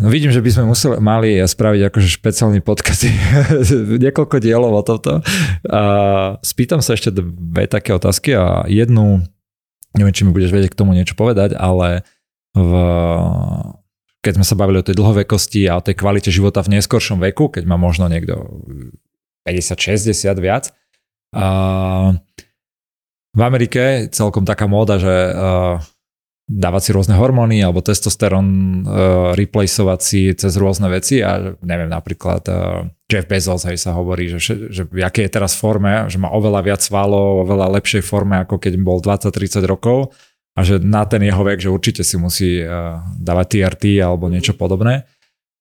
No 0.00 0.08
vidím, 0.08 0.32
že 0.32 0.40
by 0.40 0.50
sme 0.50 0.64
museli, 0.64 0.96
mali 0.96 1.30
spraviť 1.44 1.92
akože 1.92 2.08
špeciálny 2.08 2.64
podcast, 2.64 3.04
niekoľko 4.08 4.40
dielov 4.40 4.72
o 4.72 4.82
tomto. 4.82 5.20
A 5.68 5.80
spýtam 6.40 6.80
sa 6.80 6.96
ešte 6.96 7.12
dve 7.12 7.68
také 7.68 7.92
otázky 7.92 8.32
a 8.32 8.64
jednu, 8.64 9.20
neviem, 9.92 10.14
či 10.16 10.24
mi 10.24 10.32
budeš 10.32 10.56
vedieť 10.56 10.72
k 10.72 10.80
tomu 10.80 10.96
niečo 10.96 11.12
povedať, 11.12 11.52
ale 11.52 12.08
v, 12.56 12.72
keď 14.24 14.32
sme 14.40 14.46
sa 14.48 14.56
bavili 14.56 14.80
o 14.80 14.86
tej 14.88 14.96
dlhovekosti 14.96 15.68
a 15.68 15.76
o 15.76 15.84
tej 15.84 16.00
kvalite 16.00 16.32
života 16.32 16.64
v 16.64 16.80
neskoršom 16.80 17.20
veku, 17.20 17.52
keď 17.52 17.68
má 17.68 17.76
možno 17.76 18.08
niekto 18.08 18.40
50-60 19.44 20.16
viac, 20.40 20.72
a 21.30 21.46
v 23.30 23.40
Amerike 23.44 24.10
celkom 24.10 24.42
taká 24.42 24.66
móda, 24.66 24.98
že 24.98 25.14
dávať 26.50 26.82
si 26.82 26.90
rôzne 26.90 27.14
hormóny 27.14 27.62
alebo 27.62 27.78
testosterón 27.78 28.46
uh, 28.82 29.30
replaceovať 29.38 30.00
si 30.02 30.34
cez 30.34 30.58
rôzne 30.58 30.90
veci 30.90 31.22
a 31.22 31.54
neviem, 31.62 31.86
napríklad 31.86 32.42
uh, 32.50 32.90
Jeff 33.06 33.30
Bezos 33.30 33.62
hej, 33.70 33.78
sa 33.78 33.94
hovorí, 33.94 34.26
že, 34.34 34.42
že 34.66 34.82
v 34.82 35.06
akej 35.06 35.30
je 35.30 35.34
teraz 35.38 35.54
forme, 35.54 36.10
že 36.10 36.18
má 36.18 36.34
oveľa 36.34 36.66
viac 36.66 36.80
svalov, 36.82 37.46
oveľa 37.46 37.78
lepšej 37.78 38.02
forme 38.02 38.42
ako 38.42 38.58
keď 38.58 38.72
bol 38.82 38.98
20-30 38.98 39.62
rokov 39.62 40.10
a 40.58 40.66
že 40.66 40.82
na 40.82 41.06
ten 41.06 41.22
jeho 41.22 41.38
vek, 41.46 41.62
že 41.62 41.70
určite 41.70 42.02
si 42.02 42.18
musí 42.18 42.66
uh, 42.66 42.98
dávať 43.14 43.46
TRT 43.54 44.02
alebo 44.02 44.26
niečo 44.26 44.58
podobné. 44.58 45.06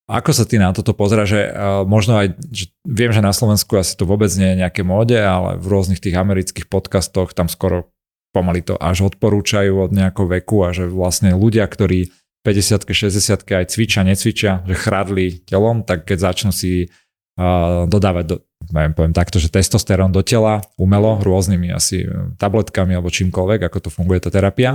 Ako 0.10 0.34
sa 0.34 0.42
ty 0.50 0.58
na 0.58 0.74
toto 0.74 0.98
pozera, 0.98 1.22
že 1.22 1.54
možno 1.86 2.18
aj, 2.18 2.34
že 2.50 2.74
viem, 2.82 3.14
že 3.14 3.22
na 3.22 3.30
Slovensku 3.30 3.78
asi 3.78 3.94
to 3.94 4.10
vôbec 4.10 4.34
nie 4.42 4.58
je 4.58 4.66
nejaké 4.66 4.82
móde, 4.82 5.14
ale 5.14 5.62
v 5.62 5.70
rôznych 5.70 6.02
tých 6.02 6.18
amerických 6.18 6.66
podcastoch 6.66 7.38
tam 7.38 7.46
skoro 7.46 7.94
pomaly 8.30 8.62
to 8.62 8.78
až 8.78 9.10
odporúčajú 9.10 9.90
od 9.90 9.92
nejakého 9.94 10.28
veku 10.40 10.66
a 10.66 10.74
že 10.76 10.86
vlastne 10.86 11.34
ľudia, 11.34 11.66
ktorí 11.66 12.14
50 12.46 12.88
60 12.88 13.46
aj 13.46 13.66
cvičia, 13.68 14.02
necvičia, 14.08 14.52
že 14.64 14.76
chradli 14.78 15.44
telom, 15.44 15.84
tak 15.84 16.08
keď 16.08 16.32
začnú 16.32 16.52
si 16.56 16.88
uh, 16.88 17.84
dodávať, 17.84 18.26
do, 18.26 18.36
neviem, 18.72 18.96
poviem 18.96 19.14
takto, 19.14 19.44
že 19.44 19.52
testosterón 19.52 20.16
do 20.16 20.24
tela 20.24 20.64
umelo 20.80 21.20
rôznymi 21.20 21.68
asi 21.76 22.08
tabletkami 22.40 22.96
alebo 22.96 23.12
čímkoľvek, 23.12 23.60
ako 23.68 23.78
to 23.84 23.90
funguje 23.92 24.24
tá 24.24 24.32
terapia, 24.32 24.72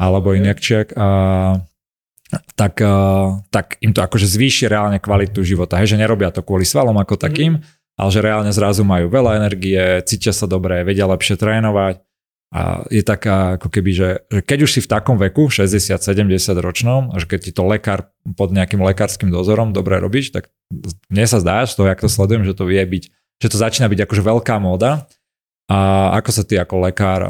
alebo 0.00 0.32
injekčiek, 0.32 0.96
uh, 0.96 1.60
tak, 2.56 2.80
eh, 2.80 3.28
tak 3.52 3.76
im 3.84 3.92
to 3.92 4.00
akože 4.00 4.24
zvýši 4.24 4.70
reálne 4.70 4.98
kvalitu 5.02 5.44
života. 5.44 5.76
Hej, 5.76 5.96
že 5.96 6.00
nerobia 6.00 6.32
to 6.32 6.40
kvôli 6.40 6.64
svalom 6.64 6.96
ako 6.96 7.20
mhm. 7.20 7.22
takým, 7.22 7.52
mm. 7.60 7.62
ale 8.00 8.08
že 8.08 8.20
reálne 8.24 8.52
zrazu 8.54 8.82
majú 8.86 9.12
veľa 9.12 9.36
energie, 9.44 10.00
cítia 10.08 10.32
sa 10.32 10.48
dobre, 10.48 10.80
vedia 10.86 11.04
lepšie 11.04 11.36
trénovať. 11.36 12.00
A 12.52 12.84
je 12.92 13.00
taká 13.00 13.56
ako 13.56 13.72
keby, 13.72 13.90
že, 13.96 14.10
že 14.28 14.40
keď 14.44 14.68
už 14.68 14.70
si 14.76 14.80
v 14.84 14.90
takom 14.92 15.16
veku, 15.16 15.48
60-70 15.48 16.28
ročnom, 16.60 17.08
že 17.16 17.24
keď 17.24 17.40
ti 17.48 17.52
to 17.56 17.64
lekár 17.64 18.12
pod 18.36 18.52
nejakým 18.52 18.84
lekárskym 18.84 19.32
dozorom 19.32 19.72
dobre 19.72 19.96
robíš, 19.96 20.36
tak 20.36 20.52
mne 21.08 21.24
sa 21.24 21.40
zdá, 21.40 21.64
že 21.64 21.80
to, 21.80 21.88
jak 21.88 22.04
to 22.04 22.12
sledujem, 22.12 22.44
že 22.44 22.52
to 22.52 22.68
vie 22.68 22.84
byť, 22.84 23.02
že 23.40 23.48
to 23.48 23.56
začína 23.56 23.88
byť 23.88 24.04
akože 24.04 24.22
veľká 24.22 24.60
móda 24.60 25.08
a 25.72 26.12
ako 26.20 26.30
sa 26.36 26.42
ty 26.44 26.60
ako 26.60 26.74
lekár, 26.84 27.24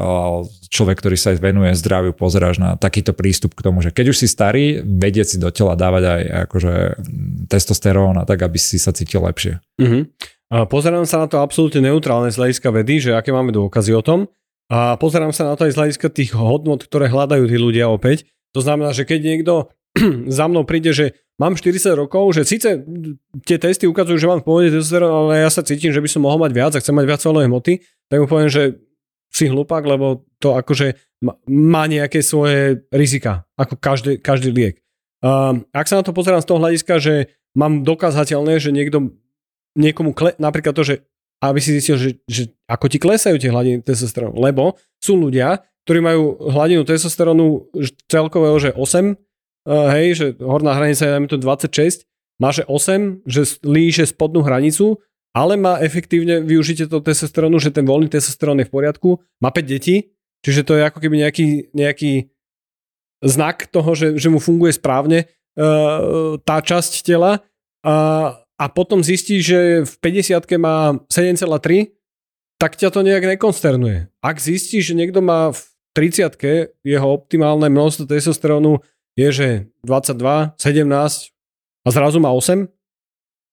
človek, 0.67 0.99
ktorý 0.99 1.15
sa 1.15 1.31
venuje 1.39 1.71
zdraviu, 1.79 2.11
pozeráš 2.11 2.59
na 2.59 2.75
takýto 2.75 3.15
prístup 3.15 3.55
k 3.55 3.63
tomu, 3.63 3.79
že 3.79 3.95
keď 3.95 4.11
už 4.11 4.19
si 4.19 4.27
starý, 4.27 4.83
vedieť 4.83 5.27
si 5.31 5.37
do 5.39 5.47
tela 5.55 5.79
dávať 5.79 6.03
aj 6.03 6.21
akože 6.51 6.73
testosterón 7.47 8.19
a 8.19 8.27
tak, 8.27 8.43
aby 8.43 8.59
si 8.59 8.75
sa 8.75 8.91
cítil 8.91 9.23
lepšie. 9.23 9.63
A 10.51 10.67
pozerám 10.67 11.07
sa 11.07 11.23
na 11.23 11.31
to 11.31 11.39
absolútne 11.39 11.87
neutrálne 11.87 12.27
z 12.27 12.37
hľadiska 12.37 12.69
vedy, 12.75 12.99
že 12.99 13.15
aké 13.15 13.31
máme 13.31 13.55
dôkazy 13.55 13.95
o 13.95 14.03
tom. 14.03 14.27
A 14.71 14.95
pozerám 14.95 15.35
sa 15.35 15.47
na 15.47 15.59
to 15.59 15.67
aj 15.67 15.73
z 15.75 15.79
hľadiska 15.79 16.07
tých 16.13 16.31
hodnot, 16.35 16.87
ktoré 16.87 17.11
hľadajú 17.11 17.45
tí 17.47 17.57
ľudia 17.59 17.91
opäť. 17.91 18.27
To 18.55 18.63
znamená, 18.63 18.95
že 18.95 19.03
keď 19.03 19.19
niekto 19.21 19.53
za 20.37 20.45
mnou 20.49 20.63
príde, 20.63 20.93
že 20.93 21.17
mám 21.37 21.57
40 21.57 21.97
rokov, 21.97 22.37
že 22.37 22.47
síce 22.47 22.81
tie 23.45 23.57
testy 23.57 23.89
ukazujú, 23.89 24.17
že 24.17 24.29
mám 24.29 24.41
v 24.41 24.47
pohode 24.47 24.67
testosterón, 24.69 25.11
ale 25.29 25.43
ja 25.45 25.49
sa 25.49 25.65
cítim, 25.65 25.91
že 25.93 26.01
by 26.01 26.09
som 26.09 26.25
mohol 26.25 26.41
mať 26.41 26.51
viac 26.53 26.71
a 26.73 26.81
chcem 26.81 26.95
mať 26.95 27.05
viac 27.09 27.19
svalovej 27.21 27.49
hmoty, 27.49 27.73
tak 28.09 28.17
mu 28.21 28.27
poviem, 28.29 28.49
že 28.49 28.77
si 29.33 29.49
hlupák, 29.49 29.81
lebo 29.81 30.29
to 30.37 30.53
akože 30.53 30.93
má 31.49 31.89
nejaké 31.89 32.21
svoje 32.21 32.85
rizika, 32.93 33.49
ako 33.57 33.81
každý, 33.81 34.21
každý 34.21 34.53
liek. 34.53 34.75
Um, 35.23 35.65
ak 35.73 35.89
sa 35.89 35.97
na 35.97 36.05
to 36.05 36.13
pozerám 36.13 36.43
z 36.43 36.49
toho 36.51 36.61
hľadiska, 36.61 36.93
že 37.01 37.13
mám 37.57 37.81
dokázateľné, 37.81 38.59
že 38.61 38.75
niekto 38.75 39.15
niekomu, 39.73 40.13
kle, 40.13 40.37
napríklad 40.37 40.75
to, 40.77 40.83
že 40.85 40.95
aby 41.43 41.59
si 41.59 41.75
zistil, 41.75 41.99
že, 41.99 42.09
že 42.23 42.43
ako 42.71 42.87
ti 42.87 42.97
klesajú 43.03 43.35
tie 43.35 43.51
hladiny 43.51 43.83
testosterónu, 43.83 44.39
lebo 44.39 44.79
sú 45.03 45.19
ľudia, 45.19 45.59
ktorí 45.83 45.99
majú 45.99 46.39
hladinu 46.39 46.87
testosterónu 46.87 47.67
celkového, 48.07 48.55
že 48.63 48.69
8, 48.71 48.79
uh, 48.79 49.91
hej, 49.99 50.07
že 50.15 50.25
horná 50.39 50.71
hranica 50.79 51.03
je 51.03 51.27
to 51.27 51.35
26, 51.35 52.07
má 52.39 52.55
že 52.55 52.63
8, 52.65 53.27
že 53.27 53.59
líše 53.67 54.07
spodnú 54.07 54.41
hranicu 54.41 55.03
ale 55.33 55.57
má 55.57 55.81
efektívne 55.81 56.45
využitie 56.45 56.85
toho 56.85 57.01
testosterónu, 57.01 57.57
že 57.57 57.73
ten 57.73 57.83
voľný 57.83 58.05
testosterón 58.05 58.61
je 58.61 58.69
v 58.69 58.73
poriadku, 58.73 59.09
má 59.41 59.49
5 59.49 59.65
detí, 59.65 60.13
čiže 60.45 60.61
to 60.61 60.77
je 60.77 60.85
ako 60.85 61.01
keby 61.01 61.25
nejaký, 61.25 61.73
nejaký 61.73 62.29
znak 63.25 63.65
toho, 63.73 63.97
že, 63.97 64.13
že 64.21 64.29
mu 64.29 64.37
funguje 64.37 64.77
správne 64.77 65.25
uh, 65.57 66.37
tá 66.45 66.61
časť 66.61 67.01
tela. 67.01 67.41
A, 67.81 68.37
a 68.63 68.71
potom 68.71 69.03
zistí, 69.03 69.43
že 69.43 69.83
v 69.83 69.93
50 70.23 70.39
má 70.55 70.95
7,3, 71.11 71.91
tak 72.55 72.79
ťa 72.79 72.95
to 72.95 73.03
nejak 73.03 73.35
nekonsternuje. 73.35 74.07
Ak 74.23 74.39
zistí, 74.39 74.79
že 74.79 74.95
niekto 74.95 75.19
má 75.19 75.51
v 75.51 75.59
30 75.91 76.39
jeho 76.79 77.07
optimálne 77.11 77.67
množstvo 77.67 78.07
testosterónu 78.07 78.79
je, 79.19 79.27
že 79.35 79.47
22, 79.83 80.55
17 80.55 80.79
a 81.83 81.89
zrazu 81.91 82.23
má 82.23 82.31
8, 82.31 82.71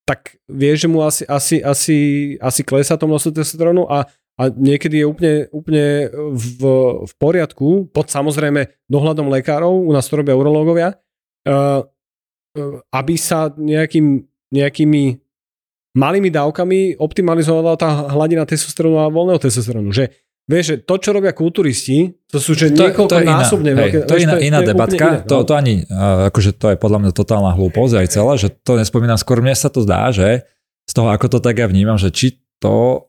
tak 0.07 0.39
vieš, 0.47 0.87
že 0.87 0.89
mu 0.89 1.03
asi, 1.03 1.27
asi, 1.27 1.59
asi, 1.59 1.99
asi 2.39 2.61
klesá 2.63 2.95
to 2.95 3.11
množstvo 3.11 3.35
testosterónu 3.35 3.91
a, 3.91 4.07
a 4.39 4.43
niekedy 4.47 5.03
je 5.03 5.07
úplne, 5.11 5.35
úplne 5.51 6.07
v, 6.39 6.61
v 7.03 7.13
poriadku, 7.19 7.91
pod 7.91 8.07
samozrejme 8.15 8.87
dohľadom 8.87 9.27
lekárov, 9.27 9.75
u 9.75 9.91
nás 9.91 10.07
to 10.07 10.23
robia 10.23 10.39
urológovia, 10.39 10.95
uh, 11.51 11.83
aby 12.95 13.15
sa 13.19 13.51
nejakým, 13.59 14.30
nejakými 14.51 15.19
malými 15.95 16.31
dávkami 16.31 16.99
optimalizovala 17.03 17.75
tá 17.75 18.11
hladina 18.15 18.47
testosterónu 18.47 18.99
a 19.03 19.11
voľného 19.11 19.43
testosterónu. 19.43 19.91
Že 19.91 20.11
Vieš, 20.51 20.65
že 20.67 20.77
to, 20.83 20.95
čo 20.99 21.15
robia 21.15 21.31
kulturisti, 21.31 22.11
to 22.27 22.43
sú 22.43 22.59
že 22.59 22.75
to, 22.75 22.91
niekoľko 22.91 23.23
to 23.23 23.23
násobne 23.23 23.71
veľké. 23.71 23.97
To 24.11 24.19
je 24.19 24.27
iná, 24.27 24.35
iná 24.43 24.59
to 24.67 24.75
debatka, 24.75 25.07
iné, 25.07 25.19
to, 25.23 25.37
no. 25.39 25.47
to 25.47 25.53
ani, 25.55 25.87
akože 26.27 26.59
to 26.59 26.75
je 26.75 26.77
podľa 26.81 26.99
mňa 27.07 27.11
totálna 27.15 27.55
hlúposť 27.55 27.95
aj 28.03 28.07
celá, 28.11 28.35
že 28.35 28.51
to 28.51 28.75
nespomínam, 28.75 29.15
skôr 29.15 29.39
mne 29.39 29.55
sa 29.55 29.71
to 29.71 29.87
zdá, 29.87 30.11
že 30.11 30.43
z 30.91 30.93
toho, 30.93 31.15
ako 31.15 31.27
to 31.31 31.39
tak 31.39 31.63
ja 31.63 31.71
vnímam, 31.71 32.03
že 32.03 32.11
či 32.11 32.43
to, 32.59 33.07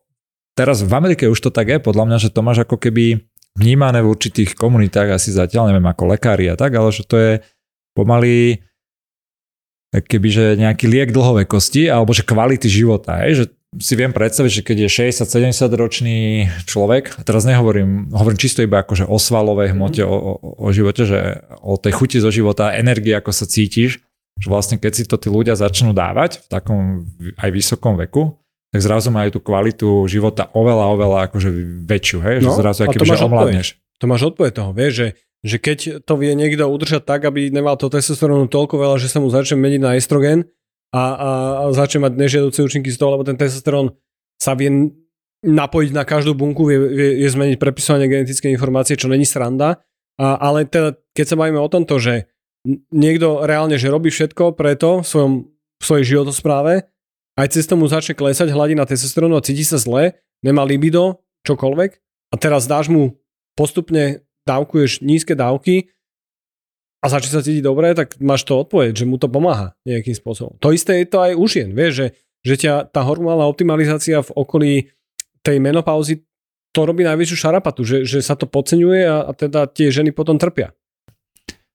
teraz 0.54 0.86
v 0.86 0.94
Amerike 0.94 1.26
už 1.26 1.42
to 1.42 1.50
tak 1.50 1.74
je, 1.74 1.82
podľa 1.82 2.14
mňa, 2.14 2.18
že 2.22 2.30
to 2.30 2.46
máš 2.46 2.62
ako 2.62 2.78
keby 2.78 3.26
vnímané 3.58 4.06
v 4.06 4.12
určitých 4.14 4.54
komunitách, 4.54 5.18
asi 5.18 5.34
zatiaľ 5.34 5.74
neviem, 5.74 5.90
ako 5.90 6.14
lekári 6.14 6.46
a 6.46 6.54
tak, 6.54 6.78
ale 6.78 6.94
že 6.94 7.10
to 7.10 7.18
je 7.18 7.32
pomaly 7.98 8.62
kebyže 9.92 10.56
nejaký 10.56 10.88
liek 10.88 11.12
dlhovekosti 11.12 11.92
alebo 11.92 12.16
že 12.16 12.24
kvality 12.24 12.72
života, 12.72 13.20
hej, 13.28 13.44
že 13.44 13.46
si 13.80 13.96
viem 13.96 14.12
predstaviť, 14.12 14.52
že 14.52 14.66
keď 14.68 14.78
je 14.84 14.90
60-70 15.16 15.80
ročný 15.80 16.18
človek, 16.68 17.16
a 17.16 17.22
teraz 17.24 17.48
nehovorím, 17.48 18.12
hovorím 18.12 18.40
čisto 18.40 18.60
iba 18.60 18.84
akože 18.84 19.08
o 19.08 19.16
svalovej 19.16 19.72
hmote, 19.72 20.04
mm-hmm. 20.04 20.12
o, 20.12 20.32
o, 20.36 20.52
o 20.60 20.68
živote, 20.76 21.08
že 21.08 21.40
o 21.64 21.80
tej 21.80 21.96
chuti 21.96 22.20
zo 22.20 22.28
života, 22.28 22.76
energie, 22.76 23.16
ako 23.16 23.32
sa 23.32 23.48
cítiš, 23.48 24.04
že 24.36 24.48
vlastne 24.52 24.76
keď 24.76 24.92
si 24.92 25.04
to 25.08 25.16
tí 25.16 25.32
ľudia 25.32 25.56
začnú 25.56 25.96
dávať 25.96 26.44
v 26.44 26.46
takom 26.52 26.82
aj 27.40 27.50
vysokom 27.52 27.96
veku, 27.96 28.36
tak 28.72 28.80
zrazu 28.84 29.12
majú 29.12 29.36
tú 29.36 29.40
kvalitu 29.40 29.88
života 30.08 30.52
oveľa, 30.52 30.86
oveľa 30.96 31.18
akože 31.32 31.50
väčšiu, 31.88 32.18
hej? 32.24 32.36
No, 32.44 32.56
že 32.56 32.60
zrazu 32.60 32.80
aký, 32.88 33.04
že 33.04 33.24
omladneš. 33.24 33.68
To 34.00 34.06
máš 34.08 34.32
odpoveď 34.32 34.52
toho, 34.56 34.72
vieš, 34.72 34.94
že, 34.96 35.08
že 35.42 35.58
keď 35.58 36.06
to 36.06 36.14
vie 36.22 36.38
niekto 36.38 36.70
udržať 36.70 37.02
tak, 37.06 37.26
aby 37.26 37.50
nemal 37.50 37.78
to 37.78 37.90
testosterónu 37.90 38.46
toľko 38.46 38.78
veľa, 38.78 38.98
že 39.02 39.10
sa 39.10 39.18
mu 39.18 39.30
začne 39.34 39.58
meniť 39.58 39.82
na 39.82 39.98
estrogen, 39.98 40.46
a, 40.92 41.04
a, 41.16 41.30
a 41.64 41.64
začne 41.72 42.04
mať 42.04 42.14
nežiaduce 42.20 42.60
účinky 42.60 42.92
z 42.92 43.00
toho, 43.00 43.16
lebo 43.16 43.24
ten 43.24 43.40
testosterón 43.40 43.96
sa 44.36 44.54
vie 44.60 44.92
napojiť 45.42 45.92
na 45.96 46.04
každú 46.04 46.36
bunku, 46.36 46.68
vie, 46.68 46.78
vie, 46.78 47.10
vie 47.24 47.30
zmeniť 47.32 47.58
prepisovanie 47.58 48.12
genetické 48.12 48.52
informácie, 48.52 49.00
čo 49.00 49.10
není 49.10 49.24
sranda. 49.24 49.82
A, 50.20 50.38
ale 50.38 50.68
teda, 50.68 51.00
keď 51.16 51.26
sa 51.26 51.40
bavíme 51.40 51.58
o 51.58 51.72
tomto, 51.72 51.98
že 51.98 52.30
niekto 52.94 53.48
reálne, 53.48 53.80
že 53.80 53.90
robí 53.90 54.14
všetko 54.14 54.54
preto 54.54 55.02
v, 55.02 55.08
svojom, 55.08 55.34
v 55.82 55.84
svojej 55.84 56.06
životospráve, 56.14 56.86
aj 57.40 57.48
cez 57.50 57.66
tomu 57.66 57.88
začne 57.88 58.14
klesať 58.14 58.52
hladina 58.54 58.86
testosterónu 58.86 59.40
a 59.40 59.46
cíti 59.46 59.66
sa 59.66 59.82
zle, 59.82 60.20
nemá 60.46 60.62
libido, 60.68 61.24
čokoľvek, 61.48 61.92
a 62.32 62.36
teraz 62.38 62.70
dáš 62.70 62.92
mu 62.92 63.18
postupne 63.58 64.22
dávkuješ 64.48 65.06
nízke 65.06 65.34
dávky, 65.38 65.92
a 67.02 67.10
začne 67.10 67.34
sa 67.34 67.42
cítiť 67.42 67.66
dobre, 67.66 67.98
tak 67.98 68.22
máš 68.22 68.46
to 68.46 68.62
odpoveď, 68.62 68.94
že 68.94 69.10
mu 69.10 69.18
to 69.18 69.26
pomáha 69.26 69.74
nejakým 69.90 70.14
spôsobom. 70.14 70.62
To 70.62 70.70
isté 70.70 71.02
je 71.02 71.10
to 71.10 71.18
aj 71.18 71.34
u 71.34 71.46
žien, 71.50 71.74
vieš, 71.74 71.94
že, 71.98 72.08
že 72.46 72.56
ťa 72.62 72.94
tá 72.94 73.02
hormonálna 73.02 73.50
optimalizácia 73.50 74.22
v 74.22 74.30
okolí 74.38 74.74
tej 75.42 75.58
menopauzy 75.58 76.22
to 76.72 76.88
robí 76.88 77.04
najväčšiu 77.04 77.36
šarapatu, 77.36 77.84
že, 77.84 78.08
že 78.08 78.24
sa 78.24 78.38
to 78.38 78.48
podceňuje 78.48 79.04
a, 79.04 79.28
a 79.28 79.32
teda 79.36 79.68
tie 79.68 79.92
ženy 79.92 80.16
potom 80.16 80.40
trpia. 80.40 80.72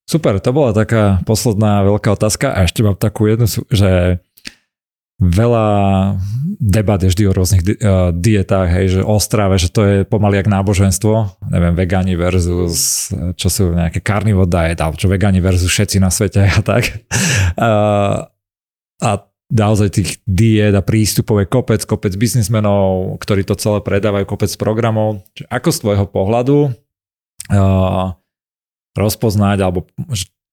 Super, 0.07 0.39
to 0.39 0.55
bola 0.55 0.71
taká 0.71 1.21
posledná 1.27 1.83
veľká 1.83 2.15
otázka 2.15 2.55
a 2.55 2.65
ešte 2.65 2.87
mám 2.87 2.95
takú 2.95 3.27
jednu, 3.27 3.51
že 3.69 4.23
veľa 5.17 5.67
debat 6.61 7.01
je 7.01 7.09
vždy 7.09 7.25
o 7.29 7.37
rôznych 7.37 7.63
uh, 7.65 8.13
dietách, 8.13 8.69
hej, 8.69 8.87
že 8.99 9.01
o 9.01 9.17
strave, 9.17 9.57
že 9.57 9.73
to 9.73 9.81
je 9.85 9.97
pomaly 10.05 10.41
jak 10.41 10.49
náboženstvo, 10.49 11.41
neviem, 11.53 11.73
vegáni 11.73 12.17
versus, 12.17 13.09
čo 13.37 13.49
sú 13.49 13.73
nejaké 13.73 14.05
carnivore 14.05 14.49
diet, 14.49 14.81
alebo 14.81 15.01
čo 15.01 15.09
vegáni 15.09 15.41
versus 15.41 15.69
všetci 15.69 15.97
na 16.01 16.13
svete 16.13 16.45
a 16.59 16.61
tak. 16.61 17.07
Uh, 17.57 18.29
a 19.01 19.11
naozaj 19.53 19.89
tých 19.95 20.11
diet 20.27 20.75
a 20.75 20.83
prístupov 20.83 21.45
je 21.45 21.47
kopec, 21.49 21.81
kopec 21.87 22.13
biznismenov, 22.19 23.17
ktorí 23.23 23.47
to 23.47 23.57
celé 23.57 23.81
predávajú, 23.81 24.27
kopec 24.27 24.51
programov. 24.59 25.23
Ako 25.49 25.71
z 25.71 25.79
tvojho 25.81 26.07
pohľadu 26.11 26.57
uh, 27.53 28.07
rozpoznať 28.97 29.59
alebo 29.61 29.87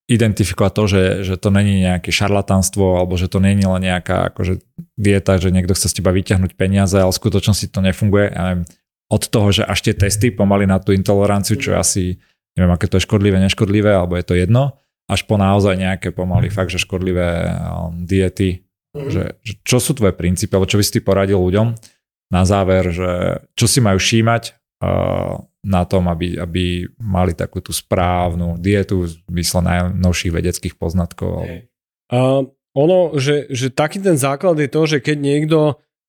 identifikovať 0.03 0.71
to, 0.75 0.84
že, 0.88 1.03
že 1.23 1.35
to 1.39 1.47
není 1.47 1.80
nejaké 1.80 2.11
šarlatánstvo 2.11 2.99
alebo 2.99 3.15
že 3.15 3.31
to 3.31 3.39
není 3.39 3.63
len 3.63 3.88
nejaká 3.88 4.35
akože 4.35 4.59
dieta, 4.99 5.39
že 5.39 5.55
niekto 5.55 5.71
chce 5.71 5.88
z 5.88 6.03
teba 6.03 6.11
vyťahnuť 6.11 6.59
peniaze, 6.59 6.99
ale 6.99 7.11
v 7.15 7.21
skutočnosti 7.23 7.71
to 7.71 7.80
nefunguje. 7.80 8.27
A 8.35 8.67
od 9.07 9.23
toho, 9.31 9.47
že 9.55 9.63
až 9.63 9.80
tie 9.80 9.95
testy 9.95 10.34
pomaly 10.34 10.67
na 10.67 10.84
tú 10.84 10.91
intoleranciu, 10.91 11.55
čo 11.55 11.80
asi, 11.80 12.19
neviem, 12.59 12.73
aké 12.75 12.91
to 12.91 12.99
je 12.99 13.07
škodlivé, 13.07 13.39
neškodlivé, 13.39 13.95
alebo 13.95 14.19
je 14.19 14.25
to 14.27 14.35
jedno, 14.35 14.75
až 15.07 15.23
po 15.23 15.39
naozaj 15.39 15.80
nejaké 15.80 16.11
pomaly 16.11 16.51
fakt, 16.51 16.73
že 16.73 16.84
škodlivé 16.84 17.47
um, 17.47 18.03
diety. 18.03 18.63
Mm. 18.91 19.09
Že, 19.09 19.23
že 19.39 19.53
čo 19.63 19.77
sú 19.80 19.95
tvoje 19.95 20.13
princípy, 20.17 20.51
alebo 20.53 20.69
čo 20.69 20.80
by 20.80 20.84
si 20.84 20.93
ty 20.97 21.01
poradil 21.01 21.39
ľuďom 21.39 21.75
na 22.34 22.43
záver, 22.43 22.91
že 22.91 23.41
čo 23.55 23.65
si 23.69 23.80
majú 23.80 24.01
všímať 24.01 24.43
uh, 24.51 24.55
na 25.64 25.81
tom, 25.88 26.11
aby, 26.11 26.35
aby 26.35 26.91
mali 26.99 27.31
takú 27.31 27.64
tú 27.64 27.72
správnu 27.72 28.60
dietu 28.60 29.07
v 29.07 29.31
najnovších 29.31 30.35
vedeckých 30.35 30.76
poznatkov. 30.76 31.47
Uh, 32.11 32.51
ono, 32.76 33.15
že, 33.15 33.47
že 33.47 33.72
taký 33.72 34.03
ten 34.03 34.19
základ 34.19 34.60
je 34.60 34.69
to, 34.69 34.81
že 34.84 34.97
keď 34.99 35.18
niekto 35.18 35.60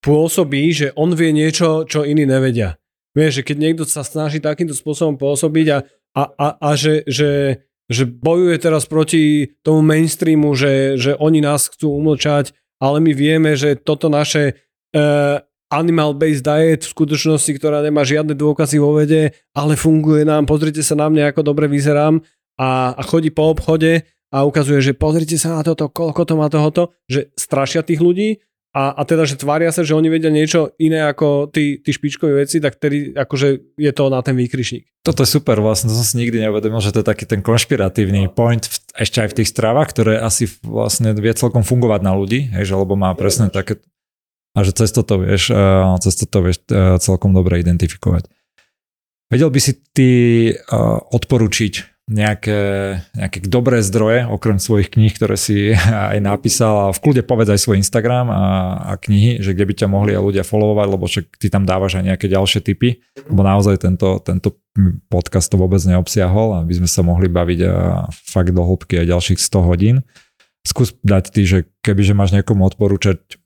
pôsobí, 0.03 0.69
že 0.75 0.87
on 0.99 1.15
vie 1.15 1.31
niečo, 1.31 1.87
čo 1.87 2.03
iní 2.03 2.27
nevedia. 2.27 2.77
Vieš, 3.15 3.41
že 3.41 3.45
keď 3.47 3.57
niekto 3.57 3.83
sa 3.87 4.03
snaží 4.03 4.43
takýmto 4.43 4.75
spôsobom 4.75 5.15
pôsobiť 5.15 5.67
a, 5.71 5.77
a, 6.13 6.23
a, 6.35 6.47
a 6.59 6.69
že, 6.75 7.07
že, 7.07 7.63
že 7.87 8.03
bojuje 8.03 8.59
teraz 8.59 8.85
proti 8.85 9.55
tomu 9.63 9.81
mainstreamu, 9.87 10.51
že, 10.51 10.99
že 10.99 11.15
oni 11.15 11.39
nás 11.39 11.71
chcú 11.71 11.95
umlčať, 11.95 12.51
ale 12.83 12.99
my 12.99 13.15
vieme, 13.15 13.55
že 13.55 13.79
toto 13.79 14.11
naše 14.11 14.59
uh, 14.91 15.39
animal-based 15.81 16.45
diet 16.45 16.81
v 16.87 16.93
skutočnosti, 16.95 17.51
ktorá 17.59 17.83
nemá 17.83 18.07
žiadne 18.07 18.33
dôkazy 18.37 18.79
vo 18.79 18.95
vede, 18.95 19.35
ale 19.51 19.75
funguje 19.75 20.23
nám, 20.23 20.47
pozrite 20.47 20.79
sa 20.81 20.95
na 20.95 21.11
mňa, 21.11 21.35
ako 21.35 21.41
dobre 21.43 21.67
vyzerám. 21.67 22.23
A, 22.55 22.95
a 22.95 23.01
chodí 23.03 23.35
po 23.35 23.51
obchode 23.51 24.07
a 24.31 24.47
ukazuje, 24.47 24.79
že 24.79 24.93
pozrite 24.95 25.35
sa 25.35 25.59
na 25.59 25.61
toto, 25.63 25.91
koľko 25.91 26.21
to 26.23 26.33
má 26.39 26.47
tohoto, 26.47 26.95
že 27.11 27.35
strašia 27.35 27.83
tých 27.83 27.99
ľudí. 27.99 28.39
A, 28.75 28.91
a 28.91 29.07
teda, 29.07 29.23
že 29.23 29.39
tvária 29.39 29.71
sa, 29.71 29.87
že 29.87 29.95
oni 29.95 30.11
vedia 30.11 30.27
niečo 30.27 30.75
iné 30.83 31.07
ako 31.07 31.47
tí, 31.47 31.79
tí 31.79 31.95
špičkové 31.95 32.43
veci, 32.43 32.59
tak 32.59 32.75
tedy 32.75 33.15
akože 33.15 33.79
je 33.79 33.91
to 33.95 34.11
na 34.11 34.19
ten 34.19 34.35
výkrišník. 34.35 34.83
Toto 34.99 35.23
je 35.23 35.31
super, 35.31 35.63
vlastne 35.63 35.87
to 35.87 35.95
som 35.95 36.03
si 36.03 36.19
nikdy 36.19 36.43
neuvedomil, 36.43 36.83
že 36.83 36.91
to 36.91 36.99
je 36.99 37.07
taký 37.07 37.23
ten 37.23 37.39
konšpiratívny 37.39 38.27
point 38.35 38.67
v, 38.67 38.75
ešte 38.99 39.23
aj 39.23 39.31
v 39.31 39.37
tých 39.39 39.51
stravách, 39.55 39.95
ktoré 39.95 40.13
asi 40.19 40.51
vlastne 40.59 41.15
vie 41.15 41.31
celkom 41.31 41.63
fungovať 41.63 42.03
na 42.03 42.19
ľudí, 42.19 42.51
hej, 42.51 42.67
že, 42.67 42.75
lebo 42.75 42.99
má 42.99 43.15
presne 43.15 43.47
také 43.47 43.79
a 44.55 44.63
že 44.63 44.71
cez 44.71 44.95
toto 44.95 45.19
vieš, 45.19 45.51
cez 45.99 46.13
toto 46.15 46.39
vieš 46.39 46.63
celkom 47.03 47.35
dobre 47.35 47.59
identifikovať. 47.59 48.31
Vedel 49.27 49.51
by 49.51 49.59
si 49.59 49.73
ty 49.91 50.09
odporučiť 51.11 51.95
nejaké, 52.05 52.61
nejaké 53.17 53.41
dobré 53.49 53.81
zdroje, 53.81 54.29
okrem 54.29 54.61
svojich 54.61 54.93
kníh, 54.93 55.09
ktoré 55.09 55.33
si 55.41 55.73
aj 56.13 56.21
napísal 56.21 56.89
a 56.89 56.93
v 56.93 57.01
kľude 57.01 57.25
povedz 57.25 57.49
aj 57.49 57.59
svoj 57.65 57.81
Instagram 57.81 58.29
a, 58.29 58.43
a 58.77 59.01
knihy, 59.01 59.41
že 59.41 59.57
kde 59.57 59.65
by 59.65 59.73
ťa 59.73 59.87
mohli 59.89 60.11
aj 60.13 60.21
ľudia 60.21 60.43
followovať, 60.45 60.87
lebo 60.87 61.05
však 61.09 61.25
ty 61.41 61.49
tam 61.49 61.65
dávaš 61.65 61.97
aj 61.97 62.13
nejaké 62.13 62.29
ďalšie 62.29 62.61
typy, 62.61 63.01
lebo 63.25 63.41
naozaj 63.41 63.81
tento, 63.81 64.21
tento 64.21 64.53
podcast 65.09 65.49
to 65.49 65.57
vôbec 65.57 65.81
neobsiahol, 65.81 66.61
aby 66.61 66.73
sme 66.77 66.89
sa 66.89 67.01
mohli 67.01 67.25
baviť 67.25 67.59
a 67.65 68.05
fakt 68.13 68.53
do 68.53 68.61
hĺbky 68.61 69.01
aj 69.01 69.09
ďalších 69.09 69.39
100 69.41 69.69
hodín. 69.69 69.95
Skús 70.65 70.97
dať 71.01 71.33
ty, 71.33 71.41
že 71.45 71.57
kebyže 71.81 72.17
máš 72.17 72.33
niekomu 72.33 72.65
odporúčať 72.69 73.37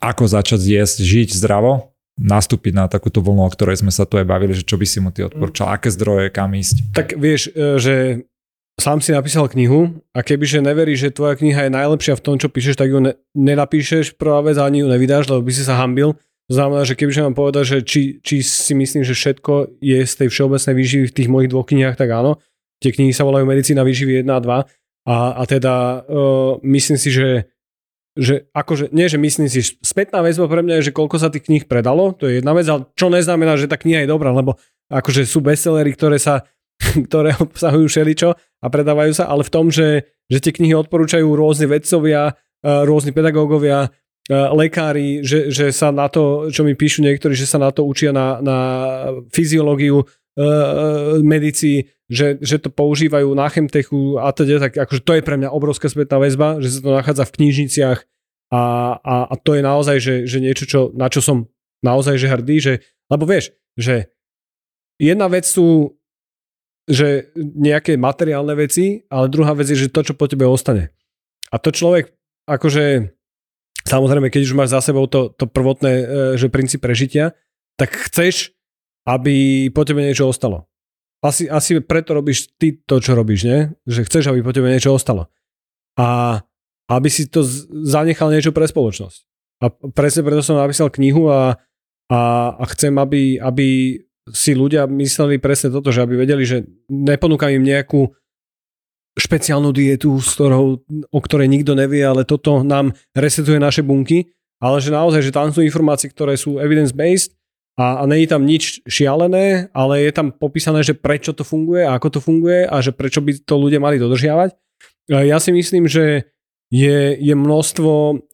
ako 0.00 0.24
začať 0.28 0.60
jesť, 0.60 0.98
žiť 1.02 1.28
zdravo, 1.32 1.96
nastúpiť 2.16 2.72
na 2.72 2.88
takúto 2.88 3.20
vlnu, 3.20 3.44
o 3.44 3.50
ktorej 3.52 3.84
sme 3.84 3.92
sa 3.92 4.08
tu 4.08 4.16
aj 4.16 4.24
bavili, 4.24 4.56
že 4.56 4.64
čo 4.64 4.80
by 4.80 4.86
si 4.88 4.98
mu 5.04 5.12
ty 5.12 5.24
odporúčal, 5.24 5.68
aké 5.68 5.92
zdroje, 5.92 6.32
kam 6.32 6.56
ísť. 6.56 6.96
Tak 6.96 7.16
vieš, 7.20 7.52
e, 7.52 7.76
že 7.76 7.94
sám 8.80 9.04
si 9.04 9.12
napísal 9.12 9.52
knihu 9.52 10.00
a 10.16 10.24
kebyže 10.24 10.64
neveríš, 10.64 11.08
že 11.08 11.16
tvoja 11.16 11.36
kniha 11.36 11.68
je 11.68 11.76
najlepšia 11.76 12.16
v 12.16 12.24
tom, 12.24 12.34
čo 12.40 12.48
píšeš, 12.48 12.80
tak 12.80 12.88
ju 12.88 13.04
ne, 13.04 13.12
nenapíšeš 13.36 14.16
prvá 14.16 14.40
vec 14.40 14.56
ani 14.56 14.80
ju 14.80 14.88
nevydáš, 14.88 15.28
lebo 15.28 15.44
by 15.44 15.52
si 15.52 15.64
sa 15.64 15.76
hambil. 15.76 16.16
To 16.46 16.52
znamená, 16.54 16.86
že 16.86 16.94
kebyže 16.94 17.26
mám 17.26 17.36
povedať, 17.36 17.64
že 17.66 17.78
či, 17.82 18.02
či 18.22 18.40
si 18.40 18.72
myslím, 18.72 19.02
že 19.02 19.18
všetko 19.18 19.82
je 19.82 19.98
z 20.06 20.14
tej 20.14 20.28
všeobecnej 20.30 20.74
výživy 20.78 21.04
v 21.10 21.16
tých 21.16 21.28
mojich 21.28 21.50
dvoch 21.50 21.66
knihách, 21.66 21.98
tak 21.98 22.14
áno. 22.14 22.38
Tie 22.78 22.94
knihy 22.94 23.10
sa 23.10 23.26
volajú 23.26 23.48
Medicína 23.48 23.82
výživy 23.82 24.22
1 24.22 24.30
a 24.30 24.38
2 24.38 25.10
a, 25.10 25.16
a 25.40 25.42
teda 25.48 26.06
uh, 26.06 26.60
myslím 26.62 27.00
si, 27.00 27.10
že 27.10 27.50
že 28.16 28.48
akože, 28.56 28.90
nie 28.96 29.06
že 29.12 29.20
myslím 29.20 29.46
si, 29.46 29.60
spätná 29.84 30.24
väzba 30.24 30.48
pre 30.48 30.64
mňa 30.64 30.80
je, 30.80 30.86
že 30.90 30.96
koľko 30.96 31.20
sa 31.20 31.28
tých 31.28 31.46
kníh 31.46 31.64
predalo, 31.68 32.16
to 32.16 32.26
je 32.26 32.40
jedna 32.40 32.56
vec, 32.56 32.64
ale 32.66 32.88
čo 32.96 33.12
neznamená, 33.12 33.60
že 33.60 33.68
tá 33.68 33.76
kniha 33.76 34.04
je 34.04 34.12
dobrá, 34.12 34.32
lebo 34.32 34.56
akože 34.88 35.28
sú 35.28 35.44
bestsellery, 35.44 35.92
ktoré 35.92 36.16
sa 36.16 36.48
ktoré 37.08 37.36
obsahujú 37.36 37.88
všeličo 37.88 38.28
a 38.36 38.66
predávajú 38.68 39.12
sa, 39.16 39.28
ale 39.28 39.44
v 39.44 39.52
tom, 39.52 39.72
že, 39.72 40.08
že 40.28 40.38
tie 40.40 40.52
knihy 40.52 40.76
odporúčajú 40.76 41.24
rôzni 41.24 41.66
vedcovia, 41.68 42.32
e, 42.60 42.68
rôzni 42.84 43.16
pedagógovia, 43.16 43.88
e, 43.88 43.90
lekári, 44.32 45.24
že, 45.24 45.48
že 45.48 45.72
sa 45.72 45.92
na 45.92 46.08
to, 46.12 46.52
čo 46.52 46.64
mi 46.64 46.76
píšu 46.76 47.00
niektorí, 47.04 47.32
že 47.32 47.48
sa 47.48 47.56
na 47.56 47.72
to 47.72 47.84
učia 47.84 48.12
na, 48.12 48.40
na 48.44 48.58
fyziológiu, 49.32 50.04
e, 50.04 50.06
medici, 51.24 51.88
že, 52.06 52.38
že 52.38 52.62
to 52.62 52.70
používajú 52.70 53.34
na 53.34 53.50
chemtechu 53.50 54.22
a 54.22 54.30
teda, 54.30 54.70
tak 54.70 54.78
akože 54.78 55.02
to 55.02 55.12
je 55.18 55.26
pre 55.26 55.36
mňa 55.38 55.50
obrovská 55.50 55.90
spätná 55.90 56.22
väzba, 56.22 56.62
že 56.62 56.78
sa 56.78 56.80
to 56.82 56.90
nachádza 56.94 57.24
v 57.26 57.34
knižniciach 57.42 57.98
a, 58.54 58.62
a, 59.02 59.14
a 59.26 59.34
to 59.34 59.58
je 59.58 59.62
naozaj, 59.62 59.96
že, 59.98 60.14
že 60.30 60.38
niečo, 60.38 60.64
čo, 60.70 60.80
na 60.94 61.10
čo 61.10 61.18
som 61.18 61.50
naozaj 61.82 62.14
že 62.14 62.30
hrdý, 62.30 62.56
že, 62.62 62.74
lebo 63.10 63.26
vieš, 63.26 63.50
že 63.74 64.10
jedna 65.02 65.26
vec 65.26 65.44
sú 65.46 65.98
že 66.86 67.34
nejaké 67.34 67.98
materiálne 67.98 68.54
veci, 68.54 69.02
ale 69.10 69.26
druhá 69.26 69.58
vec 69.58 69.66
je, 69.66 69.74
že 69.74 69.90
to, 69.90 70.06
čo 70.06 70.14
po 70.14 70.30
tebe 70.30 70.46
ostane. 70.46 70.94
A 71.50 71.58
to 71.58 71.74
človek, 71.74 72.14
akože, 72.46 73.10
samozrejme, 73.82 74.30
keď 74.30 74.46
už 74.46 74.54
máš 74.54 74.70
za 74.70 74.78
sebou 74.78 75.10
to, 75.10 75.34
to 75.34 75.50
prvotné, 75.50 75.92
e, 75.98 76.04
že 76.38 76.46
princíp 76.46 76.86
prežitia, 76.86 77.34
tak 77.74 77.90
chceš, 77.90 78.54
aby 79.02 79.66
po 79.74 79.82
tebe 79.82 79.98
niečo 79.98 80.30
ostalo. 80.30 80.70
Asi, 81.24 81.48
asi 81.48 81.80
preto 81.80 82.12
robíš 82.12 82.52
ty 82.60 82.76
to, 82.76 83.00
čo 83.00 83.16
robíš, 83.16 83.40
nie? 83.48 83.60
Že 83.88 84.00
chceš, 84.06 84.24
aby 84.30 84.44
po 84.44 84.52
tebe 84.52 84.68
niečo 84.68 84.92
ostalo. 84.92 85.32
A 85.96 86.40
aby 86.86 87.08
si 87.10 87.26
to 87.26 87.42
zanechal 87.82 88.30
niečo 88.30 88.54
pre 88.54 88.68
spoločnosť. 88.68 89.18
A 89.64 89.72
presne 89.90 90.22
preto 90.22 90.44
som 90.44 90.60
napísal 90.60 90.92
knihu 90.92 91.32
a, 91.32 91.56
a, 92.12 92.20
a 92.54 92.64
chcem, 92.76 92.92
aby, 93.00 93.40
aby 93.40 93.98
si 94.30 94.52
ľudia 94.52 94.84
mysleli 94.90 95.38
presne 95.38 95.72
toto, 95.72 95.90
že 95.94 96.02
aby 96.02 96.18
vedeli, 96.18 96.44
že 96.44 96.66
neponúkam 96.90 97.50
im 97.50 97.64
nejakú 97.64 98.10
špeciálnu 99.16 99.72
dietu, 99.72 100.12
s 100.20 100.36
ktorou, 100.36 100.84
o 101.08 101.20
ktorej 101.24 101.48
nikto 101.48 101.72
nevie, 101.72 102.04
ale 102.04 102.28
toto 102.28 102.60
nám 102.60 102.92
resetuje 103.16 103.56
naše 103.56 103.80
bunky, 103.80 104.28
ale 104.60 104.80
že 104.80 104.92
naozaj, 104.92 105.24
že 105.24 105.32
tam 105.32 105.48
sú 105.52 105.64
informácie, 105.64 106.12
ktoré 106.12 106.36
sú 106.36 106.60
evidence-based 106.60 107.35
a, 107.76 108.02
a 108.02 108.04
je 108.08 108.28
tam 108.28 108.48
nič 108.48 108.80
šialené, 108.88 109.68
ale 109.76 109.94
je 110.04 110.12
tam 110.12 110.32
popísané, 110.32 110.80
že 110.80 110.96
prečo 110.96 111.36
to 111.36 111.44
funguje 111.44 111.84
a 111.84 111.96
ako 111.96 112.18
to 112.18 112.20
funguje 112.24 112.64
a 112.64 112.76
že 112.80 112.96
prečo 112.96 113.20
by 113.20 113.36
to 113.44 113.54
ľudia 113.60 113.80
mali 113.80 114.00
dodržiavať. 114.00 114.56
Ja 115.12 115.38
si 115.38 115.54
myslím, 115.54 115.86
že 115.86 116.32
je, 116.72 117.14
je 117.14 117.34
množstvo 117.36 117.92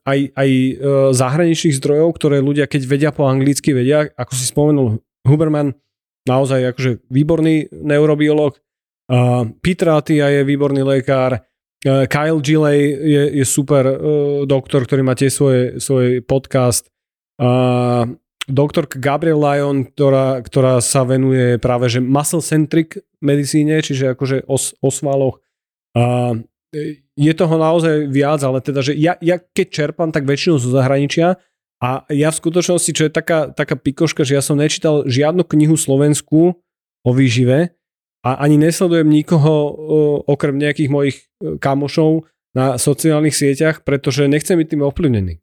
aj, 0.08 0.18
aj 0.32 0.48
e, 0.48 0.72
zahraničných 1.12 1.76
zdrojov, 1.76 2.16
ktoré 2.16 2.40
ľudia, 2.40 2.64
keď 2.64 2.82
vedia 2.88 3.10
po 3.12 3.28
anglicky, 3.28 3.76
vedia, 3.76 4.08
ako 4.16 4.32
si 4.32 4.48
spomenul 4.48 5.04
Huberman, 5.28 5.76
naozaj 6.24 6.72
akože 6.72 7.12
výborný 7.12 7.68
neurobiolog, 7.76 8.56
Peter 9.60 9.88
Attia 9.92 10.30
je 10.30 10.42
výborný 10.46 10.80
lekár, 10.86 11.36
uh, 11.36 12.06
Kyle 12.08 12.40
Gilley 12.40 12.80
je, 12.96 13.22
je 13.42 13.44
super 13.44 13.84
uh, 13.84 13.96
doktor, 14.46 14.86
ktorý 14.86 15.02
má 15.04 15.12
tiež 15.12 15.32
svoje, 15.32 15.62
svoj 15.82 16.24
podcast, 16.24 16.88
uh, 17.42 18.08
doktorka 18.50 18.98
Gabriel 18.98 19.38
Lyon, 19.38 19.86
ktorá, 19.86 20.42
ktorá 20.42 20.82
sa 20.82 21.06
venuje 21.06 21.58
práve 21.62 21.86
že 21.86 22.02
muscle-centric 22.02 22.98
medicíne, 23.22 23.78
čiže 23.78 24.18
akože 24.18 24.48
os, 24.50 24.74
o 24.82 24.90
svaloch. 24.90 25.38
A 25.94 26.34
je 27.14 27.32
toho 27.36 27.56
naozaj 27.60 28.08
viac, 28.08 28.40
ale 28.40 28.64
teda, 28.64 28.80
že 28.80 28.96
ja, 28.96 29.20
ja 29.20 29.36
keď 29.36 29.66
čerpám, 29.68 30.10
tak 30.10 30.24
väčšinou 30.24 30.56
zo 30.56 30.72
zahraničia 30.72 31.36
a 31.82 32.06
ja 32.08 32.30
v 32.32 32.40
skutočnosti, 32.40 32.90
čo 32.94 33.02
je 33.06 33.12
taká, 33.12 33.52
taká 33.52 33.76
pikoška, 33.76 34.24
že 34.24 34.38
ja 34.38 34.42
som 34.42 34.56
nečítal 34.56 35.04
žiadnu 35.04 35.44
knihu 35.44 35.76
Slovensku 35.76 36.56
o 37.02 37.10
výžive 37.10 37.76
a 38.22 38.30
ani 38.38 38.56
nesledujem 38.56 39.10
nikoho 39.10 39.74
okrem 40.30 40.56
nejakých 40.56 40.88
mojich 40.88 41.16
e, 41.18 41.58
kamošov 41.58 42.30
na 42.54 42.78
sociálnych 42.78 43.34
sieťach, 43.34 43.82
pretože 43.82 44.30
nechcem 44.30 44.54
byť 44.56 44.68
tým 44.72 44.86
ovplyvnený. 44.86 45.42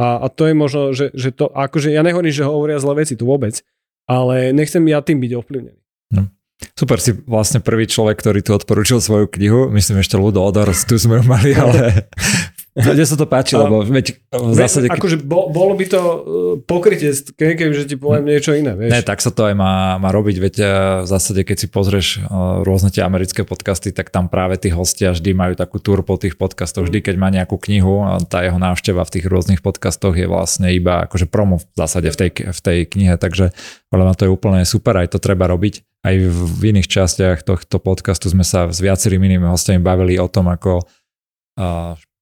A, 0.00 0.24
a 0.24 0.26
to 0.32 0.48
je 0.48 0.54
možno, 0.56 0.96
že, 0.96 1.12
že 1.12 1.28
to, 1.28 1.52
akože 1.52 1.92
ja 1.92 2.00
nehovorím, 2.00 2.32
že 2.32 2.48
hovoria 2.48 2.80
zlé 2.80 3.04
veci, 3.04 3.20
to 3.20 3.28
vôbec, 3.28 3.60
ale 4.08 4.56
nechcem 4.56 4.80
ja 4.88 5.04
tým 5.04 5.20
byť 5.20 5.32
ovplyvnený. 5.36 5.80
No. 6.16 6.32
Super, 6.72 6.96
si 7.04 7.12
vlastne 7.28 7.60
prvý 7.60 7.84
človek, 7.84 8.16
ktorý 8.16 8.40
tu 8.40 8.56
odporúčil 8.56 9.04
svoju 9.04 9.28
knihu. 9.28 9.68
Myslím 9.68 10.00
ešte 10.00 10.16
Ludo 10.16 10.40
Odor, 10.40 10.72
tu 10.72 10.96
sme 10.96 11.20
ju 11.20 11.24
mali, 11.28 11.52
ale 11.52 12.08
mne 12.78 13.02
sa 13.02 13.18
to 13.18 13.26
páči, 13.26 13.58
lebo 13.58 13.82
veď 13.82 14.22
v 14.30 14.54
zásade... 14.54 14.86
Akože 14.86 15.18
bo, 15.18 15.50
bolo 15.50 15.74
by 15.74 15.84
to 15.90 16.00
uh, 16.00 16.18
pokrytie, 16.62 17.10
že 17.10 17.84
ti 17.84 17.96
poviem 17.98 18.30
niečo 18.30 18.54
iné, 18.54 18.78
vieš. 18.78 18.94
Ne, 18.94 19.02
tak 19.02 19.18
sa 19.18 19.34
to 19.34 19.50
aj 19.50 19.58
má, 19.58 19.98
má 19.98 20.14
robiť, 20.14 20.36
veď 20.38 20.54
uh, 20.62 20.68
v 21.02 21.08
zásade, 21.10 21.42
keď 21.42 21.56
si 21.56 21.66
pozrieš 21.66 22.22
uh, 22.22 22.62
rôzne 22.62 22.94
tie 22.94 23.02
americké 23.02 23.42
podcasty, 23.42 23.90
tak 23.90 24.14
tam 24.14 24.30
práve 24.30 24.54
tí 24.54 24.70
hostia 24.70 25.10
vždy 25.10 25.34
majú 25.34 25.58
takú 25.58 25.82
túr 25.82 26.06
po 26.06 26.14
tých 26.14 26.38
podcastoch. 26.38 26.86
Vždy, 26.86 27.02
keď 27.02 27.14
má 27.18 27.34
nejakú 27.34 27.58
knihu, 27.58 28.06
tá 28.30 28.46
jeho 28.46 28.62
návšteva 28.62 29.02
v 29.02 29.12
tých 29.18 29.26
rôznych 29.26 29.66
podcastoch 29.66 30.14
je 30.14 30.30
vlastne 30.30 30.70
iba 30.70 31.10
akože 31.10 31.26
promo 31.26 31.58
v 31.58 31.66
zásade 31.74 32.14
v 32.14 32.16
tej, 32.16 32.30
v 32.54 32.60
tej 32.62 32.78
knihe, 32.86 33.14
takže 33.18 33.50
podľa 33.90 34.04
mňa 34.06 34.14
to 34.14 34.24
je 34.26 34.30
úplne 34.30 34.62
super, 34.62 34.94
aj 34.94 35.10
to 35.10 35.18
treba 35.18 35.50
robiť. 35.50 35.82
Aj 36.06 36.16
v 36.16 36.62
iných 36.72 36.88
častiach 36.88 37.44
tohto 37.44 37.76
podcastu 37.76 38.32
sme 38.32 38.46
sa 38.46 38.72
s 38.72 38.80
viacerými 38.80 39.26
inými 39.26 39.50
hostiami 39.50 39.82
bavili 39.84 40.16
o 40.16 40.30
tom, 40.30 40.48
ako 40.48 40.86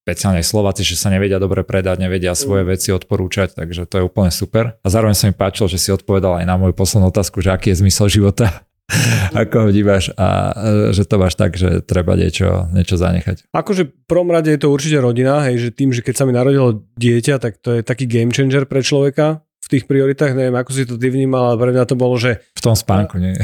špeciálne 0.09 0.41
Slováci, 0.41 0.89
že 0.89 0.97
sa 0.97 1.13
nevedia 1.13 1.37
dobre 1.37 1.61
predať, 1.69 2.01
nevedia 2.01 2.33
svoje 2.33 2.65
mm. 2.65 2.69
veci 2.73 2.89
odporúčať, 2.97 3.53
takže 3.61 3.85
to 3.85 4.01
je 4.01 4.07
úplne 4.09 4.33
super. 4.33 4.81
A 4.81 4.89
zároveň 4.89 5.13
sa 5.13 5.29
mi 5.29 5.37
páčilo, 5.37 5.69
že 5.69 5.77
si 5.77 5.93
odpovedal 5.93 6.41
aj 6.41 6.49
na 6.49 6.57
moju 6.57 6.73
poslednú 6.73 7.13
otázku, 7.13 7.45
že 7.45 7.53
aký 7.53 7.77
je 7.77 7.85
zmysel 7.85 8.09
života, 8.09 8.65
ako 9.37 9.55
ho 9.61 9.67
vnímaš 9.69 10.09
a 10.17 10.57
e, 10.57 10.97
že 10.97 11.05
to 11.05 11.21
máš 11.21 11.37
tak, 11.37 11.61
že 11.61 11.85
treba 11.85 12.17
niečo, 12.17 12.73
niečo 12.73 12.97
zanechať. 12.97 13.53
Akože 13.53 13.93
v 13.93 14.07
prvom 14.09 14.33
rade 14.33 14.49
je 14.49 14.65
to 14.65 14.73
určite 14.73 14.97
rodina, 14.97 15.45
hej, 15.45 15.69
že 15.69 15.77
tým, 15.77 15.93
že 15.93 16.01
keď 16.01 16.15
sa 16.17 16.25
mi 16.25 16.33
narodilo 16.33 16.89
dieťa, 16.97 17.37
tak 17.37 17.61
to 17.61 17.77
je 17.77 17.85
taký 17.85 18.09
game 18.09 18.33
changer 18.33 18.65
pre 18.65 18.81
človeka, 18.81 19.45
v 19.59 19.67
tých 19.67 19.85
prioritách, 19.85 20.33
neviem, 20.33 20.57
ako 20.57 20.71
si 20.73 20.89
to 20.89 20.97
ty 20.97 21.13
vnímal, 21.13 21.53
ale 21.53 21.61
pre 21.61 21.71
mňa 21.75 21.85
to 21.85 21.97
bolo, 21.99 22.17
že... 22.17 22.41
V 22.57 22.63
tom 22.65 22.73
spánku, 22.79 23.21
nie? 23.21 23.37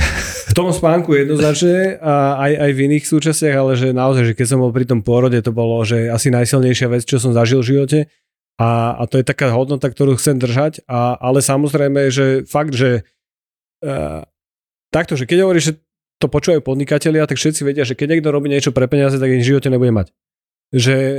V 0.49 0.55
tom 0.57 0.73
spánku 0.73 1.13
jednoznačne 1.13 2.01
a 2.01 2.41
aj, 2.41 2.53
aj 2.65 2.71
v 2.73 2.83
iných 2.89 3.05
súčastiach, 3.05 3.57
ale 3.59 3.73
že 3.77 3.93
naozaj, 3.93 4.33
že 4.33 4.37
keď 4.39 4.47
som 4.55 4.63
bol 4.63 4.73
pri 4.73 4.89
tom 4.89 5.05
pôrode, 5.05 5.37
to 5.43 5.53
bolo, 5.53 5.83
že 5.85 6.09
asi 6.09 6.33
najsilnejšia 6.33 6.89
vec, 6.89 7.03
čo 7.05 7.21
som 7.21 7.37
zažil 7.37 7.61
v 7.61 7.77
živote. 7.77 7.99
A, 8.55 8.95
a 8.95 9.03
to 9.11 9.19
je 9.19 9.27
taká 9.27 9.51
hodnota, 9.51 9.91
ktorú 9.91 10.15
chcem 10.15 10.39
držať, 10.39 10.87
a, 10.87 11.19
ale 11.19 11.43
samozrejme, 11.43 12.07
že 12.15 12.47
fakt, 12.47 12.73
že 12.79 13.03
uh, 13.83 14.23
takto, 14.95 15.19
že 15.19 15.27
keď 15.27 15.43
hovoríš, 15.43 15.75
že 15.75 15.75
to 16.23 16.31
počúvajú 16.31 16.63
podnikatelia, 16.63 17.27
tak 17.27 17.37
všetci 17.37 17.67
vedia, 17.67 17.83
že 17.83 17.99
keď 17.99 18.17
niekto 18.17 18.31
robí 18.31 18.47
niečo 18.47 18.71
pre 18.71 18.87
peniaze, 18.87 19.19
tak 19.19 19.29
ich 19.29 19.43
v 19.43 19.59
živote 19.59 19.69
nebude 19.69 19.91
mať 19.91 20.15
že 20.75 20.95
e, 20.99 21.15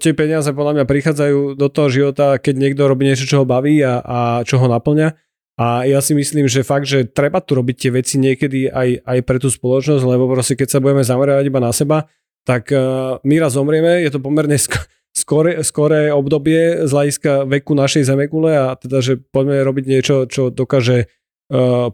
tie 0.00 0.16
peniaze 0.16 0.48
podľa 0.56 0.80
mňa 0.80 0.84
prichádzajú 0.88 1.38
do 1.60 1.68
toho 1.68 1.88
života, 1.92 2.40
keď 2.40 2.54
niekto 2.56 2.88
robí 2.88 3.04
niečo, 3.04 3.28
čo 3.28 3.44
ho 3.44 3.46
baví 3.46 3.84
a, 3.84 4.00
a 4.00 4.18
čo 4.40 4.56
ho 4.56 4.66
naplňa. 4.72 5.12
A 5.56 5.84
ja 5.84 6.00
si 6.00 6.16
myslím, 6.16 6.48
že 6.48 6.64
fakt, 6.64 6.88
že 6.88 7.04
treba 7.04 7.44
tu 7.44 7.56
robiť 7.56 7.76
tie 7.76 7.90
veci 7.92 8.16
niekedy 8.16 8.72
aj, 8.72 9.04
aj 9.04 9.18
pre 9.24 9.36
tú 9.36 9.52
spoločnosť, 9.52 10.04
lebo 10.04 10.28
proste 10.28 10.56
keď 10.56 10.68
sa 10.68 10.80
budeme 10.80 11.04
zamerať 11.04 11.48
iba 11.48 11.60
na 11.60 11.72
seba, 11.72 12.08
tak 12.44 12.68
uh, 12.76 13.16
my 13.24 13.36
raz 13.40 13.56
zomrieme, 13.56 14.04
je 14.04 14.12
to 14.12 14.20
pomerne 14.20 14.60
sk- 14.60 14.84
skore, 15.16 15.64
skore 15.64 16.12
obdobie 16.12 16.84
z 16.84 16.90
hľadiska 16.92 17.48
veku 17.48 17.72
našej 17.72 18.04
zemekule 18.04 18.52
a 18.52 18.76
teda, 18.76 19.00
že 19.00 19.16
poďme 19.16 19.64
robiť 19.64 19.84
niečo, 19.88 20.14
čo 20.28 20.52
dokáže 20.52 21.08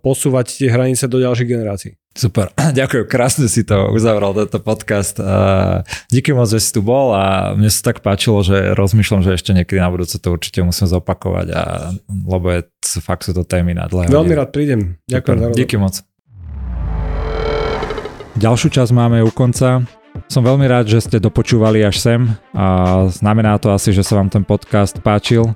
posúvať 0.00 0.56
tie 0.56 0.68
hranice 0.72 1.04
do 1.08 1.20
ďalších 1.20 1.48
generácií. 1.48 1.92
Super, 2.12 2.52
ďakujem, 2.80 3.04
krásne 3.08 3.48
si 3.48 3.64
to 3.64 3.88
uzavral 3.92 4.36
tento 4.36 4.60
podcast. 4.60 5.16
Díky 6.12 6.36
moc, 6.36 6.48
že 6.48 6.60
si 6.60 6.70
tu 6.72 6.84
bol 6.84 7.12
a 7.16 7.56
mne 7.56 7.68
sa 7.72 7.92
tak 7.92 8.04
páčilo, 8.04 8.44
že 8.44 8.76
rozmýšľam, 8.76 9.24
že 9.24 9.36
ešte 9.36 9.56
niekedy 9.56 9.80
na 9.80 9.88
budúce 9.88 10.20
to 10.20 10.32
určite 10.32 10.60
musím 10.60 10.88
zopakovať, 10.88 11.46
a, 11.52 11.62
lebo 12.08 12.52
je, 12.52 12.60
fakt 13.00 13.24
sú 13.28 13.32
to 13.32 13.44
témy 13.44 13.76
na 13.76 13.88
dlhé. 13.88 14.12
Veľmi 14.12 14.34
rád 14.36 14.52
prídem. 14.52 15.00
Ďakujem. 15.08 15.38
Super, 15.40 15.56
díky 15.56 15.76
moc. 15.80 16.04
Ďalšiu 18.36 18.68
časť 18.72 18.92
máme 18.96 19.20
u 19.20 19.28
konca. 19.28 19.84
Som 20.28 20.44
veľmi 20.44 20.68
rád, 20.68 20.88
že 20.88 21.04
ste 21.04 21.16
dopočúvali 21.16 21.80
až 21.84 22.00
sem 22.00 22.20
a 22.52 23.04
znamená 23.08 23.56
to 23.56 23.72
asi, 23.72 23.92
že 23.96 24.04
sa 24.04 24.20
vám 24.20 24.28
ten 24.28 24.44
podcast 24.44 25.00
páčil. 25.00 25.52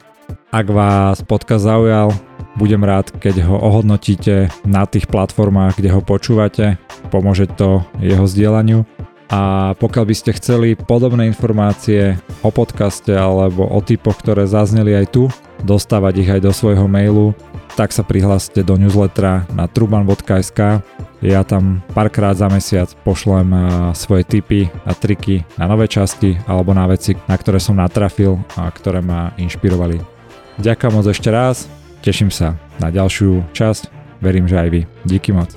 Ak 0.48 0.68
vás 0.72 1.20
podcast 1.20 1.68
zaujal, 1.68 2.12
budem 2.56 2.80
rád, 2.82 3.12
keď 3.20 3.44
ho 3.46 3.56
ohodnotíte 3.60 4.48
na 4.64 4.88
tých 4.88 5.06
platformách, 5.06 5.76
kde 5.76 5.92
ho 5.92 6.00
počúvate. 6.00 6.80
Pomôže 7.12 7.44
to 7.46 7.84
jeho 8.00 8.24
zdieľaniu. 8.24 8.88
A 9.26 9.74
pokiaľ 9.82 10.04
by 10.06 10.14
ste 10.14 10.38
chceli 10.38 10.78
podobné 10.78 11.26
informácie 11.26 12.14
o 12.46 12.50
podcaste 12.54 13.10
alebo 13.10 13.66
o 13.66 13.80
typoch, 13.82 14.22
ktoré 14.22 14.46
zazneli 14.46 14.94
aj 14.94 15.06
tu, 15.10 15.26
dostávať 15.66 16.14
ich 16.22 16.30
aj 16.30 16.40
do 16.46 16.52
svojho 16.54 16.86
mailu, 16.86 17.34
tak 17.74 17.90
sa 17.90 18.06
prihláste 18.06 18.62
do 18.62 18.78
newslettera 18.78 19.44
na 19.50 19.66
truban.sk. 19.66 20.78
Ja 21.20 21.42
tam 21.42 21.82
párkrát 21.90 22.38
za 22.38 22.46
mesiac 22.46 22.86
pošlem 23.02 23.50
svoje 23.98 24.22
tipy 24.22 24.70
a 24.86 24.94
triky 24.94 25.42
na 25.58 25.66
nové 25.66 25.90
časti 25.90 26.38
alebo 26.46 26.70
na 26.70 26.86
veci, 26.86 27.18
na 27.26 27.34
ktoré 27.34 27.58
som 27.58 27.76
natrafil 27.76 28.38
a 28.54 28.70
ktoré 28.70 29.02
ma 29.02 29.34
inšpirovali. 29.34 29.98
Ďakujem 30.62 30.92
moc 30.94 31.06
ešte 31.10 31.28
raz 31.34 31.66
Teším 32.06 32.30
sa 32.30 32.54
na 32.78 32.86
ďalšiu 32.94 33.50
časť, 33.50 33.90
verím, 34.22 34.46
že 34.46 34.62
aj 34.62 34.68
vy. 34.70 34.80
Díky 35.02 35.34
moc. 35.34 35.50